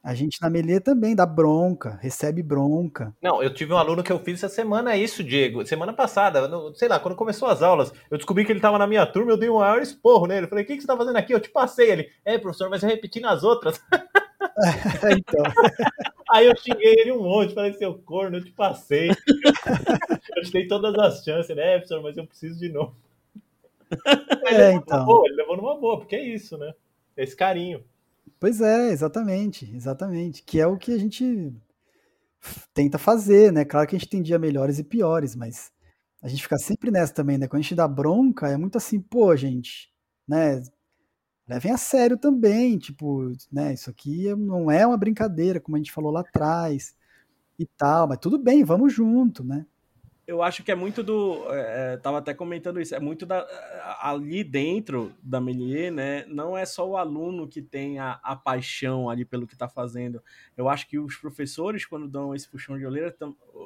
a 0.02 0.14
gente 0.14 0.42
na 0.42 0.50
Melê 0.50 0.80
também 0.80 1.14
dá 1.14 1.24
bronca, 1.24 1.96
recebe 2.02 2.42
bronca. 2.42 3.14
Não, 3.22 3.40
eu 3.40 3.54
tive 3.54 3.72
um 3.72 3.76
aluno 3.76 4.02
que 4.02 4.10
eu 4.10 4.18
fiz 4.18 4.42
essa 4.42 4.52
semana, 4.52 4.92
é 4.92 4.98
isso, 4.98 5.22
Diego. 5.22 5.64
Semana 5.64 5.92
passada, 5.92 6.50
sei 6.74 6.88
lá, 6.88 6.98
quando 6.98 7.14
começou 7.14 7.48
as 7.48 7.62
aulas, 7.62 7.92
eu 8.10 8.18
descobri 8.18 8.44
que 8.44 8.50
ele 8.50 8.58
estava 8.58 8.78
na 8.78 8.86
minha 8.86 9.06
turma, 9.06 9.30
eu 9.30 9.36
dei 9.36 9.48
um 9.48 9.60
maior 9.60 9.80
esporro 9.80 10.26
nele. 10.26 10.46
Eu 10.46 10.48
falei, 10.48 10.64
o 10.64 10.66
que, 10.66 10.74
que 10.74 10.80
você 10.80 10.84
está 10.84 10.96
fazendo 10.96 11.16
aqui? 11.16 11.32
Eu 11.32 11.40
te 11.40 11.50
passei. 11.50 11.90
Ele, 11.90 12.10
é, 12.24 12.36
professor, 12.36 12.68
mas 12.68 12.82
eu 12.82 12.88
repeti 12.88 13.20
nas 13.20 13.44
outras. 13.44 13.80
É, 15.04 15.12
então. 15.12 15.42
Aí 16.30 16.46
eu 16.46 16.56
xinguei 16.56 16.94
ele 16.98 17.12
um 17.12 17.22
monte, 17.22 17.54
falei, 17.54 17.72
seu 17.74 17.94
corno, 17.94 18.38
eu 18.38 18.44
te 18.44 18.50
passei. 18.52 19.10
eu 20.36 20.42
te 20.42 20.52
dei 20.52 20.66
todas 20.66 20.94
as 20.94 21.24
chances, 21.24 21.54
né, 21.54 21.78
professor, 21.78 22.02
mas 22.02 22.16
eu 22.16 22.26
preciso 22.26 22.58
de 22.58 22.68
novo. 22.68 22.94
É, 24.46 24.72
então. 24.72 25.04
Boa, 25.04 25.26
ele 25.26 25.36
levou 25.36 25.56
numa 25.56 25.78
boa, 25.78 25.98
porque 25.98 26.16
é 26.16 26.22
isso, 26.22 26.58
né? 26.58 26.72
Esse 27.16 27.36
carinho. 27.36 27.84
Pois 28.40 28.60
é, 28.60 28.90
exatamente, 28.90 29.70
exatamente. 29.74 30.42
Que 30.42 30.60
é 30.60 30.66
o 30.66 30.76
que 30.76 30.92
a 30.92 30.98
gente 30.98 31.52
tenta 32.74 32.98
fazer, 32.98 33.52
né? 33.52 33.64
Claro 33.64 33.86
que 33.86 33.94
a 33.96 33.98
gente 33.98 34.08
tem 34.08 34.22
dia 34.22 34.38
melhores 34.38 34.78
e 34.78 34.84
piores, 34.84 35.36
mas 35.36 35.70
a 36.22 36.28
gente 36.28 36.42
fica 36.42 36.58
sempre 36.58 36.90
nessa 36.90 37.14
também, 37.14 37.38
né? 37.38 37.46
Quando 37.46 37.60
a 37.60 37.62
gente 37.62 37.74
dá 37.74 37.86
bronca, 37.86 38.48
é 38.48 38.56
muito 38.56 38.76
assim, 38.78 39.00
pô, 39.00 39.34
gente, 39.36 39.90
né? 40.26 40.62
Levem 41.54 41.72
a 41.72 41.76
sério 41.78 42.16
também, 42.18 42.78
tipo, 42.78 43.32
né, 43.52 43.74
isso 43.74 43.90
aqui 43.90 44.34
não 44.36 44.70
é 44.70 44.86
uma 44.86 44.96
brincadeira, 44.98 45.60
como 45.60 45.76
a 45.76 45.80
gente 45.80 45.92
falou 45.92 46.12
lá 46.12 46.20
atrás 46.20 46.94
e 47.58 47.66
tal, 47.78 48.08
mas 48.08 48.18
tudo 48.20 48.38
bem, 48.38 48.64
vamos 48.64 48.92
junto, 48.94 49.44
né? 49.44 49.66
Eu 50.32 50.42
acho 50.42 50.62
que 50.62 50.72
é 50.72 50.74
muito 50.74 51.02
do. 51.02 51.44
É, 51.50 51.92
é 51.92 51.96
tava 51.98 52.18
até 52.18 52.32
comentando 52.32 52.80
isso, 52.80 52.94
é 52.94 53.00
muito 53.00 53.26
da, 53.26 53.46
ali 54.00 54.42
dentro 54.42 55.12
da 55.22 55.40
Melier, 55.40 55.92
né? 55.92 56.24
Não 56.26 56.56
é 56.56 56.64
só 56.64 56.88
o 56.88 56.96
aluno 56.96 57.46
que 57.46 57.60
tem 57.60 57.98
a, 57.98 58.18
a 58.22 58.34
paixão 58.34 59.10
ali 59.10 59.26
pelo 59.26 59.46
que 59.46 59.52
está 59.52 59.68
fazendo. 59.68 60.22
Eu 60.56 60.70
acho 60.70 60.88
que 60.88 60.98
os 60.98 61.16
professores, 61.16 61.84
quando 61.84 62.08
dão 62.08 62.34
esse 62.34 62.48
puxão 62.48 62.78
de 62.78 62.86
orelha, 62.86 63.14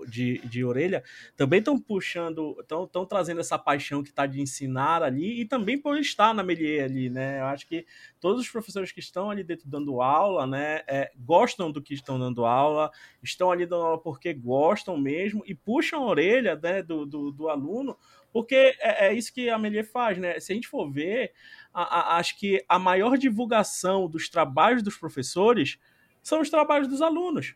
de, 0.09 0.39
de 0.41 0.65
orelha 0.65 1.05
também 1.37 1.61
estão 1.61 1.79
puxando, 1.79 2.57
estão 2.61 3.07
trazendo 3.07 3.41
essa 3.41 3.57
paixão 3.57 4.03
que 4.03 4.11
está 4.11 4.27
de 4.27 4.41
ensinar 4.41 5.05
ali 5.05 5.41
e 5.41 5.45
também 5.45 5.81
por 5.81 5.97
estar 5.97 6.35
na 6.35 6.43
Melier 6.43 6.85
ali, 6.85 7.09
né? 7.09 7.41
Eu 7.41 7.47
acho 7.47 7.67
que 7.69 7.87
todos 8.27 8.43
os 8.43 8.51
professores 8.51 8.91
que 8.91 8.99
estão 8.99 9.31
ali 9.31 9.45
dentro 9.45 9.69
dando 9.69 10.03
aula, 10.03 10.49
né, 10.49 10.83
é, 10.89 11.13
gostam 11.17 11.71
do 11.71 11.81
que 11.81 11.95
estão 11.95 12.19
dando 12.19 12.45
aula, 12.45 12.91
estão 13.23 13.53
ali 13.53 13.65
dando 13.65 13.85
aula 13.85 13.99
porque 14.01 14.35
gostam 14.35 14.99
mesmo 14.99 15.45
e 15.47 15.55
puxam 15.55 16.03
a 16.03 16.07
orelha 16.09 16.57
né, 16.61 16.83
do, 16.83 17.07
do, 17.07 17.31
do 17.31 17.49
aluno, 17.49 17.97
porque 18.33 18.75
é, 18.81 19.07
é, 19.07 19.15
isso 19.15 19.33
que 19.33 19.49
a 19.49 19.57
Melier 19.57 19.89
faz, 19.89 20.19
né? 20.19 20.41
Se 20.41 20.51
a 20.51 20.57
gente 20.57 20.67
for 20.67 20.91
ver, 20.91 21.35
a, 21.73 21.83
a, 21.83 22.17
acho 22.17 22.37
que 22.37 22.65
a 22.69 22.81
maior 22.81 23.17
divulgação 23.17 24.09
dos 24.09 24.29
trabalhos 24.29 24.83
dos 24.83 24.97
professores 24.97 25.79
são 26.21 26.41
os 26.41 26.51
trabalhos 26.51 26.89
dos 26.89 27.01
alunos. 27.01 27.55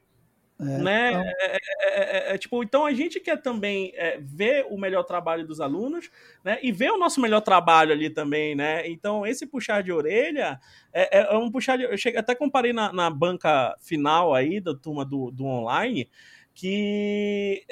É, 0.61 0.79
né? 0.79 1.11
Então... 1.11 1.23
É, 1.23 1.59
é, 1.83 2.35
é, 2.35 2.39
tipo, 2.39 2.63
então 2.63 2.85
a 2.85 2.93
gente 2.93 3.19
quer 3.19 3.41
também 3.41 3.93
ver 4.21 4.67
o 4.69 4.79
melhor 4.79 5.03
trabalho 5.05 5.47
dos 5.47 5.61
alunos, 5.61 6.11
né? 6.45 6.59
E 6.63 6.71
ver 6.71 6.91
o 6.91 6.99
nosso 6.99 7.21
melhor 7.21 7.41
trabalho 7.41 7.93
ali 7.93 8.11
também, 8.11 8.55
né? 8.55 8.89
Então 8.89 9.27
esse 9.27 9.47
puxar 9.47 9.83
de 9.83 9.93
orelha 9.93 10.61
é, 10.93 11.37
um 11.37 11.51
puxar 11.51 11.77
de, 11.77 11.85
eu 11.85 11.97
cheguei, 11.97 12.21
até 12.21 12.35
comparei 12.35 12.73
na, 12.73 12.93
na, 12.93 13.11
banca 13.11 13.77
final 13.81 14.35
aí 14.35 14.61
da 14.61 14.75
turma 14.75 15.05
do, 15.05 15.31
do 15.31 15.45
online 15.45 16.09
que 16.55 17.65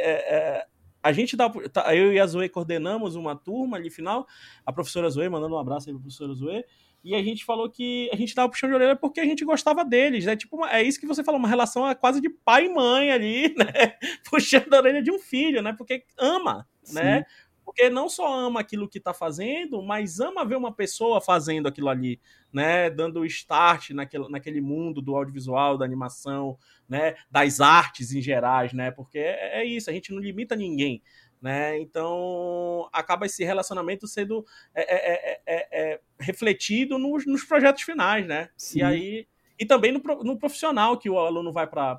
a 1.03 1.12
gente 1.12 1.36
dá, 1.36 1.49
tá, 1.72 1.95
eu 1.95 2.12
e 2.12 2.20
a 2.20 2.26
Zoe 2.26 2.49
coordenamos 2.49 3.16
uma 3.16 3.36
turma 3.36 3.76
ali 3.76 3.91
final, 3.91 4.26
a 4.64 4.72
professora 4.72 5.09
Zoe, 5.09 5.28
mandando 5.28 5.55
um 5.55 5.59
abraço 5.59 5.89
aí 5.89 5.95
pra 5.95 6.03
professora 6.03 6.34
Zoe, 6.34 6.64
e 7.09 7.15
a 7.15 7.23
gente 7.23 7.43
falou 7.43 7.71
que 7.71 8.11
a 8.13 8.17
gente 8.17 8.35
tava 8.35 8.51
puxando 8.51 8.69
de 8.69 8.77
orelha 8.77 8.95
porque 8.95 9.19
a 9.19 9.25
gente 9.25 9.43
gostava 9.43 9.83
deles, 9.83 10.27
né? 10.27 10.37
Tipo, 10.37 10.57
uma, 10.57 10.71
é 10.71 10.83
isso 10.83 11.01
que 11.01 11.07
você 11.07 11.25
falou, 11.25 11.39
uma 11.39 11.49
relação 11.49 11.83
quase 11.95 12.21
de 12.21 12.29
pai 12.29 12.67
e 12.67 12.69
mãe 12.69 13.11
ali, 13.11 13.49
né? 13.57 13.97
Puxando 14.29 14.75
a 14.75 14.77
orelha 14.77 15.03
de 15.03 15.11
um 15.11 15.19
filho, 15.19 15.63
né? 15.63 15.73
Porque 15.73 16.05
ama, 16.19 16.69
Sim. 16.83 16.97
né? 16.97 17.25
Porque 17.65 17.89
não 17.89 18.11
só 18.11 18.31
ama 18.31 18.61
aquilo 18.61 18.87
que 18.87 19.01
tá 19.01 19.15
fazendo, 19.15 19.83
mas 19.83 20.21
ama 20.21 20.45
ver 20.45 20.57
uma 20.57 20.71
pessoa 20.71 21.19
fazendo 21.19 21.67
aquilo 21.67 21.89
ali, 21.89 22.21
né? 22.53 22.91
Dando 22.91 23.25
start 23.25 23.91
naquele, 23.93 24.29
naquele 24.29 24.61
mundo 24.61 25.01
do 25.01 25.17
audiovisual, 25.17 25.79
da 25.79 25.87
animação, 25.87 26.59
né? 26.87 27.15
Das 27.31 27.59
artes 27.59 28.13
em 28.13 28.21
gerais, 28.21 28.75
né? 28.75 28.91
Porque 28.91 29.19
é, 29.19 29.63
é 29.63 29.65
isso, 29.65 29.89
a 29.89 29.95
gente 29.95 30.13
não 30.13 30.21
limita 30.21 30.55
ninguém 30.55 31.03
né? 31.41 31.78
Então 31.80 32.89
acaba 32.93 33.26
esse 33.26 33.45
relacionamento 33.45 34.07
sendo 34.07 34.45
é, 34.74 34.82
é, 34.82 35.41
é, 35.47 35.93
é 35.93 36.01
refletido 36.18 36.99
nos, 36.99 37.26
nos, 37.26 37.45
projetos 37.45 37.82
finais, 37.82 38.26
né? 38.26 38.49
Sim. 38.57 38.80
E 38.80 38.82
aí 38.82 39.26
e 39.59 39.66
também 39.66 39.93
no, 39.93 40.01
no, 40.22 40.39
profissional 40.39 40.97
que 40.97 41.11
o 41.11 41.18
aluno 41.18 41.53
vai 41.53 41.66
para 41.66 41.99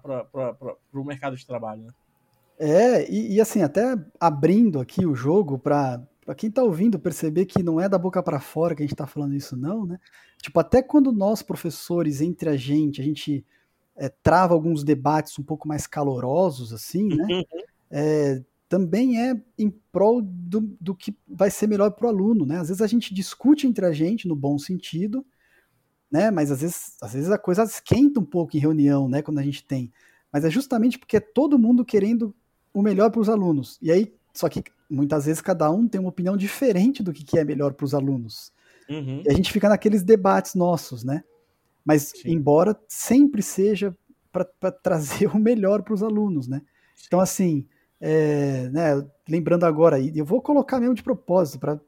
o 0.93 1.03
mercado 1.03 1.35
de 1.35 1.45
trabalho. 1.45 1.83
Né? 1.83 1.91
É, 2.57 3.11
e, 3.11 3.35
e, 3.35 3.41
assim, 3.41 3.61
até 3.61 3.95
abrindo 4.19 4.79
aqui 4.79 5.05
o 5.05 5.13
jogo 5.13 5.59
para 5.59 6.01
quem 6.37 6.49
está 6.49 6.63
ouvindo 6.63 6.97
perceber 6.97 7.45
que 7.45 7.61
não 7.61 7.79
é 7.79 7.89
da 7.89 7.97
boca 7.97 8.23
para 8.23 8.39
fora 8.39 8.75
que 8.75 8.81
a 8.81 8.85
gente 8.85 8.93
está 8.93 9.05
falando 9.05 9.35
isso, 9.35 9.57
não, 9.57 9.85
né? 9.85 9.99
Tipo, 10.41 10.59
até 10.59 10.81
quando 10.81 11.11
nós, 11.11 11.41
professores, 11.41 12.21
entre 12.21 12.49
a 12.49 12.55
gente, 12.55 13.01
a 13.01 13.03
gente 13.03 13.45
é, 13.97 14.07
trava 14.07 14.53
alguns 14.53 14.83
debates 14.83 15.37
um 15.37 15.43
pouco 15.43 15.67
mais 15.67 15.85
calorosos, 15.85 16.71
assim, 16.71 17.09
né? 17.09 17.27
Uhum. 17.29 17.43
É, 17.91 18.41
também 18.69 19.19
é 19.19 19.35
em 19.57 19.71
prol 19.91 20.21
do, 20.21 20.61
do 20.79 20.95
que 20.95 21.17
vai 21.27 21.49
ser 21.49 21.67
melhor 21.67 21.89
para 21.89 22.05
o 22.05 22.09
aluno, 22.09 22.45
né? 22.45 22.59
Às 22.59 22.67
vezes 22.67 22.83
a 22.83 22.87
gente 22.87 23.13
discute 23.13 23.65
entre 23.65 23.83
a 23.83 23.91
gente 23.91 24.27
no 24.27 24.35
bom 24.35 24.59
sentido, 24.59 25.25
né? 26.09 26.29
Mas 26.29 26.51
às 26.51 26.61
vezes, 26.61 26.95
às 27.01 27.13
vezes 27.13 27.31
a 27.31 27.37
coisa 27.39 27.63
esquenta 27.63 28.19
um 28.19 28.25
pouco 28.25 28.55
em 28.55 28.59
reunião, 28.59 29.09
né? 29.09 29.23
Quando 29.23 29.39
a 29.39 29.43
gente 29.43 29.65
tem. 29.65 29.91
Mas 30.31 30.45
é 30.45 30.51
justamente 30.51 30.99
porque 30.99 31.17
é 31.17 31.19
todo 31.19 31.57
mundo 31.57 31.83
querendo 31.83 32.33
o 32.71 32.83
melhor 32.83 33.09
para 33.09 33.19
os 33.19 33.27
alunos. 33.27 33.79
E 33.81 33.91
aí, 33.91 34.13
só 34.35 34.47
que 34.47 34.63
muitas 34.87 35.25
vezes 35.25 35.41
cada 35.41 35.69
um 35.71 35.87
tem 35.87 35.99
uma 35.99 36.09
opinião 36.09 36.37
diferente 36.37 37.01
do 37.01 37.11
que, 37.11 37.23
que 37.23 37.39
é 37.39 37.43
melhor 37.43 37.73
para 37.73 37.85
os 37.85 37.95
alunos. 37.95 38.53
Uhum. 38.87 39.23
E 39.25 39.29
a 39.29 39.33
gente 39.33 39.51
fica 39.51 39.67
naqueles 39.67 40.03
debates 40.03 40.53
nossos, 40.53 41.03
né? 41.03 41.23
Mas 41.83 42.13
Sim. 42.15 42.33
embora 42.33 42.79
sempre 42.87 43.41
seja 43.41 43.97
para 44.31 44.71
trazer 44.71 45.25
o 45.35 45.39
melhor 45.39 45.81
para 45.81 45.95
os 45.95 46.03
alunos, 46.03 46.47
né? 46.47 46.61
Então, 47.07 47.19
assim, 47.19 47.65
é, 47.99 48.69
né, 48.69 49.07
lembrando 49.27 49.65
agora, 49.65 49.99
eu 49.99 50.25
vou 50.25 50.41
colocar 50.41 50.79
mesmo 50.79 50.95
de 50.95 51.03
propósito, 51.03 51.59
para 51.59 51.79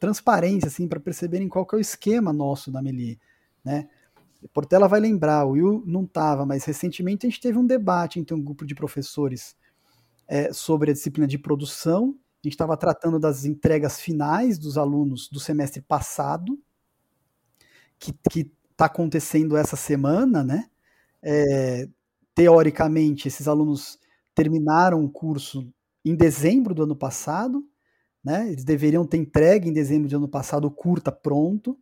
transparência, 0.00 0.68
assim, 0.68 0.88
para 0.88 1.00
perceberem 1.00 1.48
qual 1.48 1.66
que 1.66 1.74
é 1.74 1.78
o 1.78 1.80
esquema 1.80 2.32
nosso 2.32 2.70
da 2.70 2.80
Meli, 2.80 3.18
né? 3.64 3.88
Portela 4.52 4.86
vai 4.86 5.00
lembrar, 5.00 5.44
o 5.44 5.52
Will 5.52 5.82
não 5.86 6.04
estava, 6.04 6.46
mas 6.46 6.64
recentemente 6.64 7.26
a 7.26 7.28
gente 7.28 7.40
teve 7.40 7.58
um 7.58 7.66
debate 7.66 8.20
entre 8.20 8.34
um 8.34 8.42
grupo 8.42 8.64
de 8.64 8.74
professores 8.74 9.56
é, 10.28 10.52
sobre 10.52 10.90
a 10.90 10.94
disciplina 10.94 11.26
de 11.26 11.38
produção. 11.38 12.14
A 12.44 12.46
gente 12.46 12.54
estava 12.54 12.76
tratando 12.76 13.18
das 13.18 13.44
entregas 13.44 14.00
finais 14.00 14.58
dos 14.58 14.78
alunos 14.78 15.28
do 15.28 15.40
semestre 15.40 15.82
passado, 15.82 16.58
que 17.98 18.14
está 18.70 18.84
acontecendo 18.84 19.56
essa 19.56 19.74
semana, 19.74 20.44
né? 20.44 20.68
É, 21.22 21.88
teoricamente, 22.34 23.26
esses 23.26 23.48
alunos 23.48 23.98
terminaram 24.36 25.02
o 25.02 25.10
curso 25.10 25.72
em 26.04 26.14
dezembro 26.14 26.74
do 26.74 26.84
ano 26.84 26.94
passado, 26.94 27.64
né? 28.22 28.52
Eles 28.52 28.64
deveriam 28.64 29.06
ter 29.06 29.16
entregue 29.16 29.68
em 29.68 29.72
dezembro 29.72 30.08
do 30.08 30.16
ano 30.16 30.28
passado 30.28 30.66
o 30.66 30.70
curta 30.70 31.10
pronto 31.10 31.78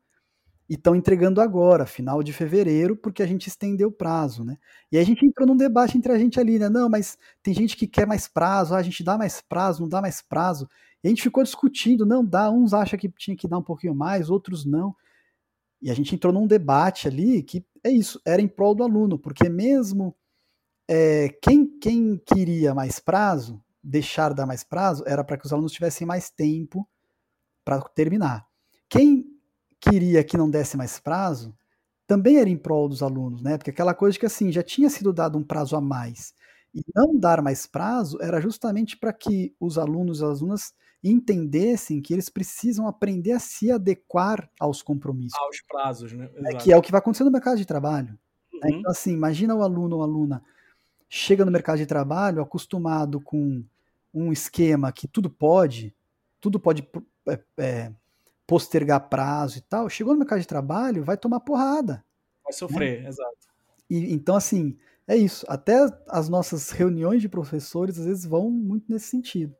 e 0.70 0.74
estão 0.74 0.96
entregando 0.96 1.40
agora, 1.40 1.84
final 1.84 2.22
de 2.22 2.32
fevereiro, 2.32 2.96
porque 2.96 3.22
a 3.22 3.26
gente 3.26 3.48
estendeu 3.48 3.88
o 3.88 3.92
prazo, 3.92 4.44
né? 4.44 4.56
E 4.90 4.96
a 4.98 5.04
gente 5.04 5.26
entrou 5.26 5.46
num 5.46 5.56
debate 5.56 5.98
entre 5.98 6.12
a 6.12 6.18
gente 6.18 6.40
ali, 6.40 6.58
né? 6.58 6.70
Não, 6.70 6.88
mas 6.88 7.18
tem 7.42 7.52
gente 7.52 7.76
que 7.76 7.86
quer 7.86 8.06
mais 8.06 8.28
prazo, 8.28 8.74
ah, 8.74 8.78
a 8.78 8.82
gente 8.82 9.04
dá 9.04 9.18
mais 9.18 9.42
prazo, 9.42 9.82
não 9.82 9.88
dá 9.88 10.00
mais 10.00 10.22
prazo. 10.22 10.68
E 11.02 11.08
a 11.08 11.10
gente 11.10 11.22
ficou 11.22 11.42
discutindo, 11.44 12.06
não 12.06 12.24
dá, 12.24 12.50
uns 12.50 12.72
acham 12.72 12.98
que 12.98 13.10
tinha 13.10 13.36
que 13.36 13.48
dar 13.48 13.58
um 13.58 13.62
pouquinho 13.62 13.94
mais, 13.94 14.30
outros 14.30 14.64
não. 14.64 14.94
E 15.82 15.90
a 15.90 15.94
gente 15.94 16.14
entrou 16.14 16.32
num 16.32 16.46
debate 16.46 17.08
ali 17.08 17.42
que 17.42 17.64
é 17.84 17.90
isso, 17.90 18.20
era 18.24 18.40
em 18.40 18.48
prol 18.48 18.74
do 18.74 18.84
aluno, 18.84 19.18
porque 19.18 19.48
mesmo 19.48 20.16
é, 20.88 21.28
quem, 21.42 21.66
quem 21.78 22.16
queria 22.24 22.74
mais 22.74 22.98
prazo, 22.98 23.62
deixar 23.82 24.32
dar 24.32 24.46
mais 24.46 24.64
prazo, 24.64 25.04
era 25.06 25.24
para 25.24 25.36
que 25.36 25.46
os 25.46 25.52
alunos 25.52 25.72
tivessem 25.72 26.06
mais 26.06 26.30
tempo 26.30 26.88
para 27.64 27.80
terminar. 27.80 28.46
Quem 28.88 29.26
queria 29.80 30.24
que 30.24 30.36
não 30.36 30.48
desse 30.48 30.76
mais 30.76 30.98
prazo, 30.98 31.54
também 32.06 32.36
era 32.36 32.48
em 32.48 32.56
prol 32.56 32.88
dos 32.88 33.02
alunos, 33.02 33.42
né? 33.42 33.56
Porque 33.56 33.70
aquela 33.70 33.94
coisa 33.94 34.14
de 34.14 34.20
que 34.20 34.26
assim, 34.26 34.52
já 34.52 34.62
tinha 34.62 34.90
sido 34.90 35.12
dado 35.12 35.38
um 35.38 35.42
prazo 35.42 35.76
a 35.76 35.80
mais. 35.80 36.34
E 36.74 36.82
não 36.94 37.16
dar 37.18 37.40
mais 37.40 37.66
prazo 37.66 38.18
era 38.20 38.40
justamente 38.40 38.96
para 38.96 39.12
que 39.12 39.54
os 39.60 39.78
alunos 39.78 40.20
e 40.20 40.24
as 40.24 40.40
alunas 40.40 40.74
entendessem 41.02 42.00
que 42.00 42.12
eles 42.12 42.28
precisam 42.28 42.88
aprender 42.88 43.32
a 43.32 43.38
se 43.38 43.70
adequar 43.70 44.50
aos 44.58 44.82
compromissos. 44.82 45.38
Aos 45.38 45.60
prazos, 45.62 46.12
né? 46.12 46.30
É, 46.46 46.56
que 46.56 46.72
é 46.72 46.76
o 46.76 46.82
que 46.82 46.90
vai 46.90 46.98
acontecer 46.98 47.24
no 47.24 47.30
mercado 47.30 47.58
de 47.58 47.66
trabalho. 47.66 48.18
Né? 48.52 48.70
Uhum. 48.70 48.78
Então, 48.78 48.90
assim, 48.90 49.12
imagina 49.12 49.54
o 49.54 49.62
aluno 49.62 49.96
ou 49.96 50.02
aluna 50.02 50.42
chega 51.14 51.44
no 51.44 51.52
mercado 51.52 51.78
de 51.78 51.86
trabalho 51.86 52.42
acostumado 52.42 53.20
com 53.20 53.62
um 54.12 54.32
esquema 54.32 54.90
que 54.90 55.06
tudo 55.06 55.30
pode, 55.30 55.94
tudo 56.40 56.58
pode 56.58 56.84
é, 57.28 57.38
é, 57.56 57.92
postergar 58.44 59.08
prazo 59.08 59.58
e 59.58 59.60
tal, 59.60 59.88
chegou 59.88 60.12
no 60.12 60.18
mercado 60.18 60.40
de 60.40 60.46
trabalho, 60.48 61.04
vai 61.04 61.16
tomar 61.16 61.38
porrada. 61.38 62.04
Vai 62.42 62.52
sofrer, 62.52 63.02
né? 63.02 63.08
exato. 63.08 63.46
E, 63.88 64.12
então, 64.12 64.34
assim, 64.34 64.76
é 65.06 65.16
isso. 65.16 65.46
Até 65.48 65.86
as 66.08 66.28
nossas 66.28 66.70
reuniões 66.72 67.22
de 67.22 67.28
professores, 67.28 67.96
às 67.96 68.06
vezes, 68.06 68.24
vão 68.24 68.50
muito 68.50 68.90
nesse 68.90 69.06
sentido. 69.06 69.54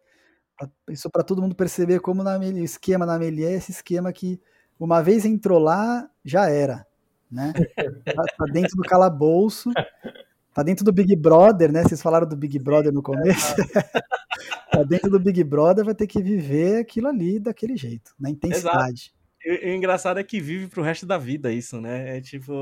Isso 0.90 1.08
para 1.08 1.22
todo 1.22 1.40
mundo 1.40 1.54
perceber 1.54 2.00
como 2.00 2.24
na, 2.24 2.36
o 2.36 2.58
esquema 2.58 3.06
na 3.06 3.16
Melier 3.16 3.52
é 3.52 3.54
esse 3.54 3.70
esquema 3.70 4.12
que 4.12 4.40
uma 4.78 5.00
vez 5.04 5.24
entrou 5.24 5.60
lá, 5.60 6.10
já 6.24 6.50
era. 6.50 6.84
Né? 7.30 7.52
tá, 8.04 8.24
tá 8.38 8.44
dentro 8.52 8.76
do 8.76 8.82
calabouço, 8.82 9.70
Tá 10.54 10.62
dentro 10.62 10.84
do 10.84 10.92
Big 10.92 11.16
Brother, 11.16 11.72
né? 11.72 11.82
Vocês 11.82 12.00
falaram 12.00 12.28
do 12.28 12.36
Big 12.36 12.60
Brother 12.60 12.92
no 12.92 13.02
começo. 13.02 13.56
tá 14.70 14.84
dentro 14.84 15.10
do 15.10 15.18
Big 15.18 15.42
Brother, 15.42 15.84
vai 15.84 15.96
ter 15.96 16.06
que 16.06 16.22
viver 16.22 16.78
aquilo 16.78 17.08
ali 17.08 17.40
daquele 17.40 17.76
jeito, 17.76 18.14
na 18.18 18.30
intensidade. 18.30 19.12
O 19.46 19.68
engraçado 19.68 20.18
é 20.18 20.24
que 20.24 20.40
vive 20.40 20.68
pro 20.68 20.82
resto 20.82 21.04
da 21.04 21.18
vida 21.18 21.52
isso, 21.52 21.80
né? 21.80 22.16
É 22.16 22.20
tipo, 22.20 22.52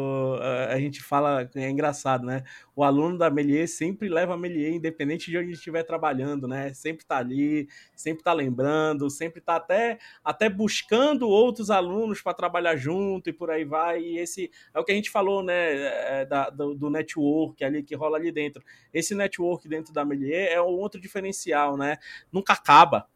a, 0.41 0.73
a 0.75 0.81
gente 0.81 1.03
fala, 1.03 1.49
é 1.55 1.71
engraçado, 1.71 2.25
né? 2.27 2.43
O 2.75 2.83
aluno 2.83 3.17
da 3.17 3.31
Melier 3.31 3.69
sempre 3.69 4.09
leva 4.09 4.35
a 4.35 4.37
Melier, 4.37 4.73
independente 4.73 5.31
de 5.31 5.39
onde 5.39 5.53
estiver 5.53 5.85
trabalhando, 5.85 6.49
né? 6.49 6.75
Sempre 6.75 7.05
tá 7.05 7.19
ali, 7.19 7.69
sempre 7.95 8.25
tá 8.25 8.33
lembrando, 8.33 9.09
sempre 9.11 9.41
tá 9.41 9.57
até, 9.57 9.99
até 10.25 10.49
buscando 10.49 11.29
outros 11.29 11.71
alunos 11.71 12.21
para 12.21 12.35
trabalhar 12.35 12.77
junto 12.77 13.31
e 13.31 13.33
por 13.33 13.51
aí 13.51 13.65
vai. 13.65 14.01
E 14.01 14.19
esse 14.19 14.51
é 14.75 14.81
o 14.81 14.85
que 14.85 14.93
a 14.93 14.95
gente 14.95 15.11
falou, 15.11 15.43
né? 15.43 16.23
É, 16.23 16.25
da, 16.27 16.51
do, 16.51 16.75
do 16.75 16.91
network 16.91 17.63
ali 17.63 17.83
que 17.83 17.95
rola 17.95 18.17
ali 18.17 18.33
dentro. 18.33 18.63
Esse 18.93 19.15
network 19.15 19.69
dentro 19.69 19.93
da 19.93 20.05
Melier 20.05 20.51
é 20.53 20.61
um 20.61 20.67
outro 20.67 21.01
diferencial, 21.01 21.77
né? 21.77 21.99
Nunca 22.33 22.55
acaba 22.55 23.07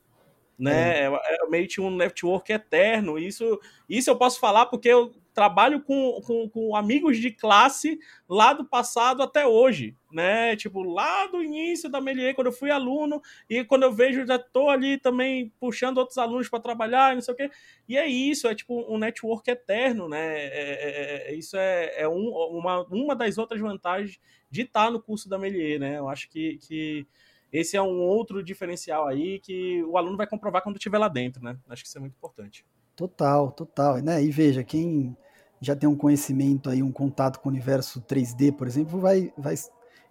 né? 0.59 1.01
É. 1.01 1.05
é, 1.07 1.45
é 1.45 1.49
meio 1.49 1.69
que 1.69 1.81
um 1.81 1.95
network 1.95 2.53
eterno. 2.53 3.19
Isso, 3.19 3.61
isso 3.89 4.11
eu 4.11 4.17
posso 4.17 4.41
falar 4.41 4.67
porque 4.67 4.89
eu 4.89 5.13
trabalho 5.37 5.83
com, 5.83 6.19
com, 6.25 6.49
com, 6.49 6.75
amigos 6.75 7.19
de 7.19 7.31
classe 7.31 7.99
lá 8.27 8.55
do 8.55 8.65
passado 8.65 9.23
até 9.23 9.47
hoje, 9.47 9.95
né? 10.11 10.57
Tipo, 10.57 10.83
lá 10.83 11.27
do 11.27 11.43
início 11.43 11.91
da 11.91 12.01
Melier, 12.01 12.35
quando 12.35 12.47
eu 12.47 12.55
fui 12.55 12.71
aluno, 12.71 13.21
e 13.49 13.63
quando 13.63 13.83
eu 13.83 13.93
vejo, 13.93 14.27
já 14.27 14.39
tô 14.39 14.71
ali 14.71 14.97
também 14.97 15.53
puxando 15.61 15.99
outros 15.99 16.17
alunos 16.17 16.49
para 16.49 16.59
trabalhar, 16.59 17.15
não 17.15 17.21
sei 17.21 17.35
o 17.35 17.37
quê. 17.37 17.51
E 17.87 17.99
é 17.99 18.07
isso, 18.07 18.49
é 18.49 18.55
tipo 18.55 18.91
um 18.91 18.97
network 18.97 19.51
eterno, 19.51 20.09
né? 20.09 20.39
É, 20.39 21.27
é, 21.29 21.33
é 21.33 21.35
isso 21.35 21.55
é, 21.59 22.01
é 22.01 22.09
um, 22.09 22.31
uma, 22.31 22.85
uma 22.85 23.15
das 23.15 23.37
outras 23.37 23.61
vantagens 23.61 24.19
de 24.51 24.63
estar 24.63 24.91
no 24.91 25.03
curso 25.03 25.29
da 25.29 25.37
Melier, 25.39 25.79
né? 25.79 25.99
Eu 25.99 26.09
acho 26.09 26.31
que, 26.31 26.57
que 26.67 27.07
esse 27.53 27.77
é 27.77 27.83
um 27.83 28.01
outro 28.01 28.43
diferencial 28.43 29.07
aí 29.07 29.39
que 29.41 29.83
o 29.85 29.97
aluno 29.97 30.17
vai 30.17 30.27
comprovar 30.27 30.63
quando 30.63 30.77
estiver 30.77 30.99
lá 30.99 31.09
dentro, 31.09 31.43
né? 31.43 31.57
Acho 31.69 31.83
que 31.83 31.89
isso 31.89 31.99
é 31.99 32.01
muito 32.01 32.15
importante. 32.15 32.65
Total, 32.95 33.53
total. 33.53 33.99
Né? 33.99 34.23
E 34.23 34.31
veja, 34.31 34.65
quem 34.65 35.17
já 35.61 35.75
tem 35.75 35.89
um 35.89 35.97
conhecimento 35.97 36.69
aí, 36.69 36.83
um 36.83 36.93
contato 36.93 37.41
com 37.41 37.49
o 37.49 37.53
universo 37.53 38.01
3D, 38.03 38.53
por 38.53 38.67
exemplo, 38.67 38.99
vai, 38.99 39.33
vai 39.37 39.55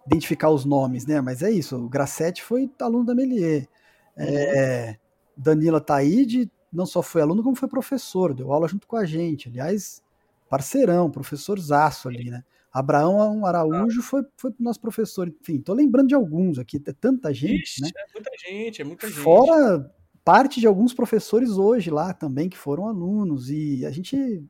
identificar 0.06 0.50
os 0.50 0.64
nomes, 0.64 1.06
né? 1.06 1.20
Mas 1.20 1.42
é 1.42 1.50
isso, 1.50 1.76
o 1.76 1.88
Grassetti 1.88 2.42
foi 2.42 2.70
aluno 2.80 3.04
da 3.04 3.14
Melier. 3.14 3.68
É. 4.16 4.88
É, 4.88 4.98
Danila 5.36 5.80
Taide 5.80 6.50
não 6.72 6.86
só 6.86 7.02
foi 7.02 7.22
aluno, 7.22 7.42
como 7.42 7.56
foi 7.56 7.68
professor, 7.68 8.34
deu 8.34 8.52
aula 8.52 8.68
junto 8.68 8.86
com 8.86 8.96
a 8.96 9.04
gente. 9.04 9.48
Aliás, 9.48 10.02
parceirão, 10.48 11.10
professor 11.10 11.58
Zaço 11.58 12.08
ali, 12.08 12.30
né? 12.30 12.42
Abraão 12.72 13.46
Araújo 13.46 14.02
foi, 14.02 14.22
foi 14.36 14.52
nosso 14.60 14.80
professor. 14.80 15.28
Enfim, 15.28 15.60
tô 15.60 15.72
lembrando 15.72 16.08
de 16.08 16.14
alguns 16.14 16.58
aqui, 16.58 16.76
é 16.86 16.92
tanta 16.92 17.32
gente, 17.32 17.62
Ixi, 17.62 17.82
né? 17.82 17.90
É 17.96 18.12
muita 18.12 18.30
gente, 18.38 18.82
é 18.82 18.84
muita 18.84 19.08
gente. 19.08 19.18
Fora 19.18 19.90
parte 20.22 20.58
de 20.58 20.66
alguns 20.66 20.92
professores 20.92 21.50
hoje 21.50 21.88
lá 21.88 22.12
também 22.12 22.48
que 22.48 22.58
foram 22.58 22.88
alunos 22.88 23.48
e 23.48 23.86
a 23.86 23.90
gente 23.92 24.44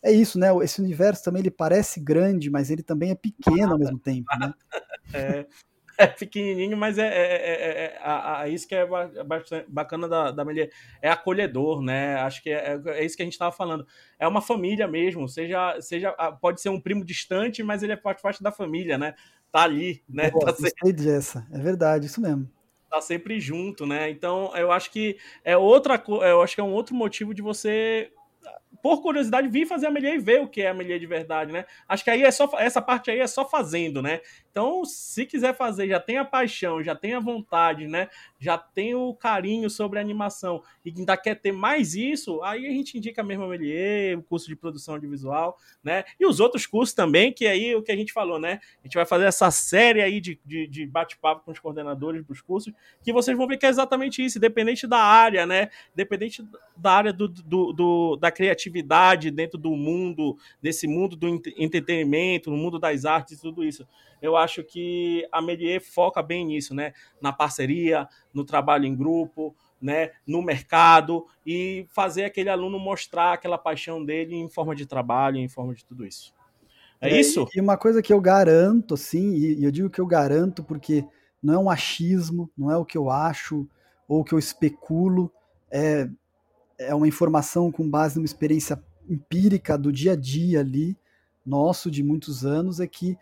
é 0.00 0.12
isso, 0.12 0.38
né? 0.38 0.48
Esse 0.62 0.80
universo 0.80 1.24
também 1.24 1.40
ele 1.40 1.50
parece 1.50 1.98
grande, 1.98 2.48
mas 2.48 2.70
ele 2.70 2.82
também 2.82 3.10
é 3.10 3.14
pequeno 3.14 3.72
ao 3.72 3.78
mesmo 3.78 3.98
tempo, 3.98 4.26
né? 4.38 4.54
É, 5.14 5.46
é 5.98 6.06
pequenininho, 6.06 6.76
mas 6.76 6.98
é, 6.98 7.06
é, 7.06 7.36
é, 7.36 7.84
é 7.84 7.98
a, 8.02 8.40
a, 8.40 8.48
isso 8.48 8.68
que 8.68 8.74
é 8.74 8.86
bacana 9.68 10.08
da, 10.08 10.30
da 10.30 10.44
Melier. 10.44 10.70
É 11.00 11.08
acolhedor, 11.08 11.82
né? 11.82 12.16
Acho 12.16 12.42
que 12.42 12.50
é, 12.50 12.80
é 12.86 13.04
isso 13.04 13.16
que 13.16 13.22
a 13.22 13.26
gente 13.26 13.32
estava 13.32 13.52
falando. 13.52 13.86
É 14.18 14.28
uma 14.28 14.42
família 14.42 14.86
mesmo, 14.86 15.28
seja, 15.28 15.80
seja 15.80 16.12
pode 16.40 16.60
ser 16.60 16.68
um 16.68 16.80
primo 16.80 17.04
distante, 17.04 17.62
mas 17.62 17.82
ele 17.82 17.92
é 17.92 17.96
parte, 17.96 18.22
parte 18.22 18.42
da 18.42 18.52
família, 18.52 18.98
né? 18.98 19.14
Tá 19.50 19.62
ali, 19.62 20.02
né? 20.08 20.30
Boa, 20.30 20.46
tá 20.46 20.54
sempre... 20.54 20.92
dessa. 20.92 21.46
É 21.52 21.58
verdade, 21.58 22.06
isso 22.06 22.20
mesmo. 22.20 22.50
Tá 22.90 23.00
sempre 23.00 23.40
junto, 23.40 23.86
né? 23.86 24.10
Então, 24.10 24.52
eu 24.56 24.70
acho 24.70 24.90
que 24.90 25.16
é 25.44 25.56
outra 25.56 26.02
eu 26.06 26.42
acho 26.42 26.54
que 26.54 26.60
é 26.60 26.64
um 26.64 26.72
outro 26.72 26.94
motivo 26.94 27.34
de 27.34 27.42
você 27.42 28.10
por 28.82 29.02
curiosidade, 29.02 29.48
vir 29.48 29.66
fazer 29.66 29.88
a 29.88 29.90
Melier 29.90 30.14
e 30.14 30.18
ver 30.18 30.40
o 30.40 30.48
que 30.48 30.62
é 30.62 30.68
a 30.68 30.74
Melier 30.74 31.00
de 31.00 31.06
verdade, 31.06 31.52
né? 31.52 31.64
Acho 31.88 32.04
que 32.04 32.10
aí 32.10 32.22
é 32.22 32.30
só 32.30 32.48
essa 32.56 32.80
parte 32.80 33.10
aí 33.10 33.18
é 33.18 33.26
só 33.26 33.44
fazendo, 33.44 34.00
né? 34.00 34.20
Então, 34.56 34.86
se 34.86 35.26
quiser 35.26 35.54
fazer, 35.54 35.86
já 35.86 36.00
tem 36.00 36.16
a 36.16 36.24
paixão, 36.24 36.82
já 36.82 36.94
tem 36.94 37.12
a 37.12 37.20
vontade, 37.20 37.86
né? 37.86 38.08
Já 38.40 38.56
tem 38.56 38.94
o 38.94 39.12
carinho 39.12 39.68
sobre 39.68 39.98
a 39.98 40.00
animação 40.00 40.62
e 40.82 40.94
ainda 40.96 41.14
quer 41.14 41.34
ter 41.34 41.52
mais 41.52 41.94
isso, 41.94 42.42
aí 42.42 42.66
a 42.66 42.70
gente 42.70 42.96
indica 42.96 43.22
mesmo 43.22 43.44
a 43.44 43.48
Melier, 43.48 44.18
o 44.18 44.22
curso 44.22 44.48
de 44.48 44.56
produção 44.56 44.94
audiovisual, 44.94 45.58
né? 45.84 46.04
E 46.18 46.24
os 46.24 46.40
outros 46.40 46.64
cursos 46.64 46.94
também, 46.94 47.34
que 47.34 47.46
aí 47.46 47.74
o 47.74 47.82
que 47.82 47.92
a 47.92 47.96
gente 47.96 48.14
falou, 48.14 48.38
né? 48.38 48.58
A 48.82 48.86
gente 48.86 48.94
vai 48.94 49.04
fazer 49.04 49.26
essa 49.26 49.50
série 49.50 50.00
aí 50.00 50.22
de, 50.22 50.40
de, 50.42 50.66
de 50.66 50.86
bate-papo 50.86 51.44
com 51.44 51.50
os 51.50 51.58
coordenadores 51.58 52.24
dos 52.24 52.40
cursos, 52.40 52.72
que 53.04 53.12
vocês 53.12 53.36
vão 53.36 53.46
ver 53.46 53.58
que 53.58 53.66
é 53.66 53.68
exatamente 53.68 54.24
isso, 54.24 54.38
independente 54.38 54.86
da 54.86 55.00
área, 55.00 55.44
né? 55.44 55.68
Independente 55.92 56.42
da 56.74 56.92
área 56.92 57.12
do, 57.12 57.28
do, 57.28 57.74
do 57.74 58.16
da 58.16 58.30
criatividade 58.30 59.30
dentro 59.30 59.58
do 59.58 59.72
mundo, 59.72 60.38
desse 60.62 60.86
mundo 60.86 61.14
do 61.14 61.28
entretenimento, 61.28 62.50
no 62.50 62.56
mundo 62.56 62.78
das 62.78 63.04
artes 63.04 63.38
tudo 63.38 63.62
isso 63.62 63.86
eu 64.20 64.36
acho 64.36 64.45
que 64.64 65.26
a 65.32 65.40
Melier 65.40 65.80
foca 65.80 66.22
bem 66.22 66.46
nisso, 66.46 66.74
né? 66.74 66.92
Na 67.20 67.32
parceria, 67.32 68.08
no 68.32 68.44
trabalho 68.44 68.86
em 68.86 68.94
grupo, 68.94 69.54
né? 69.80 70.12
No 70.26 70.42
mercado 70.42 71.26
e 71.46 71.86
fazer 71.90 72.24
aquele 72.24 72.48
aluno 72.48 72.78
mostrar 72.78 73.32
aquela 73.32 73.58
paixão 73.58 74.04
dele 74.04 74.34
em 74.34 74.48
forma 74.48 74.74
de 74.74 74.86
trabalho, 74.86 75.38
em 75.38 75.48
forma 75.48 75.74
de 75.74 75.84
tudo 75.84 76.06
isso. 76.06 76.34
É, 77.00 77.10
é 77.10 77.20
isso? 77.20 77.46
E 77.54 77.60
uma 77.60 77.76
coisa 77.76 78.02
que 78.02 78.12
eu 78.12 78.20
garanto, 78.20 78.94
assim, 78.94 79.34
e 79.34 79.64
eu 79.64 79.70
digo 79.70 79.90
que 79.90 80.00
eu 80.00 80.06
garanto 80.06 80.62
porque 80.62 81.04
não 81.42 81.54
é 81.54 81.58
um 81.58 81.70
achismo, 81.70 82.50
não 82.56 82.70
é 82.70 82.76
o 82.76 82.84
que 82.84 82.96
eu 82.96 83.10
acho 83.10 83.68
ou 84.08 84.20
o 84.20 84.24
que 84.24 84.32
eu 84.32 84.38
especulo, 84.38 85.30
é, 85.70 86.08
é 86.78 86.94
uma 86.94 87.08
informação 87.08 87.70
com 87.72 87.88
base 87.88 88.16
numa 88.16 88.24
experiência 88.24 88.82
empírica 89.08 89.76
do 89.76 89.92
dia 89.92 90.12
a 90.12 90.16
dia 90.16 90.60
ali, 90.60 90.96
nosso, 91.44 91.90
de 91.90 92.02
muitos 92.02 92.44
anos, 92.44 92.80
é 92.80 92.86
que 92.86 93.16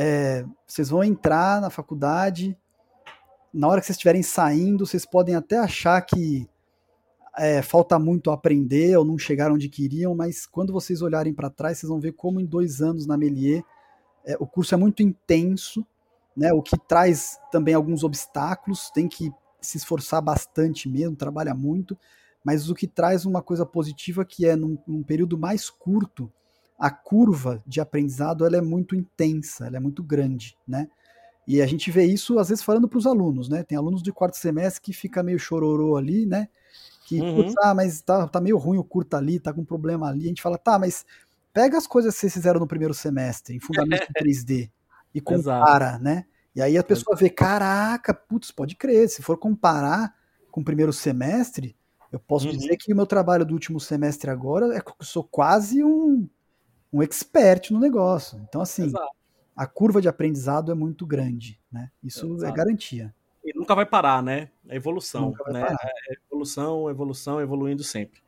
é, 0.00 0.44
vocês 0.64 0.88
vão 0.90 1.02
entrar 1.02 1.60
na 1.60 1.70
faculdade, 1.70 2.56
na 3.52 3.66
hora 3.66 3.80
que 3.80 3.86
vocês 3.88 3.96
estiverem 3.96 4.22
saindo, 4.22 4.86
vocês 4.86 5.04
podem 5.04 5.34
até 5.34 5.58
achar 5.58 6.00
que 6.02 6.48
é, 7.36 7.62
falta 7.62 7.98
muito 7.98 8.30
aprender 8.30 8.96
ou 8.96 9.04
não 9.04 9.18
chegaram 9.18 9.56
onde 9.56 9.68
queriam, 9.68 10.14
mas 10.14 10.46
quando 10.46 10.72
vocês 10.72 11.02
olharem 11.02 11.34
para 11.34 11.50
trás, 11.50 11.78
vocês 11.78 11.90
vão 11.90 11.98
ver 11.98 12.12
como 12.12 12.40
em 12.40 12.46
dois 12.46 12.80
anos 12.80 13.06
na 13.08 13.18
Melier 13.18 13.64
é, 14.24 14.36
o 14.38 14.46
curso 14.46 14.72
é 14.72 14.78
muito 14.78 15.02
intenso, 15.02 15.84
né, 16.36 16.52
o 16.52 16.62
que 16.62 16.78
traz 16.78 17.36
também 17.50 17.74
alguns 17.74 18.04
obstáculos, 18.04 18.90
tem 18.90 19.08
que 19.08 19.32
se 19.60 19.78
esforçar 19.78 20.22
bastante 20.22 20.88
mesmo, 20.88 21.16
trabalha 21.16 21.54
muito, 21.54 21.98
mas 22.44 22.70
o 22.70 22.74
que 22.74 22.86
traz 22.86 23.26
uma 23.26 23.42
coisa 23.42 23.66
positiva 23.66 24.24
que 24.24 24.46
é 24.46 24.54
num, 24.54 24.78
num 24.86 25.02
período 25.02 25.36
mais 25.36 25.68
curto, 25.68 26.32
a 26.78 26.90
curva 26.90 27.62
de 27.66 27.80
aprendizado 27.80 28.46
ela 28.46 28.56
é 28.56 28.60
muito 28.60 28.94
intensa, 28.94 29.66
ela 29.66 29.78
é 29.78 29.80
muito 29.80 30.02
grande, 30.02 30.56
né? 30.66 30.88
E 31.46 31.60
a 31.62 31.66
gente 31.66 31.90
vê 31.90 32.04
isso 32.04 32.38
às 32.38 32.50
vezes 32.50 32.62
falando 32.62 32.86
para 32.86 32.98
os 32.98 33.06
alunos, 33.06 33.48
né? 33.48 33.62
Tem 33.62 33.76
alunos 33.76 34.02
de 34.02 34.12
quarto 34.12 34.36
semestre 34.36 34.82
que 34.82 34.92
fica 34.92 35.22
meio 35.22 35.38
chororô 35.38 35.96
ali, 35.96 36.24
né? 36.24 36.48
Que, 37.06 37.20
uhum. 37.20 37.36
putz, 37.36 37.54
ah, 37.62 37.74
mas 37.74 38.02
tá, 38.02 38.28
tá 38.28 38.40
meio 38.40 38.58
ruim 38.58 38.76
o 38.76 38.84
curto 38.84 39.14
ali, 39.14 39.40
tá 39.40 39.52
com 39.52 39.64
problema 39.64 40.08
ali. 40.08 40.26
A 40.26 40.28
gente 40.28 40.42
fala, 40.42 40.58
tá, 40.58 40.78
mas 40.78 41.06
pega 41.52 41.78
as 41.78 41.86
coisas 41.86 42.14
que 42.14 42.20
vocês 42.20 42.34
fizeram 42.34 42.60
no 42.60 42.66
primeiro 42.66 42.92
semestre, 42.92 43.56
em 43.56 43.60
fundamento 43.60 44.06
3D, 44.20 44.70
e 45.14 45.20
compara, 45.20 45.86
Exato. 45.86 46.04
né? 46.04 46.26
E 46.54 46.60
aí 46.60 46.76
a 46.76 46.84
pessoa 46.84 47.16
vê, 47.16 47.30
caraca, 47.30 48.12
putz, 48.12 48.50
pode 48.50 48.76
crer, 48.76 49.08
se 49.08 49.22
for 49.22 49.38
comparar 49.38 50.14
com 50.50 50.60
o 50.60 50.64
primeiro 50.64 50.92
semestre, 50.92 51.74
eu 52.12 52.18
posso 52.18 52.46
uhum. 52.46 52.52
dizer 52.52 52.76
que 52.76 52.92
o 52.92 52.96
meu 52.96 53.06
trabalho 53.06 53.44
do 53.44 53.54
último 53.54 53.80
semestre 53.80 54.30
agora 54.30 54.76
é 54.76 54.80
que 54.80 54.90
eu 54.90 54.94
sou 55.00 55.24
quase 55.24 55.82
um 55.82 56.28
um 56.92 57.02
expert 57.02 57.70
no 57.70 57.78
negócio. 57.80 58.40
Então, 58.48 58.60
assim, 58.60 58.84
Exato. 58.84 59.10
a 59.56 59.66
curva 59.66 60.00
de 60.00 60.08
aprendizado 60.08 60.72
é 60.72 60.74
muito 60.74 61.06
grande, 61.06 61.60
né? 61.70 61.90
Isso 62.02 62.26
é 62.26 62.30
Exato. 62.30 62.52
é 62.52 62.56
garantia. 62.56 63.14
E 63.44 63.52
nunca 63.56 63.74
vai 63.74 63.86
parar, 63.86 64.22
né? 64.22 64.50
É 64.68 64.76
evolução, 64.76 65.34
né? 65.48 65.74
É 66.08 66.14
evolução, 66.26 66.90
evolução, 66.90 67.40
evoluindo 67.40 67.82
sempre. 67.82 68.20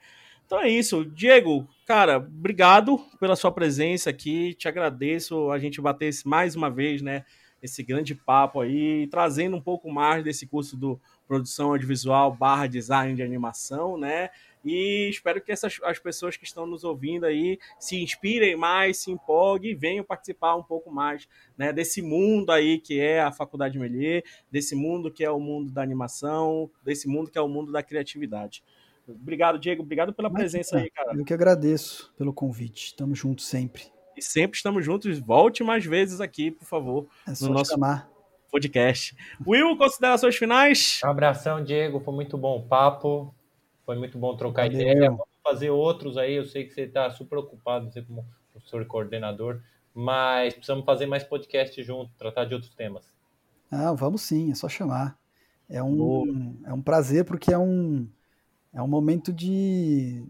Então 0.46 0.60
é 0.60 0.68
isso. 0.68 1.04
Diego, 1.04 1.68
cara, 1.86 2.16
obrigado 2.16 2.98
pela 3.20 3.36
sua 3.36 3.52
presença 3.52 4.10
aqui. 4.10 4.54
Te 4.54 4.66
agradeço 4.66 5.50
a 5.50 5.58
gente 5.58 5.80
bater 5.80 6.10
mais 6.24 6.56
uma 6.56 6.68
vez, 6.68 7.02
né? 7.02 7.24
Esse 7.62 7.82
grande 7.82 8.14
papo 8.14 8.60
aí, 8.60 9.06
trazendo 9.08 9.56
um 9.56 9.60
pouco 9.60 9.90
mais 9.92 10.24
desse 10.24 10.46
curso 10.46 10.76
do 10.76 11.00
produção 11.28 11.68
audiovisual 11.68 12.34
barra 12.34 12.66
design 12.66 13.14
de 13.14 13.22
animação, 13.22 13.96
né? 13.96 14.30
E 14.64 15.08
espero 15.08 15.40
que 15.40 15.50
essas, 15.50 15.78
as 15.82 15.98
pessoas 15.98 16.36
que 16.36 16.44
estão 16.44 16.66
nos 16.66 16.84
ouvindo 16.84 17.24
aí 17.24 17.58
se 17.78 18.02
inspirem 18.02 18.56
mais, 18.56 18.98
se 18.98 19.10
empolguem 19.10 19.72
e 19.72 19.74
venham 19.74 20.04
participar 20.04 20.54
um 20.56 20.62
pouco 20.62 20.90
mais 20.90 21.26
né, 21.56 21.72
desse 21.72 22.02
mundo 22.02 22.50
aí 22.50 22.78
que 22.78 23.00
é 23.00 23.20
a 23.20 23.32
Faculdade 23.32 23.78
Melier, 23.78 24.22
desse 24.50 24.74
mundo 24.74 25.10
que 25.10 25.24
é 25.24 25.30
o 25.30 25.40
mundo 25.40 25.70
da 25.72 25.82
animação, 25.82 26.70
desse 26.82 27.08
mundo 27.08 27.30
que 27.30 27.38
é 27.38 27.40
o 27.40 27.48
mundo 27.48 27.72
da 27.72 27.82
criatividade. 27.82 28.62
Obrigado, 29.08 29.58
Diego. 29.58 29.82
Obrigado 29.82 30.12
pela 30.12 30.30
presença 30.30 30.78
aí, 30.78 30.90
cara. 30.90 31.16
Eu 31.16 31.24
que 31.24 31.34
agradeço 31.34 32.12
pelo 32.16 32.32
convite. 32.32 32.86
Estamos 32.86 33.18
juntos 33.18 33.46
sempre. 33.46 33.84
E 34.16 34.22
sempre 34.22 34.56
estamos 34.56 34.84
juntos. 34.84 35.18
Volte 35.18 35.62
mais 35.62 35.84
vezes 35.84 36.20
aqui, 36.20 36.50
por 36.50 36.66
favor, 36.66 37.06
é 37.26 37.32
no 37.40 37.50
nosso 37.50 37.72
chamar. 37.72 38.08
podcast. 38.50 39.16
Will, 39.46 39.76
considerações 39.76 40.36
finais? 40.36 41.00
Um 41.04 41.08
abração, 41.08 41.64
Diego. 41.64 42.00
Foi 42.00 42.14
muito 42.14 42.36
bom 42.36 42.58
o 42.58 42.62
papo. 42.62 43.34
Foi 43.90 43.98
muito 43.98 44.16
bom 44.16 44.36
trocar 44.36 44.68
Valeu. 44.68 44.80
ideia. 44.80 45.10
Vamos 45.10 45.26
fazer 45.42 45.70
outros 45.70 46.16
aí. 46.16 46.34
Eu 46.34 46.46
sei 46.46 46.64
que 46.64 46.72
você 46.72 46.82
está 46.82 47.10
super 47.10 47.38
ocupado, 47.38 47.90
você 47.90 48.00
como 48.00 48.24
professor 48.52 48.82
e 48.82 48.84
coordenador, 48.84 49.60
mas 49.92 50.54
precisamos 50.54 50.84
fazer 50.84 51.06
mais 51.06 51.24
podcast 51.24 51.82
junto, 51.82 52.08
tratar 52.16 52.44
de 52.44 52.54
outros 52.54 52.72
temas. 52.72 53.12
Ah, 53.68 53.92
vamos 53.92 54.22
sim, 54.22 54.52
é 54.52 54.54
só 54.54 54.68
chamar. 54.68 55.18
É 55.68 55.82
um, 55.82 56.56
é 56.64 56.72
um 56.72 56.80
prazer, 56.80 57.24
porque 57.24 57.52
é 57.52 57.58
um, 57.58 58.08
é 58.72 58.80
um 58.80 58.86
momento 58.86 59.32
de, 59.32 60.24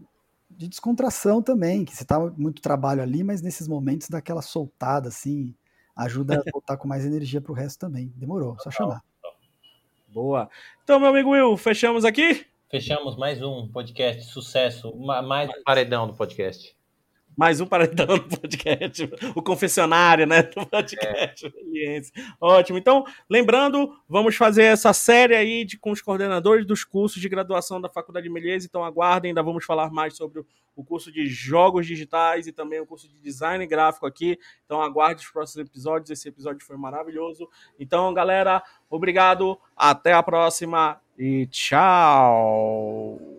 de 0.49 0.67
descontração 0.67 1.39
também, 1.39 1.85
que 1.85 1.95
você 1.95 2.03
tá 2.03 2.19
muito 2.35 2.63
trabalho 2.63 3.03
ali, 3.03 3.23
mas 3.23 3.43
nesses 3.43 3.67
momentos 3.67 4.09
dá 4.09 4.17
aquela 4.17 4.41
soltada, 4.41 5.07
assim, 5.07 5.53
ajuda 5.95 6.39
a 6.39 6.51
voltar 6.51 6.77
com 6.77 6.87
mais 6.87 7.05
energia 7.05 7.39
para 7.39 7.51
o 7.51 7.55
resto 7.55 7.77
também. 7.77 8.11
Demorou, 8.15 8.57
só 8.57 8.71
chamar. 8.71 9.03
Boa. 10.07 10.49
Então, 10.83 10.99
meu 10.99 11.09
amigo 11.09 11.29
Will, 11.29 11.55
fechamos 11.57 12.03
aqui? 12.03 12.49
Fechamos 12.71 13.17
mais 13.17 13.41
um 13.41 13.67
podcast, 13.67 14.23
sucesso, 14.31 14.95
mais 14.95 15.49
um 15.49 15.63
paredão 15.65 16.07
do 16.07 16.13
podcast 16.13 16.73
mais 17.37 17.61
um 17.61 17.65
paredão 17.65 18.17
no 18.17 18.37
podcast, 18.37 19.09
o 19.35 19.41
confessionário, 19.41 20.27
né, 20.27 20.43
do 20.43 20.65
podcast. 20.65 21.47
É. 21.47 22.01
Ótimo. 22.39 22.77
Então, 22.77 23.05
lembrando, 23.29 23.97
vamos 24.07 24.35
fazer 24.35 24.63
essa 24.63 24.93
série 24.93 25.35
aí 25.35 25.65
de, 25.65 25.77
com 25.77 25.91
os 25.91 26.01
coordenadores 26.01 26.65
dos 26.65 26.83
cursos 26.83 27.21
de 27.21 27.29
graduação 27.29 27.79
da 27.79 27.89
Faculdade 27.89 28.27
de 28.27 28.33
Melies, 28.33 28.65
então 28.65 28.83
aguardem, 28.83 29.29
ainda 29.29 29.41
vamos 29.41 29.65
falar 29.65 29.91
mais 29.91 30.15
sobre 30.15 30.41
o, 30.41 30.45
o 30.75 30.83
curso 30.83 31.11
de 31.11 31.25
jogos 31.25 31.87
digitais 31.87 32.47
e 32.47 32.51
também 32.51 32.79
o 32.79 32.85
curso 32.85 33.07
de 33.07 33.17
design 33.19 33.65
gráfico 33.65 34.05
aqui. 34.05 34.37
Então, 34.65 34.81
aguarde 34.81 35.23
os 35.23 35.31
próximos 35.31 35.67
episódios, 35.67 36.09
esse 36.09 36.27
episódio 36.27 36.65
foi 36.65 36.77
maravilhoso. 36.77 37.49
Então, 37.79 38.13
galera, 38.13 38.61
obrigado, 38.89 39.57
até 39.75 40.13
a 40.13 40.21
próxima 40.21 40.99
e 41.23 41.45
tchau! 41.47 43.30